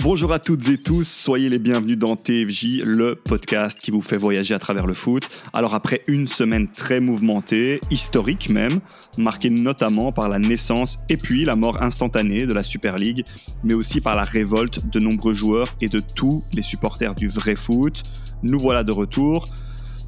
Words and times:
Bonjour 0.00 0.32
à 0.32 0.38
toutes 0.38 0.68
et 0.68 0.78
tous, 0.78 1.02
soyez 1.02 1.48
les 1.48 1.58
bienvenus 1.58 1.98
dans 1.98 2.14
TFJ, 2.14 2.82
le 2.84 3.16
podcast 3.16 3.80
qui 3.80 3.90
vous 3.90 4.00
fait 4.00 4.16
voyager 4.16 4.54
à 4.54 4.60
travers 4.60 4.86
le 4.86 4.94
foot. 4.94 5.28
Alors 5.52 5.74
après 5.74 6.02
une 6.06 6.28
semaine 6.28 6.68
très 6.68 7.00
mouvementée, 7.00 7.80
historique 7.90 8.48
même, 8.48 8.78
marquée 9.18 9.50
notamment 9.50 10.12
par 10.12 10.28
la 10.28 10.38
naissance 10.38 11.00
et 11.08 11.16
puis 11.16 11.44
la 11.44 11.56
mort 11.56 11.82
instantanée 11.82 12.46
de 12.46 12.52
la 12.52 12.62
Super 12.62 12.96
League, 12.96 13.24
mais 13.64 13.74
aussi 13.74 14.00
par 14.00 14.14
la 14.14 14.22
révolte 14.22 14.88
de 14.88 15.00
nombreux 15.00 15.34
joueurs 15.34 15.74
et 15.80 15.88
de 15.88 15.98
tous 15.98 16.44
les 16.54 16.62
supporters 16.62 17.16
du 17.16 17.26
vrai 17.26 17.56
foot, 17.56 18.04
nous 18.44 18.60
voilà 18.60 18.84
de 18.84 18.92
retour 18.92 19.48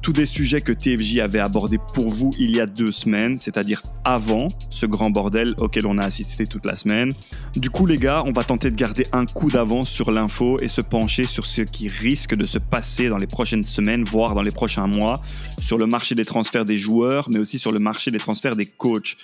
tous 0.01 0.13
des 0.13 0.25
sujets 0.25 0.61
que 0.61 0.71
TFJ 0.71 1.19
avait 1.19 1.39
abordés 1.39 1.77
pour 1.93 2.09
vous 2.09 2.31
il 2.39 2.55
y 2.55 2.59
a 2.59 2.65
deux 2.65 2.91
semaines, 2.91 3.37
c'est-à-dire 3.37 3.83
avant 4.03 4.47
ce 4.69 4.87
grand 4.87 5.11
bordel 5.11 5.53
auquel 5.59 5.85
on 5.85 5.97
a 5.99 6.03
assisté 6.03 6.47
toute 6.47 6.65
la 6.65 6.75
semaine. 6.75 7.09
Du 7.55 7.69
coup, 7.69 7.85
les 7.85 7.97
gars, 7.97 8.23
on 8.25 8.31
va 8.31 8.43
tenter 8.43 8.71
de 8.71 8.75
garder 8.75 9.05
un 9.11 9.25
coup 9.25 9.51
d'avance 9.51 9.89
sur 9.89 10.11
l'info 10.11 10.57
et 10.59 10.67
se 10.67 10.81
pencher 10.81 11.25
sur 11.25 11.45
ce 11.45 11.61
qui 11.61 11.87
risque 11.87 12.35
de 12.35 12.45
se 12.45 12.57
passer 12.57 13.09
dans 13.09 13.17
les 13.17 13.27
prochaines 13.27 13.63
semaines, 13.63 14.03
voire 14.03 14.33
dans 14.33 14.41
les 14.41 14.51
prochains 14.51 14.87
mois, 14.87 15.21
sur 15.59 15.77
le 15.77 15.85
marché 15.85 16.15
des 16.15 16.25
transferts 16.25 16.65
des 16.65 16.77
joueurs, 16.77 17.29
mais 17.29 17.37
aussi 17.37 17.59
sur 17.59 17.71
le 17.71 17.79
marché 17.79 18.09
des 18.09 18.17
transferts 18.17 18.55
des 18.55 18.65
coachs. 18.65 19.17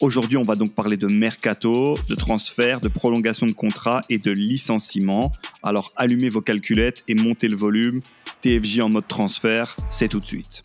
Aujourd'hui, 0.00 0.36
on 0.36 0.42
va 0.42 0.54
donc 0.54 0.74
parler 0.74 0.96
de 0.96 1.08
mercato, 1.08 1.96
de 2.08 2.14
transfert, 2.14 2.80
de 2.80 2.88
prolongation 2.88 3.46
de 3.46 3.52
contrat 3.52 4.02
et 4.08 4.18
de 4.18 4.30
licenciement. 4.30 5.32
Alors 5.62 5.90
allumez 5.96 6.28
vos 6.28 6.40
calculettes 6.40 7.02
et 7.08 7.14
montez 7.14 7.48
le 7.48 7.56
volume. 7.56 8.00
TFJ 8.40 8.80
en 8.80 8.88
mode 8.88 9.06
transfert, 9.06 9.76
c'est 9.88 10.08
tout 10.08 10.19
de 10.20 10.24
suite. 10.24 10.62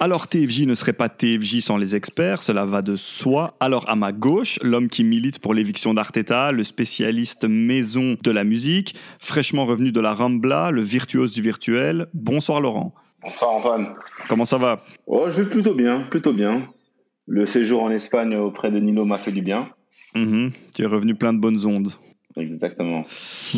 Alors 0.00 0.26
TFJ 0.26 0.62
ne 0.62 0.74
serait 0.74 0.94
pas 0.94 1.08
TFJ 1.08 1.60
sans 1.60 1.76
les 1.76 1.94
experts, 1.94 2.42
cela 2.42 2.64
va 2.64 2.82
de 2.82 2.96
soi. 2.96 3.54
Alors 3.60 3.88
à 3.88 3.94
ma 3.94 4.10
gauche, 4.10 4.58
l'homme 4.60 4.88
qui 4.88 5.04
milite 5.04 5.38
pour 5.38 5.54
l'éviction 5.54 5.94
d'Arteta, 5.94 6.50
le 6.50 6.64
spécialiste 6.64 7.44
maison 7.44 8.16
de 8.20 8.30
la 8.32 8.42
musique, 8.42 8.96
fraîchement 9.20 9.64
revenu 9.64 9.92
de 9.92 10.00
la 10.00 10.12
Rambla, 10.12 10.72
le 10.72 10.80
virtuose 10.80 11.32
du 11.32 11.40
virtuel. 11.40 12.08
Bonsoir 12.14 12.60
Laurent. 12.60 12.92
Bonsoir 13.22 13.52
Antoine. 13.52 13.94
Comment 14.28 14.44
ça 14.44 14.58
va? 14.58 14.82
Oh, 15.06 15.26
je 15.30 15.40
vais 15.40 15.48
plutôt 15.48 15.76
bien, 15.76 16.00
plutôt 16.10 16.32
bien. 16.32 16.66
Le 17.28 17.46
séjour 17.46 17.84
en 17.84 17.90
Espagne 17.92 18.34
auprès 18.34 18.72
de 18.72 18.80
Nino 18.80 19.04
m'a 19.04 19.18
fait 19.18 19.30
du 19.30 19.42
bien. 19.42 19.68
Mhm, 20.16 20.50
tu 20.74 20.82
es 20.82 20.86
revenu 20.86 21.14
plein 21.14 21.32
de 21.32 21.38
bonnes 21.38 21.64
ondes. 21.64 21.92
Exactement. 22.36 23.04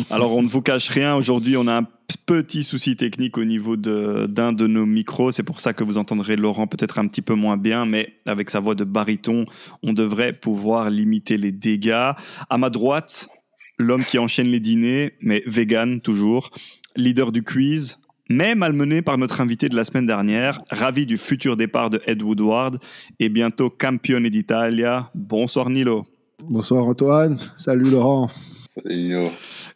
Alors, 0.09 0.35
on 0.35 0.43
ne 0.43 0.47
vous 0.47 0.61
cache 0.61 0.89
rien. 0.89 1.15
Aujourd'hui, 1.15 1.55
on 1.57 1.67
a 1.67 1.73
un 1.73 1.87
petit 2.25 2.63
souci 2.63 2.95
technique 2.95 3.37
au 3.37 3.45
niveau 3.45 3.77
d'un 3.77 4.53
de, 4.53 4.67
nos 4.67 4.85
micros. 4.85 5.31
C'est 5.31 5.43
pour 5.43 5.59
ça 5.59 5.73
que 5.73 5.83
vous 5.83 5.97
entendrez 5.97 6.35
Laurent 6.35 6.67
peut-être 6.67 6.99
un 6.99 7.07
petit 7.07 7.21
peu 7.21 7.33
moins 7.35 7.57
bien, 7.57 7.85
mais 7.85 8.13
avec 8.25 8.49
sa 8.49 8.59
voix 8.59 8.75
de 8.75 8.83
baryton, 8.83 9.45
on 9.83 9.93
devrait 9.93 10.33
pouvoir 10.33 10.89
limiter 10.89 11.37
les 11.37 11.51
dégâts. 11.51 12.11
À 12.49 12.57
ma 12.57 12.69
droite, 12.69 13.29
l'homme 13.77 14.05
qui 14.05 14.17
enchaîne 14.17 14.47
les 14.47 14.59
dîners, 14.59 15.13
mais 15.21 15.43
vegan 15.45 16.01
toujours, 16.01 16.49
leader 16.95 17.31
du 17.31 17.43
quiz, 17.43 17.99
mais 18.29 18.55
malmené 18.55 19.01
par 19.01 19.17
notre 19.17 19.41
invité 19.41 19.69
de 19.69 19.75
la 19.75 19.85
semaine 19.85 20.05
dernière, 20.05 20.61
ravi 20.69 21.05
du 21.05 21.17
futur 21.17 21.55
départ 21.55 21.89
de 21.89 22.01
Ed 22.07 22.23
Woodward 22.23 22.79
et 23.19 23.29
bientôt 23.29 23.69
campione 23.69 24.29
d'Italia. 24.29 25.11
Bonsoir 25.13 25.69
Nilo. 25.69 26.05
Bonsoir 26.43 26.85
Antoine, 26.85 27.37
salut 27.55 27.89
Laurent. 27.89 28.29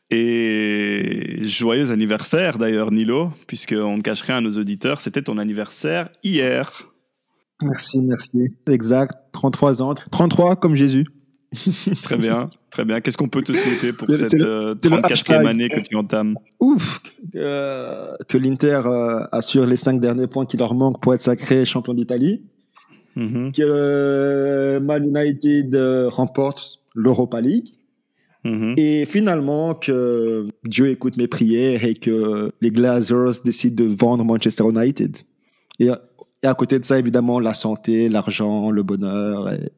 Et 0.09 1.39
joyeux 1.43 1.91
anniversaire 1.91 2.57
d'ailleurs 2.57 2.91
Nilo, 2.91 3.31
puisqu'on 3.47 3.97
ne 3.97 4.01
cache 4.01 4.21
rien 4.21 4.37
à 4.37 4.41
nos 4.41 4.57
auditeurs, 4.57 5.01
c'était 5.01 5.21
ton 5.21 5.37
anniversaire 5.37 6.09
hier. 6.23 6.89
Merci, 7.61 7.99
merci. 7.99 8.57
Exact, 8.67 9.13
33 9.33 9.81
ans. 9.81 9.93
33 10.11 10.55
comme 10.57 10.75
Jésus. 10.75 11.05
très 12.03 12.17
bien, 12.17 12.49
très 12.69 12.85
bien. 12.85 13.01
Qu'est-ce 13.01 13.17
qu'on 13.17 13.27
peut 13.27 13.41
te 13.41 13.51
souhaiter 13.51 13.91
pour 13.91 14.07
cette 14.07 14.33
34e 14.33 15.31
euh, 15.31 15.47
année 15.47 15.67
que 15.67 15.79
tu 15.79 15.95
entames 15.95 16.35
Ouf 16.59 17.01
Que 17.33 18.37
l'Inter 18.37 18.81
euh, 18.85 19.25
assure 19.31 19.65
les 19.65 19.75
5 19.75 19.99
derniers 19.99 20.27
points 20.27 20.45
qui 20.45 20.57
leur 20.57 20.75
manquent 20.75 21.01
pour 21.01 21.13
être 21.13 21.21
sacré 21.21 21.65
champion 21.65 21.95
d'Italie. 21.95 22.43
Mm-hmm. 23.17 23.55
Que 23.55 23.63
euh, 23.63 24.79
Man 24.79 25.05
United 25.05 25.75
remporte 26.11 26.81
l'Europa 26.93 27.41
League. 27.41 27.73
Mm-hmm. 28.45 28.73
Et 28.77 29.05
finalement, 29.05 29.73
que 29.73 30.47
Dieu 30.63 30.89
écoute 30.89 31.17
mes 31.17 31.27
prières 31.27 31.83
et 31.83 31.93
que 31.93 32.51
les 32.61 32.71
Glazers 32.71 33.41
décident 33.43 33.83
de 33.83 33.89
vendre 33.89 34.23
Manchester 34.23 34.63
United. 34.69 35.17
Et, 35.79 35.87
et 36.43 36.47
à 36.47 36.53
côté 36.53 36.79
de 36.79 36.85
ça, 36.85 36.97
évidemment, 36.97 37.39
la 37.39 37.53
santé, 37.53 38.09
l'argent, 38.09 38.71
le 38.71 38.83
bonheur 38.83 39.51
et, 39.51 39.71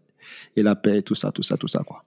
et 0.56 0.64
la 0.64 0.76
paix, 0.76 1.02
tout 1.02 1.16
ça, 1.16 1.32
tout 1.32 1.44
ça, 1.44 1.58
tout 1.58 1.68
ça, 1.68 1.84
quoi. 1.84 2.04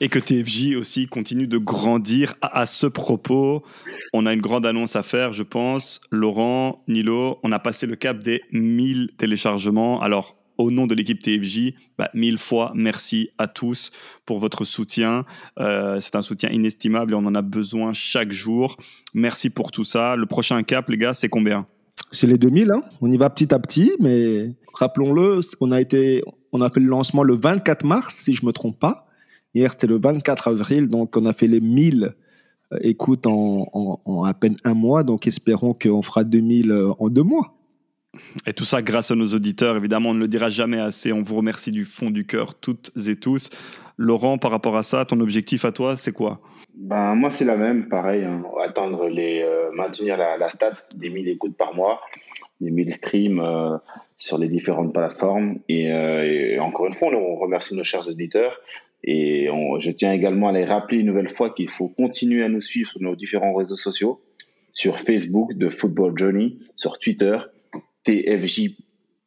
Et 0.00 0.08
que 0.08 0.18
TFJ 0.18 0.76
aussi 0.76 1.06
continue 1.06 1.46
de 1.46 1.58
grandir 1.58 2.34
à, 2.40 2.66
ce 2.66 2.86
propos. 2.86 3.62
On 4.12 4.24
a 4.24 4.32
une 4.32 4.40
grande 4.40 4.64
annonce 4.64 4.96
à 4.96 5.02
faire, 5.02 5.32
je 5.32 5.42
pense. 5.42 6.00
Laurent, 6.10 6.82
Nilo, 6.88 7.38
on 7.42 7.52
a 7.52 7.58
passé 7.58 7.86
le 7.86 7.96
cap 7.96 8.18
des 8.20 8.42
1000 8.52 9.10
téléchargements. 9.18 10.00
Alors, 10.00 10.36
au 10.58 10.70
nom 10.70 10.86
de 10.86 10.94
l'équipe 10.94 11.18
TFJ, 11.20 11.74
bah, 11.98 12.10
mille 12.14 12.38
fois 12.38 12.72
merci 12.74 13.30
à 13.38 13.46
tous 13.46 13.90
pour 14.26 14.38
votre 14.38 14.64
soutien. 14.64 15.24
Euh, 15.58 15.98
c'est 16.00 16.16
un 16.16 16.22
soutien 16.22 16.50
inestimable 16.50 17.12
et 17.12 17.14
on 17.14 17.26
en 17.26 17.34
a 17.34 17.42
besoin 17.42 17.92
chaque 17.92 18.32
jour. 18.32 18.76
Merci 19.14 19.50
pour 19.50 19.70
tout 19.70 19.84
ça. 19.84 20.16
Le 20.16 20.26
prochain 20.26 20.62
cap, 20.62 20.88
les 20.88 20.98
gars, 20.98 21.14
c'est 21.14 21.28
combien? 21.28 21.66
C'est 22.12 22.26
les 22.26 22.38
2000. 22.38 22.70
Hein. 22.70 22.82
On 23.00 23.10
y 23.10 23.16
va 23.16 23.30
petit 23.30 23.52
à 23.52 23.58
petit, 23.58 23.92
mais 24.00 24.54
rappelons-le, 24.74 25.40
on 25.60 25.70
a 25.72 26.70
fait 26.70 26.80
le 26.80 26.86
lancement 26.86 27.22
le 27.22 27.34
24 27.34 27.84
mars, 27.84 28.14
si 28.14 28.34
je 28.34 28.46
me 28.46 28.52
trompe 28.52 28.78
pas. 28.78 29.06
Hier, 29.54 29.70
c'était 29.70 29.86
le 29.86 29.98
24 29.98 30.48
avril, 30.48 30.88
donc 30.88 31.16
on 31.16 31.26
a 31.26 31.32
fait 31.32 31.46
les 31.46 31.60
1000 31.60 32.14
euh, 32.72 32.78
écoutes 32.80 33.26
en, 33.26 34.24
à 34.24 34.34
peine 34.34 34.56
un 34.64 34.74
mois. 34.74 35.04
Donc 35.04 35.26
espérons 35.26 35.74
qu'on 35.74 36.02
fera 36.02 36.24
2000 36.24 36.70
euh, 36.70 36.92
en 36.98 37.08
deux 37.08 37.22
mois. 37.22 37.54
Et 38.46 38.52
tout 38.52 38.64
ça 38.64 38.82
grâce 38.82 39.10
à 39.10 39.14
nos 39.14 39.26
auditeurs, 39.26 39.76
évidemment, 39.76 40.10
on 40.10 40.14
ne 40.14 40.20
le 40.20 40.28
dira 40.28 40.48
jamais 40.48 40.80
assez. 40.80 41.12
On 41.12 41.22
vous 41.22 41.36
remercie 41.36 41.72
du 41.72 41.84
fond 41.84 42.10
du 42.10 42.26
cœur, 42.26 42.54
toutes 42.54 42.90
et 43.08 43.16
tous. 43.16 43.50
Laurent, 43.96 44.38
par 44.38 44.50
rapport 44.50 44.76
à 44.76 44.82
ça, 44.82 45.04
ton 45.04 45.20
objectif 45.20 45.64
à 45.64 45.72
toi, 45.72 45.96
c'est 45.96 46.12
quoi? 46.12 46.40
Ben, 46.74 47.14
Moi, 47.14 47.30
c'est 47.30 47.44
la 47.44 47.56
même, 47.56 47.88
pareil. 47.88 48.24
Hein. 48.24 48.42
Attendre 48.62 49.08
les, 49.08 49.42
euh, 49.42 49.70
maintenir 49.72 50.16
la, 50.16 50.36
la, 50.36 50.50
stat 50.50 50.74
des 50.94 51.10
1000 51.10 51.28
écoutes 51.28 51.56
par 51.56 51.74
mois, 51.74 52.00
des 52.60 52.70
1000 52.70 52.92
streams 52.92 53.40
sur 54.18 54.38
les 54.38 54.48
différentes 54.48 54.92
plateformes. 54.92 55.58
Euh, 55.70 56.22
et, 56.22 56.58
encore 56.58 56.86
une 56.86 56.94
fois, 56.94 57.08
on 57.14 57.36
remercie 57.36 57.76
nos 57.76 57.84
chers 57.84 58.08
auditeurs. 58.08 58.60
Et 59.06 59.48
je 59.80 59.90
tiens 59.90 60.12
également 60.12 60.48
à 60.48 60.52
les 60.52 60.64
rappeler 60.64 60.98
une 60.98 61.06
nouvelle 61.06 61.28
fois 61.28 61.50
qu'il 61.50 61.68
faut 61.68 61.88
continuer 61.88 62.42
à 62.42 62.48
nous 62.48 62.62
suivre 62.62 62.88
sur 62.88 63.02
nos 63.02 63.14
différents 63.14 63.52
réseaux 63.52 63.76
sociaux, 63.76 64.22
sur 64.72 64.98
Facebook 64.98 65.52
de 65.52 65.68
Football 65.68 66.16
Journey, 66.16 66.56
sur 66.74 66.98
Twitter 66.98 67.36
TFJ 68.04 68.76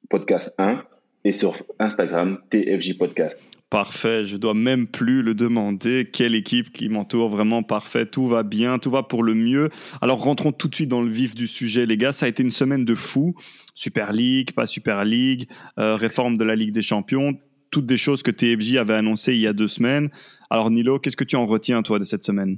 Podcast 0.10 0.54
1 0.58 0.84
et 1.26 1.32
sur 1.32 1.56
Instagram 1.80 2.40
TFJ 2.50 2.98
Podcast. 2.98 3.40
Parfait, 3.70 4.24
je 4.24 4.38
dois 4.38 4.54
même 4.54 4.88
plus 4.88 5.22
le 5.22 5.36
demander. 5.36 6.10
Quelle 6.12 6.36
équipe 6.36 6.72
qui 6.72 6.88
m'entoure, 6.88 7.28
vraiment 7.28 7.64
parfait. 7.64 8.06
Tout 8.06 8.28
va 8.28 8.44
bien, 8.44 8.80
tout 8.80 8.90
va 8.90 9.04
pour 9.04 9.24
le 9.24 9.34
mieux. 9.34 9.70
Alors 10.02 10.24
rentrons 10.24 10.54
tout 10.54 10.70
de 10.70 10.76
suite 10.76 10.88
dans 10.88 11.02
le 11.02 11.10
vif 11.10 11.36
du 11.36 11.48
sujet, 11.48 11.86
les 11.86 11.98
gars. 11.98 12.14
Ça 12.14 12.28
a 12.28 12.30
été 12.30 12.44
une 12.44 12.52
semaine 12.52 12.86
de 12.86 12.96
fou. 12.96 13.36
Super 13.74 14.14
League, 14.14 14.54
pas 14.54 14.66
Super 14.66 15.04
League, 15.04 15.50
euh, 15.80 15.96
réforme 15.96 16.38
de 16.38 16.46
la 16.46 16.56
Ligue 16.56 16.72
des 16.72 16.82
Champions, 16.82 17.38
toutes 17.70 17.86
des 17.86 17.98
choses 17.98 18.24
que 18.24 18.32
TFJ 18.32 18.78
avait 18.78 18.94
annoncées 18.94 19.34
il 19.34 19.42
y 19.42 19.48
a 19.48 19.54
deux 19.54 19.68
semaines. 19.68 20.10
Alors 20.50 20.72
Nilo, 20.72 20.98
qu'est-ce 21.00 21.18
que 21.18 21.26
tu 21.26 21.36
en 21.36 21.46
retiens 21.46 21.82
toi 21.82 22.00
de 22.00 22.06
cette 22.06 22.24
semaine? 22.24 22.58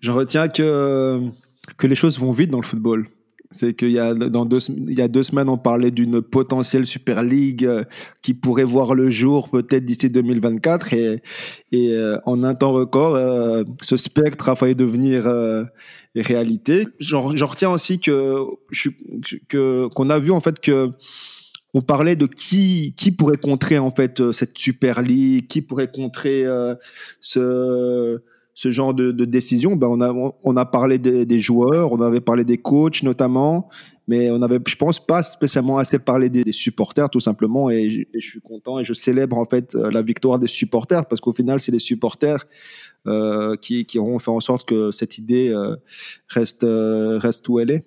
J'en 0.00 0.14
retiens 0.14 0.48
que 0.48 1.20
que 1.76 1.86
les 1.86 1.94
choses 1.94 2.18
vont 2.18 2.32
vite 2.32 2.50
dans 2.50 2.60
le 2.60 2.66
football. 2.66 3.08
C'est 3.50 3.72
qu'il 3.72 3.92
y 3.92 3.98
a 3.98 4.12
dans 4.12 4.44
deux, 4.44 4.58
il 4.68 4.92
y 4.92 5.00
a 5.00 5.08
deux 5.08 5.22
semaines, 5.22 5.48
on 5.48 5.56
parlait 5.56 5.90
d'une 5.90 6.20
potentielle 6.20 6.84
Super 6.84 7.22
League 7.22 7.64
euh, 7.64 7.84
qui 8.20 8.34
pourrait 8.34 8.64
voir 8.64 8.94
le 8.94 9.08
jour 9.08 9.48
peut-être 9.48 9.86
d'ici 9.86 10.10
2024 10.10 10.92
et, 10.92 11.22
et 11.72 11.94
euh, 11.94 12.18
en 12.26 12.44
un 12.44 12.54
temps 12.54 12.72
record, 12.72 13.14
euh, 13.14 13.64
ce 13.80 13.96
spectre 13.96 14.50
a 14.50 14.56
failli 14.56 14.74
devenir 14.74 15.24
réalité. 16.14 16.88
J'en 16.98 17.22
retiens 17.22 17.70
aussi 17.70 18.00
que 18.00 18.44
que 19.48 19.88
qu'on 19.94 20.10
a 20.10 20.18
vu 20.18 20.30
en 20.30 20.40
fait 20.40 20.60
que 20.60 20.90
on 21.72 21.80
parlait 21.80 22.16
de 22.16 22.26
qui 22.26 22.92
qui 22.96 23.12
pourrait 23.12 23.36
contrer 23.36 23.78
en 23.78 23.90
fait 23.90 24.32
cette 24.32 24.58
Super 24.58 25.00
League, 25.00 25.46
qui 25.46 25.62
pourrait 25.62 25.90
contrer 25.90 26.44
ce 27.20 28.20
ce 28.58 28.72
genre 28.72 28.92
de, 28.92 29.12
de 29.12 29.24
décision, 29.24 29.76
ben 29.76 29.86
on, 29.86 30.00
a, 30.00 30.32
on 30.42 30.56
a 30.56 30.66
parlé 30.66 30.98
des, 30.98 31.24
des, 31.24 31.38
joueurs, 31.38 31.92
on 31.92 32.00
avait 32.00 32.20
parlé 32.20 32.42
des 32.42 32.58
coachs 32.58 33.04
notamment, 33.04 33.68
mais 34.08 34.32
on 34.32 34.42
avait, 34.42 34.58
je 34.66 34.74
pense, 34.74 34.98
pas 34.98 35.22
spécialement 35.22 35.78
assez 35.78 36.00
parlé 36.00 36.28
des, 36.28 36.50
supporters 36.50 37.08
tout 37.08 37.20
simplement. 37.20 37.70
Et, 37.70 37.88
je 37.88 38.18
suis 38.18 38.40
content 38.40 38.80
et 38.80 38.82
je 38.82 38.94
célèbre 38.94 39.38
en 39.38 39.44
fait 39.44 39.76
euh, 39.76 39.92
la 39.92 40.02
victoire 40.02 40.40
des 40.40 40.48
supporters 40.48 41.06
parce 41.06 41.20
qu'au 41.20 41.32
final, 41.32 41.60
c'est 41.60 41.70
les 41.70 41.78
supporters 41.78 42.46
euh, 43.06 43.54
qui, 43.54 43.86
qui 43.86 44.00
auront 44.00 44.18
fait 44.18 44.32
en 44.32 44.40
sorte 44.40 44.66
que 44.66 44.90
cette 44.90 45.18
idée 45.18 45.50
euh, 45.50 45.76
reste, 46.26 46.64
euh, 46.64 47.16
reste 47.16 47.48
où 47.48 47.60
elle 47.60 47.70
est. 47.70 47.84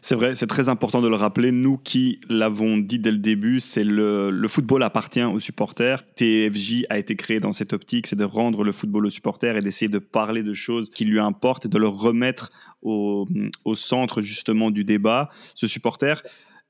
C'est 0.00 0.14
vrai, 0.14 0.34
c'est 0.34 0.46
très 0.46 0.68
important 0.68 1.00
de 1.00 1.08
le 1.08 1.14
rappeler. 1.14 1.50
Nous 1.50 1.78
qui 1.78 2.20
l'avons 2.28 2.76
dit 2.78 2.98
dès 2.98 3.10
le 3.10 3.18
début, 3.18 3.60
c'est 3.60 3.84
le, 3.84 4.30
le, 4.30 4.48
football 4.48 4.82
appartient 4.82 5.22
aux 5.22 5.40
supporters. 5.40 6.04
TFJ 6.14 6.84
a 6.90 6.98
été 6.98 7.16
créé 7.16 7.40
dans 7.40 7.52
cette 7.52 7.72
optique, 7.72 8.06
c'est 8.06 8.16
de 8.16 8.24
rendre 8.24 8.64
le 8.64 8.72
football 8.72 9.06
aux 9.06 9.10
supporters 9.10 9.56
et 9.56 9.60
d'essayer 9.60 9.88
de 9.88 9.98
parler 9.98 10.42
de 10.42 10.52
choses 10.52 10.90
qui 10.90 11.04
lui 11.04 11.20
importent 11.20 11.66
et 11.66 11.68
de 11.68 11.78
le 11.78 11.88
remettre 11.88 12.52
au, 12.82 13.26
centre 13.74 14.20
justement 14.20 14.70
du 14.70 14.84
débat. 14.84 15.30
Ce 15.54 15.66
supporter, 15.66 16.22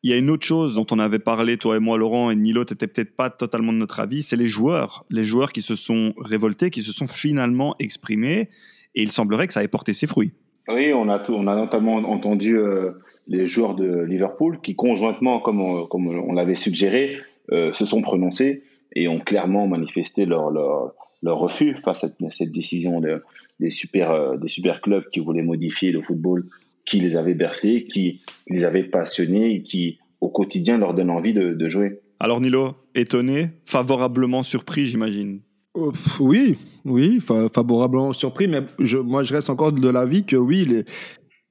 il 0.03 0.11
y 0.11 0.13
a 0.13 0.17
une 0.17 0.31
autre 0.31 0.47
chose 0.47 0.75
dont 0.75 0.87
on 0.91 0.99
avait 0.99 1.19
parlé, 1.19 1.57
toi 1.57 1.77
et 1.77 1.81
moi, 1.81 1.99
Laurent, 1.99 2.31
et 2.31 2.37
Nilo, 2.37 2.65
tu 2.65 2.77
peut-être 2.77 3.17
pas 3.17 3.31
totalement 3.31 3.73
de 3.73 3.79
notre 3.79 4.01
avis, 4.01 4.23
c'est 4.23 4.37
les 4.37 4.47
joueurs. 4.47 5.05
Les 5.11 5.25
joueurs 5.25 5.53
qui 5.53 5.63
se 5.63 5.75
sont 5.75 6.15
révoltés, 6.19 6.71
qui 6.71 6.83
se 6.83 6.93
sont 6.93 7.07
finalement 7.07 7.75
exprimés, 7.79 8.51
et 8.95 9.03
il 9.03 9.11
semblerait 9.11 9.47
que 9.47 9.53
ça 9.53 9.65
ait 9.65 9.69
porté 9.69 9.93
ses 9.93 10.07
fruits. 10.07 10.33
Oui, 10.69 10.93
on 10.93 11.09
a, 11.09 11.19
tout, 11.19 11.35
on 11.35 11.47
a 11.47 11.55
notamment 11.55 11.97
entendu 11.97 12.59
euh, 12.59 12.93
les 13.27 13.47
joueurs 13.47 13.75
de 13.75 14.01
Liverpool 14.01 14.61
qui, 14.63 14.75
conjointement, 14.75 15.41
comme 15.41 15.61
on, 15.61 15.87
comme 15.87 16.09
on 16.09 16.33
l'avait 16.33 16.55
suggéré, 16.55 17.19
euh, 17.53 17.73
se 17.73 17.85
sont 17.85 18.01
prononcés 18.01 18.63
et 18.97 19.09
ont 19.09 19.21
clairement 19.21 19.67
manifesté 19.67 20.25
leur, 20.25 20.51
leur, 20.51 20.95
leur 21.23 21.39
refus 21.39 21.77
face 21.83 22.05
à 22.05 22.09
cette 22.31 22.53
décision 22.53 23.01
de, 23.01 23.23
des, 23.61 23.71
super, 23.71 24.11
euh, 24.11 24.37
des 24.37 24.49
super 24.49 24.81
clubs 24.81 25.05
qui 25.11 25.21
voulaient 25.21 25.43
modifier 25.43 25.91
le 25.91 26.01
football 26.01 26.45
qui 26.87 27.01
les 27.01 27.17
avait 27.17 27.35
bercés, 27.35 27.87
qui 27.91 28.21
les 28.49 28.65
avait 28.65 28.85
passionnés 28.85 29.55
et 29.55 29.63
qui, 29.63 29.99
au 30.21 30.29
quotidien, 30.29 30.79
leur 30.79 30.95
donne 30.95 31.11
envie 31.11 31.33
de, 31.33 31.69
jouer. 31.69 32.01
Alors 32.21 32.41
Nilo, 32.41 32.75
étonné, 32.95 33.49
favorablement 33.65 34.43
surpris, 34.43 34.87
j'imagine 34.87 35.41
euh, 35.77 35.93
Oui, 36.21 36.59
oui, 36.85 37.21
favorablement 37.21 38.13
surpris, 38.13 38.49
mais 38.49 38.63
moi 39.05 39.23
je 39.25 39.35
reste 39.35 39.51
encore 39.51 39.73
de 39.73 39.89
l'avis 39.89 40.25
que 40.25 40.37
oui, 40.37 40.85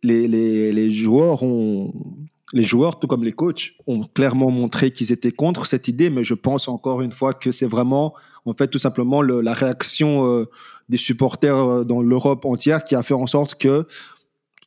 les, 0.03 0.91
joueurs 0.91 1.43
les 2.53 2.63
joueurs, 2.63 2.99
tout 2.99 3.07
comme 3.07 3.23
les 3.23 3.33
coachs, 3.33 3.73
ont 3.87 4.03
clairement 4.03 4.51
montré 4.51 4.91
qu'ils 4.91 5.11
étaient 5.11 5.31
contre 5.31 5.65
cette 5.65 5.87
idée, 5.87 6.09
mais 6.09 6.23
je 6.23 6.35
pense 6.35 6.67
encore 6.67 7.01
une 7.01 7.11
fois 7.11 7.33
que 7.33 7.51
c'est 7.51 7.65
vraiment, 7.65 8.13
en 8.45 8.53
fait, 8.53 8.67
tout 8.67 8.77
simplement 8.77 9.21
la 9.21 9.53
réaction 9.53 10.25
euh, 10.27 10.45
des 10.87 10.97
supporters 10.97 11.57
euh, 11.57 11.83
dans 11.83 12.01
l'Europe 12.01 12.45
entière 12.45 12.83
qui 12.83 12.95
a 12.95 13.01
fait 13.01 13.15
en 13.15 13.27
sorte 13.27 13.55
que 13.55 13.87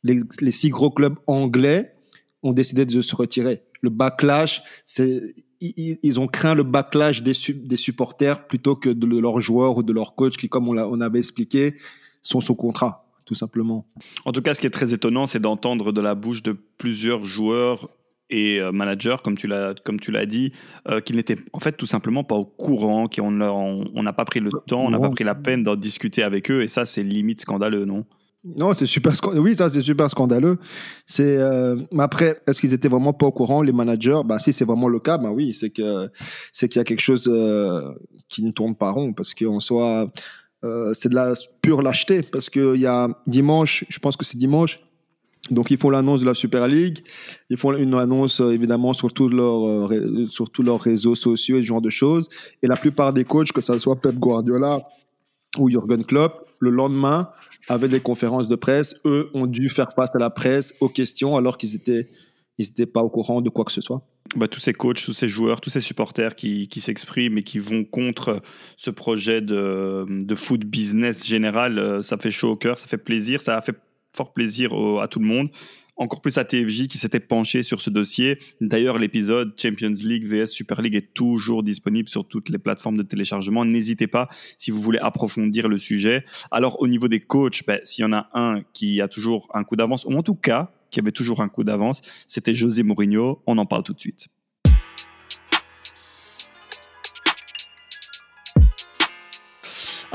les, 0.03 0.51
six 0.51 0.69
gros 0.69 0.91
clubs 0.91 1.15
anglais 1.27 1.93
ont 2.43 2.51
décidé 2.51 2.85
de 2.85 3.01
se 3.01 3.15
retirer. 3.15 3.63
Le 3.81 3.89
backlash, 3.89 4.61
c'est 4.85 5.33
ils, 5.61 6.19
ont 6.19 6.27
craint 6.27 6.55
le 6.55 6.63
backlash 6.63 7.23
des, 7.23 7.33
des, 7.53 7.77
supporters 7.77 8.47
plutôt 8.47 8.75
que 8.75 8.89
de 8.89 9.07
leurs 9.19 9.39
joueurs 9.39 9.77
ou 9.77 9.83
de 9.83 9.93
leurs 9.93 10.15
coachs 10.15 10.37
qui, 10.37 10.49
comme 10.49 10.67
on, 10.67 10.77
on 10.77 11.01
avait 11.01 11.19
expliqué, 11.19 11.75
sont 12.21 12.41
sous 12.41 12.55
contrat, 12.55 13.05
tout 13.25 13.35
simplement. 13.35 13.87
En 14.25 14.31
tout 14.31 14.41
cas, 14.41 14.53
ce 14.53 14.61
qui 14.61 14.67
est 14.67 14.71
très 14.71 14.93
étonnant, 14.93 15.27
c'est 15.27 15.39
d'entendre 15.39 15.91
de 15.91 16.01
la 16.01 16.15
bouche 16.15 16.43
de 16.43 16.55
plusieurs 16.77 17.25
joueurs 17.25 17.89
et 18.29 18.59
euh, 18.59 18.71
managers, 18.71 19.17
comme 19.23 19.37
tu 19.37 19.47
l'as 19.47 19.73
comme 19.83 19.99
tu 19.99 20.11
l'as 20.11 20.25
dit, 20.25 20.51
euh, 20.89 20.99
qu'ils 20.99 21.15
n'étaient 21.15 21.37
en 21.53 21.59
fait 21.59 21.73
tout 21.73 21.85
simplement 21.85 22.23
pas 22.23 22.35
au 22.35 22.45
courant, 22.45 23.07
qu'on 23.07 23.31
n'a 23.31 23.53
on, 23.53 24.03
pas 24.13 24.25
pris 24.25 24.39
le 24.39 24.49
temps, 24.67 24.85
on 24.85 24.89
n'a 24.89 24.99
pas 24.99 25.09
pris 25.09 25.23
la 25.23 25.35
peine 25.35 25.63
d'en 25.63 25.75
discuter 25.75 26.23
avec 26.23 26.51
eux, 26.51 26.61
et 26.61 26.67
ça 26.67 26.85
c'est 26.85 27.03
limite 27.03 27.41
scandaleux, 27.41 27.85
non? 27.85 28.05
Non, 28.43 28.73
c'est 28.73 28.85
super 28.85 29.13
Oui, 29.35 29.55
ça 29.55 29.69
c'est 29.69 29.81
super 29.81 30.09
scandaleux. 30.09 30.57
C'est 31.05 31.37
euh, 31.37 31.75
après, 31.97 32.41
est-ce 32.47 32.61
qu'ils 32.61 32.73
étaient 32.73 32.87
vraiment 32.87 33.13
pas 33.13 33.25
au 33.25 33.31
courant 33.31 33.61
les 33.61 33.71
managers? 33.73 34.21
Bah 34.25 34.39
si 34.39 34.53
c'est 34.53 34.65
vraiment 34.65 34.87
le 34.87 34.99
cas, 34.99 35.17
bah 35.17 35.31
oui, 35.31 35.53
c'est 35.53 35.69
que 35.69 36.09
c'est 36.53 36.69
qu'il 36.69 36.79
y 36.79 36.81
a 36.81 36.85
quelque 36.85 37.01
chose 37.01 37.27
euh, 37.31 37.91
qui 38.29 38.43
ne 38.43 38.51
tourne 38.51 38.75
pas 38.75 38.91
rond 38.91 39.11
parce 39.11 39.33
qu'en 39.33 39.59
soit 39.59 40.11
euh, 40.63 40.93
c'est 40.93 41.09
de 41.09 41.15
la 41.15 41.33
pure 41.61 41.81
lâcheté 41.81 42.21
parce 42.21 42.49
que 42.49 42.75
il 42.75 42.81
y 42.81 42.85
a 42.85 43.09
dimanche, 43.25 43.85
je 43.89 43.99
pense 43.99 44.15
que 44.15 44.23
c'est 44.23 44.37
dimanche. 44.37 44.79
Donc 45.49 45.71
ils 45.71 45.77
font 45.77 45.89
l'annonce 45.89 46.21
de 46.21 46.25
la 46.25 46.33
Super 46.33 46.67
League, 46.67 46.99
ils 47.49 47.57
font 47.57 47.73
une 47.75 47.95
annonce 47.95 48.39
évidemment 48.39 48.93
sur 48.93 49.13
tous 49.13 49.29
leurs 49.29 49.89
sur 50.29 50.49
tous 50.49 50.61
leurs 50.61 50.81
réseaux 50.81 51.15
sociaux 51.15 51.57
et 51.57 51.61
ce 51.61 51.65
genre 51.65 51.81
de 51.81 51.89
choses. 51.89 52.29
Et 52.61 52.67
la 52.67 52.75
plupart 52.75 53.13
des 53.13 53.23
coachs, 53.23 53.51
que 53.51 53.61
ce 53.61 53.77
soit 53.79 53.95
Pep 53.99 54.15
Guardiola 54.15 54.81
ou 55.57 55.69
Jürgen 55.69 56.03
Klopp, 56.03 56.46
le 56.59 56.69
lendemain 56.69 57.29
avaient 57.67 57.87
des 57.87 57.99
conférences 57.99 58.47
de 58.47 58.55
presse. 58.55 58.95
Eux 59.05 59.29
ont 59.33 59.47
dû 59.47 59.69
faire 59.69 59.89
face 59.95 60.15
à 60.15 60.19
la 60.19 60.29
presse, 60.29 60.73
aux 60.79 60.89
questions, 60.89 61.37
alors 61.37 61.57
qu'ils 61.57 61.75
étaient, 61.75 62.07
ils 62.57 62.67
n'étaient 62.67 62.85
pas 62.85 63.01
au 63.01 63.09
courant 63.09 63.41
de 63.41 63.49
quoi 63.49 63.65
que 63.65 63.71
ce 63.71 63.81
soit. 63.81 64.01
Bah, 64.35 64.47
tous 64.47 64.59
ces 64.59 64.73
coachs, 64.73 65.03
tous 65.03 65.13
ces 65.13 65.27
joueurs, 65.27 65.61
tous 65.61 65.69
ces 65.69 65.81
supporters 65.81 66.35
qui, 66.35 66.67
qui 66.67 66.81
s'expriment 66.81 67.37
et 67.37 67.43
qui 67.43 67.59
vont 67.59 67.85
contre 67.85 68.41
ce 68.75 68.91
projet 68.91 69.41
de, 69.41 70.05
de, 70.07 70.35
foot 70.35 70.65
business 70.65 71.25
général, 71.25 71.79
euh, 71.79 72.01
ça 72.01 72.17
fait 72.17 72.31
chaud 72.31 72.51
au 72.51 72.55
cœur, 72.57 72.77
ça 72.77 72.87
fait 72.87 72.97
plaisir, 72.97 73.41
ça 73.41 73.57
a 73.57 73.61
fait 73.61 73.75
fort 74.15 74.33
plaisir 74.33 74.73
à 75.01 75.07
tout 75.07 75.19
le 75.19 75.25
monde 75.25 75.49
encore 75.97 76.21
plus 76.21 76.37
à 76.37 76.45
TFJ 76.45 76.87
qui 76.87 76.97
s'était 76.97 77.19
penché 77.19 77.63
sur 77.63 77.81
ce 77.81 77.89
dossier. 77.89 78.37
D'ailleurs, 78.61 78.97
l'épisode 78.97 79.53
Champions 79.59 79.93
League 80.03 80.25
vs 80.25 80.47
Super 80.47 80.81
League 80.81 80.95
est 80.95 81.13
toujours 81.13 81.63
disponible 81.63 82.07
sur 82.07 82.27
toutes 82.27 82.49
les 82.49 82.57
plateformes 82.57 82.97
de 82.97 83.03
téléchargement. 83.03 83.65
N'hésitez 83.65 84.07
pas 84.07 84.27
si 84.57 84.71
vous 84.71 84.81
voulez 84.81 84.99
approfondir 84.99 85.67
le 85.67 85.77
sujet. 85.77 86.23
Alors, 86.51 86.81
au 86.81 86.87
niveau 86.87 87.07
des 87.07 87.19
coachs, 87.19 87.63
ben, 87.65 87.79
s'il 87.83 88.03
y 88.03 88.05
en 88.05 88.13
a 88.13 88.29
un 88.33 88.61
qui 88.73 89.01
a 89.01 89.07
toujours 89.07 89.47
un 89.53 89.63
coup 89.63 89.75
d'avance, 89.75 90.05
ou 90.05 90.13
en 90.13 90.23
tout 90.23 90.35
cas 90.35 90.71
qui 90.89 90.99
avait 90.99 91.11
toujours 91.11 91.41
un 91.41 91.49
coup 91.49 91.63
d'avance, 91.63 92.01
c'était 92.27 92.53
José 92.53 92.83
Mourinho. 92.83 93.41
On 93.45 93.57
en 93.57 93.65
parle 93.65 93.83
tout 93.83 93.93
de 93.93 93.99
suite. 93.99 94.27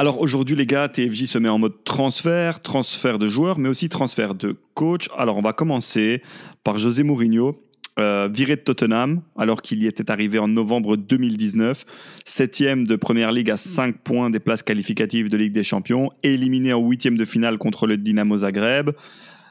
Alors 0.03 0.21
aujourd'hui, 0.21 0.57
les 0.57 0.67
gars, 0.67 0.89
TFJ 0.89 1.27
se 1.27 1.39
met 1.39 1.49
en 1.49 1.59
mode 1.59 1.85
transfert, 1.85 2.59
transfert 2.61 3.21
de 3.21 3.29
joueurs, 3.29 3.61
mais 3.61 3.69
aussi 3.69 3.89
transfert 3.89 4.35
de 4.35 4.57
coach. 4.75 5.09
Alors 5.17 5.37
on 5.37 5.43
va 5.43 5.53
commencer 5.53 6.23
par 6.65 6.77
José 6.77 7.05
Mourinho. 7.05 7.63
Euh, 8.01 8.29
viré 8.29 8.57
de 8.57 8.63
Tottenham 8.63 9.23
alors 9.39 9.63
qu'il 9.63 9.81
y 9.81 9.87
était 9.87 10.11
arrivé 10.11 10.41
en 10.41 10.49
novembre 10.49 10.97
2019, 10.97 11.85
septième 12.25 12.85
de 12.85 12.97
Première 12.97 13.31
Ligue 13.31 13.49
à 13.49 13.57
5 13.57 13.99
points 13.99 14.29
des 14.29 14.41
places 14.41 14.65
qualificatives 14.65 15.29
de 15.29 15.37
Ligue 15.37 15.53
des 15.53 15.63
Champions, 15.63 16.11
éliminé 16.25 16.73
en 16.73 16.81
huitième 16.81 17.17
de 17.17 17.25
finale 17.25 17.57
contre 17.59 17.87
le 17.87 17.97
Dynamo 17.97 18.39
Zagreb, 18.39 18.91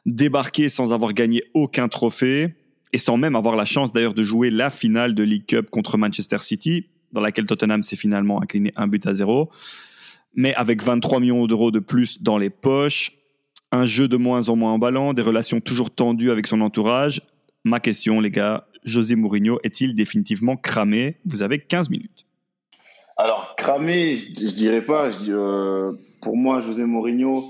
débarqué 0.06 0.68
sans 0.68 0.92
avoir 0.92 1.14
gagné 1.14 1.46
aucun 1.54 1.88
trophée 1.88 2.56
et 2.92 2.98
sans 2.98 3.16
même 3.16 3.38
avoir 3.38 3.56
la 3.56 3.64
chance 3.64 3.94
d'ailleurs 3.94 4.16
de 4.16 4.24
jouer 4.26 4.50
la 4.52 4.70
finale 4.70 5.16
de 5.16 5.24
League 5.24 5.46
Cup 5.48 5.70
contre 5.70 5.98
Manchester 5.98 6.40
City, 6.40 6.88
dans 7.14 7.22
laquelle 7.22 7.46
Tottenham 7.46 7.84
s'est 7.84 7.96
finalement 7.96 8.42
incliné 8.42 8.74
un 8.76 8.88
but 8.88 9.08
à 9.08 9.14
zéro 9.14 9.50
mais 10.36 10.54
avec 10.56 10.82
23 10.82 11.20
millions 11.20 11.46
d'euros 11.48 11.72
de 11.72 11.80
plus 11.80 12.22
dans 12.22 12.38
les 12.38 12.50
poches, 12.50 13.12
un 13.72 13.86
jeu 13.86 14.08
de 14.08 14.18
moins 14.18 14.50
en 14.50 14.56
moins 14.56 14.74
emballant, 14.74 15.14
des 15.14 15.22
relations 15.22 15.62
toujours 15.62 15.90
tendues 15.90 16.32
avec 16.32 16.48
son 16.48 16.62
entourage. 16.62 17.22
Ma 17.64 17.80
question, 17.80 18.20
les 18.20 18.32
gars, 18.32 18.68
José 18.84 19.16
Mourinho 19.16 19.60
est-il 19.64 19.96
définitivement 19.96 20.58
cramé? 20.58 21.18
Vous 21.26 21.42
avez 21.42 21.60
15 21.60 21.90
minutes. 21.90 22.26
Alors, 23.18 23.56
cramé, 23.56 24.16
je, 24.16 24.44
ne 24.44 24.50
dirais 24.50 24.82
pas. 24.82 25.12
Euh, 25.28 25.94
pour 26.22 26.36
moi, 26.36 26.60
José 26.62 26.86
Mourinho, 26.86 27.46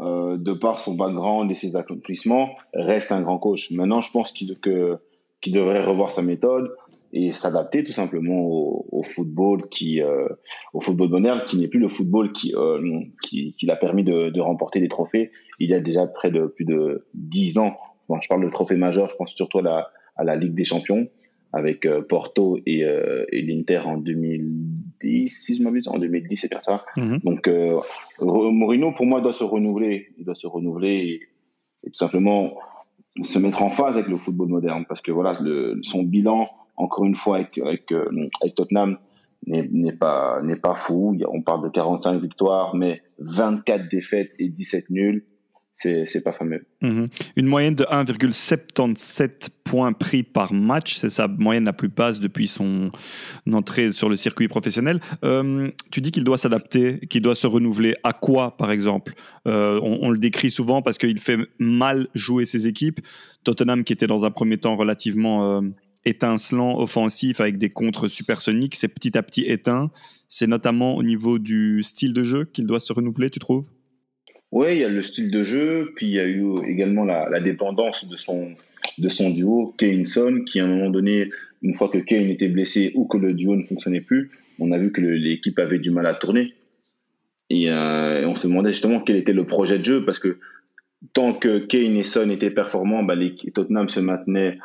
euh, 0.00 0.36
de 0.36 0.52
par 0.52 0.80
son 0.80 0.94
background 0.94 1.50
et 1.50 1.54
ses 1.54 1.74
accomplissements, 1.74 2.50
reste 2.74 3.12
un 3.12 3.22
grand 3.22 3.38
coach. 3.38 3.70
Maintenant, 3.72 4.00
je 4.00 4.10
pense 4.12 4.32
qu'il 4.32 4.48
devrait 5.46 5.84
revoir 5.84 6.12
sa 6.12 6.22
méthode, 6.22 6.70
et 7.16 7.32
s'adapter 7.32 7.82
tout 7.82 7.92
simplement 7.92 8.42
au, 8.42 9.02
football 9.02 9.68
qui 9.70 10.02
euh, 10.02 10.28
au 10.74 10.80
football 10.80 11.08
moderne 11.08 11.42
qui 11.46 11.56
n'est 11.56 11.68
plus 11.68 11.80
le 11.80 11.88
football 11.88 12.32
qui 12.32 12.54
euh, 12.54 13.00
qui, 13.22 13.54
qui 13.54 13.66
l'a 13.66 13.76
permis 13.76 14.04
de, 14.04 14.28
de, 14.28 14.40
remporter 14.40 14.80
des 14.80 14.88
trophées 14.88 15.30
il 15.58 15.70
y 15.70 15.74
a 15.74 15.80
déjà 15.80 16.06
près 16.06 16.30
de 16.30 16.46
plus 16.46 16.64
de 16.64 17.06
dix 17.14 17.56
ans. 17.56 17.76
Bon, 18.08 18.20
je 18.20 18.28
parle 18.28 18.44
de 18.44 18.50
trophée 18.50 18.76
majeur 18.76 19.08
je 19.08 19.16
pense 19.16 19.32
surtout 19.32 19.58
à 19.58 19.62
la, 19.62 19.88
à 20.16 20.24
la 20.24 20.36
Ligue 20.36 20.54
des 20.54 20.64
Champions 20.64 21.08
avec 21.52 21.86
euh, 21.86 22.02
Porto 22.02 22.58
et, 22.66 22.80
et 22.80 23.42
l'Inter 23.42 23.78
en 23.78 23.96
2010 23.96 25.28
si 25.28 25.56
je 25.56 25.62
m'abuse 25.62 25.88
en 25.88 25.98
2010 25.98 26.36
c'est 26.36 26.50
bien 26.50 26.60
ça. 26.60 26.84
Mm-hmm. 26.98 27.24
donc 27.24 27.50
Mourinho 28.20 28.92
pour 28.92 29.06
moi 29.06 29.22
doit 29.22 29.32
se 29.32 29.44
renouveler. 29.44 30.08
Il 30.18 30.26
doit 30.26 30.34
se 30.34 30.46
renouveler 30.46 31.20
et, 31.84 31.90
tout 31.90 31.94
simplement 31.94 32.58
se 33.22 33.38
mettre 33.38 33.62
en 33.62 33.70
phase 33.70 33.96
avec 33.96 34.08
le 34.08 34.18
football 34.18 34.48
moderne 34.48 34.84
parce 34.86 35.00
que 35.00 35.12
voilà 35.12 35.38
le, 35.40 35.78
son 35.82 36.02
bilan 36.02 36.48
encore 36.76 37.04
une 37.04 37.16
fois, 37.16 37.36
avec, 37.36 37.58
avec, 37.58 37.92
euh, 37.92 38.28
avec 38.40 38.54
Tottenham, 38.54 38.98
n'est 39.46 39.92
pas, 39.92 40.40
n'est 40.42 40.56
pas 40.56 40.74
fou. 40.74 41.16
On 41.28 41.42
parle 41.42 41.64
de 41.64 41.68
45 41.68 42.20
victoires, 42.20 42.74
mais 42.74 43.02
24 43.18 43.88
défaites 43.88 44.32
et 44.38 44.48
17 44.48 44.90
nuls. 44.90 45.24
C'est 45.78 46.22
pas 46.24 46.32
fameux. 46.32 46.64
Mhm. 46.80 47.08
Une 47.36 47.46
moyenne 47.46 47.74
de 47.74 47.84
1,77 47.84 49.50
points 49.62 49.92
pris 49.92 50.22
par 50.22 50.54
match, 50.54 50.96
c'est 50.96 51.10
sa 51.10 51.28
moyenne 51.28 51.64
la 51.64 51.74
plus 51.74 51.88
basse 51.88 52.18
depuis 52.18 52.46
son 52.46 52.90
entrée 53.52 53.92
sur 53.92 54.08
le 54.08 54.16
circuit 54.16 54.48
professionnel. 54.48 55.02
Euh, 55.22 55.70
tu 55.90 56.00
dis 56.00 56.12
qu'il 56.12 56.24
doit 56.24 56.38
s'adapter, 56.38 57.00
qu'il 57.10 57.20
doit 57.20 57.34
se 57.34 57.46
renouveler. 57.46 57.94
À 58.04 58.14
quoi, 58.14 58.56
par 58.56 58.70
exemple? 58.70 59.12
Euh, 59.46 59.78
on, 59.82 59.98
on, 60.00 60.10
le 60.10 60.18
décrit 60.18 60.50
souvent 60.50 60.80
parce 60.80 60.96
qu'il 60.96 61.20
fait 61.20 61.38
mal 61.58 62.08
jouer 62.14 62.46
ses 62.46 62.68
équipes. 62.68 63.00
Tottenham, 63.44 63.84
qui 63.84 63.92
était 63.92 64.06
dans 64.06 64.24
un 64.24 64.30
premier 64.30 64.56
temps 64.56 64.76
relativement 64.76 65.60
étincelant 66.06 66.78
offensif 66.78 67.40
avec 67.40 67.58
des 67.58 67.68
contres 67.68 68.08
supersoniques, 68.08 68.76
c'est 68.76 68.88
petit 68.88 69.18
à 69.18 69.22
petit 69.22 69.42
éteint. 69.42 69.90
C'est 70.28 70.46
notamment 70.46 70.96
au 70.96 71.02
niveau 71.02 71.38
du 71.38 71.82
style 71.82 72.12
de 72.12 72.22
jeu 72.22 72.44
qu'il 72.44 72.66
doit 72.66 72.80
se 72.80 72.92
renouveler, 72.92 73.28
tu 73.28 73.38
trouves? 73.38 73.64
Oui, 74.52 74.68
il 74.72 74.78
y 74.78 74.84
a 74.84 74.88
le 74.88 75.02
style 75.02 75.30
de 75.30 75.42
jeu, 75.42 75.92
puis 75.96 76.06
il 76.06 76.12
y 76.12 76.20
a 76.20 76.24
eu 76.24 76.44
également 76.66 77.04
la, 77.04 77.40
dépendance 77.40 78.08
de 78.08 78.16
son, 78.16 78.54
de 78.96 79.08
son 79.08 79.30
duo, 79.30 79.74
Kane-Son, 79.76 80.44
qui 80.46 80.60
à 80.60 80.64
un 80.64 80.68
moment 80.68 80.90
donné, 80.90 81.30
une 81.62 81.74
fois 81.74 81.88
que 81.88 81.98
Kane 81.98 82.30
était 82.30 82.48
blessé 82.48 82.92
ou 82.94 83.06
que 83.06 83.18
le 83.18 83.34
duo 83.34 83.56
ne 83.56 83.64
fonctionnait 83.64 84.00
plus, 84.00 84.30
on 84.58 84.72
a 84.72 84.78
vu 84.78 84.92
que 84.92 85.00
l'équipe 85.00 85.58
avait 85.58 85.78
du 85.78 85.90
mal 85.90 86.06
à 86.06 86.14
tourner. 86.14 86.54
Et, 87.50 87.70
on 87.70 88.34
se 88.34 88.46
demandait 88.46 88.72
justement 88.72 89.00
quel 89.00 89.16
était 89.16 89.32
le 89.32 89.44
projet 89.44 89.78
de 89.78 89.84
jeu, 89.84 90.04
parce 90.04 90.20
que 90.20 90.38
tant 91.12 91.34
que 91.34 91.58
Kane 91.58 91.96
et 91.96 92.04
Son 92.04 92.30
étaient 92.30 92.50
performants, 92.50 93.02
bah, 93.02 93.14
Tottenham 93.52 93.88
se 93.88 94.00
maintenait 94.00 94.58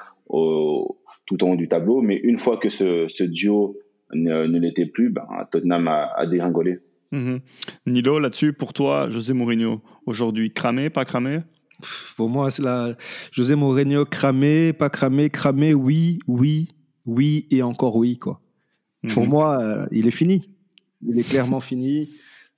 tout 1.25 1.43
en 1.43 1.51
haut 1.51 1.55
du 1.55 1.67
tableau. 1.67 2.01
Mais 2.01 2.15
une 2.15 2.39
fois 2.39 2.57
que 2.57 2.69
ce, 2.69 3.23
duo 3.23 3.77
ne, 4.13 4.45
l'était 4.59 4.85
plus, 4.85 5.09
bah, 5.09 5.27
Tottenham 5.51 5.87
a, 5.87 6.25
dégringolé. 6.25 6.79
Mm 7.11 7.37
Nilo, 7.85 8.19
là-dessus, 8.19 8.53
pour 8.53 8.73
toi, 8.73 9.09
José 9.09 9.33
Mourinho, 9.33 9.81
aujourd'hui, 10.05 10.51
cramé, 10.51 10.89
pas 10.89 11.05
cramé? 11.05 11.41
Pour 12.15 12.29
moi, 12.29 12.51
c'est 12.51 12.61
la 12.61 12.95
José 13.31 13.55
Mourinho, 13.55 14.05
cramé, 14.05 14.71
pas 14.73 14.89
cramé, 14.89 15.29
cramé, 15.29 15.73
oui, 15.73 16.19
oui, 16.27 16.69
oui 17.05 17.47
et 17.51 17.63
encore 17.63 17.95
oui. 17.95 18.17
Quoi. 18.17 18.41
Pour 19.13 19.23
mhm. 19.23 19.29
moi, 19.29 19.61
euh, 19.61 19.85
il 19.91 20.07
est 20.07 20.11
fini. 20.11 20.49
Il 21.01 21.19
est 21.19 21.27
clairement 21.27 21.59
fini. 21.59 22.09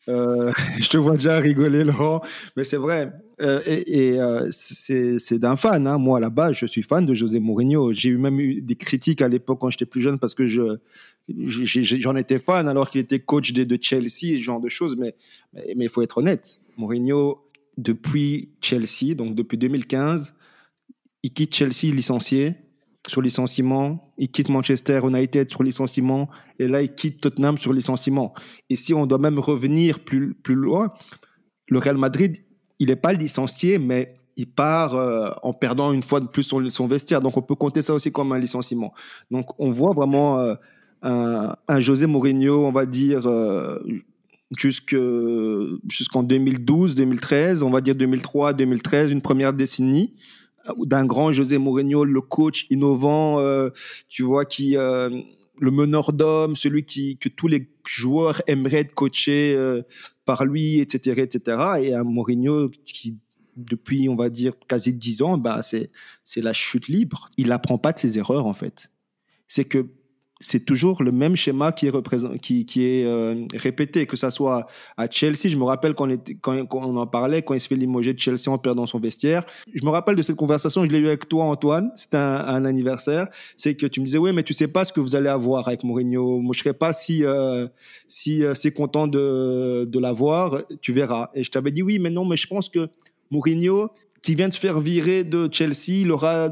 Euh, 0.10 0.51
je 0.79 0.89
te 0.89 0.98
vois 0.98 1.13
déjà 1.13 1.39
rigoler, 1.39 1.83
Laurent, 1.83 2.22
mais 2.55 2.63
c'est 2.63 2.77
vrai. 2.77 3.12
Euh, 3.41 3.62
et, 3.65 4.19
euh, 4.19 4.48
c'est 4.51 5.39
d'un 5.39 5.55
fan. 5.55 5.88
Hein. 5.88 5.98
Moi, 5.98 6.19
là-bas, 6.19 6.51
je 6.51 6.65
suis 6.65 6.83
fan 6.83 7.05
de 7.05 7.13
José 7.13 7.39
Mourinho. 7.39 7.93
J'ai 7.93 8.12
même 8.12 8.39
eu 8.39 8.62
des 8.62 8.75
critiques 8.75 9.22
à 9.22 9.27
l'époque 9.27 9.60
quand 9.60 9.69
j'étais 9.69 9.86
plus 9.86 10.01
jeune 10.01 10.19
parce 10.19 10.36
que 10.36 10.48
je 10.48 10.77
j'en 11.29 12.17
étais 12.17 12.38
fan 12.38 12.67
alors 12.67 12.89
qu'il 12.89 13.00
était 13.00 13.19
coach 13.19 13.53
de, 13.53 13.63
de, 13.63 13.77
Chelsea, 13.81 14.38
ce 14.38 14.41
genre 14.41 14.60
de 14.60 14.69
choses. 14.69 14.98
Mais 14.98 15.15
mais 15.75 15.86
il 15.86 15.89
faut 15.89 16.01
être 16.01 16.17
honnête. 16.17 16.60
Mourinho, 16.77 17.45
depuis 17.77 18.50
Chelsea, 18.62 19.15
donc 19.15 19.36
depuis 19.36 19.57
2015, 19.57 20.33
il 21.24 21.31
quitte 21.31 21.55
Chelsea 21.55 21.93
licencié 21.93 22.55
sur 23.07 23.22
licenciement, 23.22 24.13
il 24.17 24.29
quitte 24.29 24.50
Manchester 24.50 25.01
United 25.03 25.50
sur 25.50 25.63
licenciement, 25.63 26.29
et 26.60 26.67
là 26.67 26.81
il 26.81 26.93
quitte 26.93 27.22
Tottenham 27.22 27.57
sur 27.57 27.74
licenciement. 27.74 28.33
Et 28.69 28.75
si 28.75 28.93
on 28.93 29.05
doit 29.05 29.17
même 29.17 29.39
revenir 29.39 30.00
plus, 30.00 30.33
plus 30.33 30.55
loin, 30.55 30.93
le 31.67 31.79
Real 31.79 31.98
Madrid, 31.98 32.38
il 32.79 32.88
n'est 32.88 32.95
pas 32.95 33.13
licencié, 33.13 33.77
mais 33.77 34.15
il 34.36 34.50
part 34.50 34.95
euh, 34.95 35.29
en 35.43 35.53
perdant 35.53 35.91
une 35.93 36.01
fois 36.01 36.19
de 36.19 36.27
plus 36.27 36.43
son, 36.43 36.67
son, 36.69 36.88
vestiaire. 36.88 37.22
Donc 37.22 37.38
on 37.38 37.41
peut 37.41 37.55
compter 37.55 37.81
ça 37.81 37.93
aussi 37.93 38.12
comme 38.12 38.31
un 38.31 38.39
licenciement. 38.39 38.93
Donc 39.31 39.48
on 39.60 39.72
voit 39.72 39.93
vraiment 39.93 40.39
euh, 40.39 40.55
un, 41.03 41.79
José 41.79 42.07
Mourinho, 42.07 42.65
on 42.65 42.72
va 42.72 42.86
dire, 42.86 43.27
euh, 43.27 43.79
jusqu'en 44.57 46.24
2012, 46.24 46.95
2013, 46.95 47.63
on 47.63 47.69
va 47.69 47.81
dire 47.81 47.95
2003, 47.95 48.53
2013, 48.53 49.12
une 49.12 49.22
première 49.22 49.53
décennie 49.53 50.13
d'un 50.77 51.05
grand 51.05 51.32
José 51.32 51.58
Mourinho, 51.58 52.05
le 52.05 52.22
coach 52.22 52.67
innovant, 52.70 53.39
euh, 53.39 53.70
tu 54.08 54.24
vois, 54.24 54.46
qui 54.46 54.77
euh, 54.77 55.10
le 55.60 55.72
meneur 55.72 56.13
d'hommes, 56.13 56.55
celui 56.55 56.84
qui 56.86 57.17
que 57.17 57.29
tous 57.29 57.48
les 57.48 57.70
joueurs 57.86 58.41
aimeraient 58.48 58.79
être 58.79 58.93
euh, 59.27 59.84
par 60.25 60.46
lui, 60.46 60.79
etc., 60.79 61.22
etc. 61.22 61.58
Et 61.82 61.93
un 61.93 62.03
Mourinho 62.03 62.70
qui 62.86 63.17
depuis, 63.55 64.10
on 64.10 64.15
va 64.15 64.29
dire, 64.29 64.53
quasi 64.67 64.93
dix 64.93 65.22
ans, 65.22 65.38
bah, 65.38 65.62
c'est, 65.62 65.91
c'est 66.24 66.41
la 66.41 66.53
chute 66.53 66.88
libre. 66.88 67.29
Il 67.38 67.48
n'apprend 67.48 67.77
pas 67.77 67.93
de 67.93 68.00
ses 68.00 68.17
erreurs, 68.17 68.48
en 68.48 68.53
fait. 68.53 68.89
C'est 69.48 69.65
que 69.65 69.86
c'est 70.43 70.65
toujours 70.65 71.01
le 71.03 71.12
même 71.12 71.35
schéma 71.35 71.71
qui 71.71 71.88
est, 71.88 72.39
qui, 72.39 72.85
est 72.85 73.05
euh, 73.05 73.45
répété, 73.53 74.05
que 74.05 74.17
ça 74.17 74.29
soit 74.29 74.67
à 74.97 75.09
Chelsea. 75.09 75.47
Je 75.47 75.55
me 75.55 75.63
rappelle 75.63 75.93
quand 75.93 76.09
on, 76.12 76.17
quand, 76.65 76.67
on 76.85 76.97
en 76.97 77.07
parlait, 77.07 77.41
quand 77.41 77.53
il 77.53 77.62
se 77.62 77.69
fait 77.69 77.77
limoger 77.77 78.13
de 78.13 78.19
Chelsea 78.19 78.50
en 78.50 78.57
perdant 78.57 78.85
son 78.85 79.00
vestiaire. 79.00 79.45
Je 79.73 79.85
me 79.85 79.89
rappelle 79.89 80.15
de 80.15 80.21
cette 80.21 80.35
conversation, 80.35 80.83
je 80.83 80.89
l'ai 80.89 81.00
eu 81.00 81.07
avec 81.07 81.29
toi, 81.29 81.45
Antoine. 81.45 81.91
C'était 81.95 82.17
un, 82.17 82.65
anniversaire. 82.65 83.27
C'est 83.55 83.75
que 83.75 83.88
tu 83.88 84.01
me 84.01 84.05
disais, 84.05 84.17
oui, 84.17 84.33
mais 84.33 84.43
tu 84.43 84.53
sais 84.53 84.67
pas 84.67 84.83
ce 84.83 84.91
que 84.91 85.00
vous 85.00 85.15
allez 85.15 85.29
avoir 85.29 85.67
avec 85.67 85.83
Mourinho. 85.83 86.39
Moi, 86.39 86.53
je 86.53 86.59
serais 86.59 86.73
pas 86.73 86.91
si, 86.91 87.23
euh, 87.23 87.67
si, 88.09 88.43
euh, 88.43 88.53
c'est 88.53 88.71
content 88.71 89.07
de, 89.07 89.85
de 89.85 90.00
l'avoir. 90.00 90.62
Tu 90.81 90.91
verras. 90.91 91.29
Et 91.35 91.43
je 91.43 91.51
t'avais 91.51 91.71
dit, 91.71 91.81
oui, 91.81 92.00
mais 92.00 92.09
non, 92.09 92.25
mais 92.25 92.38
je 92.38 92.47
pense 92.47 92.67
que 92.67 92.89
Mourinho, 93.31 93.89
qui 94.21 94.35
vient 94.35 94.50
de 94.50 94.53
se 94.53 94.59
faire 94.59 94.81
virer 94.81 95.23
de 95.23 95.47
Chelsea, 95.51 96.01
il 96.01 96.12
aura 96.12 96.50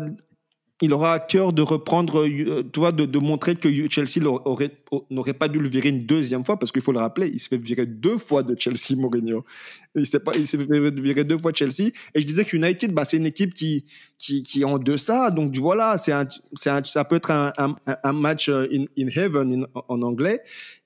il 0.82 0.94
aura 0.94 1.14
à 1.14 1.20
cœur 1.20 1.54
de 1.54 1.62
reprendre, 1.62 2.26
euh, 2.26 2.64
tu 2.74 2.80
vois, 2.80 2.92
de, 2.92 3.20
montrer 3.20 3.56
que 3.56 3.70
Chelsea 3.90 4.20
n'aurait 4.20 5.34
pas 5.34 5.48
dû 5.48 5.60
le 5.60 5.70
virer 5.70 5.90
une 5.90 6.06
deuxième 6.06 6.44
fois, 6.44 6.58
parce 6.58 6.72
qu'il 6.72 6.82
faut 6.82 6.92
le 6.92 7.00
rappeler, 7.00 7.30
il 7.32 7.40
se 7.40 7.48
fait 7.48 7.58
virer 7.58 7.86
deux 7.86 8.18
fois 8.18 8.42
de 8.42 8.60
Chelsea, 8.60 8.96
Mourinho. 8.98 9.46
Il 9.96 10.08
s'est 10.08 10.20
fait 10.20 11.02
virer 11.02 11.24
deux 11.24 11.38
fois 11.38 11.52
de 11.52 11.58
Chelsea. 11.58 11.92
Et 12.16 12.22
je 12.22 12.26
disais 12.26 12.46
que 12.46 12.56
United, 12.56 12.94
bah, 12.94 13.06
c'est 13.06 13.18
une 13.18 13.26
équipe 13.26 13.54
qui, 13.54 13.86
qui, 14.18 14.42
qui 14.42 14.62
est 14.62 14.66
en 14.66 14.80
deçà. 14.80 15.30
Donc 15.30 15.56
voilà, 15.58 15.98
c'est 15.98 16.14
un, 16.14 16.28
ça 16.56 17.06
peut 17.06 17.18
être 17.18 17.32
un, 17.32 17.52
un, 17.58 18.14
match 18.14 18.50
euh, 18.50 18.68
in, 18.74 18.86
in 18.98 19.08
heaven 19.16 19.68
en 19.74 20.02
anglais. 20.02 20.42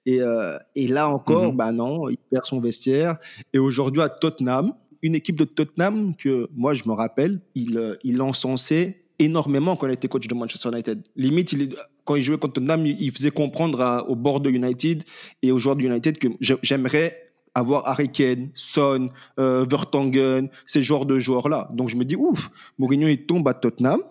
Et, 0.06 0.22
euh, 0.22 0.58
et 0.76 0.88
là 0.88 1.10
encore, 1.10 1.54
mm-hmm. 1.54 1.56
bah 1.56 1.72
non, 1.72 2.10
il 2.10 2.18
perd 2.18 2.46
son 2.46 2.60
vestiaire. 2.60 3.18
Et 3.54 3.60
aujourd'hui, 3.60 4.02
à 4.02 4.10
Tottenham, 4.10 4.74
une 5.02 5.16
équipe 5.16 5.38
de 5.38 5.46
Tottenham 5.46 6.16
que 6.16 6.50
moi, 6.56 6.74
je 6.74 6.84
me 6.88 6.94
rappelle, 6.94 7.40
il, 7.54 7.98
il 8.04 8.22
encensait 8.22 9.05
énormément 9.20 9.76
quand 9.76 9.88
il 9.88 9.94
était 9.94 10.08
coach 10.08 10.28
de 10.28 10.36
Manchester 10.36 10.70
United. 10.70 11.04
Limite, 11.16 11.52
il, 11.54 11.76
quand 12.04 12.16
il 12.16 12.22
jouait 12.22 12.38
contre 12.38 12.54
Tottenham, 12.54 12.86
il 12.86 13.12
faisait 13.12 13.32
comprendre 13.32 14.06
au 14.08 14.16
bord 14.16 14.40
de 14.40 14.50
United 14.50 15.04
et 15.42 15.52
aux 15.52 15.60
joueurs 15.60 15.76
de 15.76 15.84
United 15.84 16.18
que 16.18 16.28
j'aimerais 16.62 17.26
avoir 17.54 17.88
Harry 17.88 18.10
Kane, 18.10 18.50
Son, 18.54 19.10
euh, 19.40 19.66
Vertonghen, 19.68 20.50
ces 20.68 20.84
genres 20.84 21.06
de 21.06 21.18
joueurs-là. 21.20 21.70
Donc 21.74 21.90
je 21.90 21.96
me 21.96 22.04
dis, 22.04 22.16
ouf, 22.16 22.52
Mourinho, 22.78 23.08
il 23.08 23.26
tombe 23.26 23.48
à 23.48 23.54
Tottenham, 23.54 24.02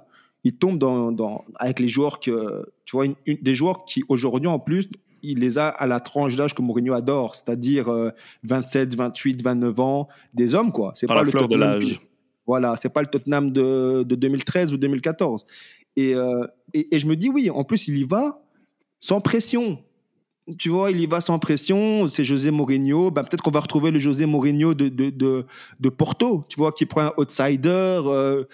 il 0.44 0.56
tombe 0.56 0.78
dans, 0.78 1.12
dans 1.12 1.44
avec 1.56 1.78
les 1.78 1.88
joueurs 1.88 2.20
que, 2.20 2.66
tu 2.86 2.96
vois, 2.96 3.06
des 3.26 3.54
joueurs 3.54 3.84
qui 3.84 4.02
aujourd'hui 4.08 4.48
en 4.48 4.58
plus, 4.58 4.88
il 5.22 5.38
les 5.38 5.58
a 5.58 5.68
à 5.68 5.86
la 5.86 6.00
tranche 6.00 6.36
d'âge 6.36 6.54
que 6.54 6.62
Mourinho 6.62 6.94
adore, 6.94 7.34
c'est-à-dire 7.34 8.12
27, 8.42 8.94
28, 8.94 9.42
29 9.42 9.80
ans, 9.80 10.08
des 10.32 10.54
hommes, 10.54 10.72
quoi. 10.72 10.92
C'est 10.94 11.06
pas 11.06 11.14
la 11.14 11.22
le 11.22 11.30
fleur 11.30 11.48
de 11.48 11.56
l'âge. 11.56 12.00
Voilà, 12.46 12.76
c'est 12.76 12.90
pas 12.90 13.00
le 13.00 13.08
Tottenham 13.08 13.50
de, 13.52 14.04
2013 14.08 14.72
ou 14.72 14.76
2014. 14.76 15.46
Euh, 15.98 16.46
et, 16.72 16.94
et, 16.94 16.98
je 16.98 17.06
me 17.06 17.16
dis, 17.16 17.28
oui, 17.28 17.50
en 17.50 17.64
plus, 17.64 17.88
il 17.88 17.98
y 17.98 18.04
va 18.04 18.42
sans 19.00 19.20
pression. 19.20 19.78
Tu 20.58 20.68
vois, 20.68 20.90
il 20.90 21.00
y 21.00 21.06
va 21.06 21.22
sans 21.22 21.38
pression. 21.38 22.08
C'est 22.10 22.24
José 22.24 22.50
Mourinho. 22.50 23.10
Ben, 23.10 23.22
Peut-être 23.22 23.42
qu'on 23.42 23.50
va 23.50 23.60
retrouver 23.60 23.90
le 23.90 23.98
José 23.98 24.26
Mourinho 24.26 24.74
de, 24.74 24.88
de, 24.88 25.10
de, 25.80 25.88
Porto, 25.88 26.44
tu 26.50 26.56
vois, 26.56 26.72
qui 26.72 26.84
prend 26.84 27.02
un 27.02 27.12
outsider. 27.16 28.00
Euh, 28.04 28.44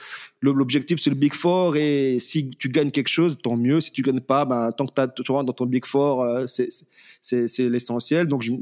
l'objectif, 0.40 1.00
c'est 1.00 1.10
le 1.10 1.16
Big 1.16 1.32
Four. 1.32 1.76
Et 1.76 2.18
si 2.20 2.50
tu 2.50 2.68
gagnes 2.68 2.92
quelque 2.92 3.08
chose, 3.08 3.38
tant 3.42 3.56
mieux. 3.56 3.80
Si 3.80 3.90
tu 3.90 4.02
gagnes 4.02 4.20
pas, 4.20 4.44
ben, 4.44 4.70
tant 4.70 4.86
que 4.86 5.22
tu 5.22 5.32
rentres 5.32 5.46
dans 5.46 5.52
ton 5.52 5.66
Big 5.66 5.84
Four, 5.84 6.22
euh, 6.22 6.46
c'est 6.46 7.68
l'essentiel. 7.68 8.28
Donc, 8.28 8.42
je, 8.42 8.52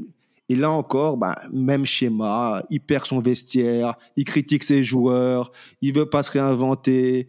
et 0.49 0.55
là 0.55 0.71
encore, 0.71 1.17
bah, 1.17 1.39
même 1.53 1.85
schéma, 1.85 2.63
il 2.71 2.81
perd 2.81 3.05
son 3.05 3.19
vestiaire, 3.19 3.95
il 4.15 4.23
critique 4.23 4.63
ses 4.63 4.83
joueurs, 4.83 5.51
il 5.81 5.93
veut 5.93 6.09
pas 6.09 6.23
se 6.23 6.31
réinventer. 6.31 7.27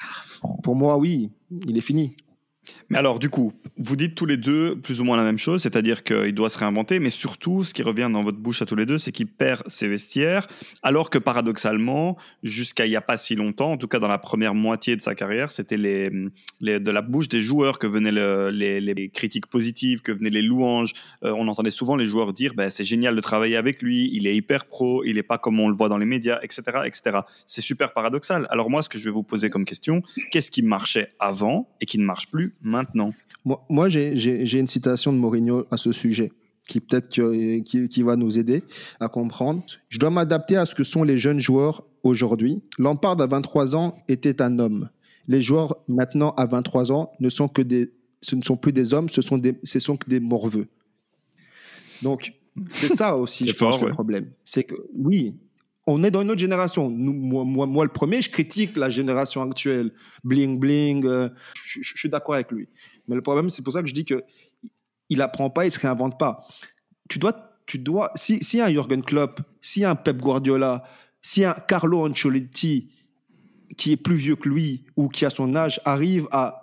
Ah, 0.00 0.50
pour 0.62 0.74
moi, 0.74 0.96
oui, 0.96 1.30
il 1.68 1.76
est 1.76 1.82
fini. 1.82 2.16
Mais 2.88 2.98
alors, 2.98 3.18
du 3.18 3.30
coup, 3.30 3.52
vous 3.76 3.96
dites 3.96 4.14
tous 4.14 4.26
les 4.26 4.36
deux 4.36 4.76
plus 4.76 5.00
ou 5.00 5.04
moins 5.04 5.16
la 5.16 5.24
même 5.24 5.38
chose, 5.38 5.62
c'est-à-dire 5.62 6.04
qu'il 6.04 6.34
doit 6.34 6.48
se 6.48 6.58
réinventer, 6.58 6.98
mais 6.98 7.10
surtout, 7.10 7.64
ce 7.64 7.74
qui 7.74 7.82
revient 7.82 8.08
dans 8.12 8.22
votre 8.22 8.38
bouche 8.38 8.62
à 8.62 8.66
tous 8.66 8.76
les 8.76 8.86
deux, 8.86 8.98
c'est 8.98 9.12
qu'il 9.12 9.26
perd 9.26 9.62
ses 9.66 9.88
vestiaires, 9.88 10.46
alors 10.82 11.10
que 11.10 11.18
paradoxalement, 11.18 12.16
jusqu'à 12.42 12.86
il 12.86 12.90
n'y 12.90 12.96
a 12.96 13.00
pas 13.00 13.16
si 13.16 13.34
longtemps, 13.34 13.72
en 13.72 13.76
tout 13.76 13.88
cas 13.88 13.98
dans 13.98 14.08
la 14.08 14.18
première 14.18 14.54
moitié 14.54 14.96
de 14.96 15.00
sa 15.00 15.14
carrière, 15.14 15.50
c'était 15.50 15.76
de 15.76 16.90
la 16.90 17.02
bouche 17.02 17.28
des 17.28 17.40
joueurs 17.40 17.78
que 17.78 17.86
venaient 17.86 18.12
les, 18.12 19.10
critiques 19.12 19.46
positives, 19.46 20.00
que 20.00 20.12
venaient 20.12 20.30
les 20.30 20.42
louanges. 20.42 20.92
Euh, 21.24 21.32
on 21.36 21.48
entendait 21.48 21.70
souvent 21.70 21.96
les 21.96 22.04
joueurs 22.04 22.32
dire 22.32 22.54
ben, 22.54 22.70
c'est 22.70 22.84
génial 22.84 23.14
de 23.14 23.20
travailler 23.20 23.56
avec 23.56 23.82
lui, 23.82 24.10
il 24.12 24.26
est 24.26 24.34
hyper 24.34 24.66
pro, 24.66 25.04
il 25.04 25.14
n'est 25.14 25.22
pas 25.22 25.38
comme 25.38 25.60
on 25.60 25.68
le 25.68 25.74
voit 25.74 25.88
dans 25.88 25.98
les 25.98 26.06
médias, 26.06 26.38
etc. 26.42 26.62
etc. 26.84 27.20
C'est 27.46 27.60
super 27.60 27.92
paradoxal. 27.92 28.46
Alors 28.50 28.70
moi, 28.70 28.82
ce 28.82 28.88
que 28.88 28.98
je 28.98 29.04
vais 29.04 29.10
vous 29.10 29.22
poser 29.22 29.50
comme 29.50 29.64
question, 29.64 30.02
qu'est-ce 30.30 30.50
qui 30.50 30.62
marchait 30.62 31.12
avant 31.18 31.68
et 31.80 31.86
qui 31.86 31.98
ne 31.98 32.04
marche 32.04 32.30
plus 32.30 32.53
maintenant 32.62 33.12
Moi, 33.44 33.64
moi 33.68 33.88
j'ai 33.88 34.58
une 34.58 34.66
citation 34.66 35.12
de 35.12 35.18
Mourinho 35.18 35.66
à 35.70 35.76
ce 35.76 35.92
sujet 35.92 36.32
qui 36.66 36.80
peut-être 36.80 37.08
qui, 37.08 37.88
qui, 37.88 38.02
va 38.02 38.16
nous 38.16 38.38
aider 38.38 38.62
à 38.98 39.08
comprendre. 39.08 39.62
Je 39.90 39.98
dois 39.98 40.10
m'adapter 40.10 40.56
à 40.56 40.64
ce 40.64 40.74
que 40.74 40.82
sont 40.82 41.04
les 41.04 41.18
jeunes 41.18 41.40
joueurs 41.40 41.84
aujourd'hui. 42.02 42.62
Lampard 42.78 43.20
à 43.20 43.26
23 43.26 43.76
ans 43.76 43.98
était 44.08 44.40
un 44.40 44.58
homme. 44.58 44.88
Les 45.28 45.42
joueurs 45.42 45.76
maintenant 45.88 46.30
à 46.36 46.46
23 46.46 46.92
ans 46.92 47.12
ne 47.20 47.28
sont 47.28 47.48
que 47.48 47.62
des, 47.62 47.92
ce 48.22 48.34
ne 48.34 48.42
sont 48.42 48.56
plus 48.56 48.72
des 48.72 48.94
hommes, 48.94 49.08
ce 49.08 49.22
sont 49.22 49.38
des, 49.38 49.58
ce 49.62 49.78
sont 49.78 49.96
que 49.96 50.08
des 50.08 50.20
morveux. 50.20 50.68
Donc 52.02 52.32
c'est 52.68 52.88
ça 52.88 53.16
aussi, 53.16 53.46
je 53.46 53.54
pense, 53.54 53.80
le 53.80 53.90
problème. 53.90 54.30
C'est 54.44 54.64
que 54.64 54.74
oui, 54.94 55.34
on 55.86 56.02
est 56.02 56.10
dans 56.10 56.22
une 56.22 56.30
autre 56.30 56.40
génération. 56.40 56.88
moi, 56.90 57.84
le 57.84 57.90
premier, 57.90 58.22
je 58.22 58.30
critique 58.30 58.76
la 58.76 58.90
génération 58.90 59.42
actuelle. 59.42 59.92
Bling, 60.22 60.58
bling. 60.58 61.04
Euh, 61.04 61.28
je, 61.54 61.96
suis 61.96 62.08
d'accord 62.08 62.34
avec 62.34 62.50
lui. 62.50 62.68
Mais 63.06 63.14
le 63.14 63.22
problème, 63.22 63.50
c'est 63.50 63.62
pour 63.62 63.72
ça 63.72 63.82
que 63.82 63.88
je 63.88 63.94
dis 63.94 64.04
que 64.04 64.24
il 65.10 65.20
apprend 65.20 65.50
pas, 65.50 65.66
il 65.66 65.72
se 65.72 65.78
réinvente 65.78 66.18
pas. 66.18 66.40
Tu 67.10 67.18
dois, 67.18 67.58
tu 67.66 67.78
dois. 67.78 68.10
Si, 68.14 68.42
si 68.42 68.60
un 68.60 68.70
Jürgen 68.70 69.02
Klopp, 69.02 69.40
a 69.40 69.90
un 69.90 69.94
Pep 69.94 70.16
Guardiola, 70.16 70.84
a 70.84 71.50
un 71.50 71.52
Carlo 71.68 72.06
Ancelotti, 72.06 72.90
qui 73.76 73.92
est 73.92 73.96
plus 73.96 74.16
vieux 74.16 74.36
que 74.36 74.48
lui 74.48 74.84
ou 74.96 75.08
qui 75.08 75.26
a 75.26 75.30
son 75.30 75.54
âge 75.54 75.80
arrive 75.84 76.26
à, 76.30 76.62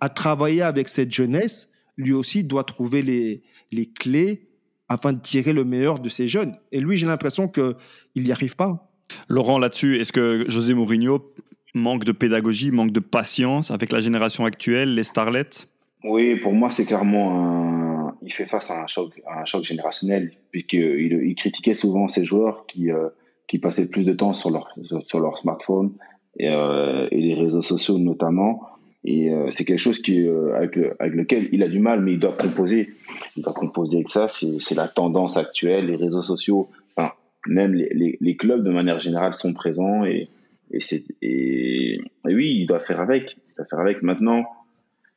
à, 0.00 0.08
travailler 0.08 0.62
avec 0.62 0.88
cette 0.88 1.12
jeunesse, 1.12 1.68
lui 1.96 2.12
aussi 2.12 2.42
doit 2.42 2.64
trouver 2.64 3.02
les, 3.02 3.42
les 3.70 3.86
clés 3.86 4.45
afin 4.88 5.12
de 5.12 5.20
tirer 5.20 5.52
le 5.52 5.64
meilleur 5.64 5.98
de 5.98 6.08
ces 6.08 6.28
jeunes. 6.28 6.56
Et 6.72 6.80
lui, 6.80 6.96
j'ai 6.96 7.06
l'impression 7.06 7.48
qu'il 7.48 7.74
n'y 8.16 8.32
arrive 8.32 8.56
pas. 8.56 8.90
Laurent, 9.28 9.58
là-dessus, 9.58 10.00
est-ce 10.00 10.12
que 10.12 10.44
José 10.48 10.74
Mourinho 10.74 11.32
manque 11.74 12.04
de 12.04 12.12
pédagogie, 12.12 12.70
manque 12.70 12.92
de 12.92 13.00
patience 13.00 13.70
avec 13.70 13.92
la 13.92 14.00
génération 14.00 14.44
actuelle, 14.44 14.94
les 14.94 15.04
starlets 15.04 15.66
Oui, 16.04 16.36
pour 16.36 16.52
moi, 16.52 16.70
c'est 16.70 16.86
clairement 16.86 17.40
un... 17.40 18.16
Il 18.22 18.32
fait 18.32 18.46
face 18.46 18.70
à 18.70 18.82
un 18.82 18.86
choc, 18.86 19.12
un 19.28 19.44
choc 19.44 19.62
générationnel, 19.62 20.32
puisqu'il 20.50 21.20
il 21.22 21.34
critiquait 21.36 21.74
souvent 21.74 22.08
ces 22.08 22.24
joueurs 22.24 22.66
qui, 22.66 22.90
euh, 22.90 23.08
qui 23.46 23.58
passaient 23.58 23.86
plus 23.86 24.04
de 24.04 24.12
temps 24.12 24.32
sur 24.32 24.50
leur, 24.50 24.74
sur 25.04 25.20
leur 25.20 25.38
smartphone 25.38 25.92
et, 26.38 26.48
euh, 26.48 27.06
et 27.12 27.20
les 27.20 27.34
réseaux 27.34 27.62
sociaux 27.62 27.98
notamment. 27.98 28.75
Et 29.04 29.30
euh, 29.30 29.50
c'est 29.50 29.64
quelque 29.64 29.78
chose 29.78 30.00
qui, 30.00 30.26
avec, 30.54 30.78
avec, 30.98 31.14
lequel 31.14 31.48
il 31.52 31.62
a 31.62 31.68
du 31.68 31.78
mal, 31.78 32.00
mais 32.00 32.14
il 32.14 32.18
doit 32.18 32.36
composer. 32.36 32.94
Il 33.36 33.42
doit 33.42 33.52
composer 33.52 33.98
avec 33.98 34.08
ça. 34.08 34.26
C'est 34.28 34.74
la 34.74 34.88
tendance 34.88 35.36
actuelle. 35.36 35.86
Les 35.86 35.96
réseaux 35.96 36.22
sociaux, 36.22 36.68
enfin, 36.96 37.12
même 37.46 37.74
les, 37.74 38.18
les, 38.20 38.36
clubs 38.36 38.64
de 38.64 38.70
manière 38.70 38.98
générale 38.98 39.34
sont 39.34 39.52
présents 39.52 40.04
et, 40.04 40.28
et, 40.72 40.78
et, 41.22 41.94
et, 41.94 42.00
oui, 42.24 42.58
il 42.60 42.66
doit 42.66 42.80
faire 42.80 43.00
avec. 43.00 43.36
Il 43.50 43.56
doit 43.56 43.66
faire 43.66 43.80
avec. 43.80 44.02
Maintenant, 44.02 44.44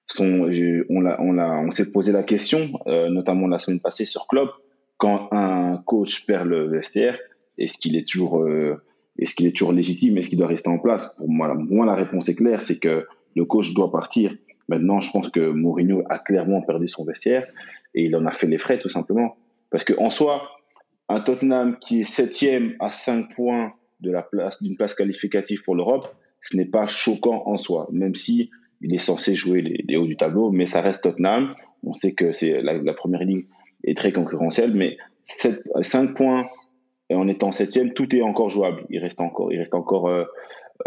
son, 0.09 0.49
on, 0.89 1.01
l'a, 1.01 1.21
on, 1.21 1.31
l'a, 1.31 1.59
on 1.59 1.71
s'est 1.71 1.91
posé 1.91 2.11
la 2.11 2.23
question, 2.23 2.71
euh, 2.87 3.09
notamment 3.09 3.47
la 3.47 3.59
semaine 3.59 3.79
passée 3.79 4.05
sur 4.05 4.27
Club, 4.27 4.49
quand 4.97 5.29
un 5.31 5.77
coach 5.85 6.25
perd 6.25 6.47
le 6.47 6.67
vestiaire, 6.67 7.17
est-ce 7.57 7.77
qu'il 7.77 7.95
est 7.95 8.07
toujours, 8.07 8.41
euh, 8.41 8.81
est-ce 9.17 9.41
est 9.43 9.51
toujours 9.51 9.71
légitime, 9.71 10.17
est-ce 10.17 10.29
qu'il 10.29 10.39
doit 10.39 10.47
rester 10.47 10.69
en 10.69 10.79
place? 10.79 11.13
Pour 11.17 11.29
moi, 11.29 11.53
moi, 11.53 11.85
la 11.85 11.95
réponse 11.95 12.27
est 12.29 12.35
claire, 12.35 12.61
c'est 12.61 12.79
que 12.79 13.05
le 13.39 13.45
coach 13.45 13.73
doit 13.73 13.89
partir. 13.89 14.35
Maintenant, 14.67 14.99
je 14.99 15.09
pense 15.11 15.29
que 15.29 15.39
Mourinho 15.39 16.03
a 16.09 16.19
clairement 16.19 16.61
perdu 16.61 16.89
son 16.89 17.05
vestiaire 17.05 17.47
et 17.95 18.03
il 18.03 18.15
en 18.15 18.25
a 18.25 18.31
fait 18.31 18.47
les 18.47 18.57
frais 18.57 18.79
tout 18.79 18.89
simplement. 18.89 19.37
Parce 19.71 19.85
que 19.85 19.93
en 19.97 20.11
soi, 20.11 20.43
un 21.07 21.21
Tottenham 21.21 21.77
qui 21.79 22.01
est 22.01 22.03
septième 22.03 22.75
à 22.79 22.91
5 22.91 23.33
points 23.33 23.71
de 24.01 24.11
la 24.11 24.23
place 24.23 24.61
d'une 24.61 24.75
place 24.75 24.93
qualificative 24.93 25.61
pour 25.63 25.75
l'Europe, 25.75 26.05
ce 26.41 26.57
n'est 26.57 26.65
pas 26.65 26.87
choquant 26.87 27.43
en 27.45 27.57
soi, 27.57 27.87
même 27.91 28.15
si 28.15 28.51
il 28.81 28.93
est 28.93 29.05
censé 29.11 29.35
jouer 29.35 29.61
les, 29.61 29.97
hauts 29.97 30.05
du 30.05 30.17
tableau, 30.17 30.51
mais 30.51 30.67
ça 30.67 30.81
reste 30.81 31.01
Tottenham. 31.01 31.53
On 31.83 31.93
sait 31.93 32.13
que 32.13 32.31
c'est 32.33 32.61
la, 32.61 32.93
première 32.93 33.23
ligue 33.23 33.47
est 33.85 33.97
très 33.97 34.11
concurrentielle, 34.11 34.73
mais 34.73 34.97
7, 35.25 35.63
5 35.81 36.13
points 36.13 36.43
et 37.09 37.15
en 37.15 37.27
étant 37.27 37.51
septième, 37.51 37.93
tout 37.93 38.13
est 38.15 38.21
encore 38.21 38.49
jouable. 38.49 38.83
Il 38.89 38.99
reste 38.99 39.21
encore, 39.21 39.51
il 39.51 39.59
reste 39.59 39.73
encore 39.73 40.07
euh, 40.07 40.25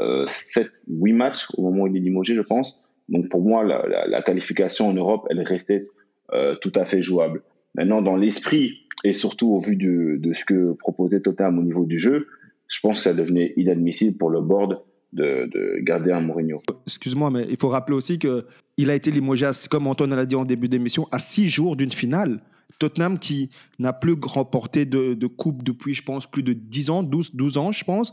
euh, 0.00 0.26
7, 0.26 0.70
8 0.88 1.12
matchs 1.12 1.48
au 1.56 1.62
moment 1.62 1.82
où 1.82 1.86
il 1.86 1.96
est 1.96 2.00
limogé, 2.00 2.34
je 2.34 2.40
pense. 2.40 2.82
Donc 3.08 3.28
pour 3.28 3.42
moi, 3.42 3.64
la, 3.64 4.22
qualification 4.22 4.88
en 4.88 4.94
Europe, 4.94 5.26
elle 5.30 5.40
restait 5.42 5.88
euh, 6.32 6.54
tout 6.60 6.72
à 6.74 6.84
fait 6.84 7.02
jouable. 7.02 7.42
Maintenant, 7.74 8.02
dans 8.02 8.16
l'esprit 8.16 8.86
et 9.04 9.12
surtout 9.12 9.48
au 9.48 9.60
vu 9.60 9.76
de, 9.76 10.16
de 10.18 10.32
ce 10.32 10.44
que 10.44 10.72
proposait 10.74 11.20
Tottenham 11.20 11.58
au 11.58 11.62
niveau 11.62 11.84
du 11.84 11.98
jeu, 11.98 12.26
je 12.68 12.80
pense 12.80 12.98
que 12.98 13.02
ça 13.02 13.14
devenait 13.14 13.52
inadmissible 13.56 14.16
pour 14.16 14.30
le 14.30 14.40
board 14.40 14.80
de, 15.12 15.78
garder 15.82 16.12
un 16.12 16.20
Mourinho. 16.20 16.62
Excuse-moi, 16.86 17.30
mais 17.30 17.46
il 17.50 17.56
faut 17.58 17.68
rappeler 17.68 17.96
aussi 17.96 18.18
qu'il 18.18 18.90
a 18.90 18.94
été 18.94 19.10
limogé, 19.10 19.48
comme 19.70 19.86
Antoine 19.86 20.14
l'a 20.14 20.26
dit 20.26 20.36
en 20.36 20.44
début 20.44 20.68
d'émission, 20.68 21.06
à 21.10 21.18
six 21.18 21.48
jours 21.48 21.76
d'une 21.76 21.92
finale. 21.92 22.40
Tottenham 22.82 23.18
qui 23.18 23.48
n'a 23.78 23.92
plus 23.92 24.16
remporté 24.20 24.84
de, 24.86 25.14
de, 25.14 25.26
coupe 25.28 25.62
depuis, 25.62 25.94
je 25.94 26.02
pense, 26.02 26.26
plus 26.26 26.42
de 26.42 26.52
10 26.52 26.90
ans, 26.90 27.02
12, 27.04 27.34
12 27.34 27.56
ans, 27.58 27.70
je 27.70 27.84
pense. 27.84 28.12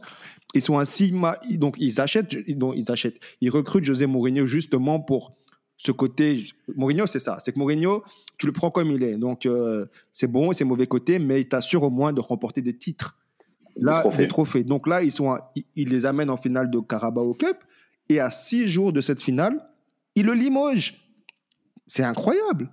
Ils 0.54 0.62
sont 0.62 0.78
ainsi, 0.78 1.12
donc 1.54 1.76
ils 1.80 2.00
achètent, 2.00 2.36
donc 2.56 2.76
ils 2.78 2.92
achètent, 2.92 3.20
ils 3.42 3.50
recrutent 3.50 3.84
José 3.84 4.06
Mourinho 4.06 4.46
justement 4.46 5.00
pour 5.00 5.34
ce 5.78 5.92
côté. 5.92 6.44
Mourinho, 6.76 7.08
c'est 7.08 7.20
ça. 7.20 7.40
C'est 7.44 7.52
que 7.52 7.60
Mourinho, 7.60 8.04
tu 8.38 8.46
le 8.46 8.52
prends 8.52 8.70
comme 8.70 8.92
il 8.92 9.02
est. 9.02 9.18
Donc, 9.18 9.48
euh, 9.48 9.86
c'est 10.14 10.28
bon, 10.28 10.52
c'est 10.52 10.66
mauvais 10.66 10.86
côté, 10.86 11.18
mais 11.18 11.42
il 11.42 11.50
t'assure 11.50 11.82
au 11.82 11.90
moins 11.90 12.14
de 12.14 12.22
remporter 12.22 12.62
des 12.62 12.78
titres. 12.78 13.18
Là, 13.76 14.04
les 14.18 14.28
trophées. 14.28 14.64
Donc 14.64 14.88
là, 14.88 15.02
ils, 15.02 15.12
sont 15.12 15.36
ils 15.76 15.90
les 15.90 16.06
amènent 16.06 16.30
en 16.30 16.38
finale 16.38 16.70
de 16.70 16.80
Carabao 16.80 17.34
Cup. 17.34 17.58
Et 18.10 18.20
à 18.20 18.30
six 18.30 18.68
jours 18.68 18.94
de 18.94 19.02
cette 19.02 19.22
finale, 19.22 19.68
il 20.16 20.26
le 20.26 20.34
limoge. 20.34 20.96
C'est 21.88 22.04
incroyable. 22.04 22.70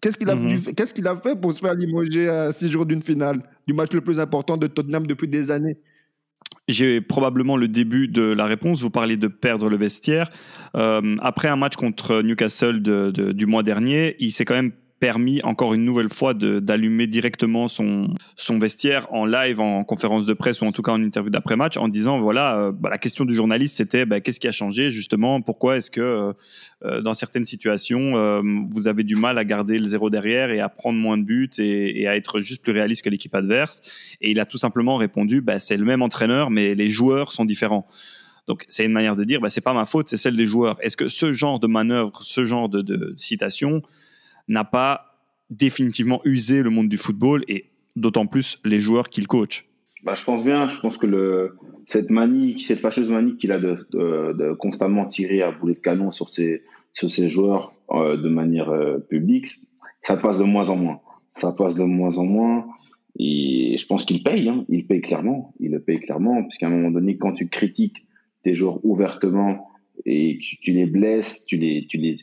Qu'est-ce 0.00 0.16
qu'il 0.16 0.30
a, 0.30 0.34
mhm. 0.34 0.74
qu'est-ce 0.74 0.94
qu'il 0.94 1.06
a 1.06 1.16
fait 1.16 1.38
pour 1.38 1.52
se 1.52 1.60
faire 1.60 1.74
limoger 1.74 2.28
à 2.28 2.52
six 2.52 2.68
jours 2.68 2.86
d'une 2.86 3.02
finale, 3.02 3.42
du 3.66 3.74
match 3.74 3.92
le 3.92 4.00
plus 4.00 4.18
important 4.18 4.56
de 4.56 4.66
Tottenham 4.66 5.06
depuis 5.06 5.28
des 5.28 5.50
années 5.50 5.76
j'ai 6.68 7.00
probablement 7.00 7.56
le 7.56 7.68
début 7.68 8.08
de 8.08 8.22
la 8.22 8.44
réponse. 8.46 8.80
Vous 8.80 8.90
parlez 8.90 9.16
de 9.16 9.26
perdre 9.26 9.68
le 9.68 9.76
vestiaire. 9.76 10.30
Euh, 10.76 11.16
après 11.20 11.48
un 11.48 11.56
match 11.56 11.76
contre 11.76 12.22
Newcastle 12.22 12.80
du 13.12 13.46
mois 13.46 13.62
dernier, 13.62 14.16
il 14.20 14.30
s'est 14.30 14.44
quand 14.44 14.54
même 14.54 14.72
permis 15.00 15.40
encore 15.42 15.72
une 15.72 15.84
nouvelle 15.84 16.10
fois 16.10 16.34
d'allumer 16.34 17.06
directement 17.06 17.68
son, 17.68 18.12
son 18.36 18.58
vestiaire 18.58 19.10
en 19.12 19.24
live, 19.24 19.58
en 19.58 19.82
conférence 19.82 20.26
de 20.26 20.34
presse 20.34 20.60
ou 20.60 20.66
en 20.66 20.72
tout 20.72 20.82
cas 20.82 20.92
en 20.92 21.02
interview 21.02 21.30
d'après-match 21.30 21.78
en 21.78 21.88
disant 21.88 22.20
voilà, 22.20 22.58
euh, 22.58 22.72
bah, 22.72 22.90
la 22.90 22.98
question 22.98 23.24
du 23.24 23.34
journaliste 23.34 23.78
c'était 23.78 24.04
bah, 24.04 24.20
qu'est-ce 24.20 24.38
qui 24.38 24.46
a 24.46 24.52
changé 24.52 24.90
justement? 24.90 25.40
Pourquoi 25.40 25.78
est-ce 25.78 25.90
que 25.90 26.00
euh, 26.02 26.32
euh, 26.84 27.00
dans 27.00 27.14
certaines 27.14 27.46
situations 27.46 28.12
vous 28.70 28.88
avez 28.88 29.02
du 29.02 29.16
mal 29.16 29.38
à 29.38 29.44
garder 29.44 29.78
le 29.78 29.86
zéro 29.86 30.10
derrière 30.10 30.50
et 30.50 30.60
à 30.60 30.68
prendre 30.68 30.98
moins 30.98 31.16
de 31.16 31.22
buts 31.22 31.50
et, 31.58 32.06
à 32.06 32.16
être 32.16 32.40
juste 32.40 32.62
plus 32.62 32.72
réaliste 32.72 33.02
que 33.02 33.10
l'équipe 33.10 33.34
adverse? 33.34 33.80
Et 34.20 34.30
il 34.30 34.38
a 34.38 34.44
tout 34.44 34.58
simplement 34.58 34.96
répondu 34.96 35.40
bah, 35.40 35.58
c'est 35.58 35.78
le 35.78 35.84
même 35.86 36.02
entraîneur 36.02 36.50
mais 36.50 36.74
les 36.74 36.88
joueurs 36.88 37.32
sont 37.32 37.46
différents. 37.46 37.86
Donc 38.46 38.66
c'est 38.68 38.84
une 38.84 38.92
manière 38.92 39.16
de 39.16 39.24
dire 39.24 39.40
bah, 39.40 39.48
c'est 39.48 39.62
pas 39.62 39.72
ma 39.72 39.86
faute, 39.86 40.10
c'est 40.10 40.18
celle 40.18 40.36
des 40.36 40.46
joueurs. 40.46 40.76
Est-ce 40.82 40.96
que 40.98 41.08
ce 41.08 41.32
genre 41.32 41.58
de 41.58 41.66
manœuvre, 41.66 42.20
ce 42.22 42.44
genre 42.44 42.68
de, 42.68 42.82
de 42.82 43.14
citation 43.16 43.82
n'a 44.48 44.64
pas 44.64 45.10
définitivement 45.50 46.20
usé 46.24 46.62
le 46.62 46.70
monde 46.70 46.88
du 46.88 46.96
football 46.96 47.44
et 47.48 47.66
d'autant 47.96 48.26
plus 48.26 48.58
les 48.64 48.78
joueurs 48.78 49.08
qu'il 49.08 49.26
coach 49.26 49.66
bah, 50.04 50.14
Je 50.14 50.24
pense 50.24 50.44
bien. 50.44 50.68
Je 50.68 50.78
pense 50.78 50.96
que 50.96 51.52
cette 51.86 52.10
manie, 52.10 52.58
cette 52.60 52.80
fâcheuse 52.80 53.10
manie 53.10 53.36
qu'il 53.36 53.52
a 53.52 53.58
de, 53.58 54.52
constamment 54.54 55.06
tirer 55.06 55.42
à 55.42 55.50
boulet 55.50 55.74
de 55.74 55.80
canon 55.80 56.12
sur 56.12 56.28
ses, 56.28 56.62
sur 56.92 57.10
ses 57.10 57.28
joueurs 57.28 57.72
euh, 57.90 58.16
de 58.16 58.28
manière 58.28 58.70
euh, 58.70 58.98
publique, 58.98 59.48
ça 60.00 60.16
passe 60.16 60.38
de 60.38 60.44
moins 60.44 60.70
en 60.70 60.76
moins. 60.76 61.00
Ça 61.34 61.52
passe 61.52 61.74
de 61.74 61.84
moins 61.84 62.18
en 62.18 62.24
moins. 62.24 62.66
Et 63.18 63.76
je 63.76 63.86
pense 63.86 64.04
qu'il 64.04 64.22
paye. 64.22 64.48
Hein. 64.48 64.64
Il 64.68 64.86
paye 64.86 65.00
clairement. 65.00 65.52
Il 65.58 65.72
le 65.72 65.80
paye 65.80 66.00
clairement. 66.00 66.42
Puisqu'à 66.44 66.68
un 66.68 66.70
moment 66.70 66.90
donné, 66.90 67.16
quand 67.16 67.32
tu 67.32 67.48
critiques 67.48 68.06
tes 68.42 68.54
joueurs 68.54 68.84
ouvertement 68.84 69.68
et 70.06 70.38
tu, 70.40 70.58
tu 70.58 70.72
les 70.72 70.86
blesses, 70.86 71.44
tu 71.44 71.56
les, 71.56 71.86
tu 71.86 71.98
les, 71.98 72.18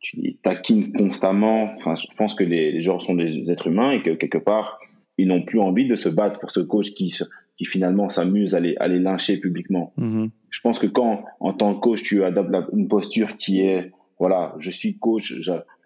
tu 0.00 0.16
les 0.16 0.36
taquines 0.42 0.92
constamment. 0.92 1.74
Enfin, 1.76 1.94
je 1.94 2.06
pense 2.16 2.34
que 2.34 2.44
les, 2.44 2.72
les, 2.72 2.80
joueurs 2.80 3.02
sont 3.02 3.14
des 3.14 3.50
êtres 3.50 3.68
humains 3.68 3.92
et 3.92 4.02
que 4.02 4.10
quelque 4.10 4.38
part, 4.38 4.80
ils 5.18 5.28
n'ont 5.28 5.42
plus 5.42 5.60
envie 5.60 5.86
de 5.86 5.96
se 5.96 6.08
battre 6.08 6.40
pour 6.40 6.50
ce 6.50 6.60
coach 6.60 6.92
qui, 6.92 7.14
qui 7.56 7.64
finalement 7.64 8.08
s'amuse 8.08 8.54
à 8.54 8.60
les, 8.60 8.76
à 8.76 8.88
les 8.88 8.98
lyncher 8.98 9.38
publiquement. 9.38 9.92
Mm-hmm. 9.98 10.30
Je 10.48 10.60
pense 10.62 10.78
que 10.78 10.86
quand, 10.86 11.24
en 11.40 11.52
tant 11.52 11.74
que 11.74 11.80
coach, 11.80 12.02
tu 12.02 12.24
adoptes 12.24 12.54
une 12.72 12.88
posture 12.88 13.36
qui 13.36 13.60
est, 13.60 13.92
voilà, 14.18 14.54
je 14.58 14.70
suis 14.70 14.98
coach, 14.98 15.34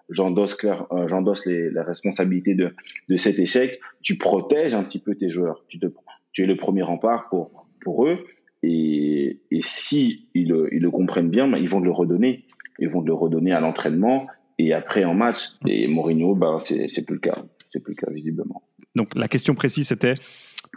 j'endosse 0.09 0.57
euh, 0.65 1.09
j'endosse 1.09 1.47
les, 1.47 1.71
la 1.71 1.83
responsabilité 1.83 2.55
de, 2.55 2.75
de 3.09 3.17
cet 3.17 3.39
échec, 3.39 3.81
tu 4.03 4.17
protèges 4.17 4.75
un 4.75 4.85
petit 4.85 5.01
peu 5.01 5.17
tes 5.17 5.31
joueurs. 5.31 5.65
Tu, 5.69 5.79
te, 5.79 5.87
tu 6.33 6.45
es 6.45 6.47
le 6.47 6.57
premier 6.57 6.83
rempart 6.83 7.29
pour, 7.29 7.67
pour 7.81 8.07
eux. 8.07 8.25
Et, 8.63 9.41
et 9.51 9.61
si 9.61 10.29
ils, 10.35 10.55
ils 10.73 10.81
le 10.81 10.91
comprennent 10.91 11.29
bien, 11.29 11.49
ben, 11.49 11.59
ils 11.59 11.69
vont 11.69 11.81
le 11.81 11.91
redonner 11.91 12.45
ils 12.79 12.89
vont 12.89 13.01
le 13.01 13.15
redonner 13.15 13.53
à 13.53 13.61
l'entraînement 13.61 14.27
et 14.59 14.73
après 14.73 15.05
en 15.05 15.15
match. 15.15 15.51
Et 15.67 15.87
Mourinho, 15.89 16.35
ben, 16.35 16.59
c'est 16.59 17.05
plus 17.05 17.15
le 17.15 17.21
cas. 17.21 17.45
C'est 17.71 17.81
plus 17.81 17.95
le 17.99 18.07
cas, 18.07 18.13
visiblement. 18.13 18.63
Donc 18.95 19.15
la 19.15 19.29
question 19.29 19.55
précise, 19.55 19.89
c'était 19.89 20.15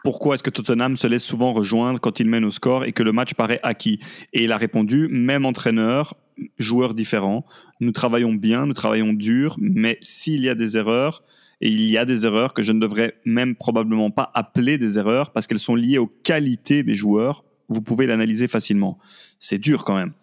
pourquoi 0.03 0.35
est-ce 0.35 0.43
que 0.43 0.49
Tottenham 0.49 0.95
se 0.95 1.07
laisse 1.07 1.23
souvent 1.23 1.51
rejoindre 1.53 1.99
quand 1.99 2.19
il 2.19 2.29
mène 2.29 2.45
au 2.45 2.51
score 2.51 2.85
et 2.85 2.91
que 2.91 3.03
le 3.03 3.11
match 3.11 3.33
paraît 3.33 3.59
acquis? 3.63 3.99
Et 4.33 4.43
il 4.43 4.51
a 4.51 4.57
répondu, 4.57 5.07
même 5.09 5.45
entraîneur, 5.45 6.15
joueurs 6.57 6.93
différents, 6.93 7.45
nous 7.79 7.91
travaillons 7.91 8.33
bien, 8.33 8.65
nous 8.65 8.73
travaillons 8.73 9.13
dur, 9.13 9.55
mais 9.59 9.97
s'il 10.01 10.43
y 10.43 10.49
a 10.49 10.55
des 10.55 10.77
erreurs, 10.77 11.23
et 11.61 11.69
il 11.69 11.85
y 11.89 11.97
a 11.97 12.05
des 12.05 12.25
erreurs 12.25 12.53
que 12.53 12.61
je 12.61 12.71
ne 12.71 12.79
devrais 12.79 13.15
même 13.25 13.55
probablement 13.55 14.11
pas 14.11 14.31
appeler 14.35 14.77
des 14.77 14.99
erreurs 14.99 15.31
parce 15.31 15.47
qu'elles 15.47 15.57
sont 15.57 15.75
liées 15.75 15.97
aux 15.97 16.07
qualités 16.07 16.83
des 16.83 16.93
joueurs, 16.93 17.43
vous 17.67 17.81
pouvez 17.81 18.05
l'analyser 18.05 18.47
facilement. 18.47 18.99
C'est 19.39 19.57
dur 19.57 19.83
quand 19.83 19.95
même. 19.95 20.13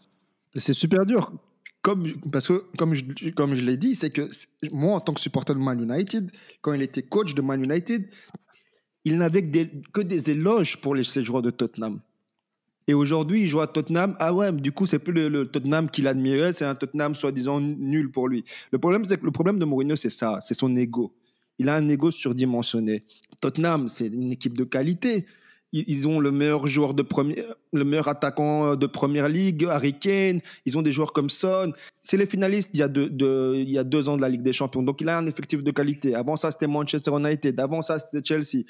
C'est 0.57 0.73
super 0.73 1.05
dur 1.05 1.33
comme, 1.85 2.11
parce 2.33 2.49
que, 2.49 2.65
comme 2.79 2.95
je, 2.95 3.31
comme 3.33 3.55
je 3.55 3.63
l'ai 3.63 3.77
dit, 3.77 3.95
c'est 3.95 4.09
que 4.09 4.31
moi, 4.73 4.95
en 4.95 5.01
tant 5.01 5.13
que 5.13 5.21
supporter 5.21 5.55
de 5.55 5.61
Man 5.61 5.83
United, 5.83 6.33
quand 6.63 6.73
il 6.73 6.81
était 6.81 7.03
coach 7.03 7.35
de 7.35 7.43
Man 7.43 7.63
United, 7.63 8.09
il 9.05 9.19
n'avait 9.19 9.47
que 9.93 10.01
des, 10.01 10.31
éloges 10.31 10.79
pour 10.79 10.95
les, 10.95 11.03
joueurs 11.05 11.43
de 11.43 11.51
Tottenham. 11.51 12.01
Et 12.89 12.95
aujourd'hui, 12.95 13.43
il 13.43 13.49
joue 13.49 13.61
à 13.61 13.67
Tottenham. 13.67 14.17
Ah 14.19 14.33
ouais, 14.33 14.51
du 14.51 14.73
coup, 14.73 14.87
c'est 14.87 14.99
plus 14.99 15.13
le, 15.13 15.47
Tottenham 15.47 15.91
qu'il 15.91 16.09
admirait, 16.09 16.55
c'est 16.55 16.65
un 16.65 16.75
Tottenham 16.75 17.15
soi-disant 17.15 17.61
nul 17.61 18.11
pour 18.11 18.29
lui. 18.29 18.47
Le 18.73 18.79
problème, 18.79 19.05
c'est 19.05 19.21
que 19.21 19.27
le 19.27 19.31
problème 19.31 19.59
de 19.59 19.67
Mourinho, 19.67 19.95
c'est 19.95 20.09
ça, 20.09 20.39
c'est 20.41 20.55
son 20.55 20.75
ego. 20.77 21.15
Il 21.59 21.69
a 21.69 21.75
un 21.75 21.87
ego 21.91 22.11
surdimensionné. 22.11 23.05
Tottenham, 23.41 23.91
c'est 23.91 24.07
une 24.07 24.33
équipe 24.33 24.57
de 24.57 24.65
qualité. 24.65 25.27
Ils 25.75 26.07
ont 26.07 26.21
le 26.21 26.31
meilleur 26.31 26.69
joueur 26.69 26.95
de 26.95 27.03
premier, 27.03 27.43
le 27.73 27.85
meilleur 27.85 28.07
attaquant 28.07 28.77
de 28.77 28.87
première 28.87 29.29
ligue, 29.29 29.67
Harry 29.69 29.99
Kane. 29.99 30.41
Ils 30.67 30.79
ont 30.79 30.83
des 30.83 30.93
joueurs 30.93 31.13
comme 31.13 31.29
Son. 31.29 31.73
C'est 32.01 32.17
les 32.17 32.27
finalistes 32.27 32.71
il 32.75 32.79
y, 32.79 32.83
a 32.83 32.89
deux, 32.89 33.09
a 33.77 34.09
ans 34.09 34.17
de 34.17 34.21
la 34.21 34.29
Ligue 34.29 34.43
des 34.43 34.53
Champions. 34.53 34.83
Donc 34.83 35.01
il 35.01 35.09
a 35.09 35.19
un 35.19 35.27
effectif 35.27 35.65
de 35.65 35.71
qualité. 35.73 36.15
Avant 36.15 36.37
ça, 36.37 36.53
c'était 36.53 36.69
Manchester 36.69 37.11
United. 37.17 37.59
Avant 37.59 37.83
ça, 37.83 37.99
c'était 37.99 38.25
Chelsea. 38.25 38.65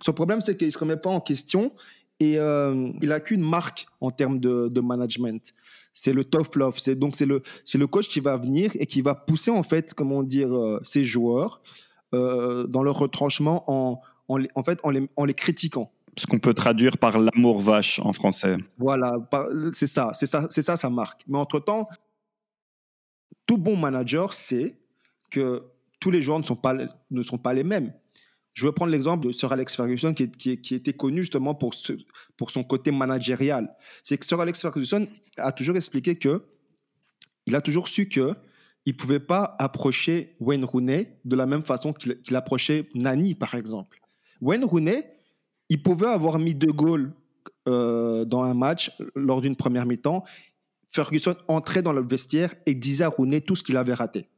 Son 0.00 0.12
problème, 0.12 0.40
c'est 0.40 0.56
qu'il 0.56 0.66
ne 0.66 0.72
se 0.72 0.78
remet 0.78 0.96
pas 0.96 1.10
en 1.10 1.20
question 1.20 1.72
et 2.18 2.38
euh, 2.38 2.90
il 3.00 3.08
n'a 3.08 3.20
qu'une 3.20 3.42
marque 3.42 3.86
en 4.00 4.10
termes 4.10 4.40
de, 4.40 4.80
management. 4.80 5.54
C'est 5.94 6.12
le 6.12 6.24
tough 6.24 6.56
love. 6.56 6.76
Donc 6.96 7.14
c'est 7.14 7.26
le 7.26 7.86
coach 7.86 8.08
qui 8.08 8.18
va 8.18 8.36
venir 8.36 8.72
et 8.74 8.86
qui 8.86 9.00
va 9.00 9.14
pousser 9.14 9.50
en 9.52 9.62
fait 9.62 9.94
comment 9.94 10.22
dire 10.22 10.52
euh, 10.52 10.80
ses 10.82 11.04
joueurs 11.04 11.62
euh, 12.14 12.66
dans 12.66 12.82
leur 12.82 12.98
retranchement 12.98 13.64
en 13.68 14.00
en, 14.28 14.62
fait 14.62 14.78
en 14.82 15.24
les 15.24 15.34
critiquant. 15.34 15.92
Ce 16.16 16.26
qu'on 16.26 16.38
peut 16.38 16.54
traduire 16.54 16.98
par 16.98 17.18
l'amour 17.18 17.60
vache 17.60 17.98
en 18.00 18.12
français. 18.12 18.56
Voilà, 18.76 19.14
c'est 19.72 19.86
ça, 19.86 20.12
c'est 20.12 20.26
ça, 20.26 20.46
c'est 20.50 20.62
ça 20.62 20.76
sa 20.76 20.90
marque. 20.90 21.22
Mais 21.26 21.38
entre 21.38 21.58
temps, 21.58 21.88
tout 23.46 23.56
bon 23.56 23.76
manager 23.76 24.34
sait 24.34 24.76
que 25.30 25.64
tous 26.00 26.10
les 26.10 26.20
joueurs 26.20 26.38
ne 26.38 26.44
sont 26.44 26.56
pas 26.56 26.74
ne 27.10 27.22
sont 27.22 27.38
pas 27.38 27.54
les 27.54 27.64
mêmes. 27.64 27.92
Je 28.52 28.66
vais 28.66 28.72
prendre 28.72 28.92
l'exemple 28.92 29.26
de 29.26 29.32
Sir 29.32 29.50
Alex 29.50 29.74
Ferguson 29.74 30.12
qui, 30.12 30.30
qui, 30.30 30.60
qui, 30.60 30.74
était 30.74 30.92
connu 30.92 31.22
justement 31.22 31.54
pour, 31.54 31.74
pour 32.36 32.50
son 32.50 32.62
côté 32.62 32.90
managérial. 32.90 33.74
C'est 34.02 34.18
que 34.18 34.26
Sir 34.26 34.38
Alex 34.38 34.60
Ferguson 34.60 35.08
a 35.38 35.52
toujours 35.52 35.76
expliqué 35.76 36.16
que 36.16 36.42
il 37.46 37.54
a 37.54 37.60
toujours 37.60 37.88
su 37.88 38.08
que 38.08 38.34
il 38.84 38.96
pouvait 38.96 39.20
pas 39.20 39.56
approcher 39.58 40.36
Wayne 40.40 40.64
Rooney 40.64 41.18
de 41.24 41.36
la 41.36 41.46
même 41.46 41.64
façon 41.64 41.92
qu'il 41.92 42.36
approchait 42.36 42.88
Nani 42.94 43.34
par 43.34 43.54
exemple. 43.54 44.00
Wayne 44.40 44.64
Rooney, 44.64 45.08
il 45.72 45.82
pouvait 45.82 46.06
avoir 46.06 46.38
mis 46.38 46.54
deux 46.54 46.70
goals 46.70 47.14
euh, 47.66 48.26
dans 48.26 48.42
un 48.42 48.52
match 48.52 48.92
lors 49.14 49.40
d'une 49.40 49.56
première 49.56 49.86
mi-temps. 49.86 50.22
Ferguson 50.90 51.34
entrait 51.48 51.80
dans 51.80 51.94
le 51.94 52.02
vestiaire 52.02 52.54
et 52.66 52.74
disait 52.74 53.04
à 53.04 53.08
Rooney 53.08 53.40
tout 53.40 53.56
ce 53.56 53.62
qu'il 53.62 53.78
avait 53.78 53.94
raté. 53.94 54.28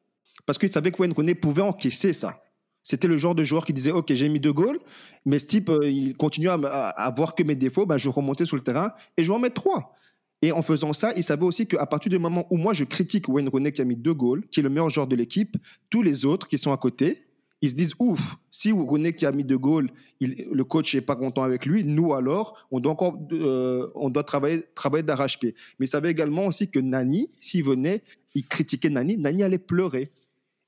Parce 0.47 0.59
qu'il 0.59 0.69
savait 0.69 0.93
que 0.93 1.03
Wayne 1.03 1.13
Rooney 1.13 1.35
pouvait 1.35 1.63
encaisser 1.63 2.13
ça. 2.13 2.41
C'était 2.85 3.09
le 3.09 3.19
genre 3.19 3.35
de 3.35 3.43
joueur 3.43 3.65
qui 3.65 3.73
disait 3.73 3.91
Ok, 3.91 4.13
j'ai 4.15 4.29
mis 4.29 4.39
deux 4.39 4.53
goals, 4.53 4.79
mais 5.25 5.41
ce 5.41 5.47
type, 5.47 5.71
euh, 5.71 5.91
il 5.91 6.17
continue 6.17 6.49
à, 6.49 6.55
à, 6.55 7.11
voir 7.11 7.35
que 7.35 7.43
mes 7.43 7.57
défauts, 7.57 7.85
ben, 7.85 7.97
je 7.97 8.09
remontais 8.09 8.47
sur 8.47 8.55
le 8.55 8.63
terrain 8.63 8.93
et 9.17 9.25
je 9.25 9.29
vais 9.29 9.35
en 9.35 9.41
mettre 9.41 9.61
trois. 9.61 9.97
Et 10.41 10.53
en 10.53 10.63
faisant 10.63 10.93
ça, 10.93 11.13
il 11.17 11.25
savait 11.25 11.47
aussi 11.47 11.67
qu'à 11.67 11.87
partir 11.87 12.11
du 12.11 12.21
moment 12.21 12.47
où 12.51 12.59
moi 12.59 12.75
je 12.75 12.85
critique 12.85 13.29
Wayne 13.29 13.49
Rooney 13.49 13.73
qui 13.73 13.83
a 13.83 13.85
mis 13.85 13.97
deux 13.97 14.15
goals, 14.15 14.47
qui 14.53 14.61
est 14.61 14.63
le 14.63 14.69
meilleur 14.69 14.91
joueur 14.91 15.09
de 15.09 15.17
l'équipe, 15.17 15.57
tous 15.91 16.03
les 16.03 16.27
autres 16.27 16.47
qui 16.47 16.59
sont 16.59 16.73
à 16.73 16.77
côté, 16.77 17.24
ils 17.65 17.71
se 17.71 17.75
disent 17.75 17.95
ouf, 17.99 18.37
si 18.51 18.73
Rooney 18.73 19.15
qui 19.15 19.25
a 19.25 19.33
mis 19.33 19.43
goals, 19.45 19.89
il, 20.21 20.47
le 20.53 20.65
coach 20.65 20.95
n'est 20.95 21.01
pas 21.01 21.17
content 21.17 21.43
avec 21.43 21.65
lui, 21.65 21.83
nous 21.83 22.13
alors, 22.13 22.67
on 22.71 22.79
doit 22.79 22.93
encore 22.93 23.19
euh, 23.33 23.89
on 23.95 24.11
doit 24.11 24.23
travailler, 24.23 24.63
travailler 24.75 25.03
d'arrache-pied. 25.03 25.55
Mais 25.79 25.87
il 25.87 25.89
savait 25.89 26.11
également 26.11 26.47
aussi 26.47 26.69
que 26.69 26.79
Nani, 26.79 27.31
s'il 27.41 27.65
venait, 27.65 28.03
il 28.35 28.47
critiquait 28.47 28.91
Nani, 28.91 29.17
Nani 29.17 29.43
allait 29.43 29.57
pleurer. 29.57 30.11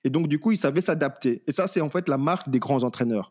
Et 0.05 0.11
donc, 0.11 0.29
du 0.29 0.39
coup, 0.39 0.53
il 0.53 0.57
savait 0.57 0.81
s'adapter. 0.81 1.43
Et 1.47 1.53
ça, 1.53 1.67
c'est 1.67 1.83
en 1.83 1.91
fait 1.91 2.09
la 2.09 2.17
marque 2.17 2.49
des 2.49 2.61
grands 2.61 2.83
entraîneurs. 2.83 3.31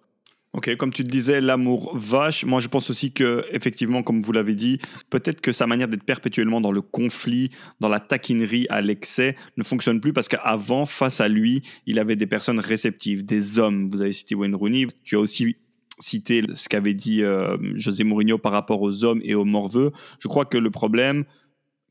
Ok, 0.55 0.73
comme 0.77 0.93
tu 0.93 1.03
te 1.03 1.09
disais, 1.09 1.41
l'amour 1.41 1.91
vache. 1.97 2.45
Moi, 2.45 2.61
je 2.61 2.69
pense 2.69 2.89
aussi 2.89 3.11
que, 3.11 3.43
effectivement, 3.51 4.03
comme 4.03 4.21
vous 4.21 4.31
l'avez 4.31 4.55
dit, 4.55 4.79
peut-être 5.09 5.41
que 5.41 5.51
sa 5.51 5.67
manière 5.67 5.89
d'être 5.89 6.05
perpétuellement 6.05 6.61
dans 6.61 6.71
le 6.71 6.81
conflit, 6.81 7.51
dans 7.81 7.89
la 7.89 7.99
taquinerie 7.99 8.65
à 8.69 8.79
l'excès, 8.79 9.35
ne 9.57 9.63
fonctionne 9.63 9.99
plus 9.99 10.13
parce 10.13 10.29
qu'avant, 10.29 10.85
face 10.85 11.19
à 11.19 11.27
lui, 11.27 11.61
il 11.87 11.99
avait 11.99 12.15
des 12.15 12.25
personnes 12.25 12.61
réceptives, 12.61 13.25
des 13.25 13.59
hommes. 13.59 13.89
Vous 13.89 14.01
avez 14.01 14.13
cité 14.13 14.33
Wayne 14.33 14.55
Rooney. 14.55 14.87
Tu 15.03 15.17
as 15.17 15.19
aussi 15.19 15.57
cité 15.99 16.41
ce 16.53 16.69
qu'avait 16.69 16.93
dit 16.93 17.21
euh, 17.21 17.57
José 17.73 18.05
Mourinho 18.05 18.37
par 18.37 18.53
rapport 18.53 18.81
aux 18.81 19.03
hommes 19.03 19.19
et 19.25 19.35
aux 19.35 19.45
morveux. 19.45 19.91
Je 20.19 20.29
crois 20.29 20.45
que 20.45 20.57
le 20.57 20.71
problème, 20.71 21.25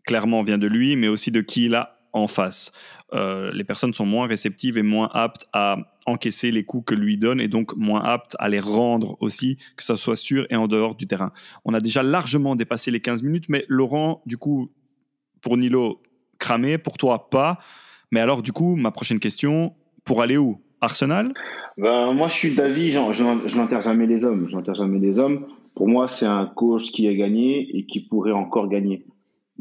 clairement, 0.07 0.43
vient 0.43 0.59
de 0.59 0.67
lui, 0.67 0.97
mais 0.97 1.09
aussi 1.09 1.31
de 1.31 1.43
qui 1.43 1.67
il 1.67 1.75
a 1.75 1.99
en 2.15 2.29
face. 2.29 2.73
Euh, 3.13 3.51
les 3.53 3.65
personnes 3.65 3.93
sont 3.93 4.07
moins 4.07 4.27
réceptives 4.27 4.79
et 4.79 4.83
moins 4.83 5.11
aptes 5.13 5.47
à 5.53 5.77
encaisser 6.07 6.51
les 6.51 6.65
coups 6.65 6.85
que 6.87 6.95
lui 6.95 7.17
donne 7.17 7.41
et 7.41 7.49
donc 7.49 7.77
moins 7.77 8.03
aptes 8.03 8.37
à 8.39 8.49
les 8.49 8.61
rendre 8.61 9.17
aussi, 9.21 9.57
que 9.77 9.83
ça 9.83 9.97
soit 9.97 10.17
sûr 10.17 10.47
et 10.51 10.57
en 10.57 10.69
dehors 10.69 10.95
du 10.95 11.07
terrain. 11.07 11.33
On 11.65 11.75
a 11.75 11.81
déjà 11.81 12.03
largement 12.03 12.57
dépassé 12.57 12.91
les 12.91 13.01
15 13.01 13.23
minutes, 13.23 13.49
mais 13.49 13.65
Laurent, 13.69 14.23
du 14.27 14.37
coup, 14.37 14.71
pour 15.41 15.57
Nilo, 15.57 16.03
cramé, 16.39 16.79
pour 16.79 16.99
toi, 16.99 17.31
pas. 17.31 17.59
Mais 18.11 18.21
alors, 18.21 18.43
du 18.43 18.53
coup, 18.53 18.77
ma 18.77 18.91
prochaine 18.91 19.19
question, 19.19 19.75
pour 20.05 20.23
aller 20.23 20.37
où? 20.37 20.61
Arsenal? 20.81 21.33
Ben, 21.79 22.13
Moi, 22.13 22.29
je 22.29 22.35
suis 22.35 22.55
d'avis, 22.55 22.93
je 22.93 23.57
n'enterre 23.57 23.81
jamais 23.81 24.07
les 24.07 24.25
hommes. 24.25 24.47
Je 24.49 24.55
n'enterre 24.55 24.75
jamais 24.75 24.99
les 24.99 25.19
hommes. 25.19 25.47
Pour 25.75 25.89
moi, 25.89 26.09
c'est 26.09 26.27
un 26.27 26.47
coach 26.47 26.91
qui 26.93 27.09
a 27.09 27.15
gagné 27.15 27.77
et 27.77 27.87
qui 27.87 28.01
pourrait 28.01 28.33
encore 28.33 28.69
gagner. 28.69 29.05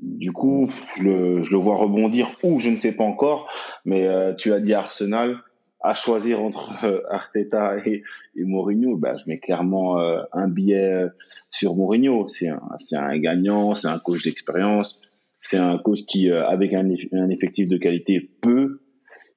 Du 0.01 0.31
coup, 0.31 0.69
je 0.97 1.03
le, 1.03 1.43
je 1.43 1.51
le, 1.51 1.57
vois 1.57 1.75
rebondir 1.75 2.31
ou 2.43 2.59
je 2.59 2.69
ne 2.69 2.77
sais 2.77 2.91
pas 2.91 3.03
encore, 3.03 3.47
mais 3.85 4.05
euh, 4.07 4.33
tu 4.33 4.51
as 4.51 4.59
dit 4.59 4.73
Arsenal. 4.73 5.39
À 5.83 5.93
choisir 5.95 6.41
entre 6.41 6.85
euh, 6.85 7.01
Arteta 7.09 7.77
et, 7.85 8.03
et, 8.35 8.43
Mourinho, 8.43 8.95
bah, 8.95 9.15
je 9.15 9.23
mets 9.27 9.39
clairement 9.39 9.99
euh, 9.99 10.23
un 10.31 10.47
billet 10.47 11.07
sur 11.51 11.75
Mourinho. 11.75 12.27
C'est 12.27 12.47
un, 12.47 13.17
gagnant, 13.17 13.75
c'est 13.75 13.89
un 13.89 13.99
coach 13.99 14.23
d'expérience, 14.23 15.01
c'est 15.41 15.57
un 15.57 15.77
coach 15.77 16.05
qui, 16.05 16.31
avec 16.31 16.73
un, 16.73 16.89
effectif 17.29 17.67
de 17.67 17.77
qualité, 17.77 18.21
peut, 18.41 18.81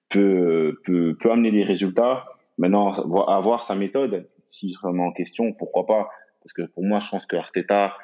peut, 0.08 0.80
peut, 0.84 1.16
amener 1.30 1.50
des 1.50 1.64
résultats. 1.64 2.26
Maintenant, 2.58 2.92
avoir 3.26 3.64
sa 3.64 3.74
méthode, 3.74 4.28
si 4.50 4.70
je 4.70 4.78
remets 4.78 5.02
en 5.02 5.12
question, 5.12 5.52
pourquoi 5.52 5.86
pas? 5.86 6.08
Parce 6.42 6.52
que 6.52 6.62
pour 6.72 6.84
moi, 6.84 7.00
je 7.00 7.10
pense 7.10 7.26
que 7.26 7.36
Arteta, 7.36 7.94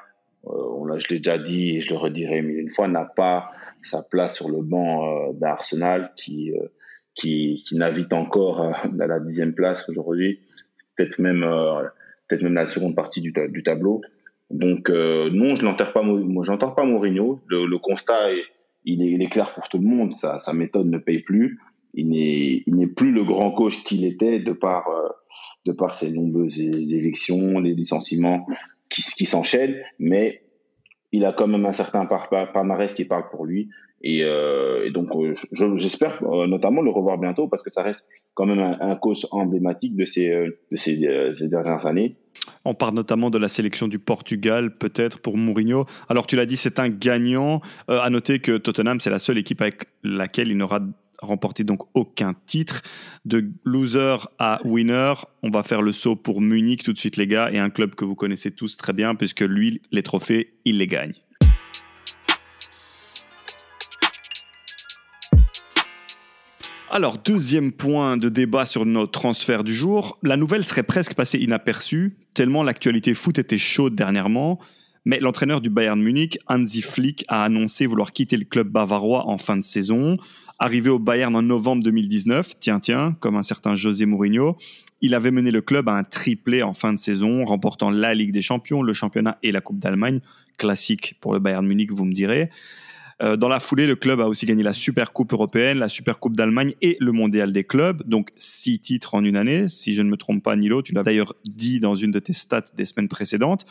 euh, 0.47 0.99
je 0.99 1.09
l'ai 1.09 1.19
déjà 1.19 1.39
dit 1.39 1.77
et 1.77 1.81
je 1.81 1.91
le 1.91 1.97
redirai 1.97 2.43
mille 2.43 2.59
une 2.59 2.71
fois, 2.71 2.89
n'a 2.89 3.05
pas 3.05 3.53
sa 3.85 4.03
place 4.03 4.35
sur 4.35 4.49
le 4.49 4.63
banc 4.63 5.07
euh, 5.07 5.33
d'Arsenal 5.33 6.13
qui, 6.17 6.53
euh, 6.53 6.67
qui, 7.15 7.63
qui 7.67 7.77
navigue 7.77 8.13
encore 8.13 8.61
à 8.61 8.87
la 9.07 9.21
dixième 9.21 9.55
place 9.55 9.89
aujourd'hui, 9.89 10.41
peut-être 10.97 11.19
même, 11.19 11.45
peut-être 12.29 12.43
même 12.43 12.55
la 12.55 12.67
seconde 12.67 12.95
partie 12.95 13.21
du, 13.21 13.33
tableau. 13.33 14.01
Donc 14.51 14.89
non, 14.91 15.55
je 15.55 15.65
n'entends 15.65 15.93
pas, 15.93 16.05
j'entends 16.43 16.71
pas 16.73 16.85
Mourinho. 16.85 17.41
Le, 17.49 17.67
le 17.67 17.79
constat, 17.79 18.33
est, 18.33 18.45
il, 18.85 19.03
est, 19.03 19.11
il 19.11 19.23
est 19.23 19.31
clair 19.31 19.55
pour 19.55 19.69
tout 19.69 19.79
le 19.79 19.87
monde. 19.87 20.15
Sa, 20.15 20.39
sa 20.39 20.53
méthode 20.53 20.87
ne 20.87 20.99
paye 20.99 21.21
plus. 21.21 21.59
Il 21.95 22.09
n'est, 22.09 22.63
il 22.67 22.77
n'est 22.77 22.87
plus 22.87 23.13
le 23.13 23.25
grand 23.25 23.51
coach 23.51 23.85
qu'il 23.85 24.05
était 24.05 24.39
de 24.39 24.53
par, 24.53 24.89
de 25.67 25.73
par 25.73 25.95
ses 25.95 26.11
nombreuses 26.11 26.61
évictions, 26.61 27.61
les 27.61 27.75
licenciements 27.75 28.47
qui, 28.89 29.03
qui 29.03 29.27
s'enchaînent, 29.27 29.81
mais 29.99 30.43
il 31.13 31.25
a 31.25 31.33
quand 31.33 31.47
même 31.47 31.67
un 31.67 31.73
certain 31.73 32.07
palmarès 32.07 32.95
qui 32.95 33.05
parle 33.05 33.29
pour 33.31 33.45
lui. 33.45 33.69
Et, 34.03 34.25
euh, 34.25 34.87
et 34.87 34.91
donc, 34.91 35.11
euh, 35.15 35.35
j'espère 35.77 36.23
euh, 36.25 36.47
notamment 36.47 36.83
le 36.83 36.91
revoir 36.91 37.19
bientôt 37.19 37.47
parce 37.49 37.63
que 37.63 37.71
ça 37.71 37.83
reste 37.83 38.05
quand 38.35 38.47
même 38.47 38.59
un, 38.59 38.79
un 38.81 38.97
coach 38.97 39.27
emblématique 39.31 39.95
de 39.97 40.05
ces, 40.05 41.49
dernières 41.49 41.87
années. 41.87 42.17
On 42.65 42.75
parle 42.75 42.95
notamment 42.95 43.31
de 43.31 43.39
la 43.39 43.49
sélection 43.49 43.89
du 43.89 43.99
Portugal, 43.99 44.77
peut-être 44.77 45.21
pour 45.21 45.37
Mourinho. 45.37 45.87
Alors, 46.09 46.27
tu 46.27 46.37
l'as 46.37 46.47
dit, 46.47 46.57
c'est 46.57 46.79
un 46.79 46.89
gagnant. 46.89 47.61
Euh, 47.91 48.01
à 48.01 48.11
noter 48.11 48.39
que 48.39 48.57
Tottenham, 48.57 49.01
c'est 49.01 49.11
la 49.11 49.19
seule 49.19 49.39
équipe 49.39 49.61
avec 49.61 49.87
laquelle 50.03 50.49
il 50.49 50.57
n'aura 50.57 50.81
remporté 51.21 51.63
donc 51.63 51.83
aucun 51.95 52.35
titre. 52.47 52.83
De 53.25 53.45
loser 53.65 54.17
à 54.39 54.61
winner, 54.65 55.13
on 55.43 55.51
va 55.51 55.63
faire 55.63 55.83
le 55.83 55.93
saut 55.93 56.17
pour 56.17 56.41
Munich 56.41 56.83
tout 56.83 56.93
de 56.93 56.99
suite 56.99 57.17
les 57.17 57.29
gars, 57.29 57.51
et 57.53 57.59
un 57.59 57.71
club 57.71 57.95
que 57.95 58.05
vous 58.05 58.17
connaissez 58.17 58.51
tous 58.51 58.77
très 58.77 58.93
bien, 58.93 59.15
puisque 59.15 59.43
lui, 59.43 59.81
les 59.93 60.03
trophées, 60.03 60.55
il 60.65 60.79
les 60.79 60.89
gagne. 60.89 61.13
Alors, 66.95 67.17
deuxième 67.17 67.73
point 67.73 68.19
de 68.19 68.29
débat 68.29 68.67
sur 68.67 68.85
notre 68.85 69.13
transfert 69.13 69.65
du 69.65 69.75
jour. 69.75 70.19
La 70.23 70.37
nouvelle 70.37 70.63
serait 70.63 70.83
presque 70.83 71.15
passée 71.15 71.39
inaperçue, 71.39 72.19
tellement 72.35 72.63
l'actualité 72.63 73.15
foot 73.15 73.39
était 73.39 73.57
chaude 73.57 73.95
dernièrement. 73.95 74.59
Mais 75.07 75.19
l'entraîneur 75.19 75.63
du 75.63 75.71
Bayern 75.71 75.99
Munich, 75.99 76.39
Hansi 76.49 76.83
Flick, 76.83 77.25
a 77.29 77.45
annoncé 77.45 77.87
vouloir 77.87 78.13
quitter 78.13 78.37
le 78.37 78.45
club 78.45 78.69
bavarois 78.69 79.27
en 79.27 79.39
fin 79.39 79.57
de 79.57 79.63
saison. 79.63 80.19
Arrivé 80.59 80.91
au 80.91 80.99
Bayern 80.99 81.35
en 81.35 81.41
novembre 81.41 81.83
2019, 81.83 82.59
tiens, 82.61 82.79
tiens, 82.79 83.17
comme 83.21 83.37
un 83.37 83.43
certain 83.43 83.75
José 83.75 84.05
Mourinho, 84.05 84.59
il 85.01 85.15
avait 85.15 85.31
mené 85.31 85.51
le 85.51 85.63
club 85.63 85.89
à 85.89 85.93
un 85.93 86.05
triplé 86.05 86.63
en 86.63 86.75
fin 86.75 86.93
de 86.93 86.99
saison, 86.99 87.43
remportant 87.45 87.89
la 87.89 88.13
Ligue 88.13 88.33
des 88.33 88.43
Champions, 88.43 88.83
le 88.83 88.93
championnat 88.93 89.39
et 89.43 89.51
la 89.51 89.63
Coupe 89.63 89.79
d'Allemagne. 89.79 90.21
Classique 90.59 91.17
pour 91.23 91.33
le 91.33 91.39
Bayern 91.39 91.67
Munich, 91.67 91.91
vous 91.91 92.05
me 92.05 92.13
direz. 92.13 92.51
Euh, 93.21 93.37
dans 93.37 93.49
la 93.49 93.61
foulée, 93.61 93.87
le 93.87 93.97
club 93.97 94.21
a 94.21 94.27
aussi 94.27 94.47
gagné 94.47 94.63
la 94.63 94.73
Super 94.73 95.13
Coupe 95.13 95.33
européenne, 95.33 95.79
la 95.79 95.89
Super 95.89 96.19
Coupe 96.19 96.37
d'Allemagne 96.37 96.75
et 96.81 96.97
le 97.01 97.13
Mondial 97.13 97.53
des 97.53 97.65
clubs. 97.65 98.03
Donc 98.07 98.31
six 98.37 98.79
titres 98.79 99.15
en 99.15 99.25
une 99.25 99.37
année. 99.37 99.69
Si 99.69 99.95
je 99.95 100.03
ne 100.03 100.11
me 100.11 100.17
trompe 100.17 100.43
pas, 100.43 100.57
Nilo, 100.57 100.83
tu 100.83 100.93
l'as 100.93 101.03
d'ailleurs 101.03 101.35
dit 101.45 101.79
dans 101.81 101.95
une 101.95 102.11
de 102.11 102.19
tes 102.19 102.33
stats 102.33 102.65
des 102.77 102.85
semaines 102.85 103.09
précédentes. 103.09 103.67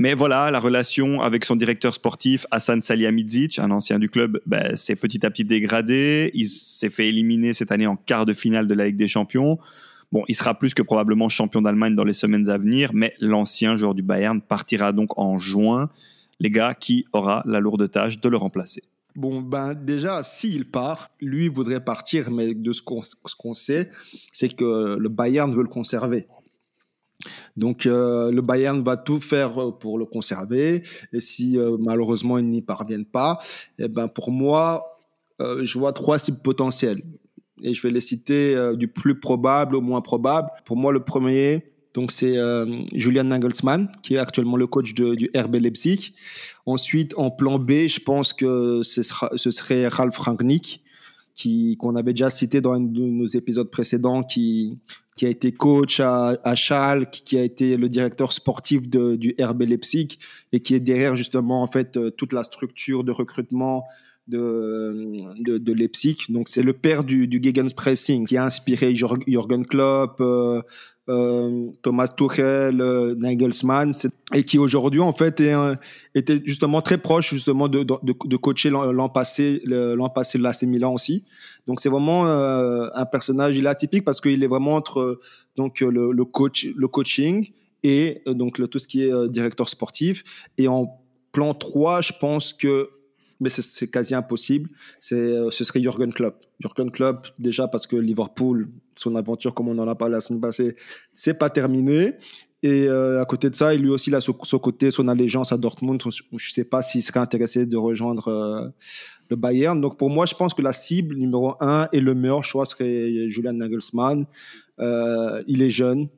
Mais 0.00 0.14
voilà, 0.14 0.52
la 0.52 0.60
relation 0.60 1.22
avec 1.22 1.44
son 1.44 1.56
directeur 1.56 1.92
sportif, 1.92 2.46
Hassan 2.52 2.80
Salihamidzic, 2.80 3.58
un 3.58 3.72
ancien 3.72 3.98
du 3.98 4.08
club, 4.08 4.40
ben, 4.46 4.76
s'est 4.76 4.94
petit 4.94 5.26
à 5.26 5.30
petit 5.30 5.44
dégradée. 5.44 6.30
Il 6.34 6.46
s'est 6.46 6.88
fait 6.88 7.08
éliminer 7.08 7.52
cette 7.52 7.72
année 7.72 7.88
en 7.88 7.96
quart 7.96 8.24
de 8.24 8.32
finale 8.32 8.68
de 8.68 8.74
la 8.74 8.86
Ligue 8.86 8.96
des 8.96 9.08
Champions. 9.08 9.58
Bon, 10.12 10.22
il 10.28 10.36
sera 10.36 10.56
plus 10.56 10.72
que 10.72 10.82
probablement 10.82 11.28
champion 11.28 11.60
d'Allemagne 11.62 11.96
dans 11.96 12.04
les 12.04 12.12
semaines 12.12 12.48
à 12.48 12.56
venir, 12.56 12.92
mais 12.94 13.14
l'ancien 13.18 13.74
joueur 13.74 13.94
du 13.94 14.02
Bayern 14.02 14.40
partira 14.40 14.92
donc 14.92 15.18
en 15.18 15.36
juin. 15.36 15.90
Les 16.40 16.50
gars, 16.50 16.74
qui 16.74 17.04
aura 17.12 17.42
la 17.46 17.60
lourde 17.60 17.90
tâche 17.90 18.20
de 18.20 18.28
le 18.28 18.36
remplacer 18.36 18.82
Bon, 19.16 19.40
ben 19.40 19.74
déjà, 19.74 20.22
s'il 20.22 20.70
part, 20.70 21.10
lui 21.20 21.48
voudrait 21.48 21.84
partir, 21.84 22.30
mais 22.30 22.54
de 22.54 22.72
ce 22.72 22.82
qu'on 22.82 23.54
sait, 23.54 23.90
c'est 24.32 24.54
que 24.54 24.96
le 24.96 25.08
Bayern 25.08 25.50
veut 25.50 25.62
le 25.62 25.68
conserver. 25.68 26.28
Donc 27.56 27.86
euh, 27.86 28.30
le 28.30 28.42
Bayern 28.42 28.82
va 28.82 28.96
tout 28.96 29.20
faire 29.20 29.76
pour 29.78 29.98
le 29.98 30.04
conserver. 30.04 30.82
Et 31.12 31.20
si 31.20 31.58
euh, 31.58 31.76
malheureusement 31.78 32.38
ils 32.38 32.46
n'y 32.46 32.62
parviennent 32.62 33.04
pas, 33.04 33.38
eh 33.78 33.88
ben 33.88 34.08
pour 34.08 34.30
moi, 34.30 35.00
euh, 35.40 35.64
je 35.64 35.78
vois 35.78 35.92
trois 35.92 36.18
cibles 36.18 36.38
potentielles. 36.38 37.02
Et 37.60 37.74
je 37.74 37.82
vais 37.82 37.90
les 37.90 38.00
citer 38.00 38.56
du 38.76 38.86
plus 38.86 39.18
probable 39.18 39.74
au 39.74 39.80
moins 39.80 40.00
probable. 40.00 40.48
Pour 40.64 40.76
moi, 40.76 40.92
le 40.92 41.02
premier, 41.02 41.72
donc 41.94 42.12
c'est 42.12 42.36
Julian 42.92 43.24
Nagelsmann, 43.24 43.90
qui 44.02 44.14
est 44.14 44.18
actuellement 44.18 44.56
le 44.56 44.66
coach 44.66 44.94
du 44.94 45.30
RB 45.34 45.56
Leipzig. 45.56 46.12
Ensuite, 46.66 47.14
en 47.16 47.30
plan 47.30 47.58
B, 47.58 47.88
je 47.88 48.00
pense 48.00 48.32
que 48.32 48.82
ce, 48.82 49.02
sera, 49.02 49.30
ce 49.36 49.50
serait 49.50 49.88
Ralf 49.88 50.16
Rangnick, 50.18 50.82
qu'on 51.78 51.96
avait 51.96 52.12
déjà 52.12 52.30
cité 52.30 52.60
dans 52.60 52.72
un 52.72 52.80
de 52.80 53.00
nos 53.00 53.26
épisodes 53.26 53.70
précédents, 53.70 54.22
qui, 54.22 54.78
qui 55.16 55.26
a 55.26 55.28
été 55.28 55.52
coach 55.52 56.00
à, 56.00 56.36
à 56.44 56.54
Schalke, 56.54 57.10
qui 57.10 57.36
a 57.38 57.42
été 57.42 57.76
le 57.76 57.88
directeur 57.88 58.32
sportif 58.32 58.88
du 58.88 59.34
RB 59.40 59.62
Leipzig 59.62 60.18
et 60.52 60.60
qui 60.60 60.74
est 60.74 60.80
derrière 60.80 61.16
justement 61.16 61.62
en 61.62 61.66
fait 61.66 61.96
euh, 61.96 62.10
toute 62.10 62.32
la 62.32 62.44
structure 62.44 63.04
de 63.04 63.12
recrutement 63.12 63.84
de, 64.28 65.72
Leipzig. 65.72 66.16
Donc 66.28 66.48
c'est 66.48 66.62
le 66.62 66.72
père 66.72 67.04
du, 67.04 67.26
du 67.26 67.40
Gegenpressing 67.42 68.26
qui 68.26 68.36
a 68.36 68.44
inspiré 68.44 68.94
Jürgen 68.94 69.66
Klopp, 69.66 70.20
euh, 70.20 70.62
euh, 71.08 71.70
Thomas 71.82 72.08
Tuchel, 72.08 72.80
euh, 72.80 73.14
Nagelsmann, 73.16 73.92
et 74.34 74.44
qui 74.44 74.58
aujourd'hui 74.58 75.00
en 75.00 75.12
fait 75.12 75.40
est, 75.40 75.54
était 76.14 76.42
justement 76.44 76.82
très 76.82 76.98
proche 76.98 77.30
justement 77.30 77.68
de, 77.68 77.82
de, 77.82 78.36
coacher 78.36 78.70
l'an 78.70 79.08
passé, 79.08 79.62
l'an 79.64 80.10
passé 80.10 80.38
de 80.38 80.42
l'AC 80.42 80.62
Milan 80.64 80.92
aussi. 80.92 81.24
Donc 81.66 81.80
c'est 81.80 81.88
vraiment 81.88 82.26
un 82.26 83.06
personnage, 83.06 83.56
il 83.56 83.66
est 83.66 83.70
atypique 83.70 84.04
parce 84.04 84.20
qu'il 84.20 84.42
est 84.42 84.48
vraiment 84.48 84.74
entre 84.74 85.20
donc 85.56 85.80
le, 85.80 86.12
le, 86.12 86.24
coach, 86.24 86.66
le 86.76 86.88
coaching 86.88 87.50
et 87.82 88.22
donc 88.26 88.58
le, 88.58 88.68
tout 88.68 88.78
ce 88.78 88.86
qui 88.86 89.02
est 89.02 89.28
directeur 89.28 89.68
sportif. 89.68 90.24
Et 90.58 90.68
en 90.68 91.00
plan 91.32 91.54
3, 91.54 92.02
je 92.02 92.12
pense 92.18 92.52
que 92.52 92.90
mais 93.40 93.50
c'est 93.50 93.88
quasi 93.88 94.14
impossible. 94.14 94.70
C'est, 95.00 95.14
euh, 95.14 95.50
ce 95.50 95.64
serait 95.64 95.80
Jürgen 95.80 96.12
Klopp. 96.12 96.44
Jürgen 96.60 96.90
Klopp, 96.90 97.28
déjà 97.38 97.68
parce 97.68 97.86
que 97.86 97.96
Liverpool, 97.96 98.68
son 98.94 99.14
aventure, 99.16 99.54
comme 99.54 99.68
on 99.68 99.78
en 99.78 99.88
a 99.88 99.94
parlé 99.94 100.14
la 100.14 100.20
semaine 100.20 100.40
passée, 100.40 100.76
c'est 101.12 101.34
pas 101.34 101.50
terminé. 101.50 102.14
Et 102.64 102.88
euh, 102.88 103.22
à 103.22 103.24
côté 103.24 103.48
de 103.50 103.54
ça, 103.54 103.72
il 103.72 103.82
lui 103.82 103.90
aussi 103.90 104.12
a 104.12 104.20
son, 104.20 104.32
côté, 104.32 104.90
son 104.90 105.06
allégeance 105.06 105.52
à 105.52 105.56
Dortmund. 105.56 106.02
Je 106.02 106.22
ne 106.32 106.38
sais 106.38 106.64
pas 106.64 106.82
s'il 106.82 107.02
serait 107.02 107.20
intéressé 107.20 107.66
de 107.66 107.76
rejoindre 107.76 108.28
euh, 108.28 108.68
le 109.30 109.36
Bayern. 109.36 109.80
Donc 109.80 109.96
pour 109.96 110.10
moi, 110.10 110.26
je 110.26 110.34
pense 110.34 110.54
que 110.54 110.62
la 110.62 110.72
cible 110.72 111.14
numéro 111.14 111.54
un 111.60 111.88
et 111.92 112.00
le 112.00 112.14
meilleur 112.14 112.42
choix 112.42 112.66
serait 112.66 113.28
Julian 113.28 113.52
Nagelsmann. 113.52 114.26
il 114.80 115.62
est 115.62 115.70
jeune, 115.70 116.08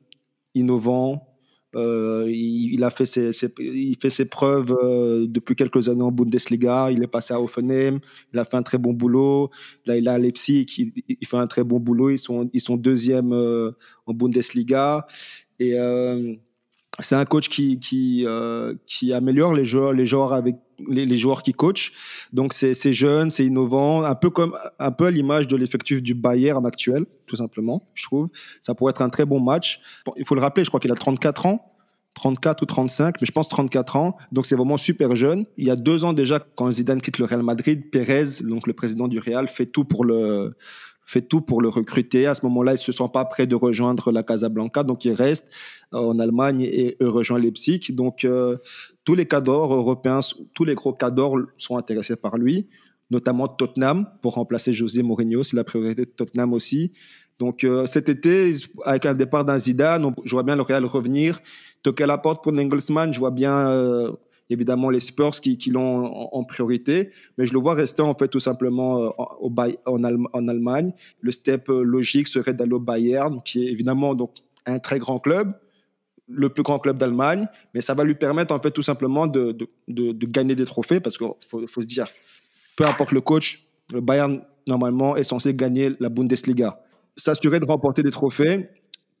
innovant, 0.55 1.30
euh, 1.75 2.29
il, 2.29 2.83
a 2.83 2.89
fait 2.89 3.05
ses, 3.05 3.31
il 3.59 3.95
fait 4.01 4.09
ses 4.09 4.25
preuves 4.25 4.77
euh, 4.83 5.25
depuis 5.27 5.55
quelques 5.55 5.89
années 5.89 6.03
en 6.03 6.11
Bundesliga. 6.11 6.91
Il 6.91 7.01
est 7.03 7.07
passé 7.07 7.33
à 7.33 7.41
Offenheim. 7.41 7.99
Il 8.33 8.39
a 8.39 8.45
fait 8.45 8.57
un 8.57 8.63
très 8.63 8.77
bon 8.77 8.93
boulot. 8.93 9.49
Là, 9.85 9.97
il 9.97 10.07
est 10.07 10.09
à 10.09 10.17
Leipzig. 10.17 10.65
Il, 11.07 11.27
fait 11.27 11.37
un 11.37 11.47
très 11.47 11.63
bon 11.63 11.79
boulot. 11.79 12.09
Ils 12.09 12.19
sont, 12.19 12.49
ils 12.53 12.61
sont 12.61 12.75
deuxième 12.75 13.31
euh, 13.33 13.71
en 14.05 14.13
Bundesliga. 14.13 15.05
Et 15.59 15.75
c'est 16.99 17.15
un 17.15 17.25
coach 17.25 17.49
qui, 17.49 17.79
qui, 17.79 18.25
qui 18.85 19.13
améliore 19.13 19.53
les 19.53 19.65
joueurs, 19.65 19.93
les 19.93 20.05
joueurs 20.05 20.33
avec 20.33 20.55
les, 20.87 21.05
les 21.05 21.17
joueurs 21.17 21.41
qui 21.41 21.53
coachent. 21.53 21.93
Donc 22.33 22.53
c'est 22.53 22.93
jeune, 22.93 23.31
c'est 23.31 23.45
innovant, 23.45 24.03
un 24.03 24.15
peu 24.15 24.29
comme 24.29 24.55
un 24.79 24.91
peu 24.91 25.05
à 25.05 25.11
l'image 25.11 25.47
de 25.47 25.55
l'effectif 25.55 26.01
du 26.01 26.13
Bayern 26.13 26.65
actuel, 26.65 27.05
tout 27.27 27.35
simplement. 27.35 27.87
Je 27.93 28.03
trouve 28.03 28.29
ça 28.59 28.75
pourrait 28.75 28.91
être 28.91 29.01
un 29.01 29.09
très 29.09 29.25
bon 29.25 29.39
match. 29.39 29.81
Il 30.17 30.25
faut 30.25 30.35
le 30.35 30.41
rappeler, 30.41 30.63
je 30.63 30.69
crois 30.69 30.79
qu'il 30.79 30.91
a 30.91 30.95
34 30.95 31.45
ans. 31.45 31.67
34 32.13 32.61
ou 32.61 32.65
35, 32.65 33.21
mais 33.21 33.25
je 33.25 33.31
pense 33.31 33.47
34 33.47 33.95
ans. 33.95 34.17
Donc 34.33 34.45
c'est 34.45 34.55
vraiment 34.55 34.77
super 34.77 35.15
jeune. 35.15 35.45
Il 35.57 35.65
y 35.65 35.71
a 35.71 35.77
deux 35.77 36.03
ans 36.03 36.11
déjà, 36.11 36.39
quand 36.39 36.69
Zidane 36.69 37.01
quitte 37.01 37.19
le 37.19 37.25
Real 37.25 37.41
Madrid, 37.41 37.89
Pérez, 37.89 38.41
donc 38.43 38.67
le 38.67 38.73
président 38.73 39.07
du 39.07 39.17
Real, 39.17 39.47
fait 39.47 39.65
tout 39.65 39.85
pour 39.85 40.03
le 40.03 40.53
fait 41.05 41.21
tout 41.21 41.41
pour 41.41 41.61
le 41.61 41.69
recruter. 41.69 42.25
À 42.27 42.35
ce 42.35 42.45
moment-là, 42.45 42.73
il 42.73 42.77
se 42.77 42.91
sent 42.91 43.09
pas 43.11 43.25
prêt 43.25 43.47
de 43.47 43.55
rejoindre 43.55 44.11
la 44.11 44.23
Casablanca, 44.23 44.83
donc 44.83 45.05
il 45.05 45.13
reste 45.13 45.49
en 45.91 46.19
Allemagne 46.19 46.61
et 46.61 46.95
rejoint 47.01 47.39
Leipzig. 47.39 47.91
Donc 47.91 48.23
euh, 48.23 48.57
tous 49.03 49.15
les 49.15 49.25
cadors 49.25 49.73
européens, 49.73 50.19
tous 50.53 50.63
les 50.63 50.75
gros 50.75 50.93
cadors 50.93 51.37
sont 51.57 51.77
intéressés 51.77 52.15
par 52.15 52.37
lui, 52.37 52.69
notamment 53.09 53.47
Tottenham 53.47 54.07
pour 54.21 54.35
remplacer 54.35 54.73
José 54.73 55.03
Mourinho, 55.03 55.43
c'est 55.43 55.57
la 55.57 55.63
priorité 55.63 56.05
de 56.05 56.11
Tottenham 56.11 56.53
aussi. 56.53 56.93
Donc 57.39 57.63
euh, 57.63 57.87
cet 57.87 58.07
été, 58.07 58.55
avec 58.85 59.05
un 59.05 59.15
départ 59.15 59.43
d'un 59.43 59.57
Zidane, 59.57 60.13
je 60.23 60.31
vois 60.31 60.43
bien 60.43 60.55
le 60.55 60.61
Real 60.61 60.85
revenir, 60.85 61.39
toquer 61.81 62.03
à 62.03 62.07
la 62.07 62.19
porte 62.19 62.43
pour 62.43 62.51
Nagelsmann, 62.51 63.11
je 63.13 63.19
vois 63.19 63.31
bien 63.31 63.67
euh, 63.67 64.11
évidemment 64.51 64.89
les 64.89 64.99
Spurs 64.99 65.39
qui, 65.39 65.57
l'ont 65.69 66.05
en, 66.33 66.43
priorité, 66.43 67.11
mais 67.37 67.45
je 67.45 67.53
le 67.53 67.59
vois 67.59 67.73
rester 67.73 68.01
en 68.01 68.15
fait 68.15 68.27
tout 68.27 68.39
simplement 68.39 68.99
euh, 68.99 69.09
au, 69.39 69.53
en, 69.85 70.03
en, 70.03 70.47
Allemagne. 70.47 70.91
Le 71.21 71.31
step 71.31 71.67
logique 71.69 72.27
serait 72.27 72.53
d'aller 72.53 72.73
au 72.73 72.79
Bayern, 72.79 73.41
qui 73.43 73.65
est 73.65 73.71
évidemment 73.71 74.15
donc 74.15 74.31
un 74.65 74.79
très 74.79 74.99
grand 74.99 75.19
club, 75.19 75.53
le 76.27 76.49
plus 76.49 76.63
grand 76.63 76.79
club 76.79 76.97
d'Allemagne, 76.97 77.47
mais 77.73 77.81
ça 77.81 77.93
va 77.93 78.03
lui 78.03 78.15
permettre 78.15 78.53
en 78.53 78.59
fait 78.59 78.71
tout 78.71 78.81
simplement 78.81 79.27
de, 79.27 79.55
gagner 79.87 80.55
des 80.55 80.65
trophées 80.65 80.99
parce 80.99 81.17
qu'il 81.17 81.27
faut, 81.47 81.65
faut, 81.67 81.81
se 81.81 81.87
dire, 81.87 82.07
peu 82.75 82.85
importe 82.85 83.11
le 83.11 83.21
coach, 83.21 83.65
le 83.93 84.01
Bayern 84.01 84.41
normalement 84.67 85.15
est 85.15 85.23
censé 85.23 85.53
gagner 85.53 85.91
la 85.99 86.09
Bundesliga. 86.09 86.79
S'assurer 87.17 87.59
de 87.59 87.65
remporter 87.65 88.03
des 88.03 88.11
trophées 88.11 88.69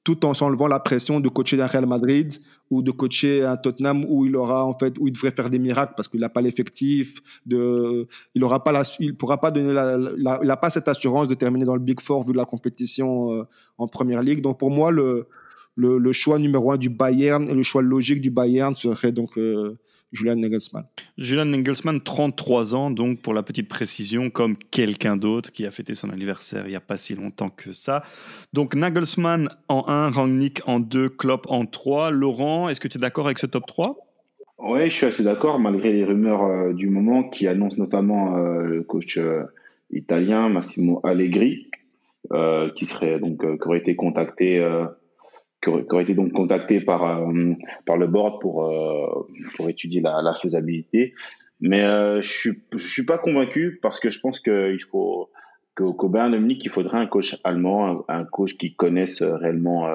tout 0.03 0.25
en 0.25 0.33
s'enlevant 0.33 0.67
la 0.67 0.79
pression 0.79 1.19
de 1.19 1.29
coacher 1.29 1.61
un 1.61 1.67
Real 1.67 1.85
Madrid 1.85 2.33
ou 2.71 2.81
de 2.81 2.89
coacher 2.91 3.43
un 3.45 3.57
Tottenham 3.57 4.03
où 4.07 4.25
il 4.25 4.35
aura 4.35 4.65
en 4.65 4.77
fait 4.77 4.97
où 4.99 5.07
il 5.07 5.13
devrait 5.13 5.31
faire 5.31 5.49
des 5.49 5.59
miracles 5.59 5.93
parce 5.95 6.07
qu'il 6.07 6.19
n'a 6.19 6.29
pas 6.29 6.41
l'effectif 6.41 7.21
de 7.45 8.07
il 8.33 8.43
aura 8.43 8.63
pas 8.63 8.71
la 8.71 8.83
il 8.99 9.15
pourra 9.15 9.39
pas 9.39 9.51
donner 9.51 9.69
il 9.69 10.47
n'a 10.47 10.57
pas 10.57 10.69
cette 10.69 10.87
assurance 10.87 11.27
de 11.27 11.35
terminer 11.35 11.65
dans 11.65 11.75
le 11.75 11.81
Big 11.81 11.99
Four 11.99 12.25
vu 12.25 12.33
la 12.33 12.45
compétition 12.45 13.33
euh, 13.33 13.43
en 13.77 13.87
première 13.87 14.23
ligue. 14.23 14.41
Donc 14.41 14.57
pour 14.57 14.71
moi 14.71 14.91
le 14.91 15.27
le, 15.75 16.11
choix 16.11 16.37
numéro 16.37 16.71
un 16.71 16.77
du 16.77 16.89
Bayern 16.89 17.47
et 17.49 17.53
le 17.53 17.63
choix 17.63 17.81
logique 17.81 18.21
du 18.21 18.29
Bayern 18.29 18.75
serait 18.75 19.11
donc 19.11 19.37
euh, 19.37 19.77
Julian 20.11 20.35
Nagelsmann. 20.35 20.85
Julian 21.17 21.45
Nagelsmann, 21.45 22.01
33 22.01 22.75
ans, 22.75 22.91
donc 22.91 23.21
pour 23.21 23.33
la 23.33 23.43
petite 23.43 23.69
précision, 23.69 24.29
comme 24.29 24.55
quelqu'un 24.57 25.15
d'autre 25.15 25.51
qui 25.51 25.65
a 25.65 25.71
fêté 25.71 25.93
son 25.93 26.09
anniversaire 26.09 26.65
il 26.65 26.69
n'y 26.69 26.75
a 26.75 26.81
pas 26.81 26.97
si 26.97 27.15
longtemps 27.15 27.49
que 27.49 27.71
ça. 27.71 28.03
Donc 28.53 28.75
Nagelsmann 28.75 29.49
en 29.69 29.87
1, 29.87 30.11
Rangnick 30.11 30.61
en 30.65 30.79
2, 30.79 31.09
Klopp 31.09 31.45
en 31.49 31.65
3. 31.65 32.11
Laurent, 32.11 32.67
est-ce 32.69 32.79
que 32.79 32.87
tu 32.87 32.97
es 32.97 33.01
d'accord 33.01 33.25
avec 33.25 33.39
ce 33.39 33.45
top 33.45 33.65
3 33.65 33.97
Oui, 34.59 34.89
je 34.89 34.95
suis 34.95 35.05
assez 35.05 35.23
d'accord, 35.23 35.59
malgré 35.59 35.93
les 35.93 36.03
rumeurs 36.03 36.43
euh, 36.43 36.73
du 36.73 36.89
moment 36.89 37.29
qui 37.29 37.47
annoncent 37.47 37.77
notamment 37.77 38.37
euh, 38.37 38.63
le 38.63 38.83
coach 38.83 39.19
italien 39.91 40.49
Massimo 40.49 40.99
Allegri, 41.03 41.67
qui 42.75 42.85
serait 42.85 43.19
donc 43.19 43.41
qui 43.41 43.67
aurait 43.67 43.79
été 43.79 43.95
contacté 43.95 44.61
qui 45.61 45.69
aurait, 45.69 46.03
été 46.03 46.13
donc 46.13 46.33
contacté 46.33 46.81
par 46.81 47.03
euh, 47.03 47.53
par 47.85 47.97
le 47.97 48.07
board 48.07 48.41
pour 48.41 48.65
euh, 48.65 49.27
pour 49.55 49.69
étudier 49.69 50.01
la, 50.01 50.21
la 50.21 50.33
faisabilité. 50.33 51.13
Mais 51.59 51.83
euh, 51.83 52.21
je 52.21 52.29
suis 52.29 52.51
je 52.73 52.87
suis 52.87 53.05
pas 53.05 53.17
convaincu 53.17 53.79
parce 53.81 53.99
que 53.99 54.09
je 54.09 54.19
pense 54.19 54.39
qu'il 54.39 54.83
faut 54.89 55.29
qu'au 55.75 56.09
Bayern 56.09 56.31
de 56.31 56.37
Munich, 56.37 56.61
il 56.63 56.71
faudrait 56.71 56.97
un 56.97 57.07
coach 57.07 57.37
allemand, 57.43 58.03
un, 58.09 58.25
coach 58.25 58.57
qui 58.57 58.75
connaisse 58.75 59.21
réellement 59.21 59.87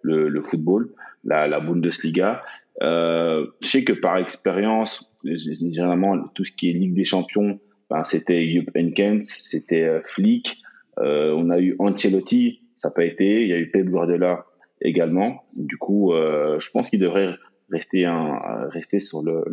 le, 0.00 0.28
le, 0.28 0.42
football, 0.42 0.94
la, 1.24 1.48
la 1.48 1.60
Bundesliga. 1.60 2.42
Euh, 2.82 3.46
je 3.60 3.68
sais 3.68 3.84
que 3.84 3.92
par 3.92 4.16
expérience, 4.18 5.12
généralement 5.24 6.18
tout 6.34 6.44
ce 6.44 6.52
qui 6.52 6.70
est 6.70 6.72
Ligue 6.72 6.94
des 6.94 7.04
Champions, 7.04 7.58
ben, 7.90 8.04
c'était 8.04 8.48
Jupp 8.48 8.70
Heynckes, 8.74 9.24
c'était 9.24 10.00
Flick, 10.04 10.62
euh, 10.98 11.34
on 11.36 11.50
a 11.50 11.58
eu 11.58 11.74
Ancelotti, 11.78 12.60
ça 12.76 12.88
n'a 12.88 12.92
pas 12.92 13.04
été, 13.04 13.42
il 13.42 13.48
y 13.48 13.52
a 13.52 13.58
eu 13.58 13.70
Pep 13.70 13.88
Guardiola 13.88 14.44
également. 14.82 15.44
Du 15.54 15.76
coup, 15.76 16.12
euh, 16.12 16.58
je 16.60 16.70
pense 16.70 16.90
qu'il 16.90 17.00
devrait 17.00 17.34
rester 17.70 18.04
un 18.04 18.68
rester 18.68 19.00
sur 19.00 19.22
le 19.22 19.44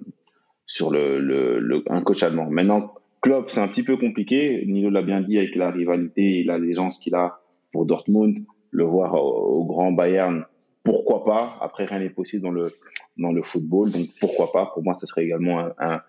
sur 0.65 0.91
le, 0.91 1.19
le, 1.19 1.83
un 1.89 2.01
coach 2.01 2.21
allemand. 2.21 2.47
Maintenant, 2.49 2.93
Klopp, 3.21 3.49
c'est 3.49 3.59
un 3.59 3.67
petit 3.67 3.81
peu 3.81 3.97
compliqué. 3.97 4.63
Nilo 4.67 4.91
l'a 4.91 5.01
bien 5.01 5.19
dit 5.19 5.39
avec 5.39 5.55
la 5.55 5.71
rivalité 5.71 6.39
et 6.39 6.43
l'allégeance 6.43 6.99
qu'il 6.99 7.15
a 7.15 7.39
pour 7.71 7.87
Dortmund, 7.87 8.37
le 8.71 8.83
voir 8.83 9.15
au, 9.15 9.65
grand 9.65 9.91
Bayern, 9.91 10.45
pourquoi 10.83 11.25
pas? 11.25 11.57
Après, 11.61 11.85
rien 11.85 11.99
n'est 11.99 12.09
possible 12.09 12.43
dans 12.43 12.51
le 12.51 12.71
dans 13.17 13.31
le 13.31 13.41
football, 13.41 13.91
donc 13.91 14.07
pourquoi 14.19 14.51
pas? 14.51 14.67
Pour 14.73 14.83
moi, 14.83 14.93
ce 14.99 15.05
serait 15.05 15.25
également 15.25 15.59
un, 15.77 16.01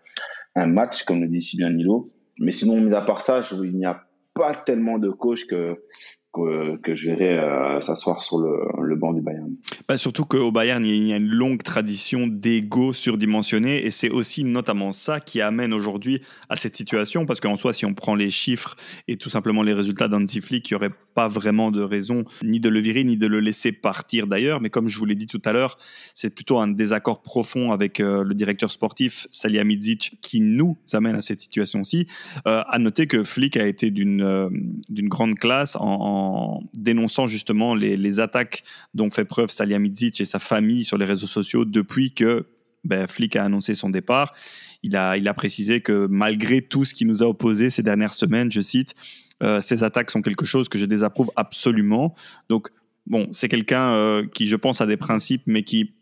un, 0.55 0.67
match, 0.67 1.03
comme 1.05 1.23
le 1.23 1.29
dit 1.29 1.41
si 1.41 1.57
bien 1.57 1.71
Nilo. 1.71 2.11
Mais 2.39 2.53
sinon, 2.53 2.81
mis 2.81 2.95
à 2.95 3.01
part 3.01 3.23
ça, 3.23 3.43
il 3.51 3.77
n'y 3.77 3.87
a 3.87 4.05
pas 4.35 4.55
tellement 4.55 4.99
de 4.99 5.11
coachs 5.11 5.47
que 5.49 5.83
que, 6.33 6.95
je 6.95 7.11
verrai 7.11 7.39
euh, 7.39 7.81
s'asseoir 7.81 8.23
sur 8.23 8.39
le, 8.39 8.97
banc 8.97 9.13
du 9.13 9.21
Bayern. 9.21 9.55
Bah 9.89 9.97
surtout 9.97 10.25
qu'au 10.25 10.53
Bayern, 10.53 10.85
il 10.85 11.09
y 11.09 11.13
a 11.13 11.17
une 11.17 11.29
longue 11.29 11.63
tradition 11.63 12.27
d'ego 12.27 12.93
surdimensionné 12.93 13.85
et 13.85 13.91
c'est 13.91 14.11
aussi 14.11 14.45
notamment 14.45 14.93
ça 14.93 15.21
qui 15.21 15.41
amène 15.41 15.73
aujourd'hui 15.73 16.23
à 16.49 16.57
cette 16.57 16.77
situation 16.77 17.25
parce 17.25 17.41
qu'en 17.41 17.57
soi, 17.57 17.73
si 17.73 17.87
on 17.87 17.95
prend 17.95 18.15
les 18.15 18.31
chiffres 18.31 18.77
et 19.09 19.17
tout 19.17 19.31
simplement 19.31 19.63
les 19.63 19.73
résultats 19.73 20.09
d'Anti 20.09 20.41
Flick, 20.41 20.71
il 20.71 20.75
n'y 20.75 20.77
aurait 20.77 20.95
pas 21.15 21.29
vraiment 21.29 21.71
de 21.71 21.83
raison 21.83 22.25
ni 22.43 22.61
de 22.61 22.69
le 22.69 22.81
virer 22.81 23.05
ni 23.05 23.17
de 23.17 23.27
le 23.27 23.41
laisser 23.41 23.73
partir 23.73 24.27
d'ailleurs. 24.27 24.61
Mais 24.61 24.71
comme 24.71 24.89
je 24.89 24.99
vous 24.99 25.05
l'ai 25.05 25.15
dit 25.15 25.27
tout 25.27 25.43
à 25.45 25.53
l'heure, 25.53 25.77
c'est 26.15 26.35
plutôt 26.35 26.59
un 26.59 26.69
désaccord 26.69 27.23
profond 27.23 27.73
avec 27.73 28.01
euh, 28.01 28.25
le 28.25 28.35
directeur 28.35 28.71
sportif 28.71 29.27
Salihamidzic 29.31 30.19
qui 30.21 30.41
nous 30.41 30.79
amène 30.93 31.17
à 31.17 31.21
cette 31.21 31.41
situation-ci. 31.41 32.07
Euh, 32.47 32.63
à 32.69 32.79
noter 32.79 33.07
que 33.07 33.25
Flick 33.25 33.57
a 33.57 33.67
été 33.67 33.91
d'une 33.91 34.21
d'une 34.89 35.09
grande 35.09 35.37
classe 35.37 35.77
en 35.81 36.63
dénonçant 36.75 37.27
justement 37.27 37.75
les, 37.75 38.21
attaques 38.21 38.65
dont 38.95 39.11
fait 39.11 39.25
preuve 39.25 39.51
Salihamidzic 39.51 40.21
et 40.21 40.25
sa 40.25 40.39
famille 40.39 40.85
sur 40.85 40.99
les 40.99 41.05
réseaux 41.05 41.27
sociaux 41.27 41.65
depuis 41.65 42.13
que 42.13 42.47
ben, 42.85 43.07
Flick 43.07 43.37
a 43.37 43.45
annoncé 43.45 43.75
son 43.75 43.91
départ. 43.91 44.35
Il 44.83 44.97
a, 44.97 45.17
il 45.17 45.29
a 45.29 45.35
précisé 45.35 45.81
que 45.81 46.07
malgré 46.09 46.63
tout 46.63 46.85
ce 46.85 46.95
qui 46.95 47.05
nous 47.05 47.23
a 47.23 47.27
opposé 47.27 47.71
ces 47.71 47.83
dernières 47.83 48.15
semaines, 48.15 48.51
je 48.51 48.61
cite, 48.61 48.95
euh, 49.43 49.61
ces 49.61 49.85
attaques 49.85 50.11
sont 50.11 50.23
quelque 50.23 50.45
chose 50.45 50.69
que 50.69 50.79
je 50.79 50.87
désapprouve 50.87 51.31
absolument. 51.37 52.15
Donc, 52.49 52.69
bon, 53.07 53.29
c'est 53.31 53.49
quelqu'un 53.49 53.95
euh, 53.95 54.27
qui, 54.27 54.47
je 54.47 54.57
pense, 54.57 54.81
a 54.81 54.87
des 54.87 54.97
principes, 54.97 55.43
mais 55.47 55.63
qui 55.63 55.95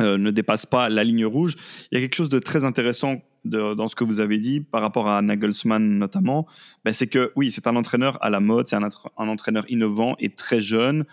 euh, 0.00 0.16
ne 0.16 0.30
dépasse 0.30 0.66
pas 0.66 0.88
la 0.88 1.04
ligne 1.04 1.26
rouge. 1.26 1.56
Il 1.90 1.96
y 1.96 1.98
a 1.98 2.00
quelque 2.00 2.16
chose 2.16 2.30
de 2.30 2.38
très 2.38 2.64
intéressant 2.64 3.22
dans 3.44 3.88
ce 3.88 3.96
que 3.96 4.04
vous 4.04 4.20
avez 4.20 4.38
dit 4.38 4.60
par 4.60 4.82
rapport 4.82 5.08
à 5.08 5.20
Nagelsmann 5.20 5.98
notamment. 5.98 6.46
Ben, 6.84 6.92
c'est 6.92 7.08
que 7.08 7.32
oui, 7.34 7.50
c'est 7.50 7.66
un 7.66 7.74
entraîneur 7.74 8.16
à 8.22 8.30
la 8.30 8.38
mode, 8.38 8.68
c'est 8.68 8.76
un, 8.76 8.84
un, 8.84 9.28
entraîneur 9.28 9.64
innovant 9.68 10.14
et 10.20 10.30
très 10.30 10.60
jeune, 10.60 11.04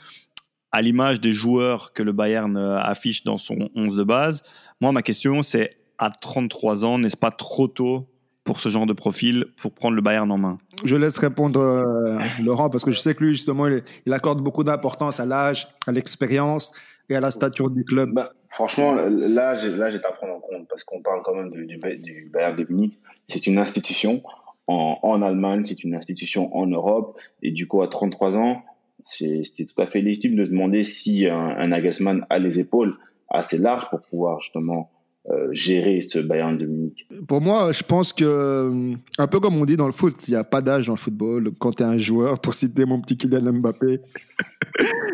à 0.71 0.81
l'image 0.81 1.19
des 1.19 1.31
joueurs 1.31 1.93
que 1.93 2.03
le 2.03 2.11
Bayern 2.11 2.55
euh, 2.55 2.77
affiche 2.79 3.23
dans 3.23 3.37
son 3.37 3.69
11 3.75 3.95
de 3.95 4.03
base. 4.03 4.43
Moi, 4.81 4.91
ma 4.91 5.01
question, 5.01 5.41
c'est 5.41 5.69
à 5.97 6.09
33 6.09 6.85
ans, 6.85 6.97
n'est-ce 6.99 7.17
pas 7.17 7.31
trop 7.31 7.67
tôt 7.67 8.07
pour 8.43 8.59
ce 8.59 8.69
genre 8.69 8.85
de 8.85 8.93
profil, 8.93 9.45
pour 9.57 9.73
prendre 9.73 9.95
le 9.95 10.01
Bayern 10.01 10.31
en 10.31 10.37
main? 10.37 10.57
Je 10.83 10.95
laisse 10.95 11.17
répondre 11.17 11.59
euh, 11.59 12.19
Laurent, 12.41 12.69
parce 12.69 12.85
que 12.85 12.91
je 12.91 12.99
sais 12.99 13.13
que 13.13 13.23
lui, 13.23 13.31
justement, 13.31 13.67
il, 13.67 14.13
accorde 14.13 14.41
beaucoup 14.41 14.63
d'importance 14.63 15.19
à 15.19 15.25
l'âge, 15.25 15.67
à 15.87 15.91
l'expérience 15.91 16.73
et 17.09 17.15
à 17.15 17.19
la 17.19 17.31
stature 17.31 17.69
du 17.69 17.83
club. 17.83 18.11
Bah, 18.13 18.31
Franchement, 18.51 18.93
là, 18.93 19.53
là, 19.53 19.55
j'ai 19.55 20.03
à 20.03 20.11
prendre 20.11 20.33
en 20.33 20.39
compte 20.39 20.67
parce 20.67 20.83
qu'on 20.83 21.01
parle 21.01 21.21
quand 21.23 21.35
même 21.35 21.51
du, 21.51 21.65
du, 21.65 22.29
Bayern 22.33 22.55
de 22.55 22.65
Munich. 22.69 22.99
C'est 23.27 23.45
une 23.45 23.59
institution 23.59 24.23
en, 24.67 24.97
en 25.01 25.21
Allemagne, 25.21 25.63
c'est 25.65 25.83
une 25.83 25.95
institution 25.95 26.55
en 26.55 26.65
Europe. 26.65 27.17
Et 27.43 27.51
du 27.51 27.67
coup, 27.67 27.81
à 27.81 27.87
33 27.87 28.35
ans, 28.35 28.63
c'est 29.09 29.65
tout 29.65 29.81
à 29.81 29.87
fait 29.87 30.01
légitime 30.01 30.35
de 30.35 30.45
demander 30.45 30.83
si 30.83 31.25
un, 31.25 31.35
un 31.35 31.67
Nagelsmann 31.67 32.25
a 32.29 32.39
les 32.39 32.59
épaules 32.59 32.95
assez 33.29 33.57
larges 33.57 33.89
pour 33.89 34.01
pouvoir 34.01 34.41
justement 34.41 34.89
euh, 35.29 35.49
gérer 35.51 36.01
ce 36.01 36.17
Bayern 36.17 36.57
de 36.57 36.65
Munich 36.65 37.07
Pour 37.27 37.41
moi, 37.41 37.71
je 37.71 37.83
pense 37.83 38.13
que, 38.13 38.93
un 39.17 39.27
peu 39.27 39.39
comme 39.39 39.57
on 39.57 39.65
dit 39.65 39.77
dans 39.77 39.85
le 39.85 39.91
foot, 39.91 40.27
il 40.27 40.31
n'y 40.31 40.37
a 40.37 40.43
pas 40.43 40.61
d'âge 40.61 40.87
dans 40.87 40.93
le 40.93 40.97
football. 40.97 41.51
Quand 41.59 41.73
tu 41.73 41.83
es 41.83 41.85
un 41.85 41.97
joueur, 41.97 42.39
pour 42.39 42.53
citer 42.53 42.85
mon 42.85 42.99
petit 43.01 43.17
Kylian 43.17 43.53
Mbappé. 43.53 43.99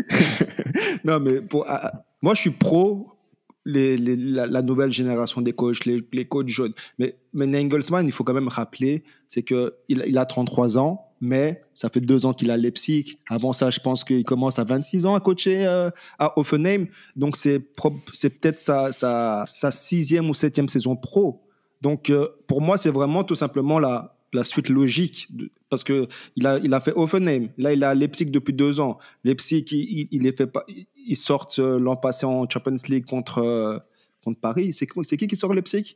non, 1.03 1.19
mais 1.19 1.41
pour, 1.41 1.65
ah, 1.67 2.05
moi, 2.21 2.33
je 2.33 2.41
suis 2.41 2.51
pro 2.51 3.11
les, 3.65 3.97
la, 3.97 4.61
nouvelle 4.61 4.91
génération 4.91 5.41
des 5.41 5.51
coachs, 5.51 5.85
les, 5.85 5.99
les 6.13 6.25
coachs 6.25 6.47
jeunes. 6.47 6.73
Mais, 6.99 7.17
mais 7.33 7.47
Nagelsmann, 7.47 8.05
il 8.05 8.11
faut 8.11 8.23
quand 8.23 8.33
même 8.33 8.47
rappeler, 8.47 9.03
c'est 9.27 9.43
qu'il 9.43 9.71
il 9.89 10.17
a 10.17 10.25
33 10.25 10.77
ans, 10.77 11.01
mais 11.21 11.61
ça 11.73 11.89
fait 11.89 12.01
deux 12.01 12.25
ans 12.25 12.33
qu'il 12.33 12.51
a 12.51 12.57
Leipzig. 12.57 13.17
Avant 13.29 13.53
ça, 13.53 13.69
je 13.69 13.79
pense 13.79 14.03
qu'il 14.03 14.23
commence 14.23 14.59
à 14.59 14.63
26 14.63 15.05
ans 15.05 15.15
à 15.15 15.19
coacher 15.19 15.65
euh, 15.65 15.89
à 16.19 16.37
Offenheim. 16.37 16.87
Donc, 17.15 17.37
c'est 17.37 17.59
peut-être 17.59 18.59
sa, 18.59 18.91
sa, 18.91 19.71
sixième 19.71 20.29
ou 20.29 20.33
septième 20.33 20.69
saison 20.69 20.95
pro. 20.95 21.41
Donc, 21.81 22.09
euh, 22.09 22.27
pour 22.47 22.61
moi, 22.61 22.77
c'est 22.77 22.89
vraiment 22.89 23.23
tout 23.23 23.35
simplement 23.35 23.79
la, 23.79 24.17
la 24.33 24.43
suite 24.43 24.69
logique. 24.69 25.29
parce 25.69 25.83
qu'il 25.83 26.07
a, 26.45 26.59
il 26.59 26.73
a 26.73 26.79
fait 26.79 26.93
Offenheim. 26.95 27.49
Là, 27.57 27.73
il 27.73 27.83
a 27.83 27.95
Leipzig 27.95 28.25
depuis 28.25 28.53
deux 28.53 28.79
ans. 28.79 28.99
Leipzig, 29.23 29.65
il, 29.71 30.07
il, 30.11 30.33
fait 30.33 30.51
sortent 31.15 31.59
euh, 31.59 31.79
l'an 31.79 31.95
passé 31.95 32.25
en 32.25 32.49
Champions 32.49 32.75
League 32.89 33.05
contre, 33.05 33.83
contre 34.23 34.39
Paris. 34.39 34.73
C'est 34.73 34.87
qui 34.87 35.27
qui 35.27 35.35
sort 35.35 35.53
Leipzig? 35.53 35.95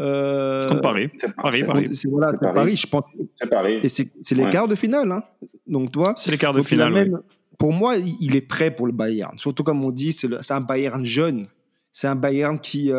Euh, 0.00 0.80
Paris. 0.80 1.10
Paris, 1.36 1.64
Paris. 1.64 1.90
C'est 1.94 2.08
voilà, 2.08 2.32
Paris. 2.38 2.76
je 2.76 2.86
pense. 2.86 3.04
C'est 3.34 3.48
Paris. 3.48 3.80
Et 3.82 3.88
c'est 3.88 4.34
les 4.34 4.48
quarts 4.48 4.68
de 4.68 4.74
finale. 4.74 5.10
Hein. 5.12 5.22
Donc, 5.66 5.92
toi. 5.92 6.14
C'est 6.16 6.30
les 6.30 6.38
quarts 6.38 6.54
de 6.54 6.62
finale. 6.62 7.20
Pour 7.58 7.72
moi, 7.72 7.96
il 7.96 8.34
est 8.34 8.40
prêt 8.40 8.74
pour 8.74 8.86
le 8.86 8.92
Bayern. 8.92 9.36
Surtout 9.38 9.62
comme 9.62 9.84
on 9.84 9.90
dit, 9.90 10.12
c'est 10.12 10.52
un 10.52 10.60
Bayern 10.60 11.04
jeune. 11.04 11.46
C'est 11.92 12.06
un 12.06 12.16
Bayern 12.16 12.58
qui, 12.58 12.90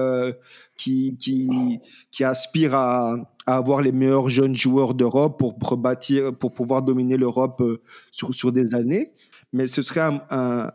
qui, 0.78 1.16
qui, 1.18 1.50
qui, 2.12 2.24
aspire 2.24 2.76
à, 2.76 3.16
à, 3.46 3.56
avoir 3.56 3.82
les 3.82 3.92
meilleurs 3.92 4.30
jeunes 4.30 4.56
joueurs 4.56 4.94
d'Europe 4.94 5.40
pour, 5.40 5.56
rebâtir, 5.62 6.36
pour 6.36 6.54
pouvoir 6.54 6.84
dominer 6.84 7.18
l'Europe 7.18 7.64
sur, 8.12 8.34
sur 8.36 8.52
des 8.52 8.76
années. 8.76 9.12
Mais 9.54 9.66
ce 9.66 9.82
serait 9.82 10.02
un, 10.30 10.72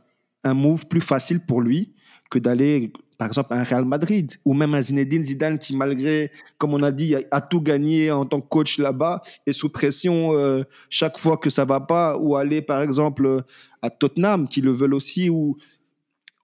un 0.47 0.55
move 0.55 0.87
plus 0.87 1.01
facile 1.01 1.41
pour 1.41 1.61
lui 1.61 1.93
que 2.31 2.39
d'aller, 2.39 2.93
par 3.19 3.29
exemple, 3.29 3.55
un 3.55 3.63
Real 3.63 3.85
Madrid 3.85 4.33
ou 4.45 4.55
même 4.55 4.75
un 4.75 4.83
Zinedine 4.83 5.25
Zidane 5.25 5.59
qui, 5.59 5.75
malgré, 5.75 6.31
comme 6.59 6.75
on 6.75 6.83
a 6.83 6.91
dit, 6.91 7.15
a, 7.31 7.41
tout 7.41 7.61
gagné 7.61 8.11
en 8.11 8.27
tant 8.27 8.41
que 8.41 8.49
coach 8.49 8.79
là-bas 8.79 9.23
et 9.47 9.53
sous 9.53 9.69
pression 9.69 10.35
euh, 10.35 10.65
chaque 10.91 11.19
fois 11.19 11.37
que 11.37 11.51
ça 11.51 11.65
va 11.65 11.81
pas, 11.81 12.19
ou 12.19 12.37
aller, 12.37 12.63
par 12.63 12.83
exemple, 12.83 13.43
à 13.83 13.91
Tottenham 13.91 14.49
qui 14.49 14.61
le 14.61 14.73
veulent 14.73 14.95
aussi. 14.95 15.31
Ou... 15.31 15.57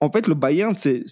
En 0.00 0.10
fait, 0.10 0.26
le 0.26 0.34
Bayern, 0.34 0.74
c'est 0.76 1.04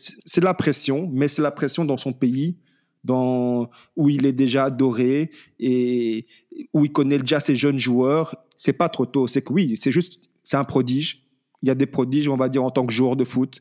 la 0.42 0.54
pression, 0.54 1.10
mais 1.12 1.28
c'est 1.28 1.42
la 1.42 1.50
pression 1.50 1.84
dans 1.84 1.98
son 1.98 2.12
pays. 2.12 2.56
Dans, 3.02 3.70
où 3.96 4.10
il 4.10 4.26
est 4.26 4.34
déjà 4.34 4.64
adoré 4.64 5.30
et 5.58 6.26
où 6.74 6.84
il 6.84 6.92
connaît 6.92 7.16
déjà 7.16 7.40
ses 7.40 7.56
jeunes 7.56 7.78
joueurs, 7.78 8.36
c'est 8.58 8.74
pas 8.74 8.90
trop 8.90 9.06
tôt. 9.06 9.26
C'est 9.26 9.40
que 9.40 9.54
oui, 9.54 9.74
c'est 9.80 9.90
juste, 9.90 10.20
c'est 10.42 10.58
un 10.58 10.64
prodige 10.64 11.24
il 11.62 11.68
y 11.68 11.70
a 11.70 11.74
des 11.74 11.86
prodiges, 11.86 12.28
on 12.28 12.36
va 12.36 12.48
dire, 12.48 12.64
en 12.64 12.70
tant 12.70 12.86
que 12.86 12.92
joueur 12.92 13.16
de 13.16 13.24
foot. 13.24 13.60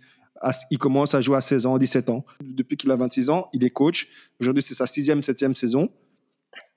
Il 0.72 0.78
commence 0.78 1.16
à 1.16 1.22
jouer 1.22 1.38
à 1.38 1.42
16 1.42 1.66
ans, 1.66 1.78
17 1.78 2.10
ans. 2.10 2.26
Depuis 2.42 2.78
qu'il 2.78 2.92
a 2.92 2.96
26 2.96 3.30
ans, 3.30 3.50
il 3.54 3.64
est 3.64 3.70
coach. 3.70 4.08
Aujourd'hui, 4.40 4.64
c'est 4.64 4.74
sa 4.74 4.88
sixième, 4.88 5.22
septième 5.24 5.56
saison. 5.56 5.90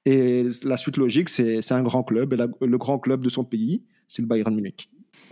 Et 0.05 0.47
la 0.65 0.77
suite 0.77 0.97
logique, 0.97 1.29
c'est 1.29 1.73
un 1.73 1.83
grand 1.83 2.03
club. 2.03 2.33
Et 2.33 2.67
le 2.67 2.79
grand 2.79 2.99
club 2.99 3.23
de 3.23 3.29
son 3.29 3.45
pays, 3.45 3.85
c'est 4.09 4.23
le 4.23 4.29
Bayern 4.29 4.55
Munich. 4.55 4.89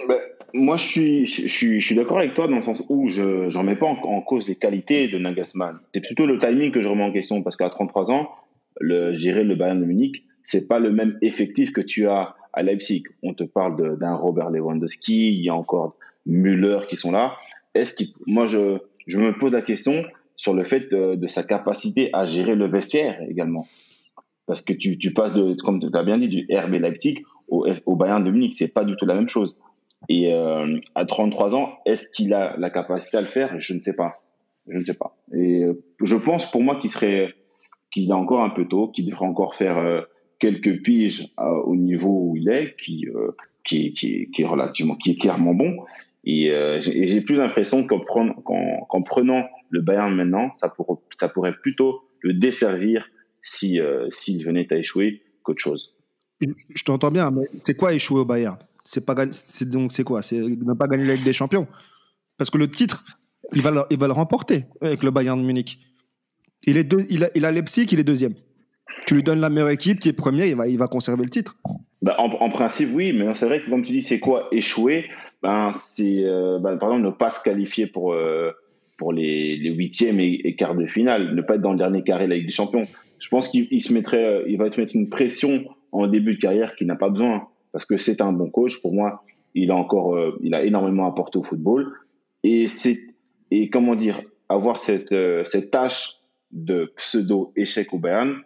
Ben, 0.09 0.17
moi, 0.55 0.77
je 0.77 1.25
suis, 1.25 1.95
d'accord 1.95 2.19
avec 2.19 2.35
toi 2.35 2.47
dans 2.47 2.57
le 2.57 2.63
sens 2.63 2.83
où 2.89 3.09
je 3.09 3.53
n'en 3.53 3.63
mets 3.63 3.77
pas 3.77 3.87
en, 3.87 4.21
cause 4.23 4.49
les 4.49 4.57
qualités 4.57 5.09
de 5.09 5.19
Nagelsmann. 5.19 5.79
C'est 5.93 6.01
plutôt 6.01 6.27
le 6.27 6.39
timing 6.39 6.73
que 6.73 6.81
je 6.81 6.89
remets 6.89 7.05
en 7.05 7.13
question 7.13 7.43
parce 7.43 7.57
qu'à 7.57 7.69
33 7.69 8.11
ans, 8.11 8.31
le, 8.81 9.15
gérer 9.15 9.45
le 9.45 9.55
Bayern 9.55 9.81
de 9.81 9.85
Munich, 9.85 10.25
c'est 10.45 10.67
pas 10.67 10.79
le 10.79 10.91
même 10.91 11.19
effectif 11.23 11.73
que 11.73 11.81
tu 11.81 12.09
as 12.09 12.35
à 12.53 12.63
Leipzig. 12.63 13.05
On 13.23 13.35
te 13.35 13.45
parle 13.45 13.99
d'un 13.99 14.15
Robert 14.15 14.51
Lewandowski, 14.51 15.35
il 15.35 15.45
y 15.45 15.49
a 15.49 15.55
encore 15.55 15.97
Müller 16.27 16.81
qui 16.89 16.97
sont 16.97 17.13
là. 17.13 17.35
Est-ce 17.75 18.05
moi, 18.27 18.47
je, 18.47 18.79
je 19.07 19.19
me 19.19 19.39
pose 19.39 19.53
la 19.53 19.63
question 19.63 20.05
sur 20.37 20.55
le 20.55 20.65
fait 20.65 20.91
de, 20.91 21.27
sa 21.27 21.43
capacité 21.43 22.11
à 22.13 22.25
gérer 22.25 22.55
le 22.55 22.67
vestiaire 22.67 23.21
également. 23.29 23.67
Parce 24.47 24.63
que 24.63 24.73
tu, 24.73 24.99
tu 24.99 25.13
passes 25.13 25.33
de, 25.33 25.55
comme 25.63 25.81
tu 25.81 25.87
as 25.93 26.03
bien 26.03 26.19
dit, 26.19 26.29
du 26.29 26.47
RB 26.51 26.77
Leipzig 26.77 27.23
au, 27.49 27.67
au 27.87 27.97
Bayern 27.97 28.25
de 28.25 28.31
Munich, 28.31 28.55
c'est 28.55 28.73
pas 28.73 28.85
du 28.85 28.97
tout 28.97 29.07
la 29.07 29.15
même 29.15 29.29
chose. 29.29 29.57
Et 30.09 30.33
euh, 30.33 30.79
à 30.95 31.05
33 31.05 31.55
ans, 31.55 31.79
est-ce 31.85 32.09
qu'il 32.09 32.33
a 32.33 32.57
la 32.57 32.71
capacité 32.71 33.19
à 33.19 33.21
le 33.21 33.27
faire? 33.27 33.61
Je 33.61 33.75
ne 33.75 33.81
sais 33.81 33.95
pas. 33.95 34.23
Je 34.67 34.79
ne 34.79 34.85
sais 34.85 34.95
pas. 34.95 35.17
Et 35.35 35.65
euh, 35.65 35.83
je 36.03 36.17
pense 36.17 36.51
pour 36.51 36.63
moi 36.63 36.77
qu'il 36.81 36.91
serait, 36.91 37.35
qu'il 37.91 38.09
est 38.09 38.15
encore 38.15 38.43
un 38.43 38.51
peu 38.51 38.67
tôt, 38.67 38.89
qu'il 38.89 39.07
devrait 39.07 39.27
encore 39.27 39.55
faire 39.55 39.79
euh, 39.79 40.01
quelques 40.39 40.83
piges 40.83 41.29
au 41.39 41.77
niveau 41.77 42.31
où 42.31 42.37
il 42.37 42.49
est, 42.49 42.75
qui, 42.81 43.07
qui, 43.63 43.93
qui, 43.93 44.31
est 44.39 44.47
relativement, 44.47 44.97
qui 44.97 45.11
est 45.11 45.21
clairement 45.21 45.53
bon. 45.53 45.85
Et 46.25 46.51
euh, 46.51 46.81
j'ai 46.81 47.21
plus 47.21 47.37
l'impression 47.37 47.87
qu'en 47.87 49.03
prenant, 49.03 49.49
le 49.71 49.81
Bayern 49.81 50.15
maintenant, 50.15 50.51
ça, 50.61 50.69
pour, 50.69 51.03
ça 51.19 51.29
pourrait 51.29 51.55
plutôt 51.63 52.03
le 52.21 52.35
desservir 52.35 53.09
si 53.43 53.81
s'il 54.11 54.45
venait 54.45 54.71
à 54.73 54.77
échouer 54.77 55.23
qu'autre 55.43 55.63
chose. 55.63 55.97
Je 56.41 56.85
t'entends 56.85 57.11
bien, 57.11 57.31
mais 57.31 57.47
c'est 57.63 57.75
quoi 57.75 57.95
échouer 57.95 58.21
au 58.21 58.25
Bayern? 58.25 58.59
C'est 58.85 59.05
pas 59.05 59.15
donc 59.63 59.93
c'est 59.93 60.05
quoi? 60.05 60.23
C'est 60.23 60.37
ne 60.37 60.75
pas 60.75 60.87
gagner 60.87 61.07
la 61.07 61.15
Ligue 61.15 61.25
des 61.25 61.33
Champions? 61.33 61.67
Parce 62.37 62.51
que 62.51 62.59
le 62.59 62.71
titre, 62.71 63.05
il 63.55 63.63
va 63.63 63.71
le, 63.71 63.83
il 63.91 63.99
va 63.99 64.07
le 64.07 64.13
remporter 64.13 64.65
avec 64.81 65.03
le 65.03 65.11
Bayern 65.11 65.41
de 65.41 65.47
Munich. 65.47 65.79
Il 66.65 66.77
est 66.77 66.85
deux, 66.85 67.07
il 67.09 67.25
a, 67.25 67.31
il 67.35 67.45
a 67.47 67.53
Leipzig, 67.53 67.87
il 67.93 67.99
est 67.99 68.05
deuxième 68.05 68.35
tu 69.07 69.15
lui 69.15 69.23
donnes 69.23 69.41
la 69.41 69.51
meilleure 69.51 69.71
équipe 69.71 70.01
qui 70.01 70.09
est 70.09 70.13
premier, 70.13 70.49
il 70.49 70.57
va, 70.57 70.69
il 70.69 70.79
va 70.79 70.87
conserver 70.87 71.25
le 71.25 71.31
titre. 71.31 71.57
Bah, 72.03 72.15
en, 72.19 72.51
principe, 72.51 72.91
oui, 72.95 73.13
mais 73.13 73.35
c'est 73.35 73.47
vrai 73.47 73.61
que 73.61 73.69
comme 73.69 73.83
tu 73.83 73.93
dis, 73.93 74.03
c'est 74.03 74.21
quoi 74.21 74.49
échouer? 74.53 75.07
Ben, 75.43 75.71
C'est 75.73 76.25
euh, 76.25 76.59
ben, 76.59 76.77
par 76.77 76.91
exemple 76.91 77.07
ne 77.07 77.11
pas 77.11 77.31
se 77.31 77.43
qualifier 77.43 77.87
pour, 77.87 78.13
euh, 78.13 78.51
pour 78.99 79.13
les, 79.13 79.57
huitièmes 79.57 80.21
et, 80.21 80.55
quarts 80.57 80.75
de 80.75 80.87
finale, 80.87 81.35
ne 81.35 81.43
pas 81.43 81.55
être 81.55 81.63
dans 81.63 81.73
le 81.73 81.79
dernier 81.79 82.03
carré 82.03 82.25
de 82.25 82.31
la 82.31 82.37
Ligue 82.37 82.47
des 82.47 82.53
Champions. 82.53 82.85
Je 83.19 83.29
pense 83.29 83.49
qu'il 83.49 83.83
se 83.83 83.93
mettrait, 83.93 84.45
il 84.47 84.57
va 84.57 84.71
se 84.71 84.81
mettre 84.81 84.97
une 84.97 85.09
pression 85.09 85.65
en 85.93 86.07
début 86.07 86.35
de 86.35 86.41
carrière 86.41 86.75
qu'il 86.77 86.87
n'a 86.87 86.97
pas 86.97 87.11
besoin 87.11 87.49
parce 87.73 87.85
que 87.85 87.99
c'est 87.99 88.21
un 88.21 88.33
bon 88.33 88.51
coach. 88.51 88.81
Pour 88.81 88.93
moi, 88.93 89.25
il 89.55 89.71
a 89.71 89.77
encore, 89.77 90.15
euh, 90.15 90.39
il 90.43 90.55
a 90.55 90.65
énormément 90.65 91.07
apporté 91.07 91.39
au 91.39 91.43
football. 91.43 91.93
Et 92.43 92.69
c'est, 92.69 92.99
et 93.51 93.69
comment 93.69 93.95
dire, 93.95 94.23
avoir 94.49 94.79
cette, 94.79 95.15
cette 95.47 95.71
tâche 95.71 96.15
de 96.51 96.93
pseudo 96.97 97.53
échec 97.57 97.93
au 97.93 97.99
Bayern, 97.99 98.43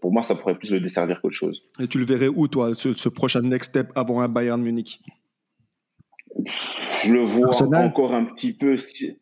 pour 0.00 0.12
moi, 0.12 0.22
ça 0.22 0.34
pourrait 0.34 0.58
plus 0.58 0.72
le 0.72 0.80
desservir 0.80 1.20
qu'autre 1.20 1.34
chose. 1.34 1.62
Et 1.80 1.86
tu 1.86 1.98
le 1.98 2.04
verrais 2.04 2.28
où, 2.28 2.48
toi, 2.48 2.74
ce, 2.74 3.08
prochain 3.08 3.42
next 3.42 3.70
step 3.70 3.88
avant 3.94 4.20
un 4.20 4.28
Bayern 4.28 4.60
Munich? 4.60 5.00
Je 6.44 7.12
le 7.12 7.20
vois 7.20 7.50
encore 7.62 8.14
un 8.14 8.24
petit 8.24 8.52
peu. 8.52 8.76
c'est 8.76 9.18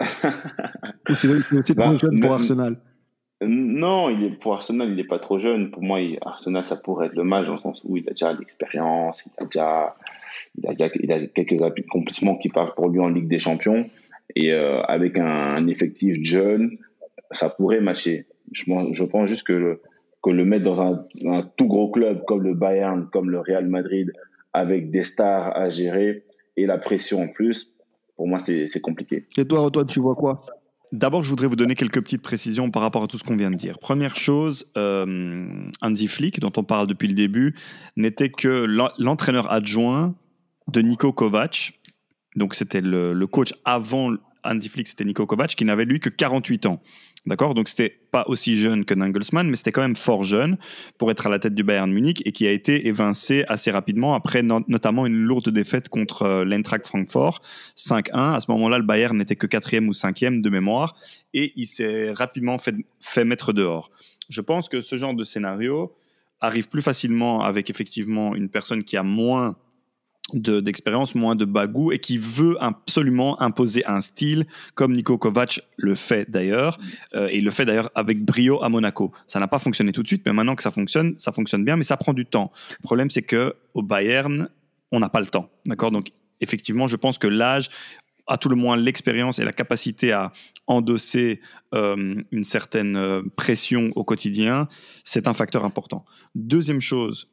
aussi 1.10 1.74
trop 1.74 1.90
bah, 1.90 1.96
jeune 1.96 2.20
pour 2.20 2.32
Arsenal. 2.32 2.76
Non, 3.40 4.10
il 4.10 4.24
est, 4.24 4.30
pour 4.30 4.54
Arsenal, 4.54 4.88
il 4.88 4.96
n'est 4.96 5.04
pas 5.04 5.20
trop 5.20 5.38
jeune. 5.38 5.70
Pour 5.70 5.82
moi, 5.82 6.00
Arsenal, 6.22 6.64
ça 6.64 6.76
pourrait 6.76 7.06
être 7.06 7.14
le 7.14 7.24
match 7.24 7.46
dans 7.46 7.52
le 7.52 7.58
sens 7.58 7.82
où 7.84 7.96
il 7.96 8.08
a 8.08 8.10
déjà 8.10 8.32
l'expérience, 8.32 9.24
il 9.26 9.32
a 9.42 9.44
déjà, 9.44 9.96
il 10.56 10.66
a, 10.66 10.70
déjà, 10.72 10.90
il 11.00 11.12
a 11.12 11.26
quelques 11.26 11.62
accomplissements 11.62 12.36
qui 12.36 12.48
parlent 12.48 12.74
pour 12.74 12.88
lui 12.88 12.98
en 12.98 13.08
Ligue 13.08 13.28
des 13.28 13.38
Champions. 13.38 13.88
Et 14.34 14.52
euh, 14.52 14.82
avec 14.82 15.18
un, 15.18 15.66
effectif 15.68 16.16
jeune, 16.22 16.78
ça 17.30 17.48
pourrait 17.48 17.80
matcher. 17.80 18.26
Je, 18.52 18.64
je 18.92 19.04
pense 19.04 19.28
juste 19.28 19.46
que 19.46 19.52
le, 19.52 19.82
que 20.22 20.30
le 20.30 20.44
mettre 20.44 20.64
dans 20.64 20.80
un, 20.80 21.04
un, 21.26 21.42
tout 21.56 21.68
gros 21.68 21.90
club 21.90 22.24
comme 22.26 22.42
le 22.42 22.54
Bayern, 22.54 23.08
comme 23.10 23.30
le 23.30 23.40
Real 23.40 23.68
Madrid, 23.68 24.12
avec 24.52 24.90
des 24.90 25.04
stars 25.04 25.56
à 25.56 25.68
gérer 25.68 26.24
et 26.58 26.66
la 26.66 26.76
pression 26.76 27.22
en 27.22 27.28
plus, 27.28 27.72
pour 28.16 28.26
moi, 28.26 28.38
c'est 28.40 28.80
compliqué. 28.80 29.26
Et 29.36 29.44
toi, 29.44 29.70
toi, 29.70 29.84
tu 29.84 30.00
vois 30.00 30.16
quoi? 30.16 30.44
D'abord, 30.90 31.22
je 31.22 31.30
voudrais 31.30 31.46
vous 31.46 31.56
donner 31.56 31.74
quelques 31.74 32.02
petites 32.02 32.22
précisions 32.22 32.70
par 32.70 32.82
rapport 32.82 33.04
à 33.04 33.06
tout 33.06 33.16
ce 33.16 33.22
qu'on 33.22 33.36
vient 33.36 33.50
de 33.50 33.56
dire. 33.56 33.78
Première 33.78 34.16
chose, 34.16 34.72
euh, 34.76 35.46
Hansi 35.82 36.08
Flick, 36.08 36.40
dont 36.40 36.52
on 36.56 36.64
parle 36.64 36.86
depuis 36.86 37.06
le 37.06 37.14
début, 37.14 37.54
n'était 37.96 38.30
que 38.30 38.66
l'entraîneur 38.98 39.52
adjoint 39.52 40.16
de 40.66 40.80
Niko 40.80 41.12
Kovac. 41.12 41.74
Donc, 42.36 42.54
c'était 42.54 42.80
le, 42.80 43.12
le, 43.12 43.26
coach 43.26 43.54
avant 43.64 44.14
Hansi 44.42 44.68
Flick, 44.68 44.88
c'était 44.88 45.04
Niko 45.04 45.26
Kovac, 45.26 45.50
qui 45.50 45.64
n'avait 45.64 45.84
lui 45.84 46.00
que 46.00 46.08
48 46.08 46.66
ans. 46.66 46.82
D'accord? 47.26 47.54
Donc, 47.54 47.68
c'était 47.68 47.98
pas 48.10 48.24
aussi 48.28 48.56
jeune 48.56 48.84
que 48.84 48.94
Nagelsmann, 48.94 49.48
mais 49.48 49.56
c'était 49.56 49.72
quand 49.72 49.82
même 49.82 49.96
fort 49.96 50.24
jeune 50.24 50.56
pour 50.96 51.10
être 51.10 51.26
à 51.26 51.30
la 51.30 51.38
tête 51.38 51.54
du 51.54 51.62
Bayern 51.62 51.92
Munich 51.92 52.22
et 52.24 52.32
qui 52.32 52.46
a 52.46 52.52
été 52.52 52.86
évincé 52.86 53.44
assez 53.48 53.70
rapidement 53.70 54.14
après 54.14 54.42
notamment 54.42 55.04
une 55.04 55.16
lourde 55.16 55.50
défaite 55.50 55.88
contre 55.88 56.22
euh, 56.22 56.44
l'Eintracht 56.44 56.86
Francfort, 56.86 57.42
5-1. 57.76 58.34
À 58.34 58.40
ce 58.40 58.50
moment-là, 58.52 58.78
le 58.78 58.84
Bayern 58.84 59.16
n'était 59.16 59.36
que 59.36 59.46
quatrième 59.46 59.88
ou 59.88 59.92
cinquième 59.92 60.40
de 60.40 60.50
mémoire 60.50 60.94
et 61.34 61.52
il 61.56 61.66
s'est 61.66 62.12
rapidement 62.12 62.56
fait, 62.56 62.74
fait 63.00 63.24
mettre 63.24 63.52
dehors. 63.52 63.90
Je 64.28 64.40
pense 64.40 64.68
que 64.68 64.80
ce 64.80 64.96
genre 64.96 65.14
de 65.14 65.24
scénario 65.24 65.94
arrive 66.40 66.68
plus 66.68 66.82
facilement 66.82 67.42
avec 67.42 67.68
effectivement 67.68 68.34
une 68.34 68.48
personne 68.48 68.84
qui 68.84 68.96
a 68.96 69.02
moins 69.02 69.56
d'expérience, 70.34 71.14
moins 71.14 71.34
de 71.34 71.44
bagou 71.44 71.90
et 71.92 71.98
qui 71.98 72.18
veut 72.18 72.56
absolument 72.60 73.40
imposer 73.40 73.84
un 73.86 74.00
style 74.00 74.46
comme 74.74 74.92
Nico 74.92 75.16
Kovac 75.16 75.60
le 75.76 75.94
fait 75.94 76.30
d'ailleurs 76.30 76.78
euh, 77.14 77.28
et 77.30 77.38
il 77.38 77.44
le 77.44 77.50
fait 77.50 77.64
d'ailleurs 77.64 77.90
avec 77.94 78.24
brio 78.24 78.62
à 78.62 78.68
Monaco. 78.68 79.12
Ça 79.26 79.40
n'a 79.40 79.48
pas 79.48 79.58
fonctionné 79.58 79.92
tout 79.92 80.02
de 80.02 80.08
suite, 80.08 80.22
mais 80.26 80.32
maintenant 80.32 80.54
que 80.54 80.62
ça 80.62 80.70
fonctionne, 80.70 81.14
ça 81.16 81.32
fonctionne 81.32 81.64
bien, 81.64 81.76
mais 81.76 81.84
ça 81.84 81.96
prend 81.96 82.12
du 82.12 82.26
temps. 82.26 82.50
Le 82.70 82.82
problème 82.82 83.08
c'est 83.10 83.22
que 83.22 83.54
au 83.74 83.82
Bayern, 83.82 84.48
on 84.92 85.00
n'a 85.00 85.08
pas 85.08 85.20
le 85.20 85.26
temps, 85.26 85.50
d'accord? 85.66 85.90
Donc 85.90 86.08
effectivement, 86.40 86.86
je 86.86 86.96
pense 86.96 87.18
que 87.18 87.26
l'âge 87.26 87.68
à 88.28 88.36
tout 88.36 88.50
le 88.50 88.56
moins 88.56 88.76
l'expérience 88.76 89.38
et 89.38 89.44
la 89.44 89.52
capacité 89.52 90.12
à 90.12 90.32
endosser 90.66 91.40
euh, 91.74 92.22
une 92.30 92.44
certaine 92.44 92.96
euh, 92.96 93.22
pression 93.36 93.90
au 93.96 94.04
quotidien, 94.04 94.68
c'est 95.02 95.26
un 95.26 95.32
facteur 95.32 95.64
important. 95.64 96.04
Deuxième 96.34 96.80
chose, 96.80 97.30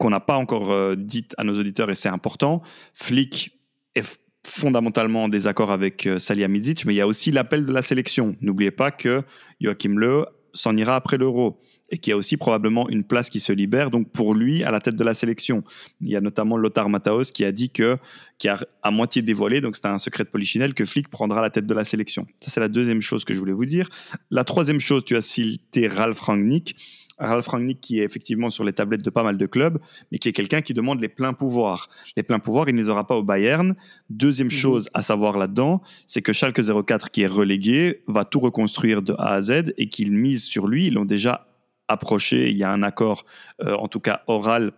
qu'on 0.00 0.10
n'a 0.10 0.18
pas 0.18 0.34
encore 0.34 0.72
euh, 0.72 0.96
dit 0.96 1.26
à 1.36 1.44
nos 1.44 1.60
auditeurs 1.60 1.90
et 1.90 1.94
c'est 1.94 2.08
important. 2.08 2.62
Flick 2.94 3.52
est 3.94 4.18
fondamentalement 4.46 5.24
en 5.24 5.28
désaccord 5.28 5.70
avec 5.70 6.06
euh, 6.06 6.18
Salihamidzic, 6.18 6.86
mais 6.86 6.94
il 6.94 6.96
y 6.96 7.02
a 7.02 7.06
aussi 7.06 7.30
l'appel 7.30 7.66
de 7.66 7.72
la 7.72 7.82
sélection. 7.82 8.34
N'oubliez 8.40 8.70
pas 8.70 8.90
que 8.90 9.22
Joachim 9.60 9.98
Löw 9.98 10.24
s'en 10.54 10.74
ira 10.76 10.96
après 10.96 11.18
l'Euro 11.18 11.60
et 11.90 11.98
qu'il 11.98 12.12
y 12.12 12.14
a 12.14 12.16
aussi 12.16 12.38
probablement 12.38 12.88
une 12.88 13.04
place 13.04 13.28
qui 13.28 13.40
se 13.40 13.52
libère, 13.52 13.90
donc 13.90 14.10
pour 14.10 14.34
lui, 14.34 14.64
à 14.64 14.70
la 14.70 14.80
tête 14.80 14.96
de 14.96 15.04
la 15.04 15.12
sélection. 15.12 15.64
Il 16.00 16.08
y 16.08 16.16
a 16.16 16.20
notamment 16.20 16.56
Lothar 16.56 16.88
Matthaus 16.88 17.30
qui 17.32 17.44
a 17.44 17.52
dit 17.52 17.68
que, 17.68 17.98
qui 18.38 18.48
a 18.48 18.58
à 18.82 18.90
moitié 18.90 19.20
dévoilé, 19.20 19.60
donc 19.60 19.76
c'était 19.76 19.88
un 19.88 19.98
secret 19.98 20.24
de 20.24 20.30
Polichinelle, 20.30 20.72
que 20.72 20.86
Flick 20.86 21.08
prendra 21.08 21.42
la 21.42 21.50
tête 21.50 21.66
de 21.66 21.74
la 21.74 21.84
sélection. 21.84 22.26
Ça, 22.40 22.50
c'est 22.50 22.60
la 22.60 22.68
deuxième 22.68 23.02
chose 23.02 23.24
que 23.24 23.34
je 23.34 23.38
voulais 23.38 23.52
vous 23.52 23.66
dire. 23.66 23.88
La 24.30 24.44
troisième 24.44 24.80
chose, 24.80 25.04
tu 25.04 25.16
as 25.16 25.20
cité 25.20 25.88
Ralf 25.88 26.20
Rangnick. 26.20 26.76
Ralph 27.20 27.46
Rangnick 27.46 27.80
qui 27.80 28.00
est 28.00 28.04
effectivement 28.04 28.50
sur 28.50 28.64
les 28.64 28.72
tablettes 28.72 29.04
de 29.04 29.10
pas 29.10 29.22
mal 29.22 29.36
de 29.36 29.46
clubs, 29.46 29.78
mais 30.10 30.18
qui 30.18 30.28
est 30.28 30.32
quelqu'un 30.32 30.62
qui 30.62 30.74
demande 30.74 31.00
les 31.00 31.08
pleins 31.08 31.32
pouvoirs. 31.32 31.88
Les 32.16 32.22
pleins 32.22 32.38
pouvoirs, 32.38 32.68
il 32.68 32.74
ne 32.74 32.80
les 32.80 32.88
aura 32.88 33.06
pas 33.06 33.16
au 33.16 33.22
Bayern. 33.22 33.74
Deuxième 34.08 34.48
mhm. 34.48 34.52
chose 34.52 34.90
à 34.94 35.02
savoir 35.02 35.38
là-dedans, 35.38 35.82
c'est 36.06 36.22
que 36.22 36.32
Schalke 36.32 36.60
04, 36.60 37.10
qui 37.10 37.22
est 37.22 37.26
relégué, 37.26 38.02
va 38.06 38.24
tout 38.24 38.40
reconstruire 38.40 39.02
de 39.02 39.14
A 39.18 39.34
à 39.34 39.42
Z 39.42 39.72
et 39.76 39.88
qu'il 39.88 40.12
mise 40.12 40.44
sur 40.44 40.66
lui. 40.66 40.86
Ils 40.86 40.94
l'ont 40.94 41.04
déjà 41.04 41.46
approché. 41.88 42.50
Il 42.50 42.56
y 42.56 42.64
a 42.64 42.70
un 42.70 42.82
accord, 42.82 43.24
euh, 43.62 43.74
en 43.74 43.88
tout 43.88 44.00
cas 44.00 44.22
oral, 44.26 44.72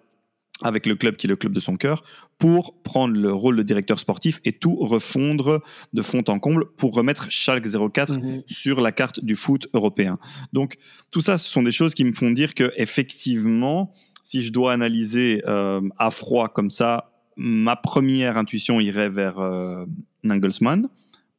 avec 0.62 0.86
le 0.86 0.94
club 0.94 1.16
qui 1.16 1.26
est 1.26 1.28
le 1.28 1.36
club 1.36 1.52
de 1.52 1.60
son 1.60 1.76
cœur, 1.76 2.02
pour 2.38 2.82
prendre 2.82 3.16
le 3.16 3.32
rôle 3.32 3.56
de 3.56 3.62
directeur 3.62 3.98
sportif 3.98 4.40
et 4.44 4.52
tout 4.52 4.76
refondre 4.76 5.62
de 5.92 6.02
fond 6.02 6.24
en 6.28 6.38
comble 6.38 6.66
pour 6.76 6.94
remettre 6.94 7.30
Schalke 7.30 7.66
04 7.92 8.12
mhm. 8.12 8.42
sur 8.46 8.80
la 8.80 8.92
carte 8.92 9.24
du 9.24 9.36
foot 9.36 9.68
européen. 9.74 10.18
Donc 10.52 10.76
tout 11.10 11.20
ça, 11.20 11.36
ce 11.36 11.48
sont 11.48 11.62
des 11.62 11.70
choses 11.70 11.94
qui 11.94 12.04
me 12.04 12.12
font 12.12 12.30
dire 12.30 12.54
que 12.54 12.72
effectivement, 12.76 13.92
si 14.24 14.42
je 14.42 14.52
dois 14.52 14.72
analyser 14.72 15.42
euh, 15.46 15.80
à 15.98 16.10
froid 16.10 16.48
comme 16.48 16.70
ça, 16.70 17.12
ma 17.36 17.76
première 17.76 18.36
intuition 18.36 18.80
irait 18.80 19.08
vers 19.08 19.38
euh, 19.38 19.84
Nagelsmann 20.22 20.88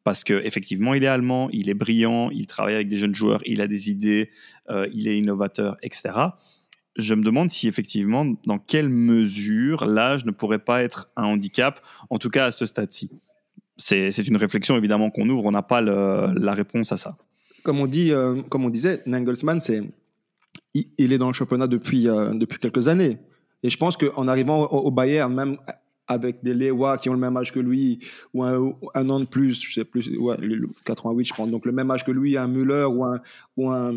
parce 0.04 0.26
que 0.26 0.34
effectivement 0.46 0.94
il 0.94 1.04
est 1.04 1.08
allemand, 1.08 1.50
il 1.52 1.70
est 1.70 1.74
brillant, 1.74 2.30
il 2.30 2.46
travaille 2.46 2.76
avec 2.76 2.90
des 2.90 2.98
jeunes 2.98 3.16
joueurs, 3.16 3.42
il 3.46 3.62
a 3.62 3.68
des 3.68 3.90
idées, 3.90 4.30
euh, 4.70 4.88
il 4.94 5.08
est 5.08 5.18
innovateur, 5.18 5.78
etc 5.82 6.12
je 6.96 7.14
me 7.16 7.24
demande 7.24 7.50
si 7.50 7.68
effectivement, 7.68 8.26
dans 8.46 8.60
quelle 8.60 8.90
mesure 8.90 9.86
l'âge 9.86 10.26
ne 10.26 10.32
pourrait 10.32 10.60
pas 10.60 10.84
être 10.84 11.10
un 11.16 11.24
handicap, 11.24 11.82
en 12.10 12.20
tout 12.20 12.30
cas 12.30 12.46
à 12.46 12.52
ce 12.52 12.66
stade-ci. 12.66 13.10
C'est 13.78 14.28
une 14.28 14.38
réflexion 14.38 14.78
évidemment 14.78 15.10
qu'on 15.10 15.28
ouvre, 15.30 15.46
on 15.46 15.52
n'a 15.52 15.64
pas 15.64 15.82
la 15.82 16.54
réponse 16.54 16.92
à 16.92 16.98
ça. 16.98 17.18
Comme 17.64 17.80
on, 17.80 17.88
dit, 17.88 18.12
euh, 18.12 18.42
comme 18.50 18.66
on 18.66 18.70
disait, 18.70 19.02
Nagelsmann, 19.06 19.60
il, 20.74 20.88
il, 20.98 21.14
est 21.14 21.18
dans 21.18 21.28
le 21.28 21.34
championnat 21.34 21.68
depuis, 21.68 22.10
euh, 22.10 22.34
depuis 22.34 22.60
quelques 22.60 22.90
années. 22.90 23.20
Et 23.64 23.70
je 23.70 23.78
pense 23.78 23.96
qu'en 23.96 24.28
arrivant 24.28 24.66
au, 24.68 24.92
Bayern, 24.92 25.34
même 25.34 25.58
avec 26.08 26.44
des 26.44 26.54
Lewa 26.54 26.98
qui 26.98 27.10
ont 27.10 27.14
le 27.14 27.20
même 27.20 27.38
âge 27.38 27.54
que 27.54 27.62
lui, 27.62 28.00
ou 28.34 28.44
un, 28.44 29.10
an 29.10 29.20
de 29.22 29.26
plus, 29.26 29.64
je 29.64 29.74
sais 29.74 29.86
plus, 29.86 30.16
ouais, 30.18 30.36
88 30.86 31.26
je 31.26 31.34
pense, 31.34 31.50
donc 31.50 31.66
le 31.66 31.72
même 31.72 31.90
âge 31.90 32.04
que 32.04 32.12
lui, 32.12 32.38
un 32.38 32.50
Müller 32.50 32.86
ou 32.86 33.06
un, 33.06 33.22
ou 33.56 33.72
un, 33.72 33.94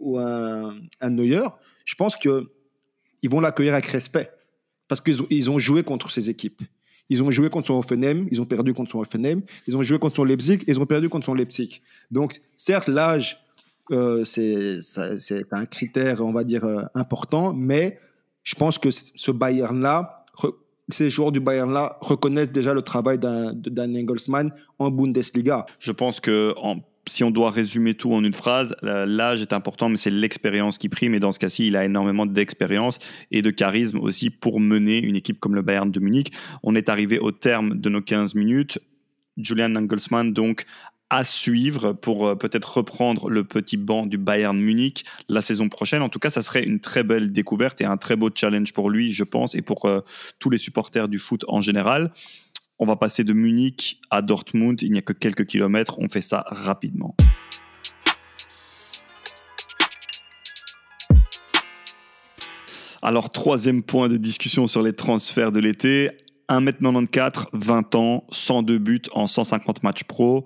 ou 0.00 0.18
un, 0.18 0.74
un 1.00 1.10
Neuer, 1.10 1.46
je 1.86 1.94
pense 1.94 2.16
qu'ils 2.16 2.44
vont 3.30 3.40
l'accueillir 3.40 3.72
avec 3.72 3.86
respect 3.86 4.30
parce 4.88 5.00
qu'ils 5.00 5.22
ont, 5.22 5.26
ils 5.30 5.58
joué 5.58 5.82
contre 5.82 6.10
ces 6.10 6.28
équipes. 6.28 6.62
Ils 7.08 7.22
ont 7.22 7.30
joué 7.30 7.48
contre 7.48 7.68
son 7.68 7.78
Offenheim, 7.78 8.26
ils 8.30 8.40
ont 8.40 8.44
perdu 8.44 8.74
contre 8.74 8.90
son 8.90 8.98
Offenheim, 8.98 9.42
ils 9.68 9.76
ont 9.76 9.82
joué 9.82 9.98
contre 9.98 10.16
son 10.16 10.24
Leipzig, 10.24 10.58
ils 10.66 10.78
ont 10.80 10.86
perdu 10.86 11.08
contre 11.08 11.26
son 11.26 11.34
Leipzig. 11.34 11.80
Donc, 12.10 12.40
certes, 12.56 12.88
l'âge, 12.88 13.38
euh, 13.92 14.24
c'est 14.24 14.80
un 15.52 15.66
critère, 15.66 16.20
on 16.20 16.32
va 16.32 16.42
dire, 16.42 16.64
euh, 16.64 16.82
important, 16.94 17.54
mais 17.54 18.00
je 18.42 18.56
pense 18.56 18.76
que 18.76 18.90
ce 18.90 19.30
Bayern-là, 19.30 20.26
ces 20.88 21.10
joueurs 21.10 21.32
du 21.32 21.40
Bayern-là 21.40 21.98
reconnaissent 22.00 22.50
déjà 22.50 22.74
le 22.74 22.82
travail 22.82 23.18
d'un 23.18 23.94
Engelsmann 23.94 24.52
en 24.78 24.90
Bundesliga. 24.90 25.66
Je 25.78 25.92
pense 25.92 26.20
que 26.20 26.54
si 27.08 27.24
on 27.24 27.30
doit 27.30 27.50
résumer 27.50 27.94
tout 27.94 28.12
en 28.12 28.24
une 28.24 28.32
phrase, 28.32 28.74
l'âge 28.82 29.40
est 29.40 29.52
important, 29.52 29.88
mais 29.88 29.96
c'est 29.96 30.10
l'expérience 30.10 30.78
qui 30.78 30.88
prime. 30.88 31.14
Et 31.14 31.20
dans 31.20 31.32
ce 31.32 31.38
cas-ci, 31.38 31.68
il 31.68 31.76
a 31.76 31.84
énormément 31.84 32.26
d'expérience 32.26 32.98
et 33.30 33.42
de 33.42 33.50
charisme 33.50 33.98
aussi 33.98 34.30
pour 34.30 34.60
mener 34.60 34.98
une 34.98 35.16
équipe 35.16 35.38
comme 35.38 35.54
le 35.54 35.62
Bayern 35.62 35.90
de 35.90 36.00
Munich. 36.00 36.32
On 36.62 36.74
est 36.74 36.88
arrivé 36.88 37.18
au 37.18 37.32
terme 37.32 37.78
de 37.78 37.88
nos 37.88 38.02
15 38.02 38.34
minutes. 38.34 38.78
Julian 39.36 39.68
Nagelsmann, 39.68 40.32
donc, 40.32 40.64
à 41.10 41.24
suivre 41.24 41.92
pour 41.92 42.26
euh, 42.26 42.34
peut-être 42.34 42.78
reprendre 42.78 43.30
le 43.30 43.44
petit 43.44 43.76
banc 43.76 44.06
du 44.06 44.18
Bayern 44.18 44.58
Munich 44.58 45.04
la 45.28 45.40
saison 45.40 45.68
prochaine. 45.68 46.02
En 46.02 46.08
tout 46.08 46.18
cas, 46.18 46.30
ça 46.30 46.42
serait 46.42 46.64
une 46.64 46.80
très 46.80 47.04
belle 47.04 47.32
découverte 47.32 47.80
et 47.80 47.84
un 47.84 47.96
très 47.96 48.16
beau 48.16 48.28
challenge 48.34 48.72
pour 48.72 48.90
lui, 48.90 49.12
je 49.12 49.24
pense, 49.24 49.54
et 49.54 49.62
pour 49.62 49.84
euh, 49.84 50.00
tous 50.38 50.50
les 50.50 50.58
supporters 50.58 51.08
du 51.08 51.18
foot 51.18 51.44
en 51.48 51.60
général. 51.60 52.12
On 52.78 52.84
va 52.84 52.96
passer 52.96 53.24
de 53.24 53.32
Munich 53.32 54.00
à 54.10 54.20
Dortmund, 54.20 54.82
il 54.82 54.92
n'y 54.92 54.98
a 54.98 55.02
que 55.02 55.14
quelques 55.14 55.46
kilomètres, 55.46 55.98
on 55.98 56.08
fait 56.08 56.20
ça 56.20 56.44
rapidement. 56.48 57.16
Alors, 63.00 63.30
troisième 63.30 63.82
point 63.82 64.08
de 64.08 64.16
discussion 64.16 64.66
sur 64.66 64.82
les 64.82 64.92
transferts 64.92 65.52
de 65.52 65.60
l'été. 65.60 66.10
1m94, 66.48 67.46
20 67.52 67.94
ans, 67.94 68.24
102 68.30 68.78
buts 68.78 69.02
en 69.12 69.26
150 69.26 69.82
matchs 69.82 70.04
pro, 70.04 70.44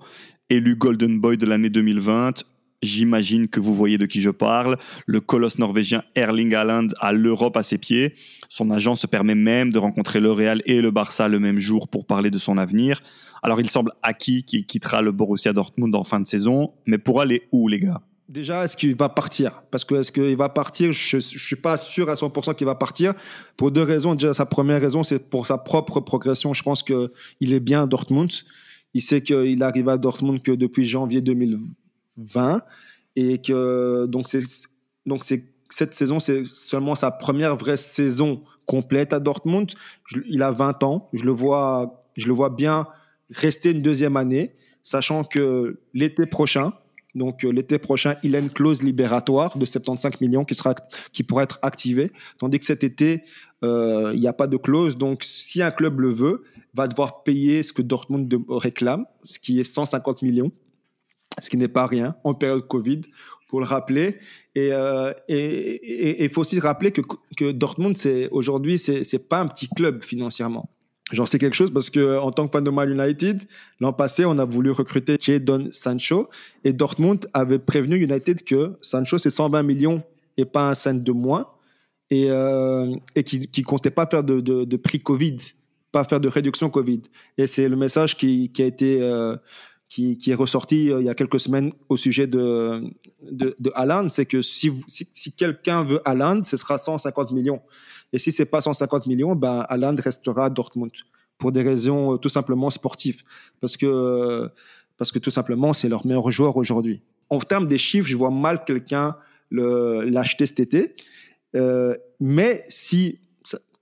élu 0.49 0.75
Golden 0.75 1.19
Boy 1.19 1.37
de 1.37 1.45
l'année 1.45 1.69
2020, 1.69 2.43
J'imagine 2.81 3.47
que 3.47 3.59
vous 3.59 3.75
voyez 3.75 3.97
de 3.97 4.07
qui 4.07 4.21
je 4.21 4.31
parle. 4.31 4.77
Le 5.05 5.21
colosse 5.21 5.59
norvégien 5.59 6.03
Erling 6.15 6.55
Haaland 6.55 6.87
a 6.99 7.11
l'Europe 7.11 7.55
à 7.55 7.63
ses 7.63 7.77
pieds. 7.77 8.15
Son 8.49 8.71
agent 8.71 8.95
se 8.95 9.05
permet 9.05 9.35
même 9.35 9.71
de 9.71 9.77
rencontrer 9.77 10.19
le 10.19 10.31
Real 10.31 10.63
et 10.65 10.81
le 10.81 10.89
Barça 10.89 11.27
le 11.27 11.39
même 11.39 11.59
jour 11.59 11.87
pour 11.87 12.05
parler 12.05 12.31
de 12.31 12.39
son 12.39 12.57
avenir. 12.57 13.01
Alors 13.43 13.59
il 13.59 13.69
semble 13.69 13.91
acquis 14.01 14.43
qu'il 14.43 14.65
quittera 14.65 15.01
le 15.01 15.11
Borussia 15.11 15.53
Dortmund 15.53 15.95
en 15.95 16.03
fin 16.03 16.19
de 16.19 16.27
saison. 16.27 16.71
Mais 16.87 16.97
pour 16.97 17.21
aller 17.21 17.43
où, 17.51 17.67
les 17.67 17.79
gars? 17.79 18.01
Déjà, 18.27 18.63
est-ce 18.63 18.77
qu'il 18.77 18.95
va 18.95 19.09
partir? 19.09 19.61
Parce 19.69 19.83
que 19.83 19.95
est-ce 19.95 20.11
qu'il 20.11 20.37
va 20.37 20.49
partir? 20.49 20.91
Je 20.91 21.17
ne 21.17 21.21
suis 21.21 21.57
pas 21.57 21.77
sûr 21.77 22.09
à 22.09 22.15
100% 22.15 22.55
qu'il 22.55 22.65
va 22.65 22.75
partir. 22.75 23.13
Pour 23.57 23.71
deux 23.71 23.83
raisons. 23.83 24.15
Déjà, 24.15 24.33
sa 24.33 24.45
première 24.45 24.81
raison, 24.81 25.03
c'est 25.03 25.29
pour 25.29 25.45
sa 25.45 25.57
propre 25.57 25.99
progression. 25.99 26.53
Je 26.53 26.63
pense 26.63 26.81
qu'il 26.81 27.09
est 27.39 27.59
bien 27.59 27.83
à 27.83 27.85
Dortmund. 27.85 28.31
Il 28.93 29.01
sait 29.01 29.21
qu'il 29.21 29.61
arrive 29.61 29.89
à 29.89 29.97
Dortmund 29.97 30.41
que 30.41 30.51
depuis 30.51 30.85
janvier 30.85 31.21
2020 31.21 31.59
et 33.15 33.39
que 33.39 34.05
donc 34.05 34.27
c'est 34.27 34.43
donc 35.05 35.23
c'est 35.23 35.45
cette 35.69 35.93
saison 35.93 36.19
c'est 36.19 36.45
seulement 36.45 36.95
sa 36.95 37.11
première 37.11 37.55
vraie 37.55 37.77
saison 37.77 38.43
complète 38.65 39.13
à 39.13 39.19
Dortmund. 39.19 39.71
il 40.27 40.43
a 40.43 40.51
20 40.51 40.83
ans, 40.83 41.09
je 41.13 41.25
le 41.25 41.31
vois 41.31 42.05
je 42.17 42.27
le 42.27 42.33
vois 42.33 42.49
bien 42.49 42.87
rester 43.29 43.71
une 43.71 43.81
deuxième 43.81 44.17
année, 44.17 44.55
sachant 44.83 45.23
que 45.23 45.79
l'été 45.93 46.25
prochain, 46.25 46.73
donc 47.15 47.43
l'été 47.43 47.77
prochain, 47.77 48.15
il 48.23 48.35
a 48.35 48.39
une 48.39 48.49
clause 48.49 48.83
libératoire 48.83 49.57
de 49.57 49.65
75 49.65 50.21
millions 50.21 50.45
qui 50.45 50.55
sera 50.55 50.75
qui 51.11 51.23
pourrait 51.23 51.45
être 51.45 51.59
activée, 51.61 52.11
tandis 52.37 52.59
que 52.59 52.65
cet 52.65 52.83
été 52.83 53.23
euh, 53.63 54.11
il 54.13 54.19
n'y 54.19 54.27
a 54.27 54.33
pas 54.33 54.47
de 54.47 54.57
clause. 54.57 54.97
Donc 54.97 55.23
si 55.23 55.61
un 55.61 55.71
club 55.71 55.99
le 55.99 56.13
veut, 56.13 56.43
va 56.73 56.87
devoir 56.87 57.23
payer 57.23 57.63
ce 57.63 57.73
que 57.73 57.81
Dortmund 57.81 58.33
réclame, 58.49 59.05
ce 59.23 59.39
qui 59.39 59.59
est 59.59 59.63
150 59.63 60.21
millions, 60.21 60.51
ce 61.39 61.49
qui 61.49 61.57
n'est 61.57 61.67
pas 61.67 61.85
rien 61.85 62.15
en 62.23 62.33
période 62.33 62.67
Covid, 62.67 63.01
pour 63.51 63.59
le 63.59 63.65
rappeler. 63.65 64.17
Et 64.55 64.67
il 64.67 64.73
euh, 64.73 66.29
faut 66.31 66.41
aussi 66.41 66.59
rappeler 66.59 66.91
que, 66.91 67.01
que 67.37 67.51
Dortmund, 67.51 67.95
aujourd'hui, 68.31 68.79
c'est 68.79 69.03
n'est 69.11 69.19
pas 69.19 69.41
un 69.41 69.47
petit 69.47 69.67
club 69.67 70.03
financièrement. 70.03 70.69
J'en 71.11 71.25
sais 71.25 71.37
quelque 71.37 71.55
chose 71.55 71.71
parce 71.71 71.89
que 71.89 72.17
en 72.17 72.31
tant 72.31 72.47
que 72.47 72.53
fan 72.53 72.63
de 72.63 72.69
Man 72.69 72.89
United, 72.89 73.43
l'an 73.81 73.91
passé, 73.91 74.23
on 74.23 74.37
a 74.37 74.45
voulu 74.45 74.71
recruter 74.71 75.17
Jadon 75.19 75.67
Sancho 75.71 76.29
et 76.63 76.71
Dortmund 76.71 77.27
avait 77.33 77.59
prévenu 77.59 77.97
United 77.97 78.43
que 78.45 78.77
Sancho 78.81 79.17
c'est 79.17 79.29
120 79.29 79.61
millions 79.63 80.03
et 80.37 80.45
pas 80.45 80.69
un 80.69 80.73
cent 80.73 80.93
de 80.93 81.11
moins 81.11 81.47
et, 82.09 82.27
euh, 82.29 82.95
et 83.15 83.23
qui 83.23 83.39
ne 83.39 83.63
comptait 83.63 83.91
pas 83.91 84.07
faire 84.09 84.23
de, 84.23 84.39
de 84.39 84.77
prix 84.77 84.99
Covid 84.99 85.35
pas 85.91 86.03
faire 86.03 86.19
de 86.19 86.27
réduction 86.27 86.69
Covid. 86.69 87.01
Et 87.37 87.47
c'est 87.47 87.67
le 87.67 87.75
message 87.75 88.15
qui, 88.15 88.49
qui 88.51 88.63
a 88.63 88.65
été 88.65 89.01
euh, 89.01 89.35
qui, 89.91 90.31
est 90.31 90.35
ressorti 90.35 90.89
euh, 90.89 91.01
il 91.01 91.05
y 91.05 91.09
a 91.09 91.15
quelques 91.15 91.39
semaines 91.41 91.73
au 91.89 91.97
sujet 91.97 92.25
de, 92.25 92.81
de, 93.29 93.57
de 93.59 93.73
c'est 94.07 94.25
que 94.25 94.41
si, 94.41 94.71
si, 94.87 95.33
quelqu'un 95.33 95.83
veut 95.83 95.99
Haaland, 96.05 96.43
ce 96.43 96.55
sera 96.55 96.77
150 96.77 97.33
millions. 97.33 97.61
Et 98.13 98.19
si 98.19 98.31
c'est 98.31 98.45
pas 98.45 98.61
150 98.61 99.05
millions, 99.07 99.35
ben 99.35 99.65
Haaland 99.67 99.95
restera 100.01 100.45
à 100.45 100.49
Dortmund 100.49 100.91
pour 101.37 101.51
des 101.51 101.61
raisons 101.61 102.13
euh, 102.13 102.17
tout 102.17 102.29
simplement 102.29 102.69
sportives. 102.69 103.23
Parce 103.59 103.75
que, 103.75 104.49
parce 104.97 105.11
que 105.11 105.19
tout 105.19 105.31
simplement, 105.31 105.73
c'est 105.73 105.89
leur 105.89 106.05
meilleur 106.05 106.31
joueur 106.31 106.55
aujourd'hui. 106.55 107.01
En 107.29 107.39
termes 107.39 107.67
des 107.67 107.77
chiffres, 107.77 108.07
je 108.07 108.15
vois 108.15 108.31
mal 108.31 108.63
quelqu'un 108.63 109.17
l'acheter 109.51 110.45
cet 110.45 110.61
été. 110.61 110.95
mais 112.21 112.63
si 112.69 113.19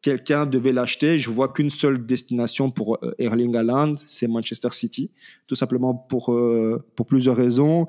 quelqu'un 0.02 0.46
devait 0.46 0.72
l'acheter, 0.72 1.20
je 1.20 1.30
vois 1.30 1.50
qu'une 1.50 1.70
seule 1.70 2.06
destination 2.06 2.72
pour 2.72 2.98
euh, 3.04 3.14
Erling 3.20 3.56
Haaland, 3.56 3.96
c'est 4.06 4.28
Manchester 4.28 4.70
City, 4.72 5.12
tout 5.48 5.56
simplement 5.56 5.94
pour, 5.94 6.34
euh, 6.34 6.84
pour 6.96 7.06
plusieurs 7.06 7.36
raisons. 7.36 7.86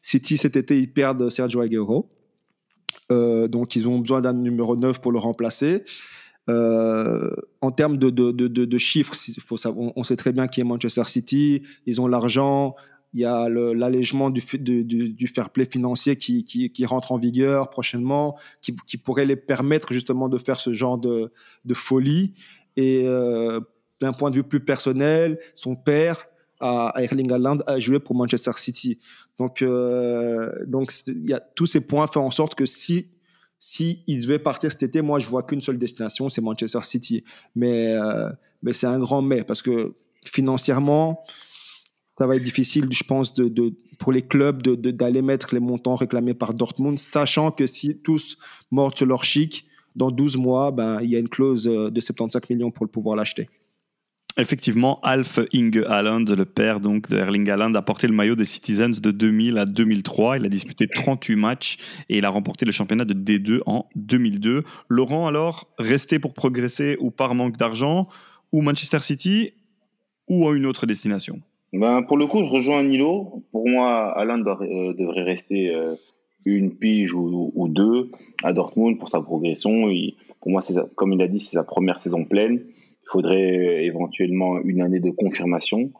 City, 0.00 0.36
cet 0.36 0.56
été, 0.56 0.78
ils 0.78 0.92
perdent 0.92 1.30
Sergio 1.30 1.60
Aguero. 1.60 2.10
Euh, 3.10 3.46
donc, 3.46 3.76
ils 3.76 3.86
ont 3.88 3.98
besoin 3.98 4.20
d'un 4.20 4.32
numéro 4.32 4.76
9 4.76 5.00
pour 5.00 5.12
le 5.12 5.18
remplacer. 5.18 5.84
en 6.48 7.70
termes 7.70 7.98
de, 7.98 8.10
de, 8.10 8.32
de, 8.48 8.78
chiffres, 8.78 9.14
on, 9.96 10.02
sait 10.02 10.16
très 10.16 10.32
bien 10.32 10.48
qui 10.48 10.60
est 10.60 10.64
Manchester 10.64 11.04
City. 11.04 11.62
Ils 11.86 12.00
ont 12.00 12.08
l'argent, 12.08 12.74
il 13.14 13.20
y 13.20 13.24
a 13.24 13.48
l'allègement 13.48 14.30
du, 14.30 14.42
du, 14.58 15.26
fair 15.26 15.50
play 15.50 15.66
financier 15.66 16.16
qui, 16.16 16.86
rentre 16.86 17.12
en 17.12 17.18
vigueur 17.18 17.68
prochainement, 17.70 18.36
qui, 18.60 18.96
pourrait 18.96 19.26
les 19.26 19.36
permettre 19.36 19.92
justement 19.92 20.28
de 20.28 20.38
faire 20.38 20.58
ce 20.58 20.72
genre 20.72 20.98
de, 20.98 21.30
folie. 21.74 22.34
Et 22.76 23.02
euh, 23.04 23.60
d'un 24.00 24.12
point 24.12 24.30
de 24.30 24.36
vue 24.36 24.44
plus 24.44 24.60
personnel, 24.60 25.38
son 25.54 25.76
père, 25.76 26.26
à 26.60 26.94
Erling 26.96 27.30
Haaland, 27.32 27.58
a 27.66 27.78
joué 27.80 28.00
pour 28.00 28.14
Manchester 28.14 28.52
City. 28.56 28.98
Donc, 29.38 29.62
euh, 29.62 30.50
donc 30.66 30.92
y 31.06 31.34
a 31.34 31.40
tous 31.40 31.66
ces 31.66 31.80
points 31.80 32.06
font 32.06 32.24
en 32.24 32.30
sorte 32.30 32.54
que 32.54 32.66
si 32.66 33.08
si 33.58 34.02
devait 34.08 34.40
partir 34.40 34.72
cet 34.72 34.82
été, 34.82 35.02
moi 35.02 35.20
je 35.20 35.28
vois 35.28 35.44
qu'une 35.44 35.60
seule 35.60 35.78
destination, 35.78 36.28
c'est 36.28 36.40
Manchester 36.40 36.80
City. 36.82 37.22
Mais 37.54 37.94
euh, 37.94 38.30
mais 38.62 38.72
c'est 38.72 38.86
un 38.86 38.98
grand 38.98 39.22
mais 39.22 39.44
parce 39.44 39.62
que 39.62 39.94
financièrement 40.24 41.22
ça 42.18 42.26
va 42.26 42.36
être 42.36 42.42
difficile, 42.42 42.88
je 42.90 43.04
pense, 43.04 43.34
pour 43.98 44.12
les 44.12 44.22
clubs 44.22 44.62
d'aller 44.62 45.22
mettre 45.22 45.54
les 45.54 45.60
montants 45.60 45.94
réclamés 45.94 46.34
par 46.34 46.54
Dortmund, 46.54 46.98
sachant 46.98 47.50
que 47.50 47.66
si 47.66 47.96
tous 47.98 48.36
mordent 48.70 48.96
sur 48.96 49.06
leur 49.06 49.24
chic, 49.24 49.66
dans 49.94 50.10
12 50.10 50.36
mois, 50.36 50.70
ben, 50.70 51.00
il 51.02 51.10
y 51.10 51.16
a 51.16 51.18
une 51.18 51.28
clause 51.28 51.68
euh, 51.68 51.90
de 51.90 52.00
75 52.00 52.42
millions 52.50 52.70
pour 52.70 52.88
pouvoir 52.88 53.16
l'acheter. 53.16 53.48
Effectivement, 54.38 54.98
Alf 55.02 55.40
Inge 55.54 55.84
Haaland, 55.86 56.24
le 56.24 56.46
père 56.46 56.80
donc 56.80 57.08
de 57.08 57.18
Erling 57.18 57.50
Haaland, 57.50 57.74
a 57.74 57.82
porté 57.82 58.06
le 58.06 58.14
maillot 58.14 58.34
des 58.34 58.46
Citizens 58.46 58.98
de 58.98 59.10
2000 59.10 59.58
à 59.58 59.66
2003. 59.66 60.38
Il 60.38 60.46
a 60.46 60.48
disputé 60.48 60.88
38 60.88 61.36
matchs 61.36 61.76
et 62.08 62.16
il 62.16 62.24
a 62.24 62.30
remporté 62.30 62.64
le 62.64 62.72
championnat 62.72 63.04
de 63.04 63.12
D2 63.12 63.60
en 63.66 63.86
2002. 63.94 64.64
Laurent, 64.88 65.26
alors, 65.26 65.68
resté 65.78 66.18
pour 66.18 66.32
progresser 66.32 66.96
ou 66.98 67.10
par 67.10 67.34
manque 67.34 67.58
d'argent, 67.58 68.08
ou 68.52 68.62
Manchester 68.62 69.00
City, 69.00 69.52
ou 70.28 70.48
à 70.48 70.56
une 70.56 70.64
autre 70.64 70.86
destination? 70.86 71.42
Ben, 71.72 72.02
pour 72.02 72.16
le 72.16 72.26
coup, 72.26 72.42
je 72.42 72.50
rejoins 72.50 72.82
Nilo. 72.82 73.42
Pour 73.50 73.68
moi, 73.68 74.12
Alain 74.18 74.38
euh, 74.40 74.92
devrait 74.92 75.22
rester 75.22 75.74
euh, 75.74 75.94
une 76.44 76.74
pige 76.74 77.14
ou, 77.14 77.52
ou, 77.54 77.68
deux 77.68 78.10
à 78.42 78.52
Dortmund 78.52 78.98
pour 78.98 79.08
sa 79.08 79.20
progression. 79.20 79.88
pour 80.40 80.50
moi, 80.50 80.60
comme 80.96 81.12
il 81.12 81.22
a 81.22 81.28
dit, 81.28 81.40
c'est 81.40 81.56
sa 81.56 81.64
première 81.64 81.98
saison 81.98 82.24
pleine. 82.24 82.60
Il 83.02 83.08
faudrait 83.10 83.58
euh, 83.58 83.82
éventuellement 83.82 84.58
une 84.60 84.80
année 84.80 85.00
de 85.00 85.10
confirmation, 85.10 85.92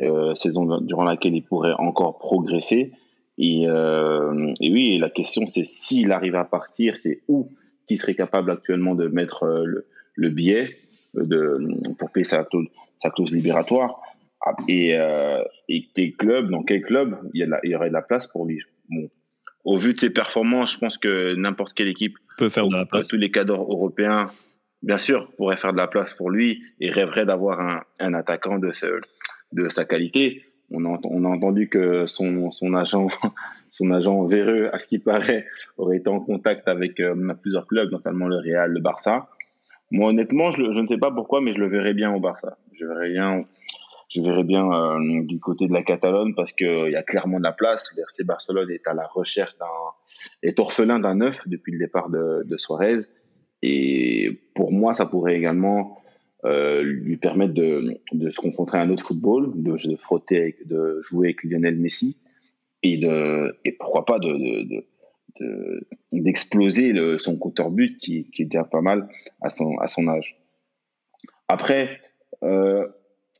euh, 0.00 0.34
saison 0.34 0.80
durant 0.80 1.04
laquelle 1.04 1.34
il 1.34 1.42
pourrait 1.42 1.74
encore 1.78 2.18
progresser. 2.18 2.92
Et, 3.38 3.64
euh, 3.66 4.52
et 4.60 4.72
oui, 4.72 4.98
la 4.98 5.10
question, 5.10 5.46
c'est 5.46 5.64
s'il 5.64 6.12
arrive 6.12 6.34
à 6.34 6.44
partir, 6.44 6.96
c'est 6.96 7.20
où 7.28 7.50
qui 7.86 7.96
serait 7.96 8.14
capable 8.14 8.50
actuellement 8.50 8.94
de 8.94 9.08
mettre 9.08 9.46
le, 9.64 9.86
le 10.14 10.28
billet 10.28 10.76
de, 11.14 11.58
pour 11.98 12.10
payer 12.10 12.24
sa, 12.24 12.46
sa 12.98 13.10
clause 13.10 13.32
libératoire. 13.32 14.02
Ah, 14.44 14.54
et, 14.68 14.96
euh, 14.96 15.42
et 15.68 15.88
quel 15.94 16.14
club, 16.14 16.50
dans 16.50 16.62
quel 16.62 16.82
club 16.82 17.18
il 17.34 17.48
y, 17.64 17.74
aurait 17.74 17.88
de 17.88 17.94
la 17.94 18.02
place 18.02 18.26
pour 18.26 18.46
lui? 18.46 18.60
Bon. 18.88 19.08
Au 19.64 19.76
vu 19.76 19.94
de 19.94 19.98
ses 19.98 20.12
performances, 20.12 20.74
je 20.74 20.78
pense 20.78 20.96
que 20.96 21.34
n'importe 21.34 21.74
quelle 21.74 21.88
équipe 21.88 22.16
peut 22.36 22.48
faire 22.48 22.68
de 22.68 22.76
la 22.76 22.86
place. 22.86 23.08
Tous 23.08 23.16
les 23.16 23.30
cadres 23.30 23.60
européens, 23.60 24.30
bien 24.82 24.96
sûr, 24.96 25.30
pourraient 25.36 25.56
faire 25.56 25.72
de 25.72 25.78
la 25.78 25.88
place 25.88 26.14
pour 26.14 26.30
lui 26.30 26.62
et 26.80 26.90
rêverait 26.90 27.26
d'avoir 27.26 27.60
un, 27.60 27.82
un, 27.98 28.14
attaquant 28.14 28.58
de, 28.58 28.70
ce, 28.70 28.86
de 29.52 29.68
sa 29.68 29.84
qualité. 29.84 30.44
On 30.70 30.84
a, 30.84 30.98
on 31.04 31.24
a 31.24 31.28
entendu 31.28 31.68
que 31.68 32.06
son, 32.06 32.50
son 32.50 32.74
agent, 32.74 33.08
son 33.70 33.90
agent 33.90 34.24
véreux, 34.26 34.70
à 34.72 34.78
ce 34.78 34.86
qui 34.86 34.98
paraît, 35.00 35.46
aurait 35.76 35.96
été 35.96 36.08
en 36.08 36.20
contact 36.20 36.68
avec 36.68 37.00
euh, 37.00 37.34
plusieurs 37.42 37.66
clubs, 37.66 37.90
notamment 37.90 38.28
le 38.28 38.36
Real, 38.36 38.70
le 38.70 38.80
Barça. 38.80 39.28
Moi, 39.90 40.10
honnêtement, 40.10 40.52
je, 40.52 40.72
je, 40.72 40.80
ne 40.80 40.86
sais 40.86 40.98
pas 40.98 41.10
pourquoi, 41.10 41.40
mais 41.40 41.52
je 41.52 41.58
le 41.58 41.68
verrais 41.68 41.94
bien 41.94 42.14
au 42.14 42.20
Barça. 42.20 42.58
Je 42.78 42.86
verrais 42.86 43.10
bien 43.10 43.44
je 44.08 44.22
verrais 44.22 44.44
bien 44.44 44.70
euh, 44.72 45.22
du 45.22 45.38
côté 45.38 45.66
de 45.66 45.72
la 45.72 45.82
Catalogne 45.82 46.34
parce 46.34 46.52
qu'il 46.52 46.90
y 46.90 46.96
a 46.96 47.02
clairement 47.02 47.38
de 47.38 47.44
la 47.44 47.52
place. 47.52 47.92
Le 47.96 48.02
FC 48.02 48.24
Barcelone 48.24 48.70
est 48.70 48.86
à 48.86 48.94
la 48.94 49.06
recherche 49.06 49.56
d'un, 49.58 49.66
est 50.42 50.58
orphelin 50.58 50.98
d'un 50.98 51.16
neuf 51.16 51.40
depuis 51.46 51.72
le 51.72 51.78
départ 51.78 52.08
de, 52.08 52.42
de 52.44 52.56
Suarez. 52.56 53.00
Et 53.62 54.40
pour 54.54 54.72
moi, 54.72 54.94
ça 54.94 55.04
pourrait 55.04 55.36
également 55.36 55.98
euh, 56.44 56.82
lui 56.82 57.16
permettre 57.16 57.52
de, 57.52 58.00
de, 58.12 58.30
se 58.30 58.40
confronter 58.40 58.76
à 58.78 58.80
un 58.80 58.90
autre 58.90 59.04
football, 59.04 59.52
de, 59.54 59.72
de 59.72 59.96
frotter, 59.96 60.56
de 60.64 61.00
jouer 61.02 61.28
avec 61.28 61.44
Lionel 61.44 61.76
Messi 61.76 62.16
et 62.82 62.96
de, 62.96 63.58
et 63.64 63.72
pourquoi 63.72 64.04
pas 64.04 64.18
de, 64.18 64.62
de 64.62 64.84
d'exploser 66.10 66.92
le, 66.92 67.16
son 67.16 67.36
compteur 67.36 67.70
but 67.70 67.98
qui, 67.98 68.28
qui 68.30 68.42
est 68.42 68.46
déjà 68.46 68.64
pas 68.64 68.80
mal 68.80 69.08
à 69.40 69.50
son, 69.50 69.78
à 69.78 69.86
son 69.86 70.08
âge. 70.08 70.36
Après, 71.46 72.00
euh, 72.42 72.88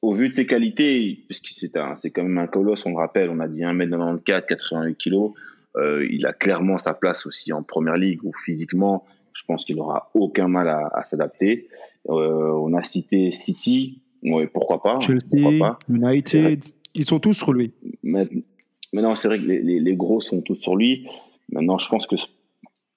au 0.03 0.15
vu 0.15 0.29
de 0.31 0.35
ses 0.35 0.47
qualités, 0.47 1.25
puisque 1.27 1.49
c'est 1.49 1.73
c'est 1.97 2.11
quand 2.11 2.23
même 2.23 2.39
un 2.39 2.47
colosse, 2.47 2.87
on 2.87 2.91
le 2.91 2.97
rappelle, 2.97 3.31
on 3.31 3.41
a 3.41 3.49
dit 3.49 3.61
1m94, 3.61 4.47
88 4.47 4.97
kg, 4.97 5.33
euh, 5.77 6.07
il 6.11 6.27
a 6.27 6.33
clairement 6.33 6.79
sa 6.79 6.95
place 6.95 7.27
aussi 7.27 7.53
en 7.53 7.63
première 7.63 7.97
ligue 7.97 8.25
où 8.25 8.33
physiquement, 8.45 9.05
je 9.33 9.43
pense 9.47 9.65
qu'il 9.65 9.77
n'aura 9.77 10.11
aucun 10.15 10.49
mal 10.49 10.69
à, 10.69 11.03
s'adapter. 11.05 11.69
Euh, 12.09 12.53
on 12.53 12.75
a 12.75 12.83
cité 12.83 13.31
City, 13.31 14.01
ouais, 14.23 14.47
pourquoi 14.47 14.83
pas 14.83 14.99
Chelsea, 15.01 15.77
United, 15.89 16.65
ils 16.95 17.05
sont 17.05 17.21
tous 17.21 17.35
sur 17.35 17.53
lui. 17.53 17.73
Maintenant, 18.03 19.17
c'est 19.17 19.29
vrai 19.29 19.39
que 19.39 19.45
les, 19.45 19.97
gros 19.97 20.21
sont 20.21 20.41
tous 20.41 20.57
sur 20.57 20.77
lui. 20.77 21.07
Maintenant, 21.51 21.79
je 21.79 21.89
pense 21.89 22.07
que 22.07 22.17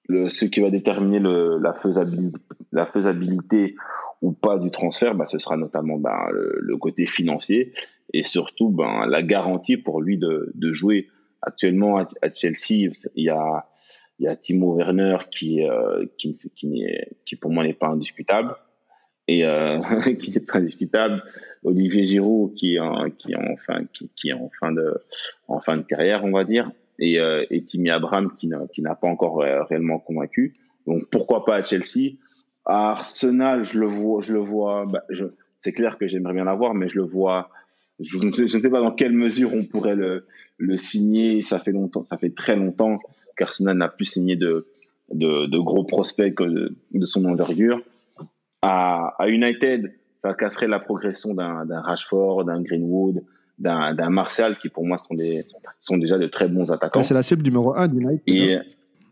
le, 0.08 0.28
ce 0.30 0.44
qui 0.46 0.60
va 0.60 0.70
déterminer 0.70 1.18
le, 1.18 1.58
la, 1.58 1.74
faisabilité, 1.74 2.38
la 2.72 2.86
faisabilité 2.86 3.76
ou 4.22 4.32
pas 4.32 4.58
du 4.58 4.70
transfert, 4.70 5.14
bah, 5.14 5.26
ce 5.26 5.38
sera 5.38 5.56
notamment 5.56 5.98
bah, 5.98 6.28
le, 6.32 6.76
côté 6.78 7.06
financier 7.06 7.72
et 8.14 8.22
surtout 8.22 8.70
bah, 8.70 9.04
la 9.06 9.22
garantie 9.22 9.76
pour 9.76 10.00
lui 10.00 10.16
de, 10.16 10.50
de 10.54 10.72
jouer. 10.72 11.08
Actuellement, 11.42 11.98
à, 11.98 12.32
Chelsea, 12.32 12.90
il 13.14 13.24
y 13.24 13.28
a, 13.28 13.66
il 14.18 14.24
y 14.24 14.28
a 14.28 14.36
Timo 14.36 14.76
Werner 14.76 15.18
qui, 15.30 15.62
euh, 15.62 16.06
qui, 16.18 16.38
qui, 16.54 16.86
qui, 17.26 17.36
pour 17.36 17.50
moi 17.50 17.64
n'est 17.64 17.74
pas 17.74 17.88
indiscutable 17.88 18.54
et 19.26 19.44
euh, 19.44 19.80
qui 20.20 20.30
n'est 20.30 20.40
pas 20.40 20.58
indiscutable. 20.58 21.22
Olivier 21.64 22.04
Giroud 22.04 22.54
qui, 22.54 22.78
qui, 23.18 23.32
est 23.32 23.36
en 23.36 23.56
fin, 23.56 23.84
qui, 23.92 24.10
qui, 24.16 24.28
est 24.30 24.34
en 24.34 24.50
fin 24.58 24.72
de, 24.72 24.98
en 25.48 25.60
fin 25.60 25.76
de 25.76 25.82
carrière, 25.82 26.24
on 26.24 26.32
va 26.32 26.44
dire, 26.44 26.70
et, 26.98 27.18
euh, 27.18 27.44
et 27.50 27.62
Timmy 27.64 27.90
Abraham 27.90 28.34
qui 28.36 28.46
n'a, 28.48 28.60
qui 28.72 28.82
n'a 28.82 28.94
pas 28.94 29.08
encore 29.08 29.42
euh, 29.42 29.62
réellement 29.64 29.98
convaincu. 29.98 30.54
Donc 30.86 31.08
pourquoi 31.10 31.44
pas 31.44 31.56
à 31.56 31.62
Chelsea? 31.62 32.16
À 32.64 32.90
Arsenal, 32.90 33.64
je 33.64 33.78
le 33.78 33.86
vois, 33.86 34.22
je 34.22 34.32
le 34.32 34.40
vois. 34.40 34.86
Bah, 34.86 35.02
je, 35.08 35.26
c'est 35.60 35.72
clair 35.72 35.98
que 35.98 36.06
j'aimerais 36.06 36.34
bien 36.34 36.44
l'avoir, 36.44 36.74
mais 36.74 36.88
je 36.88 36.96
le 36.96 37.04
vois. 37.04 37.50
Je, 38.00 38.18
ne 38.18 38.48
sais 38.48 38.70
pas 38.70 38.80
dans 38.80 38.92
quelle 38.92 39.12
mesure 39.12 39.52
on 39.54 39.64
pourrait 39.64 39.94
le, 39.94 40.26
le 40.58 40.76
signer. 40.76 41.42
Ça 41.42 41.58
fait 41.58 41.72
longtemps, 41.72 42.04
ça 42.04 42.18
fait 42.18 42.34
très 42.34 42.56
longtemps 42.56 42.98
qu'Arsenal 43.36 43.76
n'a 43.76 43.88
plus 43.88 44.06
signé 44.06 44.36
de, 44.36 44.66
de, 45.12 45.46
de, 45.46 45.58
gros 45.58 45.84
prospects 45.84 46.36
de, 46.40 46.74
de 46.92 47.06
son 47.06 47.24
envergure. 47.24 47.80
À, 48.62 49.14
à 49.18 49.28
United, 49.28 49.92
ça 50.22 50.34
casserait 50.34 50.68
la 50.68 50.78
progression 50.78 51.34
d'un 51.34 51.80
Rashford, 51.80 52.44
d'un 52.44 52.62
Greenwood, 52.62 53.22
d'un 53.58 54.10
Martial, 54.10 54.58
qui 54.58 54.68
pour 54.68 54.86
moi 54.86 54.98
sont, 54.98 55.14
des, 55.14 55.44
sont 55.80 55.96
déjà 55.96 56.18
de 56.18 56.26
très 56.26 56.48
bons 56.48 56.70
attaquants. 56.70 57.02
C'est 57.02 57.14
la 57.14 57.22
cible 57.22 57.42
numéro 57.42 57.74
1 57.74 57.88
d'United. 57.88 58.64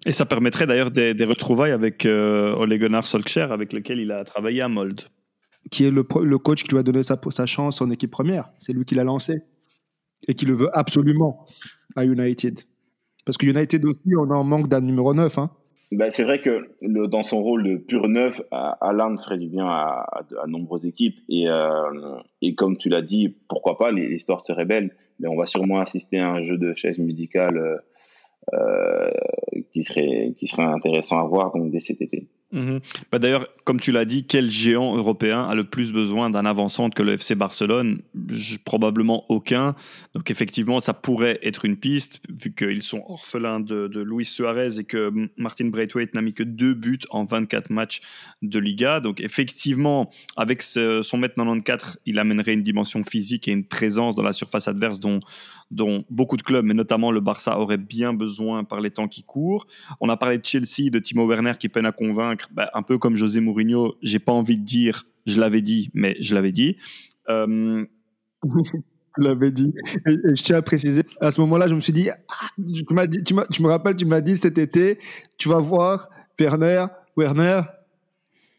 Et, 0.07 0.13
ça 0.13 0.27
permettrait 0.27 0.67
d'ailleurs 0.67 0.91
des, 0.91 1.25
retrouvailles 1.25 1.73
avec 1.73 2.07
euh, 2.07 2.55
Ole 2.55 2.77
Gunnar 2.79 3.05
Solskjaer, 3.05 3.53
avec 3.53 3.73
lequel 3.73 3.99
il 3.99 4.13
a 4.13 4.25
travaillé 4.25 4.63
à 4.63 4.69
Mold. 4.69 5.03
Qui 5.71 5.85
est 5.85 5.91
le, 5.91 6.07
le 6.23 6.39
coach 6.39 6.65
qui 6.65 6.71
lui 6.71 6.79
a 6.79 6.83
donné 6.83 7.03
sa, 7.03 7.21
sa 7.31 7.47
chance 7.47 7.81
en 7.83 7.91
équipe 7.91 8.11
première. 8.11 8.51
C'est 8.61 8.73
lui 8.73 8.85
qui 8.85 8.95
l'a 8.95 9.05
lancé. 9.05 9.43
Et 10.27 10.35
qui 10.35 10.47
le 10.47 10.55
veut 10.55 10.71
absolument 10.73 11.47
à 11.97 12.05
United. 12.05 12.61
Parce 13.25 13.37
que 13.37 13.47
United 13.47 13.85
aussi, 13.85 14.15
on 14.19 14.31
en 14.31 14.45
manque 14.45 14.69
d'un 14.69 14.81
numéro 14.81 15.13
9. 15.15 15.39
Hein. 15.39 15.51
Ben, 15.93 16.09
c'est 16.09 16.23
vrai 16.23 16.41
que 16.41 16.69
le, 16.81 17.09
dans 17.09 17.25
son 17.25 17.43
rôle 17.43 17.65
de 17.65 17.77
pur 17.77 18.09
neuf, 18.09 18.41
Alain 18.53 19.17
ferait 19.17 19.39
du 19.39 19.49
bien 19.49 19.67
à, 19.67 20.07
à, 20.43 20.47
nombreuses 20.47 20.87
équipes. 20.87 21.19
Et, 21.29 21.49
euh, 21.49 22.17
et 22.43 22.55
comme 22.55 22.77
tu 22.77 22.89
l'as 22.89 23.03
dit, 23.03 23.37
pourquoi 23.49 23.77
pas, 23.77 23.91
l'histoire 23.91 24.45
serait 24.45 24.65
belle. 24.65 24.95
Mais 25.19 25.29
on 25.29 25.37
va 25.37 25.47
sûrement 25.47 25.81
assister 25.81 26.19
à 26.19 26.31
un 26.31 26.43
jeu 26.43 26.59
de 26.59 26.75
chaise 26.75 26.99
musicale 26.99 27.57
euh, 27.57 27.77
euh, 27.77 27.79
qui, 29.73 29.83
serait, 29.83 30.35
qui 30.37 30.47
serait 30.47 30.65
intéressant 30.65 31.21
à 31.21 31.27
voir 31.27 31.53
donc, 31.53 31.71
dès 31.71 31.81
cet 31.81 32.01
été. 32.01 32.29
Bah 32.53 33.19
D'ailleurs, 33.19 33.47
comme 33.65 33.79
tu 33.79 33.93
l'as 33.93 34.05
dit, 34.05 34.25
quel 34.25 34.51
géant 34.51 34.97
européen 34.97 35.43
a 35.43 35.55
le 35.55 35.65
plus 35.65 35.93
besoin 35.93 36.31
d'un 36.31 36.45
avant-centre 36.45 36.97
que 36.97 37.03
le 37.03 37.13
FC 37.13 37.35
Barcelone? 37.35 38.03
Probablement 38.65 39.25
aucun. 39.29 39.75
Donc 40.15 40.31
effectivement, 40.31 40.81
ça 40.81 40.93
pourrait 40.93 41.39
être 41.43 41.65
une 41.65 41.77
piste, 41.77 42.21
vu 42.29 42.53
qu'ils 42.53 42.83
sont 42.83 43.05
orphelins 43.09 43.61
de, 43.61 43.87
de, 43.87 44.03
Luis 44.03 44.25
Suarez 44.25 44.81
et 44.81 44.85
que 44.85 45.13
Martin 45.37 45.67
Braithwaite 45.67 46.15
n'a 46.15 46.23
mis 46.23 46.33
que 46.33 46.43
deux 46.43 46.75
buts 46.75 46.99
en 47.11 47.25
24 47.25 47.71
matchs 47.71 48.01
de 48.43 48.59
Liga. 48.59 49.01
Donc 49.01 49.21
effectivement, 49.21 50.11
avec 50.37 50.63
son 50.63 51.19
mètre 51.19 51.35
94, 51.37 51.99
il 52.07 52.19
amènerait 52.19 52.55
une 52.55 52.63
dimension 52.63 53.05
physique 53.05 53.47
et 53.47 53.53
une 53.53 53.65
présence 53.65 54.17
dans 54.17 54.23
la 54.23 54.33
surface 54.33 54.67
adverse 54.67 54.99
dont, 54.99 55.21
dont 55.71 56.05
beaucoup 56.11 56.37
de 56.37 56.43
clubs, 56.43 56.65
mais 56.65 56.75
notamment 56.75 57.13
le 57.13 57.21
Barça, 57.21 57.59
auraient 57.59 57.77
bien 57.77 58.13
besoin 58.13 58.65
par 58.65 58.81
les 58.81 58.91
temps 58.91 59.09
qui 59.09 59.23
courent. 59.23 59.67
On 60.01 60.09
a 60.09 60.17
parlé 60.17 60.39
de 60.39 60.45
Chelsea, 60.45 60.91
de 60.91 60.99
Timo 60.99 61.27
Werner 61.27 61.53
qui 61.59 61.69
peine 61.69 61.87
à 61.87 61.93
convaincre. 61.93 62.40
Bah, 62.53 62.71
un 62.75 62.83
peu 62.83 62.99
comme 62.99 63.17
José 63.17 63.41
Mourinho, 63.41 63.97
j'ai 64.03 64.19
pas 64.19 64.33
envie 64.33 64.59
de 64.59 64.65
dire 64.65 65.05
je 65.27 65.41
l'avais 65.41 65.63
dit, 65.63 65.91
mais 65.95 66.17
je 66.21 66.35
l'avais 66.35 66.53
dit. 66.53 66.77
Euh... 67.29 67.85
je 68.45 69.23
l'avais 69.23 69.53
dit. 69.53 69.73
Et, 70.07 70.35
je 70.35 70.43
tiens 70.43 70.57
à 70.57 70.63
préciser, 70.63 71.03
à 71.21 71.31
ce 71.31 71.41
moment-là, 71.43 71.69
je 71.69 71.75
me 71.75 71.81
suis 71.81 71.93
dit, 71.93 72.11
ah, 72.11 72.47
tu, 72.57 72.95
m'as 72.95 73.07
dit 73.07 73.23
tu, 73.23 73.35
me 73.35 73.69
rappelles, 73.69 73.97
tu 73.97 74.07
m'as 74.07 74.21
dit 74.21 74.37
cet 74.37 74.59
été, 74.59 74.99
tu 75.39 75.49
vas 75.49 75.59
voir 75.59 76.09
Werner, 76.39 76.87
Werner, 77.17 77.63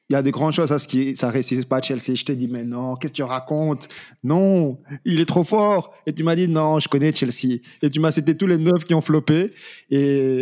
il 0.10 0.14
y 0.14 0.18
a 0.18 0.22
des 0.22 0.32
grandes 0.32 0.52
choses 0.52 0.74
à 0.74 0.78
ce 0.78 0.90
qui 0.90 1.16
ça 1.16 1.30
réussit 1.30 1.66
pas 1.66 1.82
Chelsea. 1.82 2.16
Je 2.16 2.26
t'ai 2.26 2.36
dit, 2.36 2.50
mais 2.50 2.66
non, 2.66 2.96
qu'est-ce 2.96 3.14
que 3.14 3.16
tu 3.16 3.24
racontes? 3.24 3.88
Non, 4.26 4.78
il 5.06 5.22
est 5.22 5.26
trop 5.26 5.46
fort. 5.46 5.94
Et 6.06 6.12
tu 6.12 6.24
m'as 6.24 6.36
dit, 6.36 6.50
non, 6.50 6.80
je 6.80 6.90
connais 6.90 7.14
Chelsea. 7.14 7.60
Et 7.82 7.90
tu 7.90 8.02
m'as 8.02 8.12
cité 8.12 8.36
tous 8.36 8.46
les 8.46 8.58
neuf 8.58 8.84
qui 8.84 8.94
ont 8.94 9.00
floppé 9.00 9.54
et, 9.90 10.42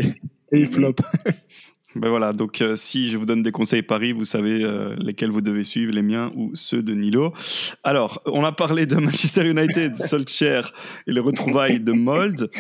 et 0.51 0.59
ils 0.59 0.67
flopent. 0.67 1.03
Ben 1.95 2.09
voilà, 2.09 2.33
donc 2.33 2.61
euh, 2.61 2.75
si 2.75 3.09
je 3.09 3.17
vous 3.17 3.25
donne 3.25 3.41
des 3.41 3.51
conseils 3.51 3.81
Paris, 3.81 4.11
vous 4.11 4.23
savez 4.23 4.63
euh, 4.63 4.95
lesquels 4.99 5.31
vous 5.31 5.41
devez 5.41 5.63
suivre, 5.63 5.91
les 5.91 6.03
miens 6.03 6.31
ou 6.35 6.51
ceux 6.53 6.83
de 6.83 6.93
Nilo. 6.93 7.33
Alors, 7.83 8.21
on 8.27 8.43
a 8.43 8.51
parlé 8.51 8.85
de 8.85 8.95
Manchester 8.95 9.49
United, 9.49 9.95
Solskjaer 9.95 10.71
et 11.07 11.11
les 11.11 11.19
retrouvailles 11.19 11.79
de 11.79 11.91
Mold. 11.91 12.51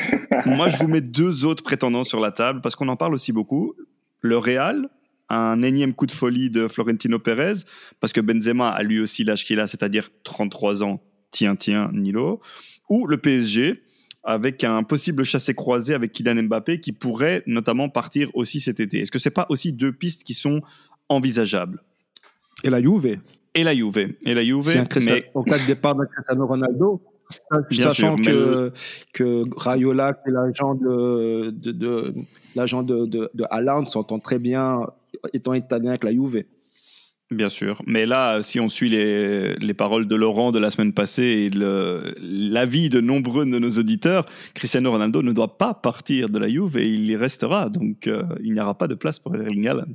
Moi, 0.47 0.69
je 0.69 0.77
vous 0.77 0.87
mets 0.87 1.01
deux 1.01 1.45
autres 1.45 1.63
prétendants 1.63 2.03
sur 2.03 2.19
la 2.19 2.31
table 2.31 2.61
parce 2.61 2.75
qu'on 2.75 2.87
en 2.87 2.95
parle 2.95 3.13
aussi 3.13 3.31
beaucoup. 3.31 3.75
Le 4.21 4.35
Real, 4.35 4.89
un 5.29 5.61
énième 5.61 5.93
coup 5.93 6.07
de 6.07 6.11
folie 6.11 6.49
de 6.49 6.67
Florentino 6.67 7.19
Pérez, 7.19 7.65
parce 7.99 8.13
que 8.13 8.21
Benzema 8.21 8.69
a 8.69 8.81
lui 8.81 8.99
aussi 8.99 9.23
l'âge 9.23 9.45
qu'il 9.45 9.59
a, 9.59 9.67
c'est-à-dire 9.67 10.09
33 10.23 10.81
ans, 10.83 11.03
tiens, 11.29 11.55
tiens, 11.55 11.91
Nilo, 11.93 12.41
ou 12.89 13.05
le 13.05 13.17
PSG, 13.17 13.83
avec 14.29 14.63
un 14.63 14.83
possible 14.83 15.23
chassé-croisé 15.23 15.95
avec 15.95 16.11
Kylian 16.11 16.43
Mbappé 16.43 16.79
qui 16.79 16.91
pourrait 16.91 17.41
notamment 17.47 17.89
partir 17.89 18.29
aussi 18.35 18.59
cet 18.59 18.79
été. 18.79 18.99
Est-ce 18.99 19.09
que 19.09 19.17
c'est 19.17 19.31
pas 19.31 19.47
aussi 19.49 19.73
deux 19.73 19.91
pistes 19.91 20.23
qui 20.23 20.35
sont 20.35 20.61
envisageables? 21.09 21.81
Et 22.63 22.69
la 22.69 22.79
Juve 22.79 23.17
Et 23.55 23.63
la 23.63 23.73
Juve. 23.73 24.13
Et 24.25 24.33
la 24.35 24.43
Juve, 24.43 24.85
mais... 25.03 25.31
En 25.33 25.41
cas 25.41 25.57
de 25.57 25.65
départ 25.65 25.95
de 25.95 26.05
Cristiano 26.05 26.45
Ronaldo, 26.45 27.01
sachant 27.71 28.17
que, 28.17 28.71
que 29.13 29.45
Rayola, 29.57 30.13
qui 30.13 30.29
est 30.29 30.33
l'agent 30.33 30.75
de, 30.75 31.49
de, 31.49 31.71
de 31.71 32.13
l'agent 32.55 32.83
de, 32.83 33.07
de, 33.07 33.31
de 33.33 33.89
s'entend 33.89 34.19
très 34.19 34.37
bien 34.37 34.81
étant 35.33 35.55
italien 35.55 35.89
avec 35.89 36.03
la 36.03 36.11
Juve. 36.11 36.43
Bien 37.31 37.49
sûr. 37.49 37.83
Mais 37.85 38.07
là, 38.07 38.41
si 38.41 38.59
on 38.59 38.69
suit 38.69 38.89
les, 38.89 39.53
les 39.55 39.73
paroles 39.75 40.07
de 40.07 40.15
Laurent 40.15 40.51
de 40.51 40.57
la 40.57 40.71
semaine 40.71 40.93
passée 40.93 41.23
et 41.23 41.49
l'avis 41.51 42.89
de 42.89 43.01
nombreux 43.01 43.45
de 43.45 43.59
nos 43.59 43.69
auditeurs, 43.69 44.25
Cristiano 44.55 44.89
Ronaldo 44.89 45.21
ne 45.21 45.31
doit 45.31 45.59
pas 45.59 45.75
partir 45.75 46.29
de 46.29 46.39
la 46.39 46.47
Juve 46.47 46.77
et 46.77 46.87
il 46.87 47.07
y 47.07 47.15
restera. 47.15 47.69
Donc, 47.69 48.07
euh, 48.07 48.23
il 48.43 48.53
n'y 48.53 48.59
aura 48.59 48.75
pas 48.75 48.87
de 48.87 48.95
place 48.95 49.19
pour 49.19 49.35
Erling 49.35 49.67
Haaland. 49.67 49.93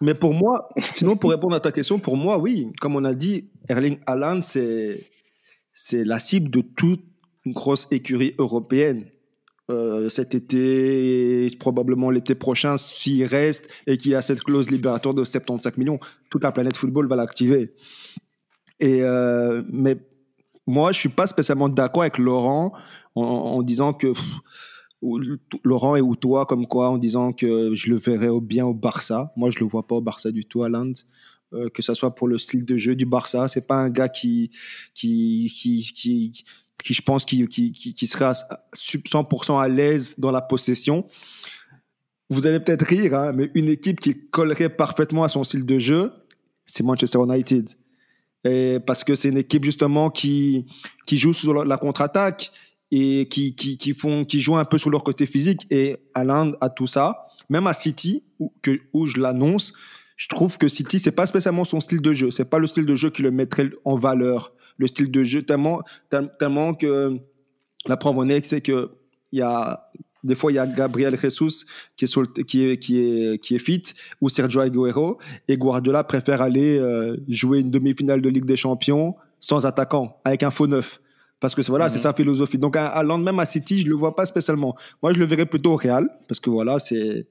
Mais 0.00 0.14
pour 0.14 0.34
moi, 0.34 0.68
sinon, 0.94 1.16
pour 1.16 1.30
répondre 1.30 1.54
à 1.54 1.60
ta 1.60 1.70
question, 1.70 2.00
pour 2.00 2.16
moi, 2.16 2.38
oui. 2.38 2.66
Comme 2.80 2.96
on 2.96 3.04
a 3.04 3.14
dit, 3.14 3.48
Erling 3.68 3.98
Haaland, 4.06 4.40
c'est 4.42 5.06
la 5.92 6.18
cible 6.18 6.50
de 6.50 6.62
toute 6.62 7.04
grosse 7.46 7.86
écurie 7.92 8.34
européenne. 8.38 9.04
Euh, 9.70 10.10
cet 10.10 10.34
été 10.34 11.46
et 11.46 11.56
probablement 11.56 12.10
l'été 12.10 12.34
prochain 12.34 12.76
s'il 12.76 13.24
reste 13.24 13.70
et 13.86 13.96
qu'il 13.96 14.10
y 14.10 14.14
a 14.16 14.20
cette 14.20 14.42
clause 14.42 14.68
libératoire 14.68 15.14
de 15.14 15.24
75 15.24 15.76
millions. 15.76 16.00
Toute 16.30 16.42
la 16.42 16.50
planète 16.50 16.76
football 16.76 17.06
va 17.06 17.14
l'activer. 17.14 17.72
Et 18.80 19.02
euh, 19.02 19.62
mais 19.72 19.96
moi, 20.66 20.90
je 20.90 20.98
suis 20.98 21.08
pas 21.08 21.28
spécialement 21.28 21.68
d'accord 21.68 22.02
avec 22.02 22.18
Laurent 22.18 22.72
en, 23.14 23.62
disant 23.62 23.92
que 23.92 24.12
Laurent 25.62 25.94
et 25.94 26.00
ou 26.00 26.16
toi 26.16 26.44
comme 26.44 26.66
quoi 26.66 26.90
en 26.90 26.98
disant 26.98 27.32
que 27.32 27.72
je 27.72 27.88
le 27.90 27.96
verrais 27.96 28.30
bien 28.40 28.66
au 28.66 28.74
Barça. 28.74 29.32
Moi, 29.36 29.50
je 29.50 29.60
le 29.60 29.66
vois 29.66 29.86
pas 29.86 29.94
au 29.94 30.00
Barça 30.00 30.32
du 30.32 30.44
tout 30.44 30.64
à 30.64 30.68
l'Inde. 30.68 30.98
Euh, 31.52 31.68
que 31.68 31.82
ce 31.82 31.94
soit 31.94 32.14
pour 32.14 32.26
le 32.26 32.38
style 32.38 32.64
de 32.64 32.76
jeu 32.76 32.96
du 32.96 33.06
Barça, 33.06 33.46
c'est 33.46 33.66
pas 33.66 33.76
un 33.76 33.90
gars 33.90 34.08
qui, 34.08 34.50
qui 34.94 36.44
qui 36.82 36.94
je 36.94 37.02
pense 37.02 37.24
qui, 37.24 37.46
qui, 37.48 37.72
qui, 37.72 38.06
sera 38.06 38.32
100% 38.74 39.60
à 39.60 39.68
l'aise 39.68 40.14
dans 40.18 40.30
la 40.30 40.40
possession. 40.40 41.06
Vous 42.30 42.46
allez 42.46 42.60
peut-être 42.60 42.86
rire, 42.86 43.14
hein, 43.14 43.32
mais 43.32 43.50
une 43.54 43.68
équipe 43.68 44.00
qui 44.00 44.28
collerait 44.28 44.70
parfaitement 44.70 45.24
à 45.24 45.28
son 45.28 45.44
style 45.44 45.66
de 45.66 45.78
jeu, 45.78 46.12
c'est 46.64 46.82
Manchester 46.82 47.18
United. 47.18 47.70
Parce 48.86 49.04
que 49.04 49.14
c'est 49.14 49.28
une 49.28 49.38
équipe 49.38 49.64
justement 49.64 50.10
qui, 50.10 50.66
qui 51.06 51.18
joue 51.18 51.32
sur 51.32 51.64
la 51.64 51.76
contre-attaque 51.76 52.50
et 52.90 53.26
qui, 53.28 53.54
qui, 53.54 53.76
qui, 53.76 53.94
font, 53.94 54.24
qui 54.24 54.44
un 54.50 54.64
peu 54.64 54.78
sur 54.78 54.90
leur 54.90 55.04
côté 55.04 55.26
physique. 55.26 55.66
Et 55.70 55.96
Alain 56.14 56.52
a 56.60 56.68
tout 56.68 56.86
ça. 56.86 57.26
Même 57.48 57.66
à 57.66 57.74
City, 57.74 58.22
où, 58.38 58.52
où 58.92 59.06
je 59.06 59.18
l'annonce, 59.20 59.72
je 60.16 60.28
trouve 60.28 60.58
que 60.58 60.68
City, 60.68 60.98
c'est 60.98 61.12
pas 61.12 61.26
spécialement 61.26 61.64
son 61.64 61.80
style 61.80 62.00
de 62.00 62.12
jeu. 62.12 62.30
C'est 62.30 62.48
pas 62.48 62.58
le 62.58 62.66
style 62.66 62.86
de 62.86 62.96
jeu 62.96 63.10
qui 63.10 63.22
le 63.22 63.30
mettrait 63.30 63.70
en 63.84 63.96
valeur 63.96 64.52
le 64.78 64.86
style 64.86 65.10
de 65.10 65.24
jeu, 65.24 65.42
tellement, 65.42 65.82
tellement 66.38 66.74
que 66.74 67.18
la 67.86 67.96
preuve 67.96 68.18
en 68.18 68.28
est, 68.28 68.44
c'est 68.44 68.60
que 68.60 68.90
il 69.32 69.38
y 69.38 69.42
a 69.42 69.90
des 70.24 70.34
fois, 70.36 70.52
il 70.52 70.54
y 70.54 70.58
a 70.58 70.66
Gabriel 70.66 71.18
Jesus 71.20 71.64
qui 71.96 72.04
est, 72.04 72.44
qui 72.44 72.64
est, 72.64 72.78
qui 72.78 72.98
est, 72.98 73.38
qui 73.42 73.56
est 73.56 73.58
fit 73.58 73.82
ou 74.20 74.28
Sergio 74.28 74.60
Aguero 74.60 75.18
et 75.48 75.56
Guardiola 75.56 76.04
préfère 76.04 76.42
aller 76.42 76.78
euh, 76.78 77.16
jouer 77.28 77.58
une 77.60 77.70
demi-finale 77.70 78.20
de 78.22 78.28
Ligue 78.28 78.44
des 78.44 78.56
Champions 78.56 79.16
sans 79.40 79.66
attaquant, 79.66 80.20
avec 80.24 80.44
un 80.44 80.52
faux 80.52 80.68
neuf. 80.68 81.00
Parce 81.40 81.56
que 81.56 81.62
voilà, 81.62 81.90
c'est 81.90 81.98
sa 81.98 82.12
philosophie. 82.12 82.56
Donc, 82.56 82.76
à, 82.76 82.86
à 82.86 83.02
lendemain 83.02 83.36
à 83.38 83.46
City, 83.46 83.80
je 83.80 83.88
le 83.88 83.96
vois 83.96 84.14
pas 84.14 84.26
spécialement. 84.26 84.76
Moi, 85.02 85.12
je 85.12 85.18
le 85.18 85.26
verrais 85.26 85.46
plutôt 85.46 85.72
au 85.72 85.76
Real, 85.76 86.08
parce 86.28 86.38
que 86.38 86.50
voilà, 86.50 86.78
c'est 86.78 87.26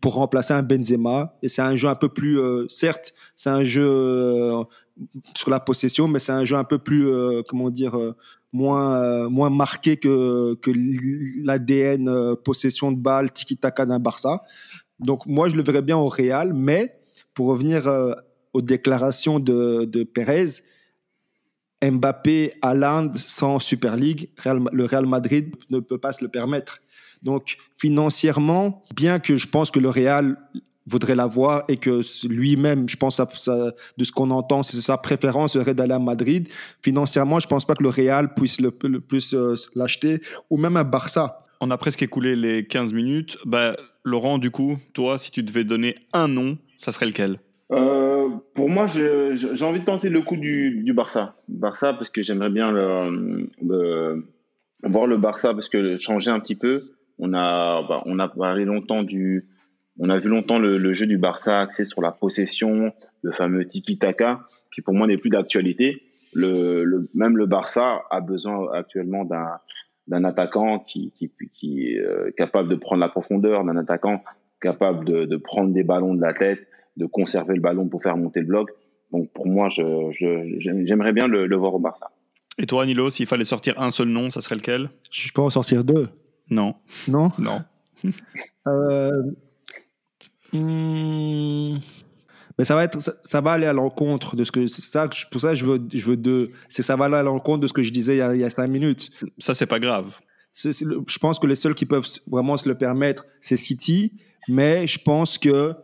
pour 0.00 0.14
remplacer 0.14 0.54
un 0.54 0.62
Benzema. 0.62 1.36
Et 1.42 1.48
c'est 1.48 1.60
un 1.60 1.76
jeu 1.76 1.88
un 1.88 1.94
peu 1.94 2.08
plus, 2.08 2.40
euh, 2.40 2.66
certes, 2.68 3.12
c'est 3.36 3.50
un 3.50 3.64
jeu 3.64 3.86
euh, 3.86 4.62
sur 5.36 5.50
la 5.50 5.60
possession, 5.60 6.08
mais 6.08 6.18
c'est 6.18 6.32
un 6.32 6.44
jeu 6.44 6.56
un 6.56 6.64
peu 6.64 6.78
plus, 6.78 7.08
euh, 7.08 7.42
comment 7.48 7.70
dire, 7.70 7.98
moins, 8.52 9.28
moins 9.28 9.50
marqué 9.50 9.96
que, 9.96 10.54
que 10.54 10.70
l'ADN 11.44 12.36
possession 12.44 12.92
de 12.92 12.98
balle, 12.98 13.32
tiki-taka 13.32 13.86
d'un 13.86 13.98
Barça. 13.98 14.42
Donc 15.00 15.26
moi, 15.26 15.48
je 15.48 15.56
le 15.56 15.62
verrais 15.62 15.82
bien 15.82 15.96
au 15.96 16.08
Real, 16.08 16.52
mais 16.52 16.98
pour 17.34 17.48
revenir 17.48 17.90
aux 18.52 18.62
déclarations 18.62 19.40
de, 19.40 19.84
de 19.84 20.04
Pérez, 20.04 20.62
Mbappé 21.82 22.54
l'Inde 22.62 23.16
sans 23.16 23.58
Super 23.58 23.96
League, 23.96 24.30
le 24.44 24.84
Real 24.84 25.06
Madrid 25.06 25.54
ne 25.70 25.80
peut 25.80 25.98
pas 25.98 26.12
se 26.12 26.22
le 26.22 26.30
permettre. 26.30 26.78
Donc 27.22 27.56
financièrement, 27.76 28.84
bien 28.94 29.18
que 29.18 29.36
je 29.36 29.48
pense 29.48 29.70
que 29.70 29.80
le 29.80 29.88
Real 29.88 30.36
voudrait 30.86 31.14
l'avoir 31.14 31.64
et 31.68 31.76
que 31.76 32.00
lui-même, 32.26 32.88
je 32.88 32.96
pense, 32.96 33.20
de 33.20 34.04
ce 34.04 34.12
qu'on 34.12 34.30
entend, 34.30 34.62
c'est 34.62 34.80
sa 34.80 34.98
préférence 34.98 35.52
serait 35.52 35.74
d'aller 35.74 35.94
à 35.94 35.98
Madrid. 35.98 36.48
Financièrement, 36.82 37.40
je 37.40 37.46
pense 37.46 37.64
pas 37.64 37.74
que 37.74 37.82
le 37.82 37.88
Real 37.88 38.34
puisse 38.34 38.60
le, 38.60 38.70
plus 38.70 39.34
euh, 39.34 39.54
l'acheter 39.74 40.20
ou 40.50 40.56
même 40.56 40.76
un 40.76 40.84
Barça. 40.84 41.46
On 41.60 41.70
a 41.70 41.78
presque 41.78 42.02
écoulé 42.02 42.34
les 42.34 42.66
15 42.66 42.92
minutes. 42.92 43.38
Bah, 43.44 43.76
Laurent, 44.04 44.38
du 44.38 44.50
coup, 44.50 44.78
toi, 44.94 45.18
si 45.18 45.30
tu 45.30 45.42
devais 45.42 45.64
donner 45.64 45.94
un 46.12 46.26
nom, 46.26 46.58
ça 46.78 46.90
serait 46.90 47.06
lequel? 47.06 47.38
Euh, 47.70 48.28
pour 48.54 48.68
moi, 48.68 48.86
j'ai 48.86 49.64
envie 49.64 49.80
de 49.80 49.84
tenter 49.84 50.08
le 50.08 50.22
coup 50.22 50.36
du, 50.36 50.82
du 50.82 50.92
Barça. 50.92 51.36
Barça, 51.48 51.92
parce 51.92 52.10
que 52.10 52.22
j'aimerais 52.22 52.50
bien 52.50 52.72
le, 52.72 54.26
voir 54.82 55.06
le 55.06 55.16
Barça, 55.16 55.54
parce 55.54 55.68
que 55.68 55.96
changer 55.98 56.30
un 56.30 56.40
petit 56.40 56.56
peu. 56.56 56.82
On 57.18 57.34
a, 57.34 57.86
bah, 57.86 58.02
on 58.06 58.18
a 58.18 58.28
parlé 58.28 58.64
longtemps 58.64 59.04
du, 59.04 59.46
on 59.98 60.08
a 60.10 60.18
vu 60.18 60.28
longtemps 60.28 60.58
le, 60.58 60.92
jeu 60.92 61.06
du 61.06 61.18
Barça 61.18 61.60
axé 61.60 61.84
sur 61.84 62.02
la 62.02 62.12
possession, 62.12 62.92
le 63.22 63.32
fameux 63.32 63.66
tiki-taka, 63.66 64.40
qui 64.74 64.80
pour 64.80 64.94
moi 64.94 65.06
n'est 65.06 65.18
plus 65.18 65.30
d'actualité. 65.30 66.02
Le, 66.32 67.08
même 67.14 67.36
le 67.36 67.46
Barça 67.46 68.02
a 68.10 68.20
besoin 68.20 68.72
actuellement 68.72 69.24
d'un 69.24 69.58
d'un 70.08 70.24
attaquant 70.24 70.80
qui, 70.80 71.12
qui, 71.16 71.30
qui 71.54 71.86
est 71.86 72.00
euh, 72.00 72.32
capable 72.36 72.68
de 72.68 72.74
prendre 72.74 73.00
la 73.00 73.08
profondeur, 73.08 73.64
d'un 73.64 73.76
attaquant 73.76 74.22
capable 74.60 75.04
de, 75.04 75.26
de 75.26 75.36
prendre 75.36 75.72
des 75.72 75.84
ballons 75.84 76.14
de 76.14 76.20
la 76.20 76.34
tête, 76.34 76.66
de 76.96 77.06
conserver 77.06 77.54
le 77.54 77.60
ballon 77.60 77.88
pour 77.88 78.02
faire 78.02 78.16
monter 78.16 78.40
le 78.40 78.46
bloc. 78.46 78.70
Donc 79.12 79.30
pour 79.32 79.46
moi, 79.46 79.68
j'aimerais 79.70 81.12
bien 81.12 81.28
le, 81.28 81.56
voir 81.56 81.74
au 81.74 81.78
Barça. 81.78 82.10
Et 82.58 82.66
toi, 82.66 82.84
Nilo, 82.86 83.10
s'il 83.10 83.26
fallait 83.26 83.44
sortir 83.44 83.80
un 83.80 83.90
seul 83.90 84.08
nom, 84.08 84.30
ça 84.30 84.40
serait 84.40 84.56
lequel? 84.56 84.90
Je 85.10 85.30
peux 85.32 85.42
en 85.42 85.50
sortir 85.50 85.84
deux? 85.84 86.08
Non. 86.50 86.74
Non? 87.08 87.30
Non. 87.38 87.60
euh... 88.66 89.22
Hmm. 90.52 91.78
Mais 92.58 92.64
ça 92.64 92.74
va 92.74 92.84
être, 92.84 92.98
ça, 93.00 93.40
va 93.40 93.52
aller 93.52 93.66
à 93.66 93.72
l'encontre 93.72 94.36
de 94.36 94.44
ce 94.44 94.52
que 94.52 94.66
c'est 94.66 94.82
ça. 94.82 95.08
Pour 95.30 95.40
ça, 95.40 95.54
je 95.54 95.64
veux, 95.64 95.80
je 95.92 96.04
veux 96.04 96.16
deux. 96.16 96.50
C'est 96.68 96.82
ça 96.82 96.96
va 96.96 97.06
aller 97.06 97.16
à 97.16 97.22
l'encontre 97.22 97.60
de 97.60 97.66
ce 97.66 97.72
que 97.72 97.82
je 97.82 97.90
disais 97.90 98.16
il 98.16 98.18
y 98.18 98.22
a, 98.22 98.34
il 98.34 98.40
y 98.40 98.44
a 98.44 98.50
cinq 98.50 98.68
minutes. 98.68 99.10
Ça, 99.38 99.54
c'est 99.54 99.66
pas 99.66 99.80
grave. 99.80 100.14
je 100.54 101.18
pense 101.18 101.38
que 101.38 101.46
les 101.46 101.54
seuls 101.54 101.74
qui 101.74 101.86
peuvent 101.86 102.06
vraiment 102.26 102.56
se 102.56 102.68
le 102.68 102.76
permettre, 102.76 103.26
c'est 103.40 103.56
City. 103.56 104.12
Mais 104.48 104.86
je 104.86 104.98
pense 104.98 105.38
que 105.38 105.74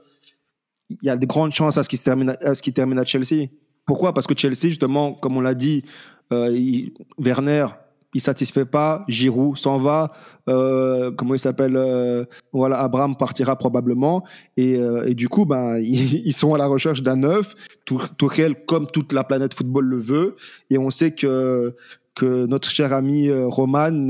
il 0.90 0.98
y 1.02 1.10
a 1.10 1.16
de 1.16 1.26
grandes 1.26 1.52
chances 1.52 1.76
à 1.76 1.82
ce 1.82 1.88
qu'il 1.88 2.00
termine, 2.00 2.36
à 2.40 2.54
ce 2.54 2.70
termine 2.70 2.98
à 2.98 3.04
Chelsea. 3.04 3.48
Pourquoi? 3.86 4.12
Parce 4.14 4.26
que 4.26 4.36
Chelsea, 4.36 4.68
justement, 4.68 5.14
comme 5.14 5.36
on 5.36 5.40
l'a 5.40 5.54
dit, 5.54 5.84
euh, 6.32 6.86
Werner, 7.18 7.66
il 8.14 8.20
satisfait 8.20 8.64
pas. 8.64 9.04
Giroud 9.08 9.58
s'en 9.58 9.78
va. 9.78 10.12
Euh, 10.48 11.10
comment 11.10 11.34
il 11.34 11.38
s'appelle 11.38 11.76
euh, 11.76 12.24
Voilà, 12.52 12.80
Abraham 12.80 13.16
partira 13.16 13.56
probablement. 13.56 14.24
Et, 14.56 14.76
euh, 14.76 15.06
et 15.06 15.14
du 15.14 15.28
coup, 15.28 15.44
ben, 15.44 15.78
ils, 15.82 16.32
sont 16.32 16.54
à 16.54 16.58
la 16.58 16.66
recherche 16.66 17.02
d'un 17.02 17.16
neuf. 17.16 17.54
Tout, 17.84 18.00
réel, 18.22 18.64
comme 18.66 18.86
toute 18.86 19.12
la 19.12 19.24
planète 19.24 19.54
football 19.54 19.84
le 19.84 19.98
veut. 19.98 20.36
Et 20.70 20.78
on 20.78 20.90
sait 20.90 21.12
que, 21.12 21.74
que 22.14 22.46
notre 22.46 22.70
cher 22.70 22.92
ami 22.92 23.30
Roman 23.30 24.08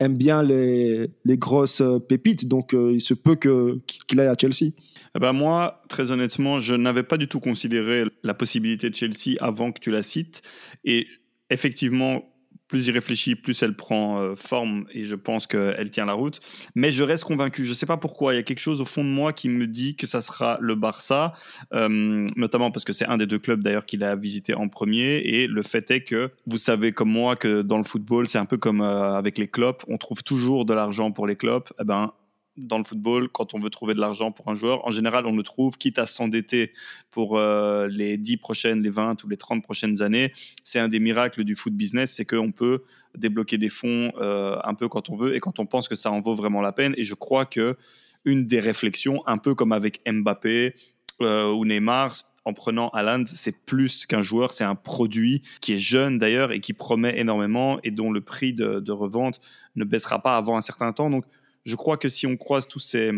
aime 0.00 0.16
bien 0.16 0.42
les, 0.42 1.08
les 1.24 1.38
grosses 1.38 1.82
pépites. 2.08 2.48
Donc, 2.48 2.72
il 2.74 3.00
se 3.00 3.14
peut 3.14 3.36
qu'il 3.36 4.20
aille 4.20 4.26
à 4.26 4.36
Chelsea. 4.38 4.72
Eh 5.14 5.20
ben 5.20 5.32
moi, 5.32 5.82
très 5.88 6.10
honnêtement, 6.10 6.58
je 6.58 6.74
n'avais 6.74 7.04
pas 7.04 7.18
du 7.18 7.28
tout 7.28 7.38
considéré 7.38 8.04
la 8.24 8.34
possibilité 8.34 8.90
de 8.90 8.96
Chelsea 8.96 9.36
avant 9.40 9.70
que 9.70 9.78
tu 9.78 9.92
la 9.92 10.02
cites. 10.02 10.42
Et 10.84 11.06
effectivement, 11.50 12.24
plus 12.72 12.88
y 12.88 12.90
réfléchit, 12.90 13.34
plus 13.34 13.62
elle 13.62 13.74
prend 13.74 14.18
euh, 14.18 14.34
forme 14.34 14.86
et 14.94 15.04
je 15.04 15.14
pense 15.14 15.46
qu'elle 15.46 15.90
tient 15.90 16.06
la 16.06 16.14
route. 16.14 16.40
Mais 16.74 16.90
je 16.90 17.02
reste 17.02 17.24
convaincu. 17.24 17.66
Je 17.66 17.68
ne 17.68 17.74
sais 17.74 17.84
pas 17.84 17.98
pourquoi. 17.98 18.32
Il 18.32 18.36
y 18.36 18.38
a 18.38 18.42
quelque 18.42 18.60
chose 18.60 18.80
au 18.80 18.86
fond 18.86 19.04
de 19.04 19.10
moi 19.10 19.34
qui 19.34 19.50
me 19.50 19.66
dit 19.66 19.94
que 19.94 20.06
ça 20.06 20.22
sera 20.22 20.56
le 20.58 20.74
Barça, 20.74 21.34
euh, 21.74 22.26
notamment 22.34 22.70
parce 22.70 22.86
que 22.86 22.94
c'est 22.94 23.04
un 23.04 23.18
des 23.18 23.26
deux 23.26 23.38
clubs 23.38 23.62
d'ailleurs 23.62 23.84
qu'il 23.84 24.02
a 24.04 24.16
visité 24.16 24.54
en 24.54 24.68
premier. 24.68 25.18
Et 25.18 25.48
le 25.48 25.62
fait 25.62 25.90
est 25.90 26.00
que 26.00 26.30
vous 26.46 26.56
savez 26.56 26.92
comme 26.92 27.10
moi 27.10 27.36
que 27.36 27.60
dans 27.60 27.76
le 27.76 27.84
football, 27.84 28.26
c'est 28.26 28.38
un 28.38 28.46
peu 28.46 28.56
comme 28.56 28.80
euh, 28.80 29.18
avec 29.18 29.36
les 29.36 29.48
clubs. 29.48 29.76
On 29.86 29.98
trouve 29.98 30.22
toujours 30.22 30.64
de 30.64 30.72
l'argent 30.72 31.12
pour 31.12 31.26
les 31.26 31.36
clubs. 31.36 31.64
Eh 31.78 31.84
ben, 31.84 32.14
dans 32.56 32.78
le 32.78 32.84
football, 32.84 33.28
quand 33.30 33.54
on 33.54 33.58
veut 33.58 33.70
trouver 33.70 33.94
de 33.94 34.00
l'argent 34.00 34.30
pour 34.30 34.48
un 34.48 34.54
joueur, 34.54 34.86
en 34.86 34.90
général, 34.90 35.26
on 35.26 35.34
le 35.34 35.42
trouve, 35.42 35.78
quitte 35.78 35.98
à 35.98 36.06
s'endetter 36.06 36.72
pour 37.10 37.38
euh, 37.38 37.88
les 37.88 38.18
10 38.18 38.36
prochaines, 38.36 38.82
les 38.82 38.90
20 38.90 39.24
ou 39.24 39.28
les 39.28 39.38
30 39.38 39.62
prochaines 39.62 40.02
années. 40.02 40.32
C'est 40.62 40.78
un 40.78 40.88
des 40.88 41.00
miracles 41.00 41.44
du 41.44 41.56
foot 41.56 41.72
business, 41.72 42.12
c'est 42.12 42.26
qu'on 42.26 42.52
peut 42.52 42.82
débloquer 43.16 43.56
des 43.56 43.70
fonds 43.70 44.12
euh, 44.18 44.58
un 44.64 44.74
peu 44.74 44.88
quand 44.88 45.08
on 45.08 45.16
veut 45.16 45.34
et 45.34 45.40
quand 45.40 45.58
on 45.60 45.66
pense 45.66 45.88
que 45.88 45.94
ça 45.94 46.10
en 46.10 46.20
vaut 46.20 46.34
vraiment 46.34 46.60
la 46.60 46.72
peine. 46.72 46.94
Et 46.98 47.04
je 47.04 47.14
crois 47.14 47.46
que 47.46 47.76
une 48.24 48.46
des 48.46 48.60
réflexions, 48.60 49.22
un 49.26 49.38
peu 49.38 49.54
comme 49.54 49.72
avec 49.72 50.00
Mbappé 50.06 50.74
euh, 51.22 51.50
ou 51.50 51.64
Neymar, 51.64 52.14
en 52.44 52.52
prenant 52.52 52.88
Haaland, 52.88 53.24
c'est 53.26 53.64
plus 53.64 54.04
qu'un 54.04 54.22
joueur, 54.22 54.52
c'est 54.52 54.64
un 54.64 54.74
produit 54.74 55.42
qui 55.60 55.74
est 55.74 55.78
jeune 55.78 56.18
d'ailleurs 56.18 56.50
et 56.50 56.60
qui 56.60 56.72
promet 56.72 57.18
énormément 57.18 57.78
et 57.84 57.92
dont 57.92 58.10
le 58.10 58.20
prix 58.20 58.52
de, 58.52 58.80
de 58.80 58.92
revente 58.92 59.40
ne 59.76 59.84
baissera 59.84 60.20
pas 60.20 60.36
avant 60.36 60.56
un 60.56 60.60
certain 60.60 60.92
temps. 60.92 61.08
Donc, 61.08 61.24
je 61.64 61.76
crois 61.76 61.96
que 61.96 62.08
si 62.08 62.26
on 62.26 62.36
croise 62.36 62.68
tous 62.68 62.78
ces, 62.78 63.12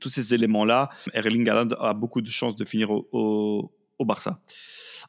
tous 0.00 0.08
ces 0.08 0.34
éléments-là, 0.34 0.88
Erling 1.12 1.48
Haaland 1.48 1.74
a 1.78 1.94
beaucoup 1.94 2.20
de 2.20 2.28
chances 2.28 2.56
de 2.56 2.64
finir 2.64 2.90
au, 2.90 3.72
au, 3.98 4.04
Barça. 4.04 4.40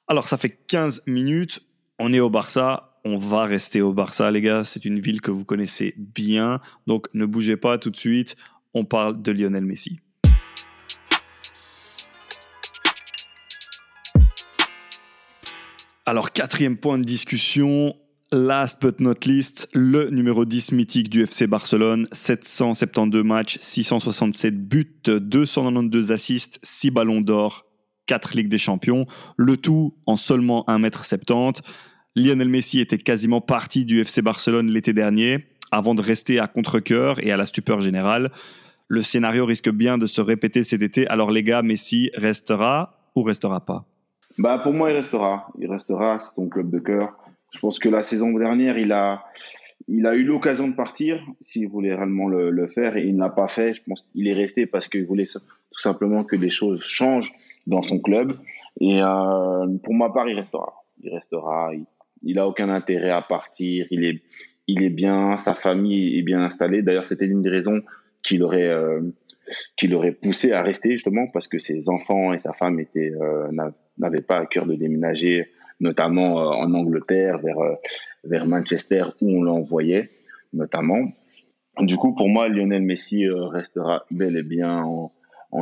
Alors, 0.08 0.28
ça 0.28 0.38
fait 0.38 0.50
15 0.68 1.04
minutes, 1.08 1.62
on 1.98 2.12
est 2.12 2.20
au 2.20 2.30
Barça, 2.30 3.00
on 3.04 3.18
va 3.18 3.46
rester 3.46 3.82
au 3.82 3.94
Barça, 3.94 4.30
les 4.32 4.42
gars. 4.42 4.64
C'est 4.64 4.86
une 4.86 5.00
ville 5.00 5.22
que 5.22 5.32
vous 5.32 5.46
connaissez 5.46 5.96
bien. 5.98 6.60
Donc 6.88 7.08
ne 7.14 7.26
bougez 7.26 7.58
pas 7.58 7.78
tout 7.78 7.90
de 7.90 7.98
suite. 7.98 8.36
On 8.74 8.86
parle 8.86 9.22
de 9.22 9.32
Lionel 9.32 9.66
Messi. 9.66 10.00
Alors, 16.06 16.32
quatrième 16.32 16.78
point 16.78 16.98
de 16.98 17.04
discussion, 17.04 17.96
Last 18.34 18.82
but 18.82 19.02
not 19.02 19.26
least, 19.26 19.68
le 19.74 20.10
numéro 20.10 20.46
10 20.46 20.72
mythique 20.72 21.10
du 21.10 21.22
FC 21.24 21.48
Barcelone, 21.48 22.06
772 22.14 23.24
matchs, 23.26 23.58
667 23.60 24.70
buts, 24.70 25.02
292 25.06 26.14
assists, 26.14 26.58
6 26.64 26.92
ballons 26.92 27.20
d'or, 27.20 27.66
4 28.06 28.34
Ligues 28.38 28.48
des 28.48 28.58
Champions, 28.58 29.06
le 29.36 29.58
tout 29.58 29.96
en 30.06 30.16
seulement 30.16 30.64
1m70. 30.70 31.60
Lionel 32.16 32.48
Messi 32.48 32.80
était 32.80 32.98
quasiment 32.98 33.42
parti 33.42 33.84
du 33.84 34.00
FC 34.00 34.22
Barcelone 34.22 34.72
l'été 34.72 34.94
dernier, 34.94 35.48
avant 35.74 35.94
de 35.94 36.02
rester 36.02 36.40
à 36.40 36.48
contre-coeur 36.48 37.22
et 37.22 37.34
à 37.34 37.38
la 37.38 37.46
stupeur 37.46 37.82
générale. 37.82 38.32
Le 38.88 39.02
scénario 39.02 39.46
risque 39.46 39.72
bien 39.72 39.98
de 39.98 40.06
se 40.06 40.22
répéter 40.22 40.64
cet 40.64 40.82
été, 40.82 41.06
alors 41.08 41.32
les 41.32 41.44
gars, 41.44 41.64
Messi 41.64 42.12
restera 42.14 43.12
ou 43.14 43.24
restera 43.24 43.66
pas? 43.66 43.84
Bah 44.38 44.58
Pour 44.60 44.72
moi, 44.72 44.90
il 44.90 44.96
restera. 44.96 45.48
Il 45.60 45.70
restera, 45.70 46.18
c'est 46.22 46.34
son 46.34 46.48
club 46.48 46.70
de 46.70 46.80
cœur 46.80 47.21
je 47.52 47.60
pense 47.60 47.80
que 47.80 47.90
la 47.90 48.04
saison 48.04 48.32
dernière, 48.32 48.78
il 48.78 48.92
a, 48.92 49.26
il 49.88 50.08
a 50.08 50.16
eu 50.16 50.24
l'occasion 50.24 50.68
de 50.68 50.74
partir 50.74 51.22
s'il 51.42 51.68
voulait 51.68 51.94
réellement 51.94 52.28
le, 52.28 52.68
faire 52.68 52.98
et 52.98 53.04
il 53.04 53.16
ne 53.16 53.20
l'a 53.20 53.30
pas 53.30 53.48
fait. 53.48 53.74
Je 53.74 53.82
pense 53.86 54.06
qu'il 54.12 54.28
est 54.28 54.34
resté 54.34 54.66
parce 54.66 54.88
qu'il 54.88 55.06
voulait 55.06 55.26
tout 55.26 55.82
simplement 55.82 56.24
que 56.24 56.36
les 56.36 56.50
choses 56.50 56.82
changent 56.82 57.32
dans 57.68 57.82
son 57.82 58.00
club. 58.00 58.38
Et 58.80 59.02
euh, 59.02 59.68
pour 59.84 59.94
ma 59.94 60.10
part, 60.10 60.30
il 60.30 60.36
restera. 60.36 60.74
Il 61.04 61.14
restera. 61.14 61.72
Il, 62.24 62.40
a 62.40 62.48
aucun 62.48 62.70
intérêt 62.70 63.12
à 63.12 63.22
partir. 63.22 63.86
Il 63.92 64.06
est, 64.06 64.22
il 64.68 64.84
est 64.84 64.90
bien. 64.90 65.38
Sa 65.38 65.54
famille 65.54 66.18
est 66.18 66.24
bien 66.24 66.40
installée. 66.40 66.82
D'ailleurs, 66.82 67.06
c'était 67.06 67.26
une 67.26 67.42
des 67.42 67.50
raisons 67.50 67.82
qu'il 68.24 68.44
aurait, 68.44 68.70
euh, 68.70 69.02
qu'il 69.76 69.94
aurait 69.94 70.14
poussé 70.14 70.54
à 70.54 70.62
rester 70.62 70.92
justement 70.92 71.28
parce 71.28 71.48
que 71.48 71.60
ses 71.60 71.90
enfants 71.90 72.34
et 72.34 72.38
sa 72.38 72.54
femme 72.54 72.80
étaient, 72.80 73.12
euh, 73.20 73.52
n'avaient 73.98 74.22
pas 74.22 74.38
à 74.38 74.46
cœur 74.46 74.66
de 74.66 74.76
déménager 74.76 75.50
notamment 75.82 76.40
euh, 76.40 76.46
en 76.46 76.74
Angleterre, 76.74 77.40
vers, 77.40 77.60
euh, 77.60 77.76
vers 78.24 78.46
Manchester, 78.46 79.04
où 79.22 79.30
on 79.30 79.44
l'envoyait, 79.44 80.12
notamment. 80.54 81.12
Du 81.80 81.98
coup, 81.98 82.14
pour 82.14 82.30
moi, 82.30 82.48
Lionel 82.48 82.84
Messi 82.84 83.26
euh, 83.26 83.48
restera 83.48 84.06
bel 84.12 84.38
et 84.38 84.44
bien 84.44 84.84
en, 84.84 85.12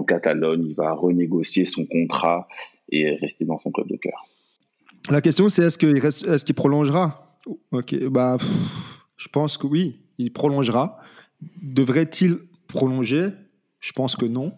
Catalogne. 0.08 0.66
Il 0.68 0.76
va 0.76 0.94
renégocier 0.94 1.66
son 1.66 1.84
contrat 1.86 2.48
et 2.92 3.16
rester 3.16 3.44
dans 3.44 3.58
son 3.58 3.72
club 3.72 3.88
de 3.88 3.98
cœur. 3.98 4.28
La 5.10 5.20
question, 5.20 5.50
c'est 5.50 5.64
est-ce 5.64 5.78
qu'il 5.80 5.98
est 5.98 6.54
prolongera? 6.54 7.40
Ok, 7.72 7.96
bah, 8.06 8.38
je 9.18 9.28
pense 9.30 9.58
que 9.58 9.66
oui, 9.66 10.00
il 10.20 10.32
prolongera. 10.32 11.00
Devrait-il 11.64 12.38
prolonger? 12.68 13.30
Je 13.80 13.92
pense 13.94 14.16
que 14.16 14.26
non. 14.26 14.54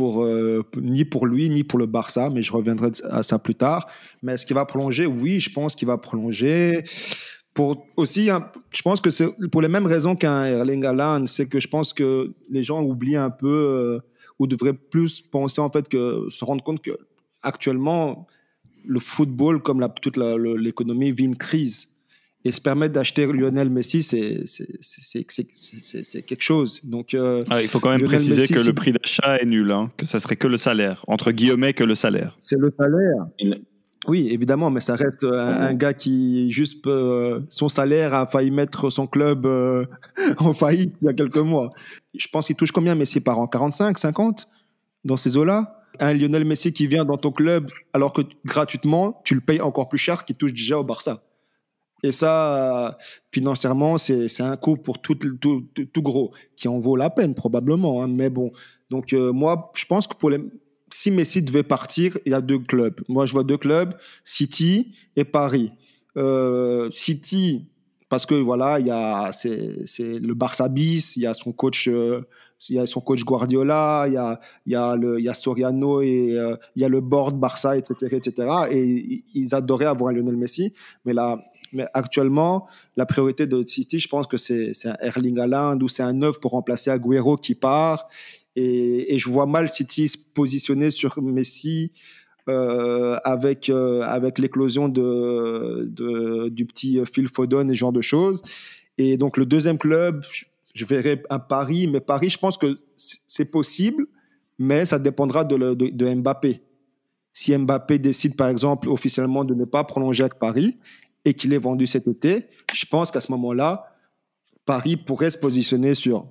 Euh, 0.00 0.62
ni 0.76 1.04
pour 1.04 1.26
lui, 1.26 1.48
ni 1.48 1.64
pour 1.64 1.78
le 1.78 1.86
Barça, 1.86 2.30
mais 2.30 2.42
je 2.42 2.52
reviendrai 2.52 2.90
à 3.10 3.22
ça 3.22 3.38
plus 3.38 3.54
tard. 3.54 3.86
Mais 4.22 4.32
est-ce 4.32 4.46
qu'il 4.46 4.54
va 4.54 4.64
prolonger? 4.64 5.06
Oui, 5.06 5.40
je 5.40 5.50
pense 5.50 5.74
qu'il 5.74 5.88
va 5.88 5.98
prolonger. 5.98 6.84
Pour 7.54 7.86
aussi, 7.96 8.30
je 8.70 8.82
pense 8.82 9.00
que 9.00 9.10
c'est 9.10 9.28
pour 9.50 9.60
les 9.60 9.68
mêmes 9.68 9.86
raisons 9.86 10.16
qu'un 10.16 10.44
Erling 10.44 10.84
Haaland, 10.86 11.26
c'est 11.26 11.46
que 11.46 11.60
je 11.60 11.68
pense 11.68 11.92
que 11.92 12.32
les 12.50 12.64
gens 12.64 12.82
oublient 12.82 13.16
un 13.16 13.30
peu 13.30 13.48
euh, 13.48 14.00
ou 14.38 14.46
devraient 14.46 14.72
plus 14.72 15.20
penser 15.20 15.60
en 15.60 15.70
fait 15.70 15.88
que 15.88 16.28
se 16.30 16.44
rendre 16.44 16.64
compte 16.64 16.80
que 16.80 16.92
actuellement 17.42 18.26
le 18.84 19.00
football 19.00 19.62
comme 19.62 19.86
toute 20.00 20.16
l'économie 20.16 21.12
vit 21.12 21.24
une 21.24 21.36
crise 21.36 21.88
et 22.44 22.52
se 22.52 22.60
permettre 22.60 22.94
d'acheter 22.94 23.26
Lionel 23.26 23.70
Messi, 23.70 24.02
c'est 24.02 24.44
quelque 26.26 26.42
chose. 26.42 26.80
Donc, 26.84 27.14
euh, 27.14 27.44
ah, 27.50 27.62
il 27.62 27.68
faut 27.68 27.78
quand 27.78 27.90
même 27.90 28.02
préciser 28.02 28.52
que 28.52 28.60
le 28.60 28.72
prix 28.72 28.92
d'achat 28.92 29.36
est 29.36 29.46
nul, 29.46 29.70
hein, 29.70 29.90
que 29.96 30.06
ça 30.06 30.18
serait 30.18 30.36
que 30.36 30.48
le 30.48 30.56
salaire, 30.56 31.04
entre 31.06 31.30
guillemets 31.30 31.72
que 31.72 31.84
le 31.84 31.94
salaire. 31.94 32.36
C'est 32.40 32.58
le 32.58 32.72
salaire. 32.76 33.26
Oui, 34.08 34.26
évidemment, 34.30 34.70
mais 34.70 34.80
ça 34.80 34.96
reste 34.96 35.22
un, 35.22 35.74
gars 35.74 35.94
qui, 35.94 36.50
juste, 36.50 36.84
euh, 36.88 37.40
son 37.48 37.68
salaire 37.68 38.14
a 38.14 38.26
failli 38.26 38.50
mettre 38.50 38.90
son 38.90 39.06
club 39.06 39.46
euh, 39.46 39.86
en 40.38 40.52
faillite 40.52 40.96
il 41.02 41.04
y 41.04 41.08
a 41.08 41.12
quelques 41.12 41.36
mois. 41.36 41.70
Je 42.14 42.26
pense 42.26 42.48
qu'il 42.48 42.56
touche 42.56 42.72
combien 42.72 42.96
Messi 42.96 43.20
par 43.20 43.38
an? 43.38 43.46
45, 43.46 43.96
50 43.96 44.48
Dans 45.04 45.16
ces 45.16 45.36
eaux-là? 45.36 45.84
Un 46.00 46.14
Lionel 46.14 46.44
Messi 46.44 46.72
qui 46.72 46.88
vient 46.88 47.04
dans 47.04 47.18
ton 47.18 47.30
club 47.30 47.70
alors 47.92 48.12
que 48.12 48.22
gratuitement, 48.44 49.20
tu 49.24 49.34
le 49.34 49.40
payes 49.40 49.60
encore 49.60 49.88
plus 49.88 49.98
cher 49.98 50.24
qu'il 50.24 50.36
touche 50.36 50.52
déjà 50.52 50.78
au 50.78 50.84
Barça. 50.84 51.22
Et 52.02 52.10
ça, 52.10 52.98
financièrement, 53.30 53.96
c'est 53.96 54.40
un 54.40 54.56
coût 54.56 54.76
pour 54.76 55.00
tout, 55.00 55.14
tout, 55.14 55.68
tout, 55.92 56.02
gros, 56.02 56.32
qui 56.56 56.66
en 56.66 56.80
vaut 56.80 56.96
la 56.96 57.10
peine 57.10 57.34
probablement. 57.34 58.02
Hein. 58.02 58.08
mais 58.08 58.28
bon, 58.28 58.52
donc 58.90 59.12
euh, 59.12 59.32
moi, 59.32 59.70
je 59.76 59.84
pense 59.84 60.08
que 60.08 60.14
pour 60.14 60.30
les, 60.30 60.38
si 60.90 61.12
Messi 61.12 61.42
devait 61.42 61.62
partir, 61.62 62.18
il 62.26 62.32
y 62.32 62.34
a 62.34 62.40
deux 62.40 62.58
clubs. 62.58 63.00
Moi, 63.08 63.24
je 63.24 63.32
vois 63.32 63.44
deux 63.44 63.56
clubs, 63.56 63.94
City 64.24 64.96
et 65.14 65.24
Paris. 65.24 65.70
Euh, 66.16 66.90
City, 66.90 67.68
parce 68.08 68.26
que 68.26 68.34
voilà, 68.34 68.80
il 68.80 68.86
y 68.86 68.90
a 68.90 69.30
c'est 69.32 69.48
le 69.98 70.34
Barça 70.34 70.68
bis, 70.68 71.16
il 71.16 71.22
y 71.22 71.26
a 71.26 71.34
son 71.34 71.52
coach, 71.52 71.86
euh, 71.88 72.22
il 72.68 72.76
y 72.76 72.78
a 72.80 72.86
son 72.86 73.00
coach 73.00 73.22
Guardiola, 73.24 74.06
il 74.08 74.14
y 74.14 74.16
a 74.16 74.40
il 74.66 74.72
y 74.72 74.74
a 74.74 74.96
le 74.96 75.20
il 75.20 75.24
y 75.24 75.28
a 75.28 75.34
Soriano 75.34 76.02
et 76.02 76.36
il 76.76 76.82
y 76.82 76.84
a 76.84 76.88
le 76.88 77.00
board 77.00 77.38
Barça, 77.38 77.78
etc., 77.78 78.14
etc. 78.14 78.48
Et 78.70 79.24
ils 79.34 79.54
adoraient 79.54 79.86
avoir 79.86 80.10
un 80.10 80.14
Lionel 80.14 80.36
Messi, 80.36 80.74
mais 81.04 81.14
là 81.14 81.38
mais 81.72 81.86
actuellement, 81.94 82.66
la 82.96 83.06
priorité 83.06 83.46
de 83.46 83.66
City, 83.66 83.98
je 83.98 84.08
pense 84.08 84.26
que 84.26 84.36
c'est 84.36 84.72
un 84.86 84.96
Erling 85.00 85.38
Haaland 85.38 85.78
ou 85.80 85.88
c'est 85.88 86.02
un 86.02 86.12
neuf 86.12 86.38
pour 86.40 86.52
remplacer 86.52 86.90
Agüero 86.90 87.36
qui 87.36 87.54
part. 87.54 88.08
Et, 88.56 89.16
je 89.18 89.28
vois 89.30 89.46
mal 89.46 89.68
City 89.68 90.08
se 90.08 90.18
positionner 90.18 90.90
sur 90.90 91.22
Messi 91.22 91.90
euh, 92.48 93.16
avec, 93.24 93.70
euh, 93.70 94.02
avec 94.02 94.38
l'éclosion 94.38 94.88
de, 94.88 95.88
du 96.50 96.66
petit 96.66 97.00
Phil 97.04 97.28
Foden 97.28 97.70
et 97.70 97.74
ce 97.74 97.78
genre 97.78 97.92
de 97.92 98.00
choses. 98.00 98.42
Et 98.98 99.16
donc, 99.16 99.36
le 99.36 99.46
deuxième 99.46 99.78
club, 99.78 100.22
je 100.74 100.84
verrai 100.84 101.22
un 101.30 101.38
Paris, 101.38 101.86
mais 101.86 102.00
Paris, 102.00 102.30
je 102.30 102.38
pense 102.38 102.56
que 102.56 102.78
c'est 102.96 103.44
possible, 103.44 104.06
mais 104.58 104.86
ça 104.86 104.98
dépendra 104.98 105.44
de, 105.44 106.14
Mbappé. 106.14 106.62
Si 107.32 107.56
Mbappé 107.56 107.98
décide, 107.98 108.36
par 108.36 108.48
exemple, 108.48 108.88
officiellement 108.88 109.44
de 109.44 109.54
ne 109.54 109.64
pas 109.64 109.84
prolonger 109.84 110.24
avec 110.24 110.38
Paris, 110.38 110.76
et 111.24 111.34
qu'il 111.34 111.52
est 111.52 111.58
vendu 111.58 111.86
cet 111.86 112.08
été, 112.08 112.46
je 112.72 112.84
pense 112.86 113.10
qu'à 113.10 113.20
ce 113.20 113.30
moment-là, 113.32 113.92
Paris 114.64 114.96
pourrait 114.96 115.30
se 115.30 115.38
positionner 115.38 115.94
sur, 115.94 116.28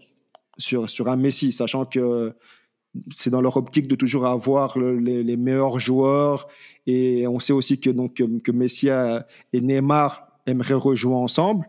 sur, 0.58 0.90
sur 0.90 1.08
un 1.08 1.16
Messi, 1.16 1.52
sachant 1.52 1.86
que 1.86 2.34
c'est 3.14 3.30
dans 3.30 3.42
leur 3.42 3.58
optique 3.58 3.88
de 3.88 3.96
toujours 3.96 4.26
avoir 4.26 4.78
les, 4.78 5.38
meilleurs 5.38 5.80
joueurs. 5.80 6.48
Et 6.88 7.26
on 7.28 7.40
sait 7.40 7.54
aussi 7.54 7.80
que, 7.80 7.90
donc, 7.90 8.16
que, 8.16 8.52
Messi 8.52 8.90
et 8.90 9.62
Neymar 9.62 10.28
aimeraient 10.46 10.74
rejouer 10.74 11.16
ensemble. 11.16 11.66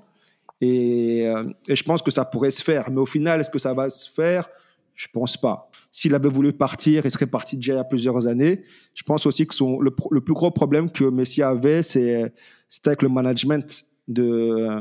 Et, 0.60 1.26
euh, 1.26 1.44
et, 1.68 1.76
je 1.76 1.82
pense 1.82 2.02
que 2.02 2.10
ça 2.10 2.24
pourrait 2.24 2.50
se 2.50 2.62
faire. 2.62 2.90
Mais 2.90 3.00
au 3.00 3.06
final, 3.06 3.40
est-ce 3.40 3.50
que 3.50 3.58
ça 3.58 3.74
va 3.74 3.90
se 3.90 4.10
faire? 4.10 4.48
Je 4.94 5.08
pense 5.12 5.36
pas. 5.36 5.70
S'il 5.90 6.14
avait 6.14 6.28
voulu 6.28 6.52
partir, 6.52 7.04
il 7.04 7.10
serait 7.10 7.26
parti 7.26 7.56
déjà 7.56 7.74
il 7.74 7.76
y 7.76 7.80
a 7.80 7.84
plusieurs 7.84 8.26
années. 8.26 8.62
Je 8.94 9.02
pense 9.02 9.26
aussi 9.26 9.46
que 9.46 9.54
le, 9.82 9.94
le 10.10 10.20
plus 10.20 10.34
gros 10.34 10.50
problème 10.50 10.90
que 10.90 11.04
Messi 11.04 11.42
avait, 11.42 11.82
c'est 11.82 12.32
c'était 12.72 12.88
avec 12.88 13.02
le 13.02 13.10
management 13.10 13.84
de, 14.08 14.80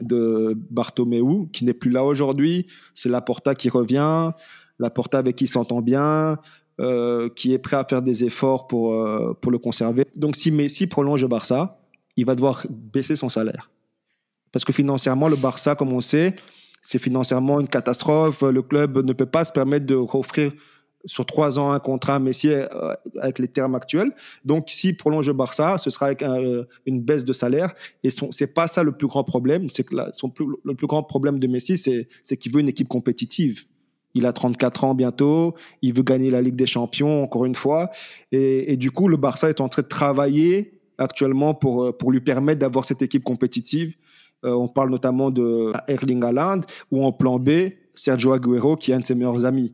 de 0.00 0.56
Bartomeu, 0.70 1.44
qui 1.52 1.66
n'est 1.66 1.74
plus 1.74 1.90
là 1.90 2.02
aujourd'hui. 2.02 2.66
C'est 2.94 3.10
Laporta 3.10 3.54
qui 3.54 3.68
revient, 3.68 4.30
Laporta 4.78 5.18
avec 5.18 5.36
qui 5.36 5.46
s'entend 5.46 5.82
bien, 5.82 6.38
euh, 6.80 7.28
qui 7.28 7.52
est 7.52 7.58
prêt 7.58 7.76
à 7.76 7.84
faire 7.84 8.00
des 8.00 8.24
efforts 8.24 8.66
pour, 8.66 8.94
euh, 8.94 9.34
pour 9.34 9.52
le 9.52 9.58
conserver. 9.58 10.06
Donc 10.16 10.34
si 10.34 10.50
Messi 10.50 10.86
prolonge 10.86 11.20
le 11.20 11.28
Barça, 11.28 11.78
il 12.16 12.24
va 12.24 12.34
devoir 12.34 12.66
baisser 12.70 13.16
son 13.16 13.28
salaire. 13.28 13.70
Parce 14.50 14.64
que 14.64 14.72
financièrement, 14.72 15.28
le 15.28 15.36
Barça, 15.36 15.74
comme 15.74 15.92
on 15.92 16.00
sait, 16.00 16.34
c'est 16.80 16.98
financièrement 16.98 17.60
une 17.60 17.68
catastrophe. 17.68 18.40
Le 18.40 18.62
club 18.62 19.04
ne 19.04 19.12
peut 19.12 19.26
pas 19.26 19.44
se 19.44 19.52
permettre 19.52 19.84
de 19.84 19.94
offrir 19.94 20.52
sur 21.06 21.26
trois 21.26 21.58
ans 21.58 21.72
un 21.72 21.78
contrat 21.78 22.18
Messi 22.18 22.48
euh, 22.48 22.66
avec 23.20 23.38
les 23.38 23.48
termes 23.48 23.74
actuels. 23.74 24.12
Donc, 24.44 24.70
s'il 24.70 24.96
prolonge 24.96 25.26
le 25.26 25.32
Barça, 25.32 25.78
ce 25.78 25.90
sera 25.90 26.06
avec 26.06 26.22
euh, 26.22 26.64
une 26.86 27.00
baisse 27.00 27.24
de 27.24 27.32
salaire. 27.32 27.74
Et 28.02 28.10
ce 28.10 28.24
n'est 28.24 28.46
pas 28.46 28.68
ça 28.68 28.82
le 28.82 28.92
plus 28.92 29.06
grand 29.06 29.24
problème. 29.24 29.68
C'est 29.70 29.84
que 29.84 29.94
le 29.94 30.74
plus 30.74 30.86
grand 30.86 31.02
problème 31.02 31.38
de 31.38 31.46
Messi, 31.46 31.76
c'est 31.76 32.36
qu'il 32.36 32.52
veut 32.52 32.60
une 32.60 32.68
équipe 32.68 32.88
compétitive. 32.88 33.64
Il 34.14 34.26
a 34.26 34.32
34 34.32 34.84
ans 34.84 34.94
bientôt, 34.94 35.54
il 35.82 35.92
veut 35.92 36.04
gagner 36.04 36.30
la 36.30 36.40
Ligue 36.40 36.54
des 36.54 36.66
Champions 36.66 37.24
encore 37.24 37.46
une 37.46 37.56
fois. 37.56 37.90
Et, 38.30 38.76
du 38.76 38.90
coup, 38.90 39.08
le 39.08 39.16
Barça 39.16 39.48
est 39.48 39.60
en 39.60 39.68
train 39.68 39.82
de 39.82 39.88
travailler 39.88 40.80
actuellement 40.98 41.54
pour, 41.54 41.84
euh, 41.84 41.92
lui 42.08 42.20
permettre 42.20 42.60
d'avoir 42.60 42.84
cette 42.84 43.02
équipe 43.02 43.24
compétitive. 43.24 43.96
on 44.46 44.68
parle 44.68 44.90
notamment 44.90 45.30
de 45.30 45.72
Erling 45.88 46.22
Haaland 46.22 46.60
ou 46.90 47.02
en 47.02 47.12
plan 47.12 47.38
B, 47.38 47.50
Sergio 47.94 48.34
Aguero, 48.34 48.76
qui 48.76 48.92
est 48.92 48.94
un 48.94 49.00
de 49.00 49.06
ses 49.06 49.14
meilleurs 49.14 49.46
amis. 49.46 49.72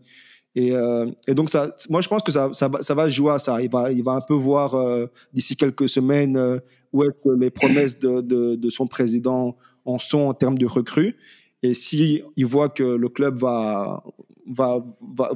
Euh, 0.59 1.11
et, 1.27 1.35
donc, 1.35 1.49
moi, 1.89 2.01
je 2.01 2.09
pense 2.09 2.23
que 2.23 2.33
ça, 2.33 2.95
va 2.95 3.11
jouer 3.11 3.33
à 3.33 3.39
ça. 3.39 3.61
Il 3.63 3.71
va, 3.71 4.13
un 4.13 4.21
peu 4.21 4.35
voir 4.35 4.75
euh, 4.75 5.07
d'ici 5.33 5.57
quelques 5.57 5.89
semaines 5.89 6.37
euh, 6.37 6.59
où 6.93 7.05
est 7.05 7.09
les 7.39 7.51
promesses 7.51 7.99
de, 7.99 8.71
son 8.71 8.87
président 8.87 9.57
en 9.85 9.99
sont 9.99 10.21
en 10.21 10.35
termes 10.35 10.59
de 10.59 10.67
recrues. 10.67 11.17
Et 11.63 11.75
s'il 11.75 12.25
il 12.37 12.47
voit 12.47 12.69
que 12.69 12.83
le 12.83 13.09
club 13.09 13.39
va, 13.39 14.03
va, 14.51 14.85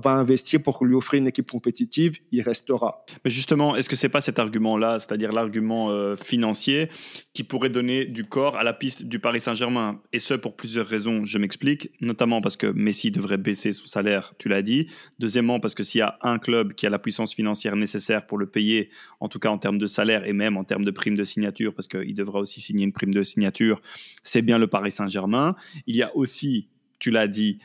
investir 0.05 0.63
pour 0.63 0.85
lui 0.85 0.95
offrir 0.95 1.21
une 1.21 1.29
équipe 1.29 1.51
compétitive, 1.51 2.19
il 2.33 2.43
restera. 2.43 3.05
Mais 3.25 3.31
justement, 3.31 3.77
est-ce 3.77 3.89
que 3.89 3.97
c'est 3.97 4.09
pas 4.09 4.21
cet 4.21 4.39
argument-là, 4.39 4.99
c'est-à-dire 4.99 5.33
l'argument 5.33 5.91
euh, 5.91 6.17
financier, 6.17 6.89
qui 7.33 7.45
pourrait 7.45 7.71
donner 7.71 8.05
du 8.05 8.25
corps 8.25 8.57
à 8.57 8.65
la 8.65 8.73
piste 8.73 9.05
du 9.05 9.19
Paris 9.19 9.41
Saint-Germain? 9.41 10.01
Et 10.13 10.19
ce, 10.19 10.35
pour 10.35 10.57
plusieurs 10.57 10.87
raisons. 10.87 11.25
Je 11.25 11.39
m'explique, 11.39 11.91
notamment 12.01 12.41
parce 12.41 12.57
que 12.57 12.67
Messi 12.67 13.11
devrait 13.11 13.39
baisser 13.39 13.73
son 13.73 13.87
salaire, 13.87 14.35
tu 14.39 14.49
l'as 14.49 14.63
dit. 14.63 14.87
Deuxièmement, 15.19 15.61
parce 15.61 15.75
que 15.75 15.83
s'il 15.83 16.01
y 16.01 16.03
a 16.03 16.19
un 16.23 16.39
club 16.39 16.75
qui 16.75 16.87
a 16.87 16.91
la 16.91 16.99
puissance 16.99 17.35
financière 17.35 17.77
nécessaire 17.77 18.27
pour 18.27 18.39
le 18.39 18.47
payer, 18.47 18.91
en 19.21 19.29
tout 19.29 19.39
cas 19.39 19.51
en 19.51 19.59
termes 19.59 19.79
de 19.79 19.87
salaire 19.87 20.27
et 20.27 20.33
même 20.33 20.57
en 20.57 20.65
termes 20.65 20.85
de 20.85 20.91
prime 20.91 21.17
de 21.17 21.25
signature, 21.25 21.75
parce 21.75 21.89
qu'il 21.89 22.15
devra 22.15 22.41
aussi 22.41 22.61
signer 22.61 22.85
une 22.85 22.93
prime 22.93 23.15
de 23.15 23.23
signature, 23.23 23.81
c'est 24.23 24.43
bien 24.43 24.59
le 24.59 24.67
Paris 24.67 24.91
Saint-Germain. 24.91 25.55
Il 25.87 25.97
y 25.97 26.03
a 26.03 26.15
aussi, 26.17 26.69
tu 26.99 27.11
l'as 27.11 27.29
dit, 27.29 27.59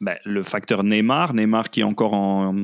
ben, 0.00 0.16
le 0.24 0.42
facteur 0.42 0.84
Neymar, 0.84 1.34
Neymar 1.34 1.70
qui 1.70 1.80
est 1.80 1.84
encore 1.84 2.14
en, 2.14 2.54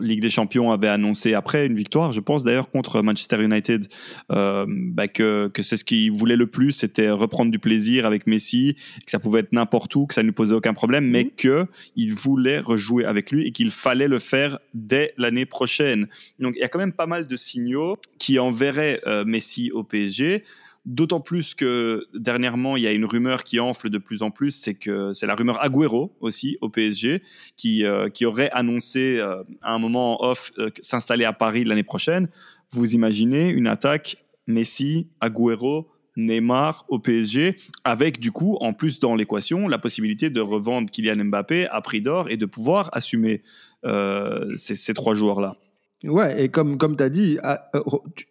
Ligue 0.00 0.22
des 0.22 0.30
Champions 0.30 0.70
avait 0.70 0.88
annoncé 0.88 1.34
après 1.34 1.66
une 1.66 1.76
victoire, 1.76 2.12
je 2.12 2.20
pense 2.20 2.42
d'ailleurs 2.42 2.70
contre 2.70 3.02
Manchester 3.02 3.42
United, 3.42 3.86
euh, 4.32 4.64
ben, 4.66 5.08
que, 5.08 5.50
c'est 5.60 5.76
ce 5.76 5.84
qu'il 5.84 6.10
voulait 6.12 6.36
le 6.36 6.46
plus, 6.46 6.72
c'était 6.72 7.10
reprendre 7.10 7.50
du 7.50 7.58
plaisir 7.58 8.06
avec 8.06 8.26
Messi, 8.26 8.76
que 9.04 9.10
ça 9.10 9.18
pouvait 9.18 9.40
être 9.40 9.52
n'importe 9.52 9.94
où, 9.94 10.06
que 10.06 10.14
ça 10.14 10.22
ne 10.22 10.28
lui 10.28 10.32
posait 10.32 10.54
aucun 10.54 10.72
problème, 10.72 11.06
mais 11.06 11.24
mhm. 11.24 11.30
que 11.36 11.66
il 11.96 12.14
voulait 12.14 12.60
rejouer 12.60 13.04
avec 13.04 13.30
lui 13.30 13.46
et 13.46 13.52
qu'il 13.52 13.70
fallait 13.70 14.08
le 14.08 14.18
faire 14.18 14.58
dès 14.72 15.12
l'année 15.18 15.44
prochaine. 15.44 16.08
Donc 16.38 16.54
il 16.56 16.60
y 16.60 16.64
a 16.64 16.68
quand 16.68 16.78
même 16.78 16.94
pas 16.94 17.06
mal 17.06 17.26
de 17.26 17.36
signaux 17.36 17.98
qui 18.18 18.38
enverraient 18.38 19.00
euh, 19.06 19.24
Messi 19.26 19.70
au 19.70 19.82
PSG. 19.82 20.44
D'autant 20.88 21.20
plus 21.20 21.54
que 21.54 22.06
dernièrement, 22.14 22.78
il 22.78 22.82
y 22.82 22.86
a 22.86 22.92
une 22.92 23.04
rumeur 23.04 23.44
qui 23.44 23.60
enfle 23.60 23.90
de 23.90 23.98
plus 23.98 24.22
en 24.22 24.30
plus, 24.30 24.52
c'est 24.52 24.72
que 24.72 25.12
c'est 25.12 25.26
la 25.26 25.34
rumeur 25.34 25.62
Agüero 25.62 26.16
aussi 26.20 26.56
au 26.62 26.70
PSG, 26.70 27.20
qui, 27.58 27.84
euh, 27.84 28.08
qui 28.08 28.24
aurait 28.24 28.48
annoncé 28.52 29.18
euh, 29.18 29.42
à 29.60 29.74
un 29.74 29.78
moment 29.78 30.24
off 30.24 30.50
euh, 30.58 30.70
s'installer 30.80 31.26
à 31.26 31.34
Paris 31.34 31.64
l'année 31.64 31.82
prochaine. 31.82 32.30
Vous 32.70 32.94
imaginez 32.94 33.50
une 33.50 33.66
attaque 33.66 34.16
Messi, 34.46 35.08
Agüero, 35.20 35.90
Neymar 36.16 36.86
au 36.88 36.98
PSG, 36.98 37.56
avec 37.84 38.18
du 38.18 38.32
coup, 38.32 38.56
en 38.62 38.72
plus 38.72 38.98
dans 38.98 39.14
l'équation, 39.14 39.68
la 39.68 39.76
possibilité 39.76 40.30
de 40.30 40.40
revendre 40.40 40.90
Kylian 40.90 41.22
Mbappé 41.26 41.66
à 41.66 41.82
prix 41.82 42.00
d'or 42.00 42.30
et 42.30 42.38
de 42.38 42.46
pouvoir 42.46 42.88
assumer 42.94 43.42
ces, 43.84 44.94
trois 44.94 45.12
joueurs-là. 45.12 45.56
Ouais, 46.02 46.44
et 46.44 46.48
comme, 46.48 46.78
comme 46.78 46.96
tu 46.96 47.02
as 47.02 47.10
dit, 47.10 47.38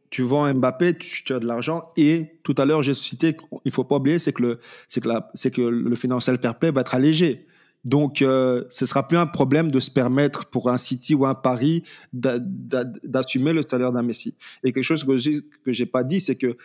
tu, 0.10 0.22
vends 0.22 0.54
Mbappé, 0.54 0.98
tu, 0.98 1.34
as 1.34 1.40
de 1.40 1.46
l'argent. 1.46 1.92
Et 1.98 2.40
tout 2.44 2.56
à 2.58 2.66
l'heure, 2.66 2.84
j'ai 2.84 2.94
cité 2.94 3.36
ne 3.66 3.72
faut 3.72 3.84
pas 3.84 3.98
oublier, 3.98 4.20
c'est 4.20 4.34
que, 4.34 4.42
le, 4.42 4.56
que, 4.56 5.10
c'est 5.34 5.52
que 5.52 5.62
le 5.62 5.96
financial 5.96 6.38
fair 6.40 6.58
play 6.58 6.72
va 6.72 6.82
être 6.82 6.96
allégé. 6.96 7.46
Donc, 7.86 8.22
euh, 8.22 8.66
ce 8.70 8.86
sera 8.86 9.08
plus 9.08 9.18
un 9.18 9.28
problème 9.28 9.72
de 9.72 9.80
se 9.80 9.90
permettre 9.90 10.46
pour 10.48 10.70
un 10.70 10.78
City 10.78 11.16
ou 11.16 11.26
un 11.26 11.36
Paris 11.36 11.84
d'assumer 12.12 13.54
le 13.54 13.62
salaire 13.62 13.92
d'un 13.92 14.02
Messi. 14.02 14.36
Et 14.64 14.74
quelque 14.74 14.84
chose 14.84 15.06
que 15.06 15.18
je 15.18 15.42
n'ai 15.80 15.86
pas 15.86 16.04
dit, 16.04 16.20
c'est 16.20 16.36
que 16.36 16.58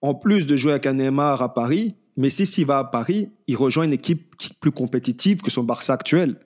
en 0.00 0.14
plus 0.14 0.46
de 0.46 0.56
jouer 0.56 0.72
avec 0.72 0.86
un 0.86 0.94
Neymar 0.94 1.42
à 1.42 1.52
Paris, 1.52 1.96
Messi, 2.16 2.46
s'il 2.46 2.66
va 2.66 2.78
à 2.78 2.84
Paris, 2.84 3.30
il 3.46 3.56
rejoint 3.56 3.84
une 3.84 3.92
équipe 3.92 4.34
plus 4.60 4.70
compétitive 4.70 5.42
que 5.42 5.50
son 5.50 5.64
Barça 5.64 5.92
actuel. 5.94 6.36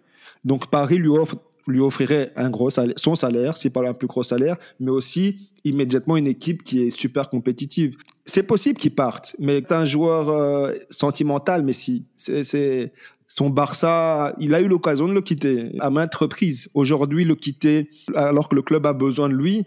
Donc, 0.45 0.69
Paris 0.69 0.99
lui 0.99 1.09
offre 1.09 1.37
lui 1.69 1.81
offrirait 1.81 2.33
un 2.37 2.51
gros 2.51 2.71
salaire, 2.71 2.95
son 2.97 3.15
salaire, 3.15 3.57
c'est 3.57 3.71
pas 3.71 3.87
un 3.89 3.95
plus 3.95 4.09
gros 4.09 4.23
salaire, 4.23 4.57
mais 4.81 4.91
aussi 4.91 5.51
immédiatement 5.65 6.17
une 6.17 6.27
équipe 6.27 6.63
qui 6.63 6.83
est 6.83 6.91
super 6.91 7.31
compétitive. 7.31 7.97
C'est 8.25 8.43
possible 8.43 8.79
qu'il 8.79 8.95
parte, 8.95 9.37
mais 9.39 9.63
c'est 9.67 9.75
un 9.75 9.85
joueur 9.85 10.31
euh, 10.31 10.73
sentimental, 10.91 11.63
Messi. 11.63 12.07
C'est 12.17 12.93
son 13.27 13.51
Barça, 13.51 14.35
il 14.41 14.55
a 14.55 14.61
eu 14.63 14.69
l'occasion 14.69 15.07
de 15.07 15.13
le 15.13 15.21
quitter 15.21 15.73
à 15.81 15.91
maintes 15.91 16.15
reprises. 16.15 16.69
Aujourd'hui, 16.73 17.25
le 17.25 17.35
quitter 17.35 17.91
alors 18.15 18.49
que 18.49 18.55
le 18.55 18.63
club 18.63 18.87
a 18.87 18.95
besoin 18.95 19.29
de 19.29 19.35
lui, 19.35 19.65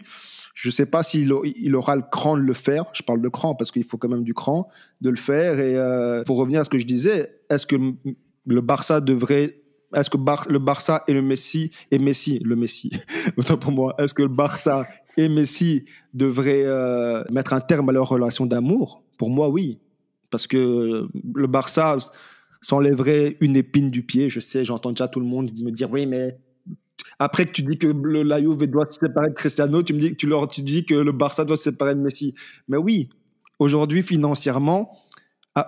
je 0.54 0.68
ne 0.68 0.72
sais 0.72 0.86
pas 0.86 1.02
s'il 1.02 1.32
il 1.56 1.76
aura 1.76 1.96
le 1.96 2.02
cran 2.02 2.36
de 2.36 2.42
le 2.42 2.52
faire. 2.52 2.84
Je 2.92 3.02
parle 3.02 3.22
de 3.22 3.28
cran 3.28 3.54
parce 3.54 3.70
qu'il 3.70 3.84
faut 3.84 3.96
quand 3.96 4.08
même 4.08 4.24
du 4.24 4.34
cran 4.34 4.68
de 5.00 5.10
le 5.10 5.16
faire. 5.16 5.60
Et 5.60 5.76
euh, 5.76 6.24
pour 6.24 6.38
revenir 6.38 6.60
à 6.60 6.64
ce 6.64 6.70
que 6.70 6.78
je 6.78 6.86
disais, 6.86 7.32
est-ce 7.48 7.66
que 7.66 7.76
le 8.46 8.60
Barça 8.60 9.00
devrait 9.00 9.61
est-ce 9.94 10.10
que 10.10 10.18
le 10.50 10.58
Barça 10.58 11.04
et 11.06 11.12
le 11.12 11.22
Messi, 11.22 11.70
et 11.90 11.98
Messi, 11.98 12.38
le 12.40 12.56
Messi, 12.56 12.90
autant 13.36 13.56
pour 13.56 13.72
moi, 13.72 13.94
est-ce 13.98 14.14
que 14.14 14.22
le 14.22 14.28
Barça 14.28 14.86
et 15.16 15.28
Messi 15.28 15.84
devraient 16.14 16.64
euh, 16.64 17.22
mettre 17.30 17.52
un 17.52 17.60
terme 17.60 17.88
à 17.88 17.92
leur 17.92 18.08
relation 18.08 18.46
d'amour? 18.46 19.02
Pour 19.18 19.30
moi, 19.30 19.48
oui. 19.48 19.78
Parce 20.30 20.46
que 20.46 21.08
le 21.34 21.46
Barça 21.46 21.98
s'enlèverait 22.62 23.36
une 23.40 23.56
épine 23.56 23.90
du 23.90 24.02
pied. 24.02 24.30
Je 24.30 24.40
sais, 24.40 24.64
j'entends 24.64 24.92
déjà 24.92 25.08
tout 25.08 25.20
le 25.20 25.26
monde 25.26 25.50
me 25.60 25.70
dire 25.70 25.90
oui, 25.90 26.06
mais 26.06 26.38
après 27.18 27.44
que 27.44 27.52
tu 27.52 27.62
dis 27.62 27.78
que 27.78 27.86
le, 27.86 28.22
la 28.22 28.40
Juve 28.40 28.66
doit 28.66 28.86
se 28.86 28.94
séparer 28.94 29.28
de 29.28 29.34
Cristiano, 29.34 29.82
tu 29.82 29.92
me 29.92 30.00
dis, 30.00 30.16
tu 30.16 30.26
leur 30.26 30.48
tu 30.48 30.62
dis 30.62 30.84
que 30.86 30.94
le 30.94 31.12
Barça 31.12 31.44
doit 31.44 31.56
se 31.56 31.64
séparer 31.64 31.94
de 31.94 32.00
Messi. 32.00 32.34
Mais 32.68 32.78
oui, 32.78 33.10
aujourd'hui, 33.58 34.02
financièrement, 34.02 34.90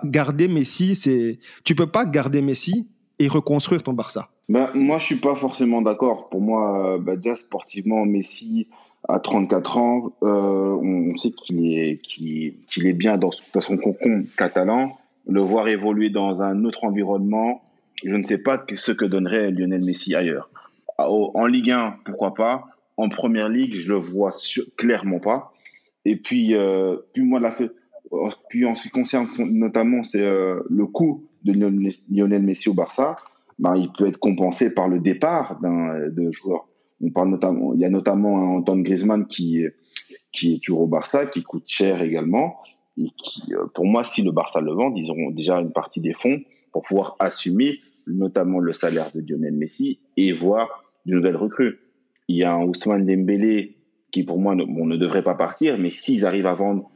garder 0.03 0.47
Messi, 0.47 0.95
c'est. 0.95 1.39
Tu 1.63 1.75
peux 1.75 1.87
pas 1.87 2.05
garder 2.05 2.41
Messi 2.41 2.89
et 3.19 3.27
reconstruire 3.27 3.83
ton 3.83 3.93
Barça 3.93 4.29
bah, 4.49 4.71
Moi, 4.73 4.97
je 4.99 5.05
suis 5.05 5.15
pas 5.15 5.35
forcément 5.35 5.81
d'accord. 5.81 6.29
Pour 6.29 6.41
moi, 6.41 6.97
bah, 6.99 7.15
déjà 7.15 7.35
sportivement, 7.35 8.05
Messi 8.05 8.67
à 9.07 9.19
34 9.19 9.77
ans, 9.77 10.13
euh, 10.23 10.27
on 10.27 11.15
sait 11.17 11.31
qu'il 11.31 11.77
est, 11.77 12.01
qu'il, 12.01 12.87
est 12.87 12.93
bien 12.93 13.17
dans, 13.17 13.31
son 13.31 13.77
cocon 13.77 14.25
catalan. 14.37 14.97
Le 15.27 15.41
voir 15.41 15.67
évoluer 15.67 16.09
dans 16.09 16.41
un 16.41 16.65
autre 16.65 16.83
environnement, 16.83 17.63
je 18.03 18.15
ne 18.15 18.23
sais 18.23 18.37
pas 18.37 18.63
ce 18.75 18.91
que 18.91 19.05
donnerait 19.05 19.51
Lionel 19.51 19.83
Messi 19.83 20.15
ailleurs. 20.15 20.49
En 20.97 21.45
Ligue 21.45 21.71
1, 21.71 21.97
pourquoi 22.05 22.33
pas. 22.33 22.65
En 22.97 23.09
Première 23.09 23.49
Ligue, 23.49 23.75
je 23.75 23.87
le 23.87 23.95
vois 23.95 24.31
clairement 24.77 25.19
pas. 25.19 25.51
Et 26.05 26.15
puis, 26.15 26.55
euh, 26.55 26.97
puis 27.13 27.23
moi, 27.23 27.39
la 27.39 27.55
puis 28.49 28.65
en 28.65 28.75
ce 28.75 28.83
qui 28.83 28.89
concerne 28.89 29.27
notamment 29.39 30.01
euh, 30.15 30.61
le 30.69 30.85
coût 30.85 31.25
de 31.45 31.53
Lionel 32.09 32.41
Messi 32.41 32.69
au 32.69 32.73
Barça, 32.73 33.15
ben, 33.59 33.75
il 33.75 33.91
peut 33.91 34.07
être 34.07 34.17
compensé 34.17 34.69
par 34.69 34.87
le 34.89 34.99
départ 34.99 35.59
d'un 35.61 36.31
joueur. 36.31 36.67
On 37.01 37.11
parle 37.11 37.29
notamment, 37.29 37.73
il 37.73 37.79
y 37.79 37.85
a 37.85 37.89
notamment 37.89 38.37
un 38.37 38.57
Antoine 38.57 38.83
Griezmann 38.83 39.27
qui 39.27 39.65
qui 40.31 40.55
est 40.55 40.63
toujours 40.63 40.81
au 40.81 40.87
Barça, 40.87 41.25
qui 41.25 41.43
coûte 41.43 41.67
cher 41.67 42.01
également. 42.01 42.57
Et 42.97 43.09
qui, 43.17 43.53
euh, 43.53 43.65
pour 43.73 43.85
moi, 43.85 44.03
si 44.03 44.21
le 44.21 44.31
Barça 44.31 44.61
le 44.61 44.71
vend, 44.71 44.93
ils 44.95 45.09
auront 45.09 45.31
déjà 45.31 45.59
une 45.59 45.71
partie 45.71 46.01
des 46.01 46.13
fonds 46.13 46.41
pour 46.71 46.83
pouvoir 46.83 47.15
assumer 47.19 47.79
notamment 48.07 48.59
le 48.59 48.73
salaire 48.73 49.11
de 49.13 49.21
Lionel 49.21 49.53
Messi 49.53 49.99
et 50.17 50.31
voir 50.31 50.83
de 51.05 51.13
nouvelles 51.13 51.35
recrues. 51.35 51.79
Il 52.27 52.37
y 52.37 52.43
a 52.43 52.53
un 52.53 52.63
Ousmane 52.63 53.05
Dembélé 53.05 53.77
qui, 54.11 54.23
pour 54.23 54.39
moi, 54.39 54.55
ne, 54.55 54.63
ne 54.63 54.97
devrait 54.97 55.23
pas 55.23 55.35
partir, 55.35 55.77
mais 55.77 55.89
s'ils 55.91 56.25
arrivent 56.25 56.45
à 56.47 56.53
vendre, 56.53 56.89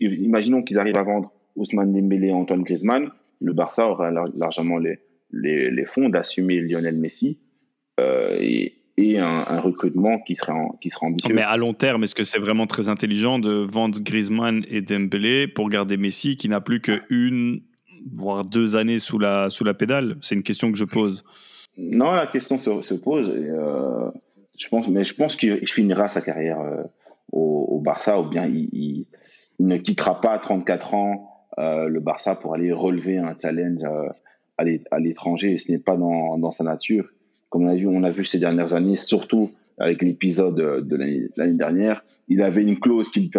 imaginons 0.00 0.62
qu'ils 0.62 0.78
arrivent 0.78 0.98
à 0.98 1.02
vendre 1.02 1.32
Ousmane 1.56 1.92
Dembélé 1.92 2.28
et 2.28 2.32
Antoine 2.32 2.62
Griezmann, 2.62 3.10
le 3.44 3.52
Barça 3.52 3.86
aura 3.86 4.10
largement 4.10 4.78
les, 4.78 4.98
les, 5.32 5.84
fonds 5.84 6.08
d'assumer 6.08 6.60
Lionel 6.60 6.98
Messi 6.98 7.38
euh, 8.00 8.38
et, 8.40 8.74
et 8.96 9.18
un, 9.18 9.60
recrutement 9.60 10.18
qui 10.20 10.34
sera, 10.34 10.54
qui 10.80 10.90
sera 10.90 11.06
ambitieux. 11.06 11.34
Mais 11.34 11.42
à 11.42 11.56
long 11.56 11.74
terme, 11.74 12.04
est-ce 12.04 12.14
que 12.14 12.24
c'est 12.24 12.38
vraiment 12.38 12.66
très 12.66 12.88
intelligent 12.88 13.38
de 13.38 13.66
vendre 13.70 14.00
Griezmann 14.00 14.64
et 14.68 14.80
Dembélé 14.80 15.46
pour 15.46 15.68
garder 15.68 15.96
Messi 15.96 16.36
qui 16.36 16.48
n'a 16.48 16.60
plus 16.60 16.80
qu'une, 16.80 17.62
voire 18.12 18.44
deux 18.44 18.76
années 18.76 18.98
sous 18.98 19.18
la, 19.18 19.50
sous 19.50 19.64
la 19.64 19.74
pédale? 19.74 20.16
C'est 20.20 20.34
une 20.34 20.42
question 20.42 20.72
que 20.72 20.78
je 20.78 20.84
pose. 20.84 21.24
Non, 21.76 22.12
la 22.12 22.26
question 22.26 22.58
se, 22.82 22.94
pose. 22.94 23.28
Et, 23.28 23.50
euh, 23.50 24.10
je 24.56 24.68
pense, 24.68 24.88
mais 24.88 25.04
je 25.04 25.14
pense 25.14 25.36
qu'il 25.36 25.68
finira 25.68 26.08
sa 26.08 26.20
carrière 26.20 26.60
euh, 26.60 26.82
au, 27.32 27.80
Barça 27.80 28.18
ou 28.18 28.24
bien 28.24 28.46
il, 28.46 28.68
il, 28.72 29.06
ne 29.58 29.76
quittera 29.76 30.20
pas 30.20 30.32
à 30.32 30.38
34 30.38 30.94
ans 30.94 31.33
euh, 31.58 31.88
le 31.88 32.00
Barça 32.00 32.34
pour 32.34 32.54
aller 32.54 32.72
relever 32.72 33.18
un 33.18 33.36
challenge 33.40 33.82
euh, 33.84 34.08
à 34.58 34.98
l'étranger. 34.98 35.56
Ce 35.58 35.70
n'est 35.70 35.78
pas 35.78 35.96
dans, 35.96 36.38
dans, 36.38 36.50
sa 36.50 36.64
nature. 36.64 37.08
Comme 37.48 37.64
on 37.64 37.68
a 37.68 37.74
vu, 37.74 37.86
on 37.86 38.02
a 38.02 38.10
vu 38.10 38.24
ces 38.24 38.38
dernières 38.38 38.74
années, 38.74 38.96
surtout 38.96 39.50
avec 39.78 40.02
l'épisode 40.02 40.54
de 40.54 40.96
l'année 41.36 41.54
dernière, 41.54 42.04
il 42.28 42.42
avait 42.42 42.62
une 42.62 42.78
clause 42.78 43.08
qu'il 43.08 43.30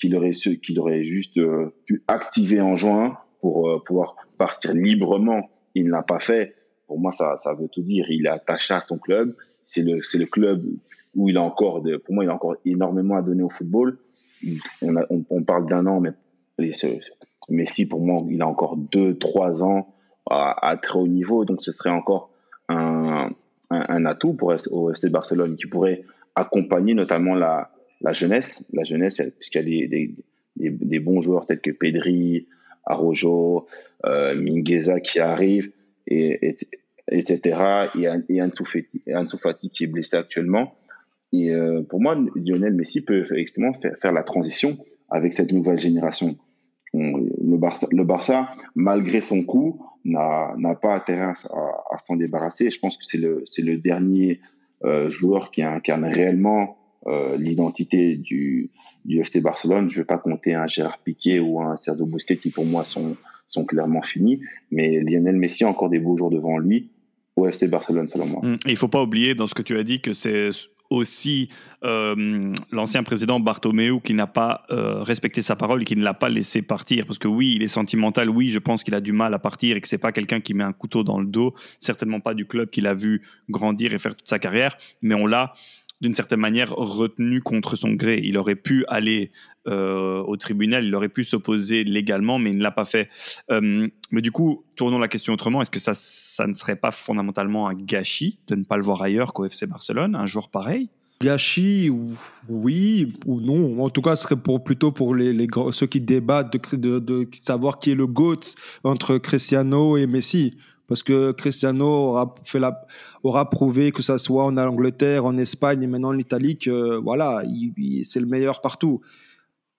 qu'il 0.00 0.16
aurait, 0.16 0.30
qu'il 0.30 0.80
aurait 0.80 1.04
juste 1.04 1.38
euh, 1.38 1.74
pu 1.86 2.02
activer 2.08 2.60
en 2.60 2.76
juin 2.76 3.18
pour 3.40 3.82
pouvoir 3.84 4.16
partir 4.38 4.72
librement. 4.72 5.50
Il 5.74 5.86
ne 5.86 5.90
l'a 5.90 6.02
pas 6.02 6.20
fait. 6.20 6.54
Pour 6.86 6.98
moi, 6.98 7.12
ça, 7.12 7.36
ça 7.42 7.54
veut 7.54 7.68
tout 7.68 7.82
dire. 7.82 8.06
Il 8.08 8.26
est 8.26 8.30
attaché 8.30 8.74
à 8.74 8.80
son 8.80 8.98
club. 8.98 9.34
C'est 9.64 9.82
le, 9.82 9.96
le 9.96 10.26
club 10.26 10.64
où 11.14 11.28
il 11.28 11.36
a 11.36 11.42
encore, 11.42 11.82
de, 11.82 11.96
pour 11.96 12.14
moi, 12.14 12.24
il 12.24 12.30
a 12.30 12.34
encore 12.34 12.56
énormément 12.64 13.16
à 13.16 13.22
donner 13.22 13.42
au 13.42 13.50
football. 13.50 13.98
On, 14.82 14.94
on, 15.30 15.42
parle 15.42 15.66
d'un 15.66 15.86
an, 15.86 16.00
mais 16.00 16.10
Messi, 17.48 17.86
pour 17.86 18.00
moi, 18.00 18.22
il 18.30 18.42
a 18.42 18.46
encore 18.46 18.78
2-3 18.78 19.62
ans 19.62 19.94
à, 20.30 20.76
très 20.80 20.98
haut 20.98 21.08
niveau, 21.08 21.44
donc 21.44 21.62
ce 21.62 21.72
serait 21.72 21.90
encore 21.90 22.30
un, 22.68 23.30
un, 23.70 24.06
atout 24.06 24.34
pour 24.34 24.54
au 24.70 24.90
FC 24.90 25.10
Barcelone 25.10 25.56
qui 25.56 25.66
pourrait 25.66 26.04
accompagner 26.34 26.94
notamment 26.94 27.34
la, 27.34 27.70
la 28.00 28.12
jeunesse, 28.12 28.68
la 28.72 28.84
jeunesse, 28.84 29.20
puisqu'il 29.38 29.58
y 29.58 29.82
a 29.84 29.86
des, 29.88 30.14
des, 30.56 30.70
des, 30.70 30.98
bons 31.00 31.20
joueurs 31.20 31.46
tels 31.46 31.60
que 31.60 31.70
Pedri, 31.70 32.46
Arojo, 32.84 33.66
euh, 34.06 34.34
Mingueza 34.34 35.00
qui 35.00 35.20
arrivent, 35.20 35.70
et, 36.06 36.56
etc. 37.08 37.88
Et, 37.96 38.04
et 38.04 38.40
qui 39.70 39.84
est 39.84 39.86
blessé 39.86 40.16
actuellement. 40.16 40.74
Et 41.32 41.50
euh, 41.50 41.82
pour 41.82 42.00
moi, 42.00 42.16
Lionel 42.34 42.74
Messi 42.74 43.00
peut 43.00 43.20
effectivement 43.20 43.72
faire, 43.74 43.96
faire 44.00 44.12
la 44.12 44.22
transition 44.22 44.78
avec 45.10 45.34
cette 45.34 45.52
nouvelle 45.52 45.80
génération 45.80 46.36
le 46.94 48.04
Barça, 48.04 48.54
malgré 48.74 49.20
son 49.20 49.42
coup, 49.42 49.80
n'a 50.04 50.74
pas 50.80 50.94
intérêt 50.94 51.32
à, 51.50 51.98
s'en 51.98 52.16
débarrasser. 52.16 52.70
Je 52.70 52.78
pense 52.78 52.96
que 52.96 53.04
c'est 53.04 53.18
le, 53.62 53.76
dernier 53.78 54.40
euh, 54.84 55.08
joueur 55.08 55.50
qui 55.50 55.62
incarne 55.62 56.04
réellement 56.04 56.76
euh, 57.06 57.36
l'identité 57.36 58.16
du, 58.16 58.70
FC 59.08 59.40
Barcelone. 59.40 59.88
Je 59.90 59.98
ne 59.98 60.02
vais 60.02 60.06
pas 60.06 60.18
compter 60.18 60.54
un 60.54 60.66
Gérard 60.66 60.98
Piqué 60.98 61.40
ou 61.40 61.60
un 61.60 61.76
Sergio 61.76 62.06
Busquets 62.06 62.36
qui 62.36 62.50
pour 62.50 62.64
moi 62.64 62.84
sont, 62.84 63.16
clairement 63.66 64.02
finis, 64.02 64.40
mais 64.70 65.00
Lionel 65.00 65.36
Messi 65.36 65.64
a 65.64 65.68
encore 65.68 65.90
des 65.90 65.98
beaux 65.98 66.16
jours 66.16 66.30
devant 66.30 66.58
lui 66.58 66.90
au 67.36 67.46
FC 67.46 67.68
Barcelone 67.68 68.08
selon 68.08 68.26
moi. 68.26 68.40
Hum, 68.42 68.58
il 68.66 68.72
ne 68.72 68.76
faut 68.76 68.88
pas 68.88 69.02
oublier 69.02 69.34
dans 69.34 69.46
ce 69.46 69.54
que 69.54 69.62
tu 69.62 69.76
as 69.76 69.82
dit 69.82 70.00
que 70.00 70.12
c'est 70.12 70.50
aussi 70.92 71.48
euh, 71.84 72.52
l'ancien 72.70 73.02
président 73.02 73.40
Bartomeu 73.40 73.98
qui 73.98 74.14
n'a 74.14 74.26
pas 74.26 74.64
euh, 74.70 75.02
respecté 75.02 75.42
sa 75.42 75.56
parole 75.56 75.82
et 75.82 75.84
qui 75.84 75.96
ne 75.96 76.04
l'a 76.04 76.14
pas 76.14 76.28
laissé 76.28 76.62
partir. 76.62 77.06
Parce 77.06 77.18
que 77.18 77.28
oui, 77.28 77.54
il 77.56 77.62
est 77.62 77.68
sentimental, 77.68 78.30
oui, 78.30 78.50
je 78.50 78.58
pense 78.58 78.84
qu'il 78.84 78.94
a 78.94 79.00
du 79.00 79.12
mal 79.12 79.34
à 79.34 79.38
partir 79.38 79.76
et 79.76 79.80
que 79.80 79.88
c'est 79.88 79.98
pas 79.98 80.12
quelqu'un 80.12 80.40
qui 80.40 80.54
met 80.54 80.64
un 80.64 80.72
couteau 80.72 81.02
dans 81.02 81.18
le 81.18 81.26
dos, 81.26 81.54
certainement 81.78 82.20
pas 82.20 82.34
du 82.34 82.46
club 82.46 82.70
qu'il 82.70 82.86
a 82.86 82.94
vu 82.94 83.22
grandir 83.48 83.92
et 83.92 83.98
faire 83.98 84.14
toute 84.14 84.28
sa 84.28 84.38
carrière, 84.38 84.76
mais 85.00 85.14
on 85.14 85.26
l'a 85.26 85.52
d'une 86.02 86.14
certaine 86.14 86.40
manière 86.40 86.70
retenu 86.70 87.40
contre 87.40 87.76
son 87.76 87.92
gré. 87.92 88.20
Il 88.22 88.36
aurait 88.36 88.56
pu 88.56 88.84
aller 88.88 89.30
euh, 89.68 90.20
au 90.22 90.36
tribunal, 90.36 90.84
il 90.84 90.94
aurait 90.96 91.08
pu 91.08 91.22
s'opposer 91.22 91.84
légalement, 91.84 92.40
mais 92.40 92.50
il 92.50 92.58
ne 92.58 92.62
l'a 92.62 92.72
pas 92.72 92.84
fait. 92.84 93.08
Euh, 93.50 93.88
mais 94.10 94.20
du 94.20 94.32
coup, 94.32 94.64
tournons 94.74 94.98
la 94.98 95.06
question 95.06 95.32
autrement. 95.32 95.62
Est-ce 95.62 95.70
que 95.70 95.78
ça, 95.78 95.92
ça 95.94 96.48
ne 96.48 96.52
serait 96.52 96.76
pas 96.76 96.90
fondamentalement 96.90 97.68
un 97.68 97.74
gâchis 97.74 98.40
de 98.48 98.56
ne 98.56 98.64
pas 98.64 98.76
le 98.76 98.82
voir 98.82 99.00
ailleurs 99.00 99.32
qu'au 99.32 99.44
FC 99.44 99.66
Barcelone, 99.66 100.16
un 100.16 100.26
jour 100.26 100.50
pareil? 100.50 100.88
Gâchis, 101.22 101.88
oui 102.48 103.12
ou 103.24 103.40
non. 103.40 103.80
En 103.84 103.88
tout 103.88 104.02
cas, 104.02 104.16
ce 104.16 104.24
serait 104.24 104.36
pour, 104.36 104.64
plutôt 104.64 104.90
pour 104.90 105.14
les, 105.14 105.32
les 105.32 105.46
ceux 105.70 105.86
qui 105.86 106.00
débattent 106.00 106.52
de, 106.74 106.98
de, 106.98 107.28
savoir 107.30 107.78
qui 107.78 107.92
est 107.92 107.94
le 107.94 108.08
GOAT 108.08 108.40
entre 108.82 109.18
Cristiano 109.18 109.96
et 109.96 110.08
Messi. 110.08 110.56
Parce 110.92 111.02
que 111.02 111.32
Cristiano 111.32 111.86
aura, 111.86 112.34
fait 112.44 112.58
la, 112.58 112.84
aura 113.22 113.48
prouvé 113.48 113.92
que 113.92 114.02
ça 114.02 114.18
soit 114.18 114.44
en 114.44 114.58
Angleterre, 114.58 115.24
en 115.24 115.38
Espagne 115.38 115.82
et 115.82 115.86
maintenant 115.86 116.10
en 116.10 116.18
Italie 116.18 116.58
que 116.58 116.98
voilà, 116.98 117.42
c'est 118.04 118.20
le 118.20 118.26
meilleur 118.26 118.60
partout. 118.60 119.00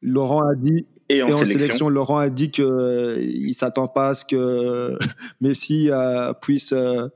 Laurent 0.02 0.42
a 0.42 0.56
dit 0.56 0.88
et 1.10 1.22
en, 1.22 1.46
sélection. 1.46 1.88
Laurent 1.88 2.18
a 2.18 2.30
dit 2.30 2.50
qu'il 2.50 2.66
ne 2.66 3.54
s'attend 3.54 3.88
pas 3.88 4.10
à 4.10 4.16
ce 4.16 4.26
que 4.26 4.98
Messi 5.40 5.92
euh, 5.92 6.34
puisse 6.34 6.74
euh, 6.74 7.10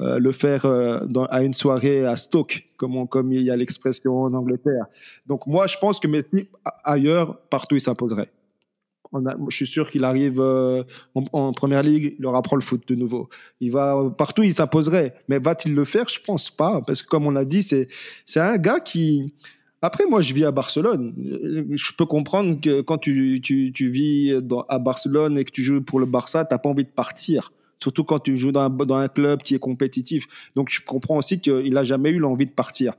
euh, 0.00 0.18
le 0.18 0.32
faire 0.32 0.66
à 0.66 1.42
une 1.44 1.54
soirée 1.54 2.04
à 2.04 2.16
Stoke, 2.16 2.66
comme, 2.76 3.06
comme 3.06 3.32
il 3.32 3.42
y 3.42 3.52
a 3.52 3.56
l'expression 3.56 4.22
en 4.22 4.34
Angleterre. 4.34 4.86
Donc 5.26 5.46
moi, 5.46 5.68
je 5.68 5.76
pense 5.78 6.00
que 6.00 6.08
Messi, 6.08 6.48
ailleurs, 6.82 7.38
partout, 7.48 7.76
il 7.76 7.80
s'imposerait 7.80 8.32
je 9.12 9.56
suis 9.56 9.66
sûr 9.66 9.90
qu'il 9.90 10.04
arrive 10.04 10.40
euh, 10.40 10.82
en, 11.14 11.52
première 11.52 11.82
ligue, 11.82 12.16
il 12.18 12.26
apprend 12.26 12.56
le 12.56 12.62
foot 12.62 12.82
de 12.88 12.94
nouveau. 12.94 13.28
Il 13.60 13.72
va 13.72 14.10
partout, 14.16 14.42
il 14.42 14.54
s'imposerait. 14.54 15.14
Mais 15.28 15.38
va-t-il 15.38 15.74
le 15.74 15.84
faire? 15.84 16.08
Je 16.08 16.20
pense 16.24 16.50
pas, 16.50 16.80
parce 16.86 17.02
que 17.02 17.08
comme 17.08 17.26
on 17.26 17.30
l'a 17.30 17.44
dit, 17.44 17.62
c'est 17.62 17.88
un 18.40 18.56
gars 18.56 18.80
qui. 18.80 19.32
Après, 19.82 20.06
moi, 20.06 20.22
je 20.22 20.32
vis 20.32 20.44
à 20.44 20.50
Barcelone. 20.50 21.14
Je 21.70 21.92
peux 21.96 22.06
comprendre 22.06 22.60
que 22.60 22.80
quand 22.80 22.98
tu, 22.98 23.40
vis 23.78 24.34
à 24.68 24.78
Barcelone 24.78 25.38
et 25.38 25.44
que 25.44 25.50
tu 25.50 25.62
joues 25.62 25.82
pour 25.82 26.00
le 26.00 26.06
Barça, 26.06 26.44
tu 26.44 26.54
n'as 26.54 26.58
pas 26.58 26.68
envie 26.68 26.84
de 26.84 26.90
partir. 26.90 27.52
Surtout 27.80 28.04
quand 28.04 28.18
tu 28.18 28.36
joues 28.36 28.52
dans 28.52 28.62
un, 28.62 28.70
dans 28.70 28.96
un 28.96 29.08
club 29.08 29.42
qui 29.42 29.54
est 29.54 29.58
compétitif. 29.58 30.26
Donc, 30.56 30.70
je 30.70 30.80
comprends 30.80 31.18
aussi 31.18 31.40
qu'il 31.40 31.72
n'a 31.72 31.84
jamais 31.84 32.10
eu 32.10 32.18
l'envie 32.18 32.46
de 32.46 32.50
partir. 32.50 32.94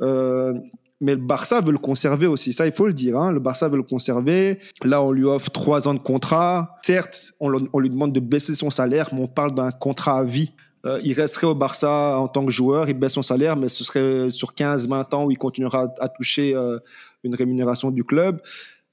Euh, 0.00 0.54
mais 1.02 1.16
le 1.16 1.20
Barça 1.20 1.60
veut 1.60 1.72
le 1.72 1.78
conserver 1.78 2.28
aussi. 2.28 2.52
Ça, 2.52 2.64
il 2.64 2.72
faut 2.72 2.86
le 2.86 2.94
dire. 2.94 3.18
Hein. 3.18 3.32
Le 3.32 3.40
Barça 3.40 3.68
veut 3.68 3.76
le 3.76 3.82
conserver. 3.82 4.60
Là, 4.84 5.02
on 5.02 5.10
lui 5.10 5.24
offre 5.24 5.50
trois 5.50 5.88
ans 5.88 5.94
de 5.94 5.98
contrat. 5.98 6.76
Certes, 6.82 7.34
on, 7.40 7.50
lui 7.50 7.90
demande 7.90 8.12
de 8.12 8.20
baisser 8.20 8.54
son 8.54 8.70
salaire, 8.70 9.08
mais 9.12 9.20
on 9.20 9.26
parle 9.26 9.54
d'un 9.54 9.72
contrat 9.72 10.20
à 10.20 10.24
vie. 10.24 10.52
Euh, 10.86 11.00
il 11.02 11.12
resterait 11.14 11.48
au 11.48 11.56
Barça 11.56 12.18
en 12.18 12.28
tant 12.28 12.44
que 12.44 12.52
joueur, 12.52 12.88
il 12.88 12.94
baisse 12.94 13.12
son 13.12 13.22
salaire, 13.22 13.56
mais 13.56 13.68
ce 13.68 13.84
serait 13.84 14.30
sur 14.30 14.52
15-20 14.52 15.14
ans 15.14 15.24
où 15.26 15.30
il 15.30 15.38
continuera 15.38 15.92
à, 16.00 16.08
toucher 16.08 16.54
euh, 16.54 16.78
une 17.24 17.34
rémunération 17.34 17.90
du 17.90 18.04
club. 18.04 18.40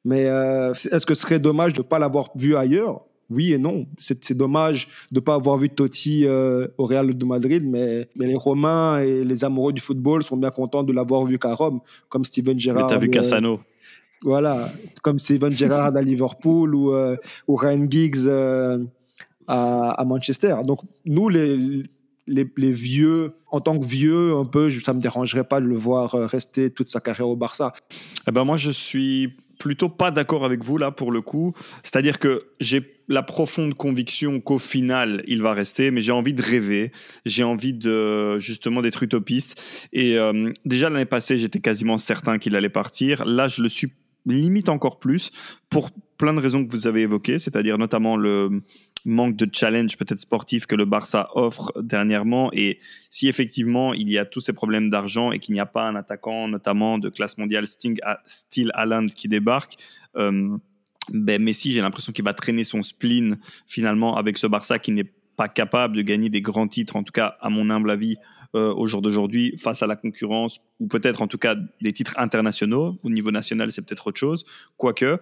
Mais 0.03 0.25
euh, 0.25 0.73
est-ce 0.73 1.05
que 1.05 1.13
ce 1.13 1.21
serait 1.21 1.39
dommage 1.39 1.73
de 1.73 1.81
ne 1.81 1.87
pas 1.87 1.99
l'avoir 1.99 2.29
vu 2.35 2.55
ailleurs? 2.55 3.05
Oui 3.29 3.53
et 3.53 3.57
non. 3.57 3.85
C'est 3.99 4.33
dommage 4.33 4.87
de 5.11 5.19
ne 5.19 5.19
pas 5.19 5.35
avoir 5.35 5.57
vu 5.57 5.69
Totti 5.69 6.25
euh, 6.25 6.67
au 6.77 6.85
Real 6.85 7.15
de 7.15 7.25
Madrid, 7.25 7.63
mais, 7.65 8.07
les 8.15 8.35
Romains 8.35 8.99
et 8.99 9.23
les 9.23 9.43
amoureux 9.43 9.73
du 9.73 9.81
football 9.81 10.23
sont 10.23 10.37
bien 10.37 10.49
contents 10.49 10.83
de 10.83 10.93
l'avoir 10.93 11.25
vu 11.25 11.37
qu'à 11.37 11.53
Rome, 11.53 11.79
comme 12.09 12.25
Steven 12.25 12.59
Gerrard. 12.59 12.87
Tu 12.87 12.93
as 12.95 12.97
vu 12.97 13.07
euh, 13.07 13.11
Cassano. 13.11 13.59
voilà, 14.23 14.71
comme 15.01 15.19
Steven 15.19 15.51
Gerrard 15.51 15.95
à 15.95 16.01
Liverpool 16.01 16.75
ou, 16.75 16.93
euh, 16.93 17.15
ou 17.47 17.55
Ryan 17.55 17.85
Giggs 17.89 18.27
à, 19.47 20.03
Manchester. 20.05 20.55
Donc, 20.65 20.79
nous, 21.05 21.29
les, 21.29 21.83
les, 22.27 22.71
vieux, 22.71 23.33
en 23.51 23.61
tant 23.61 23.77
que 23.77 23.85
vieux, 23.85 24.35
un 24.35 24.45
peu, 24.45 24.69
ça 24.69 24.93
ne 24.93 24.97
me 24.97 25.01
dérangerait 25.01 25.43
pas 25.43 25.59
de 25.59 25.65
le 25.65 25.75
voir 25.75 26.11
rester 26.11 26.69
toute 26.69 26.87
sa 26.87 26.99
carrière 26.99 27.27
au 27.27 27.35
Barça. 27.35 27.73
Eh 28.27 28.31
ben 28.31 28.43
moi, 28.43 28.57
je 28.57 28.69
suis 28.69 29.33
plutôt 29.59 29.89
pas 29.89 30.09
d'accord 30.09 30.43
avec 30.43 30.63
vous 30.63 30.79
là 30.79 30.89
pour 30.89 31.11
le 31.11 31.21
coup. 31.21 31.53
C'est-à-dire 31.83 32.17
que 32.17 32.47
j'ai 32.59 32.95
la 33.07 33.21
profonde 33.21 33.75
conviction 33.75 34.39
qu'au 34.39 34.57
final 34.57 35.23
il 35.27 35.43
va 35.43 35.53
rester, 35.53 35.91
mais 35.91 36.01
j'ai 36.01 36.11
envie 36.11 36.33
de 36.33 36.41
rêver, 36.41 36.91
j'ai 37.25 37.43
envie 37.43 37.73
de 37.73 38.39
justement 38.39 38.81
d'être 38.81 39.03
utopiste. 39.03 39.61
Et 39.93 40.17
euh, 40.17 40.51
déjà 40.65 40.89
l'année 40.89 41.05
passée, 41.05 41.37
j'étais 41.37 41.59
quasiment 41.59 41.99
certain 41.99 42.39
qu'il 42.39 42.55
allait 42.55 42.69
partir. 42.69 43.23
Là, 43.25 43.47
je 43.47 43.61
le 43.61 43.69
suis 43.69 43.91
limite 44.25 44.69
encore 44.69 44.99
plus 44.99 45.31
pour 45.69 45.91
plein 46.17 46.33
de 46.33 46.39
raisons 46.39 46.65
que 46.65 46.71
vous 46.71 46.87
avez 46.87 47.01
évoquées, 47.01 47.39
c'est-à-dire 47.39 47.77
notamment 47.77 48.17
le 48.17 48.61
manque 49.05 49.35
de 49.35 49.47
challenge 49.51 49.97
peut-être 49.97 50.19
sportif 50.19 50.65
que 50.65 50.75
le 50.75 50.85
Barça 50.85 51.29
offre 51.33 51.71
dernièrement. 51.81 52.51
Et 52.53 52.79
si 53.09 53.27
effectivement 53.27 53.93
il 53.93 54.09
y 54.09 54.17
a 54.17 54.25
tous 54.25 54.41
ces 54.41 54.53
problèmes 54.53 54.89
d'argent 54.89 55.31
et 55.31 55.39
qu'il 55.39 55.53
n'y 55.53 55.59
a 55.59 55.65
pas 55.65 55.87
un 55.87 55.95
attaquant 55.95 56.47
notamment 56.47 56.97
de 56.97 57.09
classe 57.09 57.37
mondiale 57.37 57.67
Sting 57.67 57.97
à 58.03 58.21
Haaland 58.73 59.07
qui 59.07 59.27
débarque, 59.27 59.75
euh, 60.15 60.57
ben 61.11 61.41
Messi 61.41 61.71
j'ai 61.71 61.81
l'impression 61.81 62.13
qu'il 62.13 62.25
va 62.25 62.33
traîner 62.33 62.63
son 62.63 62.81
spleen 62.81 63.39
finalement 63.67 64.17
avec 64.17 64.37
ce 64.37 64.47
Barça 64.47 64.79
qui 64.79 64.91
n'est 64.91 65.11
pas 65.39 65.47
capable 65.47 65.95
de 65.95 66.01
gagner 66.01 66.27
des 66.27 66.41
grands 66.41 66.67
titres, 66.67 66.97
en 66.97 67.03
tout 67.03 67.13
cas 67.13 67.37
à 67.39 67.49
mon 67.49 67.69
humble 67.69 67.91
avis, 67.91 68.17
euh, 68.55 68.73
au 68.73 68.87
jour 68.87 69.01
d'aujourd'hui, 69.01 69.55
face 69.57 69.81
à 69.81 69.87
la 69.87 69.95
concurrence, 69.95 70.59
ou 70.81 70.87
peut-être 70.87 71.21
en 71.21 71.27
tout 71.27 71.37
cas 71.37 71.55
des 71.81 71.93
titres 71.93 72.13
internationaux. 72.17 72.99
Au 73.03 73.09
niveau 73.09 73.31
national, 73.31 73.71
c'est 73.71 73.81
peut-être 73.81 74.07
autre 74.07 74.19
chose. 74.19 74.43
Quoique, 74.75 75.17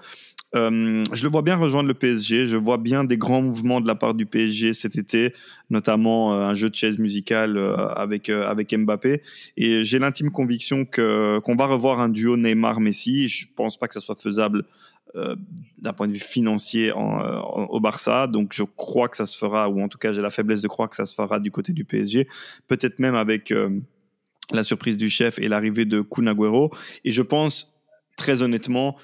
euh, 0.55 1.03
je 1.11 1.23
le 1.23 1.29
vois 1.29 1.41
bien 1.41 1.57
rejoindre 1.57 1.87
le 1.87 1.93
PSG. 1.93 2.45
Je 2.45 2.55
vois 2.55 2.77
bien 2.77 3.03
des 3.03 3.17
grands 3.17 3.41
mouvements 3.41 3.81
de 3.81 3.87
la 3.87 3.95
part 3.95 4.13
du 4.13 4.25
PSG 4.25 4.73
cet 4.73 4.97
été, 4.97 5.33
notamment 5.69 6.33
euh, 6.33 6.45
un 6.45 6.53
jeu 6.53 6.69
de 6.69 6.75
chaise 6.75 6.99
musicale 6.99 7.57
euh, 7.57 7.87
avec 7.89 8.29
avec 8.29 8.73
Mbappé. 8.73 9.21
Et 9.57 9.83
j'ai 9.83 9.99
l'intime 9.99 10.31
conviction 10.31 10.85
que 10.85 11.39
qu'on 11.39 11.55
va 11.55 11.65
revoir 11.65 11.99
un 11.99 12.09
duo 12.09 12.37
Neymar-Messi. 12.37 13.27
Je 13.27 13.47
pense 13.55 13.77
pas 13.77 13.87
que 13.87 13.93
ça 13.93 13.99
soit 14.01 14.19
faisable 14.19 14.63
d'un 15.79 15.93
point 15.93 16.07
de 16.07 16.13
vue 16.13 16.19
financier 16.19 16.91
au 16.91 17.79
Barça. 17.79 18.27
Donc 18.27 18.51
je 18.53 18.61
crois 18.61 19.07
que 19.09 19.17
ça 19.17 19.25
se 19.25 19.35
fera, 19.35 19.67
ou 19.67 19.81
en 19.81 19.87
tout 19.87 19.97
cas 19.97 20.11
j'ai 20.11 20.21
la 20.21 20.29
faiblesse 20.29 20.61
de 20.61 20.67
croire 20.67 20.89
que 20.91 20.95
ça 20.95 21.05
se 21.05 21.15
fera 21.15 21.39
du 21.39 21.49
côté 21.49 21.73
du 21.73 21.85
PSG. 21.85 22.27
Peut-être 22.67 22.99
même 22.99 23.15
avec 23.15 23.51
la 24.51 24.61
surprise 24.61 24.95
du 24.95 25.09
chef 25.09 25.39
et 25.39 25.47
l'arrivée 25.47 25.85
de 25.85 26.01
Kun 26.01 26.31
Et 27.03 27.09
je 27.09 27.21
pense 27.23 27.73
très 28.15 28.43
honnêtement 28.43 28.95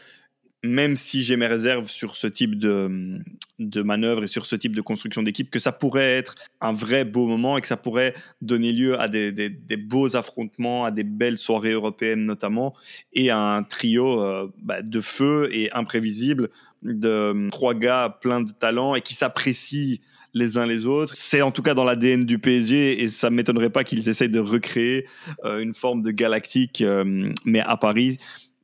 même 0.64 0.96
si 0.96 1.24
j'ai 1.24 1.36
mes 1.36 1.48
réserves 1.48 1.90
sur 1.90 2.16
ce 2.16 2.26
type 2.26 2.58
de, 2.58 3.20
de 3.60 3.82
manœuvre 3.82 4.24
et 4.24 4.28
sur 4.28 4.46
ce 4.46 4.56
type 4.56 4.76
de 4.76 4.82
construction 4.82 5.22
d'équipe, 5.22 5.52
que 5.52 5.60
ça 5.60 5.74
pourrait 5.74 6.18
être 6.18 6.36
un 6.62 6.72
vrai 6.72 7.04
beau 7.04 7.28
moment 7.28 7.58
et 7.58 7.62
que 7.62 7.68
ça 7.68 7.76
pourrait 7.76 8.14
donner 8.42 8.72
lieu 8.72 9.00
à 9.00 9.10
des, 9.10 9.32
des, 9.32 9.78
beaux 9.78 10.16
affrontements, 10.16 10.86
à 10.86 10.92
des 10.92 11.04
belles 11.04 11.38
soirées 11.38 11.74
européennes 11.74 12.26
notamment, 12.26 12.74
et 13.12 13.30
à 13.30 13.38
un 13.38 13.64
trio 13.64 14.22
euh, 14.22 14.48
bah, 14.62 14.82
de 14.82 15.02
feu 15.02 15.50
et 15.52 15.72
imprévisible 15.74 16.50
de 16.82 17.50
trois 17.52 17.74
gars 17.74 18.18
pleins 18.22 18.42
de 18.42 18.52
talent 18.52 18.96
et 18.96 19.02
qui 19.02 19.14
s'apprécient 19.14 20.00
les 20.34 20.58
uns 20.58 20.66
les 20.66 20.86
autres. 20.86 21.14
C'est 21.16 21.42
en 21.42 21.52
tout 21.52 21.62
cas 21.62 21.74
dans 21.74 21.84
l'ADN 21.84 22.22
du 22.22 22.40
PSG 22.40 23.04
et 23.04 23.08
ça 23.08 23.30
ne 23.30 23.36
m'étonnerait 23.36 23.70
pas 23.70 23.84
qu'ils 23.84 24.10
essayent 24.10 24.30
de 24.30 24.40
recréer 24.40 25.08
euh, 25.46 25.60
une 25.60 25.74
forme 25.74 26.02
de 26.02 26.12
galactique, 26.12 26.82
euh, 26.82 27.32
mais 27.46 27.60
à 27.60 27.78
Paris. 27.78 28.18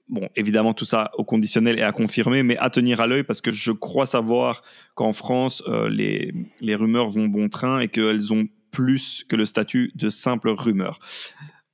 Bon, 0.09 0.27
évidemment, 0.35 0.73
tout 0.73 0.85
ça 0.85 1.11
au 1.17 1.23
conditionnel 1.23 1.77
et 1.77 1.83
à 1.83 1.91
confirmer, 1.91 2.41
mais 2.41 2.57
à 2.57 2.71
tenir 2.71 2.99
à 2.99 3.05
l'œil 3.05 3.23
parce 3.23 3.41
que 3.41 3.51
je 3.51 3.71
crois 3.71 4.07
savoir 4.07 4.63
qu'en 4.95 5.13
France, 5.13 5.63
euh, 5.67 5.87
les, 5.87 6.75
rumeurs 6.75 7.09
vont 7.09 7.27
bon 7.27 7.47
train 7.47 7.79
et 7.79 7.89
qu'elles 7.89 8.33
ont 8.33 8.47
plus 8.71 9.23
que 9.29 9.35
le 9.35 9.45
statut 9.45 9.91
de 9.93 10.09
simple 10.09 10.49
rumeur. 10.49 10.97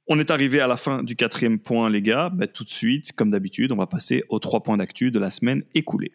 On 0.08 0.20
est 0.20 0.32
arrivé 0.32 0.60
à 0.60 0.68
la 0.68 0.76
fin 0.76 1.02
du 1.02 1.16
quatrième 1.16 1.60
point, 1.60 1.90
les 1.90 2.02
gars. 2.02 2.30
Bah, 2.30 2.48
tout 2.48 2.66
de 2.66 2.70
suite, 2.70 3.14
comme 3.14 3.32
d'habitude, 3.32 3.72
on 3.72 3.78
va 3.78 3.88
passer 3.88 4.24
aux 4.28 4.40
trois 4.40 4.62
points 4.62 4.78
d'actu 4.78 5.12
de 5.12 5.20
la 5.20 5.30
semaine 5.30 5.64
écoulée. 5.74 6.12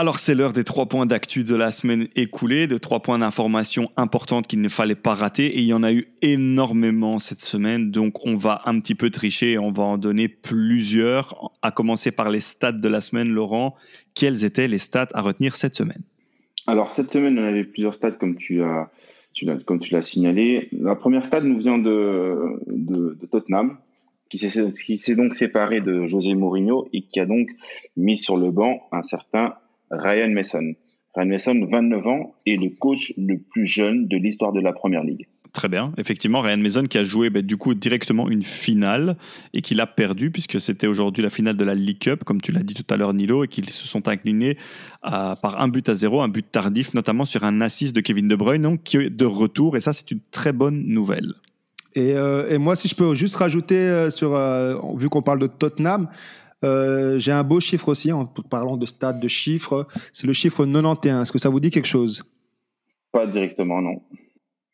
Alors 0.00 0.18
c'est 0.18 0.34
l'heure 0.34 0.54
des 0.54 0.64
trois 0.64 0.86
points 0.86 1.04
d'actu 1.04 1.44
de 1.44 1.54
la 1.54 1.70
semaine 1.70 2.08
écoulée, 2.16 2.66
de 2.66 2.78
trois 2.78 3.00
points 3.00 3.18
d'information 3.18 3.90
importantes 3.98 4.46
qu'il 4.46 4.62
ne 4.62 4.70
fallait 4.70 4.94
pas 4.94 5.12
rater. 5.12 5.44
Et 5.44 5.58
il 5.58 5.66
y 5.66 5.74
en 5.74 5.82
a 5.82 5.92
eu 5.92 6.06
énormément 6.22 7.18
cette 7.18 7.40
semaine, 7.40 7.90
donc 7.90 8.24
on 8.24 8.34
va 8.34 8.62
un 8.64 8.80
petit 8.80 8.94
peu 8.94 9.10
tricher 9.10 9.50
et 9.50 9.58
on 9.58 9.70
va 9.70 9.82
en 9.82 9.98
donner 9.98 10.26
plusieurs, 10.26 11.50
à 11.60 11.70
commencer 11.70 12.12
par 12.12 12.30
les 12.30 12.40
stats 12.40 12.72
de 12.72 12.88
la 12.88 13.02
semaine. 13.02 13.28
Laurent, 13.28 13.76
quels 14.14 14.42
étaient 14.42 14.68
les 14.68 14.78
stats 14.78 15.08
à 15.12 15.20
retenir 15.20 15.54
cette 15.54 15.74
semaine? 15.74 16.00
Alors 16.66 16.92
cette 16.92 17.10
semaine, 17.10 17.38
on 17.38 17.44
avait 17.44 17.64
plusieurs 17.64 17.94
stats 17.94 18.12
comme 18.12 18.38
tu 18.38 18.62
l'as 18.62 20.00
signalé. 20.00 20.70
La 20.72 20.96
première 20.96 21.26
stat 21.26 21.42
nous 21.42 21.58
vient 21.58 21.76
de, 21.76 22.58
de, 22.68 23.18
de 23.20 23.26
Tottenham, 23.26 23.76
qui 24.30 24.38
s'est 24.38 25.14
donc 25.14 25.34
séparé 25.34 25.82
de 25.82 26.06
José 26.06 26.32
Mourinho 26.32 26.88
et 26.94 27.02
qui 27.02 27.20
a 27.20 27.26
donc 27.26 27.50
mis 27.98 28.16
sur 28.16 28.38
le 28.38 28.50
banc 28.50 28.80
un 28.92 29.02
certain 29.02 29.56
Ryan 29.90 30.30
Mason. 30.30 30.74
Ryan 31.14 31.26
Mason, 31.26 31.66
29 31.70 32.06
ans, 32.06 32.34
est 32.46 32.56
le 32.56 32.70
coach 32.70 33.12
le 33.18 33.38
plus 33.38 33.66
jeune 33.66 34.06
de 34.06 34.16
l'histoire 34.16 34.52
de 34.52 34.60
la 34.60 34.72
Première 34.72 35.02
Ligue. 35.02 35.26
Très 35.52 35.68
bien. 35.68 35.92
Effectivement, 35.98 36.40
Ryan 36.40 36.58
Mason 36.58 36.84
qui 36.84 36.96
a 36.96 37.02
joué 37.02 37.28
bah, 37.28 37.42
du 37.42 37.56
coup 37.56 37.74
directement 37.74 38.28
une 38.28 38.44
finale 38.44 39.16
et 39.52 39.62
qui 39.62 39.74
l'a 39.74 39.86
perdu 39.86 40.30
puisque 40.30 40.60
c'était 40.60 40.86
aujourd'hui 40.86 41.24
la 41.24 41.30
finale 41.30 41.56
de 41.56 41.64
la 41.64 41.74
League 41.74 41.98
Cup, 41.98 42.22
comme 42.22 42.40
tu 42.40 42.52
l'as 42.52 42.62
dit 42.62 42.74
tout 42.74 42.86
à 42.88 42.96
l'heure 42.96 43.12
Nilo, 43.14 43.42
et 43.42 43.48
qu'ils 43.48 43.68
se 43.68 43.88
sont 43.88 44.06
inclinés 44.06 44.56
par 45.02 45.60
un 45.60 45.66
but 45.66 45.88
à 45.88 45.94
zéro, 45.94 46.22
un 46.22 46.28
but 46.28 46.46
tardif, 46.50 46.94
notamment 46.94 47.24
sur 47.24 47.42
un 47.42 47.60
assist 47.60 47.94
de 47.96 48.00
Kevin 48.00 48.28
De 48.28 48.36
Bruyne, 48.36 48.62
donc, 48.62 48.84
qui 48.84 48.98
est 48.98 49.10
de 49.10 49.24
retour. 49.24 49.76
Et 49.76 49.80
ça, 49.80 49.92
c'est 49.92 50.10
une 50.12 50.20
très 50.30 50.52
bonne 50.52 50.84
nouvelle. 50.86 51.34
Et, 51.96 52.12
euh, 52.14 52.58
moi, 52.58 52.76
si 52.76 52.88
je 52.88 52.94
peux 52.94 53.14
juste 53.14 53.36
rajouter 53.36 53.76
euh, 53.76 54.10
sur, 54.10 54.34
euh, 54.34 54.76
vu 54.96 55.08
qu'on 55.08 55.22
parle 55.22 55.40
de 55.40 55.48
Tottenham, 55.48 56.08
euh, 56.64 57.18
j'ai 57.18 57.32
un 57.32 57.42
beau 57.42 57.60
chiffre 57.60 57.88
aussi, 57.88 58.12
en 58.12 58.26
parlant 58.26 58.76
de 58.76 58.86
stade, 58.86 59.20
de 59.20 59.28
chiffres. 59.28 59.86
C'est 60.12 60.26
le 60.26 60.32
chiffre 60.32 60.64
91. 60.64 61.22
Est-ce 61.22 61.32
que 61.32 61.38
ça 61.38 61.48
vous 61.48 61.60
dit 61.60 61.70
quelque 61.70 61.86
chose? 61.86 62.24
Pas 63.12 63.26
directement, 63.26 63.80
non. 63.80 64.02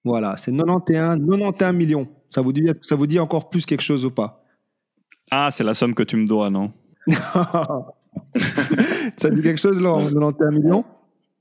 Voilà, 0.05 0.37
c'est 0.37 0.53
91, 0.53 1.21
91 1.27 1.75
millions. 1.75 2.09
Ça 2.31 2.43
vous, 2.43 2.53
dit, 2.53 2.67
ça 2.83 2.97
vous 2.97 3.07
dit 3.07 3.19
encore 3.19 3.49
plus 3.49 3.65
quelque 3.67 3.83
chose 3.83 4.05
ou 4.05 4.11
pas? 4.11 4.45
Ah, 5.31 5.51
c'est 5.51 5.65
la 5.65 5.75
somme 5.75 5.95
que 5.95 6.03
tu 6.03 6.17
me 6.17 6.27
dois, 6.27 6.51
non? 6.51 6.73
Ça 9.17 9.31
dit 9.31 9.43
quelque 9.43 9.61
chose, 9.61 9.81
là, 9.81 9.97
91 10.13 10.53
millions? 10.53 10.85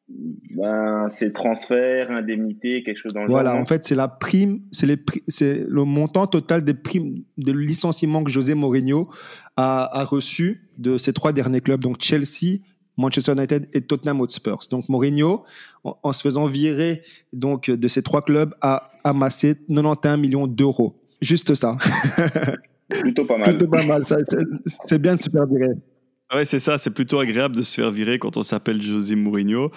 Ben, 0.07 1.07
c'est 1.10 1.34
transfert, 1.34 2.11
indemnité, 2.11 2.84
quelque 2.84 2.98
chose 2.98 3.14
dans 3.14 3.23
le 3.23 3.27
Voilà, 3.30 3.52
genre. 3.52 3.61
en 3.61 3.65
fait, 3.65 3.84
c'est 3.84 3.95
la 3.95 4.07
prime, 4.07 4.61
c'est 4.72 5.65
le 5.68 5.84
montant 5.84 6.27
total 6.27 6.64
des 6.64 6.76
primes 6.76 7.23
de 7.38 7.52
licenciement 7.52 8.23
que 8.23 8.30
José 8.30 8.53
Mourinho 8.53 9.10
a, 9.57 9.99
a 9.99 10.03
reçu 10.03 10.69
de 10.77 10.98
ses 10.98 11.11
trois 11.14 11.34
derniers 11.34 11.61
clubs, 11.61 11.82
donc 11.82 12.02
Chelsea, 12.02 12.60
Manchester 12.98 13.34
United 13.34 13.68
et 13.73 13.82
Tottenham 13.82 14.22
Hotspur. 14.22 14.60
Donc 14.69 14.90
Mourinho, 14.90 15.44
en, 15.84 15.98
en 16.03 16.14
se 16.14 16.22
faisant 16.22 16.45
virer 16.45 17.02
donc 17.34 17.69
de 17.72 17.88
ces 17.88 18.03
trois 18.03 18.22
clubs, 18.22 18.53
a 18.61 18.91
amassé 19.03 19.56
91 19.68 20.19
millions 20.19 20.48
d'euros. 20.48 20.95
Juste 21.22 21.56
ça. 21.56 21.77
Plutôt 22.90 23.26
pas 23.26 23.38
mal. 23.38 23.49
Plutôt 23.49 23.68
pas 23.68 23.86
mal. 23.86 24.03
C'est 24.86 25.02
bien 25.02 25.15
de 25.15 25.19
se 25.19 25.30
faire 25.30 25.45
virer. 25.48 25.73
Ouais, 26.34 26.46
c'est 26.46 26.60
ça, 26.60 26.78
c'est 26.78 26.90
plutôt 26.90 27.20
agréable 27.20 27.56
de 27.56 27.62
se 27.62 27.76
faire 27.80 27.92
virer 27.92 28.18
quand 28.20 28.36
on 28.38 28.44
s'appelle 28.44 28.82
José 28.82 29.16
Mourinho. 29.16 29.72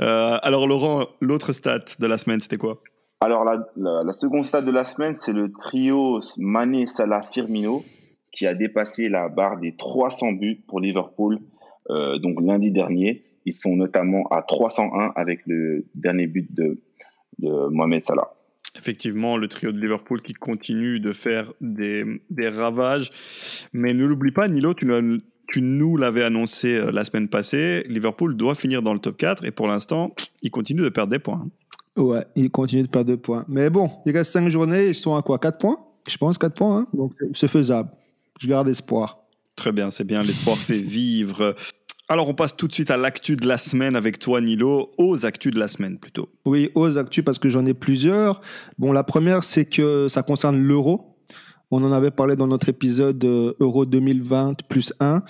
Euh, 0.00 0.38
alors 0.42 0.66
Laurent, 0.66 1.06
l'autre 1.20 1.52
stat 1.52 1.84
de 1.98 2.06
la 2.06 2.18
semaine, 2.18 2.40
c'était 2.40 2.58
quoi? 2.58 2.82
Alors, 3.20 3.44
la, 3.44 3.66
la, 3.76 4.02
la 4.04 4.12
seconde 4.12 4.44
stade 4.44 4.66
de 4.66 4.70
la 4.70 4.84
semaine, 4.84 5.16
c'est 5.16 5.32
le 5.32 5.50
trio 5.50 6.20
Mané, 6.36 6.86
Salah, 6.86 7.22
Firmino 7.32 7.82
qui 8.32 8.46
a 8.46 8.54
dépassé 8.54 9.08
la 9.08 9.28
barre 9.28 9.58
des 9.60 9.76
300 9.76 10.32
buts 10.32 10.60
pour 10.68 10.80
Liverpool. 10.80 11.38
euh, 11.90 12.18
donc, 12.18 12.40
lundi 12.42 12.70
dernier, 12.72 13.24
ils 13.46 13.52
sont 13.52 13.76
notamment 13.76 14.26
à 14.30 14.42
301 14.42 15.12
avec 15.16 15.40
le 15.46 15.86
dernier 15.94 16.26
but 16.26 16.52
de, 16.52 16.82
de 17.38 17.68
Mohamed 17.68 18.02
Salah. 18.02 18.34
Effectivement, 18.76 19.36
le 19.36 19.46
trio 19.48 19.70
de 19.70 19.78
Liverpool 19.80 20.20
qui 20.20 20.32
continue 20.34 20.98
de 20.98 21.12
faire 21.12 21.52
des, 21.60 22.04
des 22.28 22.48
ravages. 22.48 23.10
Mais 23.72 23.94
ne 23.94 24.04
l'oublie 24.04 24.32
pas, 24.32 24.48
Nilo, 24.48 24.74
tu, 24.74 24.84
nous- 24.86 25.20
nous 25.60 25.96
l'avais 25.96 26.22
annoncé 26.22 26.74
euh, 26.74 26.90
la 26.90 27.04
semaine 27.04 27.28
passée, 27.28 27.84
Liverpool 27.88 28.36
doit 28.36 28.54
finir 28.54 28.82
dans 28.82 28.92
le 28.92 28.98
top 28.98 29.16
4 29.16 29.44
et 29.44 29.50
pour 29.50 29.66
l'instant, 29.66 30.14
il 30.42 30.50
continue 30.50 30.82
de 30.82 30.88
perdre 30.88 31.10
des 31.10 31.18
points. 31.18 31.48
Ouais, 31.96 32.26
il 32.34 32.50
continue 32.50 32.82
de 32.82 32.88
perdre 32.88 33.08
deux 33.08 33.16
points. 33.16 33.44
Mais 33.48 33.70
bon, 33.70 33.88
il 34.04 34.12
reste 34.12 34.32
cinq 34.32 34.48
journées, 34.48 34.88
ils 34.88 34.94
sont 34.94 35.16
à 35.16 35.22
quoi? 35.22 35.38
4 35.38 35.58
points? 35.58 35.78
Je 36.08 36.16
pense 36.16 36.38
4 36.38 36.54
points, 36.54 36.78
hein 36.78 36.86
donc 36.92 37.12
c'est 37.32 37.48
faisable. 37.48 37.90
Je 38.40 38.48
garde 38.48 38.68
espoir. 38.68 39.18
Très 39.56 39.72
bien, 39.72 39.90
c'est 39.90 40.04
bien, 40.04 40.22
l'espoir 40.22 40.56
fait 40.56 40.80
vivre. 40.80 41.54
Alors 42.08 42.28
on 42.28 42.34
passe 42.34 42.54
tout 42.54 42.68
de 42.68 42.74
suite 42.74 42.90
à 42.90 42.98
l'actu 42.98 43.36
de 43.36 43.46
la 43.46 43.56
semaine 43.56 43.96
avec 43.96 44.18
toi 44.18 44.40
Nilo, 44.40 44.90
aux 44.98 45.24
actus 45.24 45.52
de 45.52 45.58
la 45.58 45.68
semaine 45.68 45.98
plutôt. 45.98 46.28
Oui, 46.44 46.70
aux 46.74 46.98
actus 46.98 47.24
parce 47.24 47.38
que 47.38 47.48
j'en 47.48 47.64
ai 47.64 47.72
plusieurs. 47.72 48.42
Bon, 48.78 48.92
la 48.92 49.04
première, 49.04 49.42
c'est 49.42 49.64
que 49.64 50.08
ça 50.08 50.22
concerne 50.22 50.58
l'euro. 50.58 51.13
On 51.76 51.82
en 51.82 51.90
avait 51.92 52.12
parlé 52.12 52.36
dans 52.36 52.46
notre 52.46 52.68
épisode 52.68 53.24
euh, 53.24 53.52
Euro 53.58 53.84
2020 53.84 54.62
plus 54.68 54.92
1. 55.00 55.22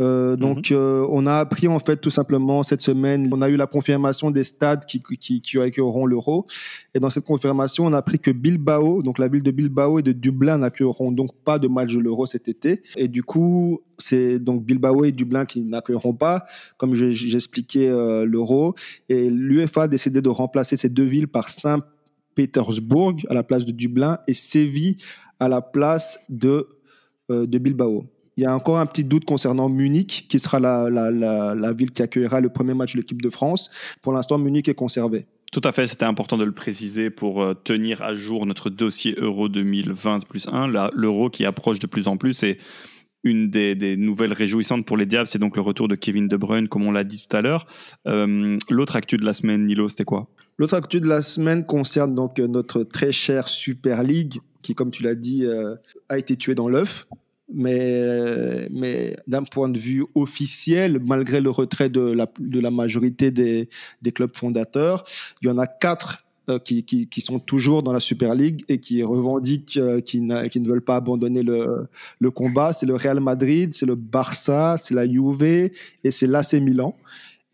Euh, 0.00 0.36
donc, 0.36 0.70
euh, 0.70 1.04
on 1.10 1.26
a 1.26 1.34
appris 1.38 1.66
en 1.66 1.80
fait 1.80 1.96
tout 1.96 2.10
simplement 2.10 2.62
cette 2.62 2.82
semaine, 2.82 3.28
on 3.32 3.42
a 3.42 3.48
eu 3.48 3.56
la 3.56 3.66
confirmation 3.66 4.30
des 4.30 4.44
stades 4.44 4.84
qui, 4.84 5.02
qui, 5.18 5.40
qui 5.40 5.58
accueilleront 5.58 6.06
l'euro. 6.06 6.46
Et 6.94 7.00
dans 7.00 7.10
cette 7.10 7.24
confirmation, 7.24 7.84
on 7.86 7.92
a 7.92 7.98
appris 7.98 8.20
que 8.20 8.30
Bilbao, 8.30 9.02
donc 9.02 9.18
la 9.18 9.26
ville 9.26 9.42
de 9.42 9.50
Bilbao 9.50 9.98
et 9.98 10.02
de 10.02 10.12
Dublin 10.12 10.58
n'accueilleront 10.58 11.10
donc 11.10 11.30
pas 11.42 11.58
de 11.58 11.66
match 11.66 11.92
de 11.92 11.98
l'euro 11.98 12.26
cet 12.26 12.46
été. 12.48 12.82
Et 12.96 13.08
du 13.08 13.24
coup, 13.24 13.80
c'est 13.98 14.38
donc 14.38 14.64
Bilbao 14.64 15.04
et 15.04 15.10
Dublin 15.10 15.46
qui 15.46 15.64
n'accueilleront 15.64 16.14
pas, 16.14 16.44
comme 16.76 16.94
je- 16.94 17.10
j'expliquais 17.10 17.88
euh, 17.88 18.24
l'euro. 18.24 18.74
Et 19.08 19.28
l'UEFA 19.28 19.82
a 19.82 19.88
décidé 19.88 20.22
de 20.22 20.28
remplacer 20.28 20.76
ces 20.76 20.90
deux 20.90 21.02
villes 21.14 21.26
par 21.28 21.48
Saint-Pétersbourg 21.48 23.14
à 23.28 23.34
la 23.34 23.42
place 23.42 23.64
de 23.66 23.72
Dublin 23.72 24.18
et 24.28 24.34
Séville 24.34 24.96
à 25.40 25.48
la 25.48 25.60
place 25.62 26.18
de, 26.28 26.68
euh, 27.30 27.46
de 27.46 27.58
Bilbao. 27.58 28.06
Il 28.36 28.44
y 28.44 28.46
a 28.46 28.54
encore 28.54 28.78
un 28.78 28.86
petit 28.86 29.02
doute 29.04 29.24
concernant 29.24 29.68
Munich, 29.68 30.26
qui 30.28 30.38
sera 30.38 30.60
la, 30.60 30.88
la, 30.90 31.10
la, 31.10 31.54
la 31.56 31.72
ville 31.72 31.90
qui 31.90 32.02
accueillera 32.02 32.40
le 32.40 32.48
premier 32.50 32.74
match 32.74 32.92
de 32.94 32.98
l'équipe 32.98 33.20
de 33.20 33.30
France. 33.30 33.68
Pour 34.00 34.12
l'instant, 34.12 34.38
Munich 34.38 34.68
est 34.68 34.74
conservé. 34.74 35.26
Tout 35.50 35.62
à 35.64 35.72
fait, 35.72 35.86
c'était 35.86 36.04
important 36.04 36.36
de 36.36 36.44
le 36.44 36.52
préciser 36.52 37.10
pour 37.10 37.42
euh, 37.42 37.54
tenir 37.54 38.02
à 38.02 38.14
jour 38.14 38.46
notre 38.46 38.70
dossier 38.70 39.14
Euro 39.18 39.48
2020 39.48 40.26
plus 40.28 40.46
1, 40.46 40.68
la- 40.68 40.90
l'euro 40.94 41.30
qui 41.30 41.44
approche 41.46 41.78
de 41.78 41.86
plus 41.86 42.06
en 42.06 42.16
plus 42.16 42.42
et 42.42 42.58
une 43.24 43.50
des, 43.50 43.74
des 43.74 43.96
nouvelles 43.96 44.32
réjouissantes 44.32 44.86
pour 44.86 44.96
les 44.96 45.04
Diables, 45.06 45.26
c'est 45.26 45.40
donc 45.40 45.56
le 45.56 45.62
retour 45.62 45.88
de 45.88 45.96
Kevin 45.96 46.28
De 46.28 46.36
Bruyne, 46.36 46.68
comme 46.68 46.86
on 46.86 46.92
l'a 46.92 47.02
dit 47.02 47.24
tout 47.28 47.36
à 47.36 47.40
l'heure. 47.40 47.66
Euh, 48.06 48.56
L'autre 48.70 48.94
actu 48.94 49.16
de 49.16 49.24
la 49.24 49.32
semaine, 49.32 49.64
Nilo, 49.66 49.88
c'était 49.88 50.04
quoi? 50.04 50.28
L'autre 50.58 50.74
actu 50.74 51.00
de 51.00 51.08
la 51.08 51.22
semaine 51.22 51.66
concerne 51.66 52.14
donc 52.14 52.38
notre 52.38 52.84
très 52.84 53.10
chère 53.10 53.48
Super 53.48 54.04
League, 54.04 54.38
qui, 54.62 54.74
comme 54.74 54.90
tu 54.90 55.02
l'as 55.02 55.14
dit, 55.14 55.44
euh, 55.44 55.76
a 56.08 56.18
été 56.18 56.36
tuée 56.36 56.54
dans 56.54 56.68
l'œuf. 56.68 57.06
Mais, 57.50 58.68
mais 58.70 59.16
d'un 59.26 59.42
point 59.42 59.70
de 59.70 59.78
vue 59.78 60.04
officiel, 60.14 61.00
malgré 61.02 61.40
le 61.40 61.48
retrait 61.48 61.88
de 61.88 62.00
la, 62.00 62.70
majorité 62.70 63.30
des, 63.30 63.68
clubs 64.14 64.36
fondateurs, 64.36 65.04
il 65.40 65.48
y 65.48 65.50
en 65.50 65.56
a 65.56 65.66
quatre 65.66 66.26
euh, 66.50 66.58
qui, 66.58 67.20
sont 67.20 67.38
toujours 67.38 67.82
dans 67.82 67.92
la 67.94 68.00
Super 68.00 68.34
League 68.34 68.64
et 68.68 68.80
qui 68.80 69.02
revendiquent 69.02 69.78
euh, 69.78 70.00
qui, 70.00 70.20
ne 70.20 70.68
veulent 70.68 70.84
pas 70.84 70.96
abandonner 70.96 71.42
le, 71.42 72.30
combat. 72.30 72.74
C'est 72.74 72.84
le 72.84 72.96
Real 72.96 73.20
Madrid, 73.20 73.72
c'est 73.72 73.86
le 73.86 73.94
Barça, 73.94 74.76
c'est 74.78 74.92
la 74.92 75.06
Juve 75.06 75.42
et 75.42 76.10
c'est 76.10 76.26
l'AC 76.26 76.52
Milan. 76.54 76.94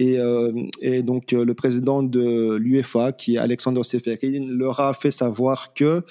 Et, 0.00 1.02
donc 1.02 1.32
le 1.32 1.54
président 1.54 2.02
de 2.02 2.56
l'UEFA, 2.56 3.12
qui 3.12 3.36
est 3.36 3.38
Alexander 3.38 3.82
Seferin, 3.84 4.46
leur 4.48 4.80
a 4.80 4.92
fait 4.94 5.10
savoir 5.10 5.72
que 5.72 6.02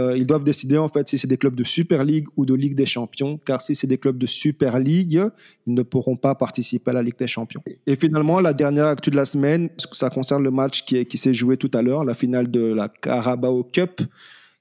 euh, 0.00 0.16
ils 0.16 0.26
doivent 0.26 0.44
décider 0.44 0.78
en 0.78 0.88
fait 0.88 1.06
si 1.08 1.16
c'est 1.18 1.26
des 1.28 1.36
clubs 1.36 1.54
de 1.54 1.64
Super 1.64 2.02
League 2.04 2.26
ou 2.36 2.44
de 2.46 2.54
Ligue 2.54 2.74
des 2.74 2.86
Champions, 2.86 3.38
car 3.44 3.60
si 3.60 3.74
c'est 3.74 3.86
des 3.86 3.98
clubs 3.98 4.18
de 4.18 4.26
Super 4.26 4.78
League, 4.78 5.20
ils 5.66 5.74
ne 5.74 5.82
pourront 5.82 6.16
pas 6.16 6.34
participer 6.34 6.90
à 6.90 6.94
la 6.94 7.02
Ligue 7.02 7.18
des 7.18 7.28
Champions. 7.28 7.62
Et 7.86 7.96
finalement, 7.96 8.40
la 8.40 8.52
dernière 8.52 8.86
actu 8.86 9.10
de 9.10 9.16
la 9.16 9.24
semaine, 9.24 9.68
ça 9.92 10.08
concerne 10.10 10.42
le 10.42 10.50
match 10.50 10.84
qui, 10.84 10.96
est- 10.96 11.04
qui 11.04 11.18
s'est 11.18 11.34
joué 11.34 11.56
tout 11.56 11.70
à 11.74 11.82
l'heure, 11.82 12.04
la 12.04 12.14
finale 12.14 12.50
de 12.50 12.64
la 12.80 12.88
Carabao 12.88 13.62
Cup, 13.64 14.00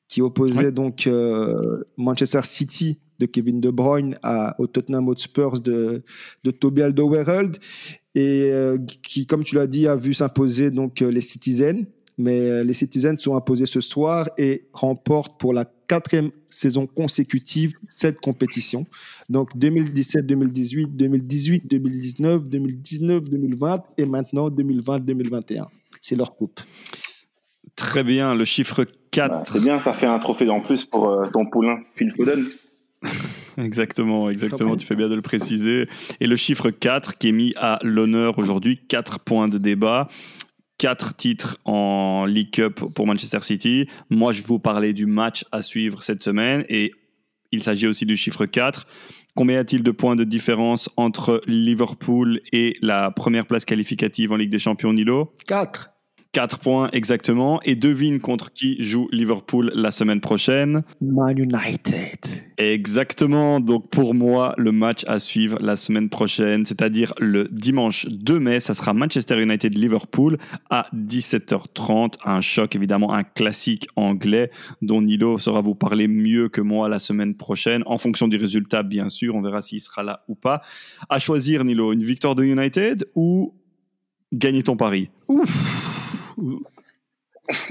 qui 0.08 0.22
opposait 0.22 0.66
Ouais. 0.66 0.72
donc 0.72 1.06
euh, 1.08 1.84
Manchester 1.98 2.42
City 2.44 2.98
de 3.20 3.26
Kevin 3.26 3.60
De 3.62 3.70
Bruyne 3.70 4.18
à, 4.24 4.56
au 4.60 4.66
Tottenham 4.68 5.08
Hotspurs 5.10 5.60
de, 5.62 6.04
de 6.44 6.52
Toby 6.52 6.82
Alderweireld 6.84 7.58
et 8.16 8.50
euh, 8.52 8.78
qui, 9.04 9.28
comme 9.28 9.44
tu 9.44 9.56
l'as 9.56 9.68
dit, 9.68 9.88
a 9.88 9.96
vu 9.96 10.14
s'imposer 10.14 10.72
donc 10.72 11.02
les 11.02 11.22
Citizens. 11.22 11.84
Mais 12.20 12.40
euh, 12.42 12.64
les 12.66 12.74
Citizens 12.74 13.16
sont 13.16 13.36
imposés 13.36 13.66
ce 13.66 13.80
soir 13.80 14.30
et 14.38 14.68
remportent 14.74 15.40
pour 15.40 15.54
la 15.54 15.66
quatrième 15.88 16.32
saison 16.50 16.86
consécutive 16.86 17.74
cette 17.88 18.20
compétition. 18.20 18.86
Donc 19.30 19.58
2017, 19.58 20.26
2018, 20.26 20.96
2018, 20.96 21.64
2019, 21.66 22.50
2019, 22.50 23.30
2020 23.30 23.84
et 23.98 24.06
maintenant 24.06 24.50
2020, 24.50 25.00
2021. 25.00 25.68
C'est 26.02 26.18
leur 26.18 26.36
coupe. 26.36 26.60
Très 27.78 28.04
bien, 28.04 28.36
le 28.36 28.44
chiffre 28.44 28.84
Bah, 28.84 28.92
4. 29.12 29.54
c'est 29.54 29.64
bien, 29.64 29.80
ça 29.82 29.94
fait 29.94 30.06
un 30.06 30.20
trophée 30.20 30.50
en 30.50 30.60
plus 30.60 30.84
pour 30.84 31.10
euh, 31.10 31.28
ton 31.32 31.46
poulain 31.46 31.80
Phil 31.96 32.12
Foden. 32.12 32.46
Exactement, 33.58 34.30
exactement, 34.30 34.78
tu 34.78 34.86
fais 34.88 34.96
bien 34.96 35.10
de 35.10 35.16
le 35.16 35.22
préciser. 35.22 35.90
Et 36.22 36.28
le 36.28 36.38
chiffre 36.38 36.70
4 36.70 37.18
qui 37.18 37.28
est 37.28 37.34
mis 37.34 37.54
à 37.58 37.80
l'honneur 37.84 38.40
aujourd'hui, 38.40 38.80
4 38.88 39.20
points 39.20 39.50
de 39.50 39.58
débat. 39.58 40.08
4 40.80 41.16
titres 41.16 41.58
en 41.66 42.26
League 42.26 42.52
Cup 42.52 42.80
pour 42.96 43.06
Manchester 43.06 43.42
City. 43.42 43.88
Moi, 44.10 44.32
je 44.32 44.42
vais 44.42 44.48
vous 44.48 44.60
parler 44.60 44.94
du 44.94 45.06
match 45.06 45.46
à 45.52 45.62
suivre 45.62 46.02
cette 46.02 46.24
semaine 46.24 46.66
et 46.70 46.94
il 47.52 47.62
s'agit 47.62 47.86
aussi 47.86 48.06
du 48.06 48.16
chiffre 48.16 48.46
4. 48.46 48.88
Combien 49.36 49.58
y 49.58 49.60
a-t-il 49.60 49.84
de 49.84 49.92
points 49.92 50.16
de 50.16 50.24
différence 50.24 50.90
entre 50.98 51.42
Liverpool 51.46 52.42
et 52.52 52.78
la 52.82 53.12
première 53.12 53.46
place 53.46 53.66
qualificative 53.66 54.32
en 54.32 54.38
Ligue 54.38 54.50
des 54.50 54.58
Champions, 54.58 54.94
Nilo? 54.94 55.34
4. 55.48 55.92
4 56.32 56.60
points 56.60 56.90
exactement. 56.92 57.60
Et 57.64 57.76
devine 57.76 58.20
contre 58.20 58.54
qui 58.54 58.82
joue 58.84 59.08
Liverpool 59.12 59.72
la 59.74 59.90
semaine 59.90 60.22
prochaine. 60.22 60.84
Man 61.02 61.38
United. 61.38 62.20
Exactement. 62.58 63.60
Donc 63.60 63.90
pour 63.90 64.14
moi, 64.14 64.54
le 64.58 64.72
match 64.72 65.04
à 65.08 65.18
suivre 65.18 65.58
la 65.60 65.76
semaine 65.76 66.10
prochaine, 66.10 66.66
c'est-à-dire 66.66 67.14
le 67.20 67.48
dimanche 67.52 68.06
2 68.08 68.40
mai, 68.40 68.60
ça 68.60 68.74
sera 68.74 68.94
Manchester 68.94 69.42
United-Liverpool 69.42 70.38
à 70.70 70.88
17h30. 70.94 72.16
Un 72.26 72.42
choc, 72.42 72.76
évidemment, 72.76 73.14
un 73.14 73.24
classique 73.24 73.88
anglais 73.96 74.52
dont 74.84 75.02
Nilo 75.02 75.40
saura 75.40 75.62
vous 75.62 75.76
parler 75.76 76.08
mieux 76.08 76.50
que 76.50 76.62
moi 76.62 76.90
la 76.90 77.00
semaine 77.00 77.36
prochaine, 77.36 77.82
en 77.88 77.98
fonction 77.98 78.28
du 78.28 78.38
résultat, 78.38 78.84
bien 78.84 79.10
sûr. 79.10 79.36
On 79.36 79.42
verra 79.42 79.62
s'il 79.62 79.80
sera 79.80 80.04
là 80.04 80.24
ou 80.28 80.36
pas. 80.36 80.62
À 81.10 81.18
choisir, 81.18 81.64
Nilo, 81.66 81.92
une 81.92 82.04
victoire 82.04 82.36
de 82.36 82.44
United 82.44 83.10
ou 83.16 83.56
gagner 84.32 84.62
ton 84.62 84.78
pari? 84.78 85.10
Ouf. 85.28 85.96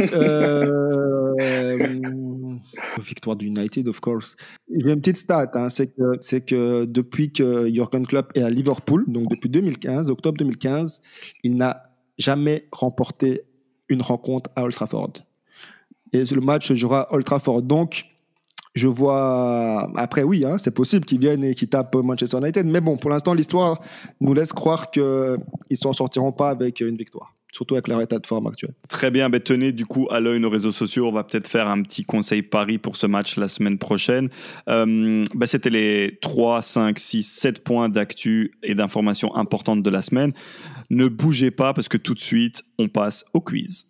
Euh, 0.00 1.34
victoire 2.98 3.36
du 3.36 3.46
United, 3.46 3.88
of 3.88 4.00
course. 4.00 4.36
J'ai 4.74 4.92
une 4.92 5.00
petite 5.00 5.18
stat, 5.18 5.50
hein, 5.54 5.68
c'est 5.68 5.94
que, 5.94 6.14
c'est 6.20 6.44
que 6.44 6.84
depuis 6.84 7.32
que 7.32 7.72
Jurgen 7.72 8.06
Klopp 8.06 8.32
est 8.34 8.42
à 8.42 8.50
Liverpool, 8.50 9.04
donc 9.08 9.30
depuis 9.30 9.48
2015, 9.48 10.10
octobre 10.10 10.36
2015, 10.38 11.00
il 11.44 11.56
n'a 11.56 11.90
jamais 12.18 12.68
remporté 12.72 13.42
une 13.88 14.02
rencontre 14.02 14.50
à 14.56 14.64
Old 14.64 14.74
Trafford. 14.74 15.12
Et 16.12 16.24
le 16.24 16.40
match 16.40 16.68
se 16.68 16.74
jouera 16.74 17.02
à 17.02 17.14
Old 17.14 17.24
Trafford. 17.24 17.62
Donc, 17.62 18.06
je 18.74 18.86
vois. 18.86 19.90
Après, 19.96 20.22
oui, 20.22 20.44
hein, 20.44 20.58
c'est 20.58 20.74
possible 20.74 21.04
qu'ils 21.04 21.20
viennent 21.20 21.44
et 21.44 21.54
qu'ils 21.54 21.68
tapent 21.68 21.94
Manchester 21.94 22.38
United. 22.38 22.66
Mais 22.66 22.80
bon, 22.80 22.96
pour 22.96 23.10
l'instant, 23.10 23.34
l'histoire 23.34 23.80
nous 24.20 24.34
laisse 24.34 24.52
croire 24.52 24.90
qu'ils 24.90 25.02
ne 25.02 25.76
s'en 25.76 25.92
sortiront 25.92 26.32
pas 26.32 26.50
avec 26.50 26.80
une 26.80 26.96
victoire 26.96 27.37
surtout 27.52 27.74
avec 27.74 27.88
leur 27.88 28.00
état 28.00 28.18
de 28.18 28.26
forme 28.26 28.46
actuel. 28.46 28.72
Très 28.88 29.10
bien, 29.10 29.28
ben 29.30 29.40
tenez 29.40 29.72
du 29.72 29.86
coup 29.86 30.06
à 30.10 30.20
l'œil 30.20 30.40
nos 30.40 30.50
réseaux 30.50 30.72
sociaux. 30.72 31.08
On 31.08 31.12
va 31.12 31.24
peut-être 31.24 31.48
faire 31.48 31.68
un 31.68 31.82
petit 31.82 32.04
conseil 32.04 32.42
pari 32.42 32.78
pour 32.78 32.96
ce 32.96 33.06
match 33.06 33.36
la 33.36 33.48
semaine 33.48 33.78
prochaine. 33.78 34.28
Euh, 34.68 35.24
ben 35.34 35.46
C'était 35.46 35.70
les 35.70 36.18
3, 36.20 36.62
5, 36.62 36.98
6, 36.98 37.22
7 37.22 37.64
points 37.64 37.88
d'actu 37.88 38.52
et 38.62 38.74
d'informations 38.74 39.34
importantes 39.36 39.82
de 39.82 39.90
la 39.90 40.02
semaine. 40.02 40.32
Ne 40.90 41.08
bougez 41.08 41.50
pas 41.50 41.74
parce 41.74 41.88
que 41.88 41.98
tout 41.98 42.14
de 42.14 42.20
suite, 42.20 42.62
on 42.78 42.88
passe 42.88 43.24
au 43.32 43.40
quiz. 43.40 43.86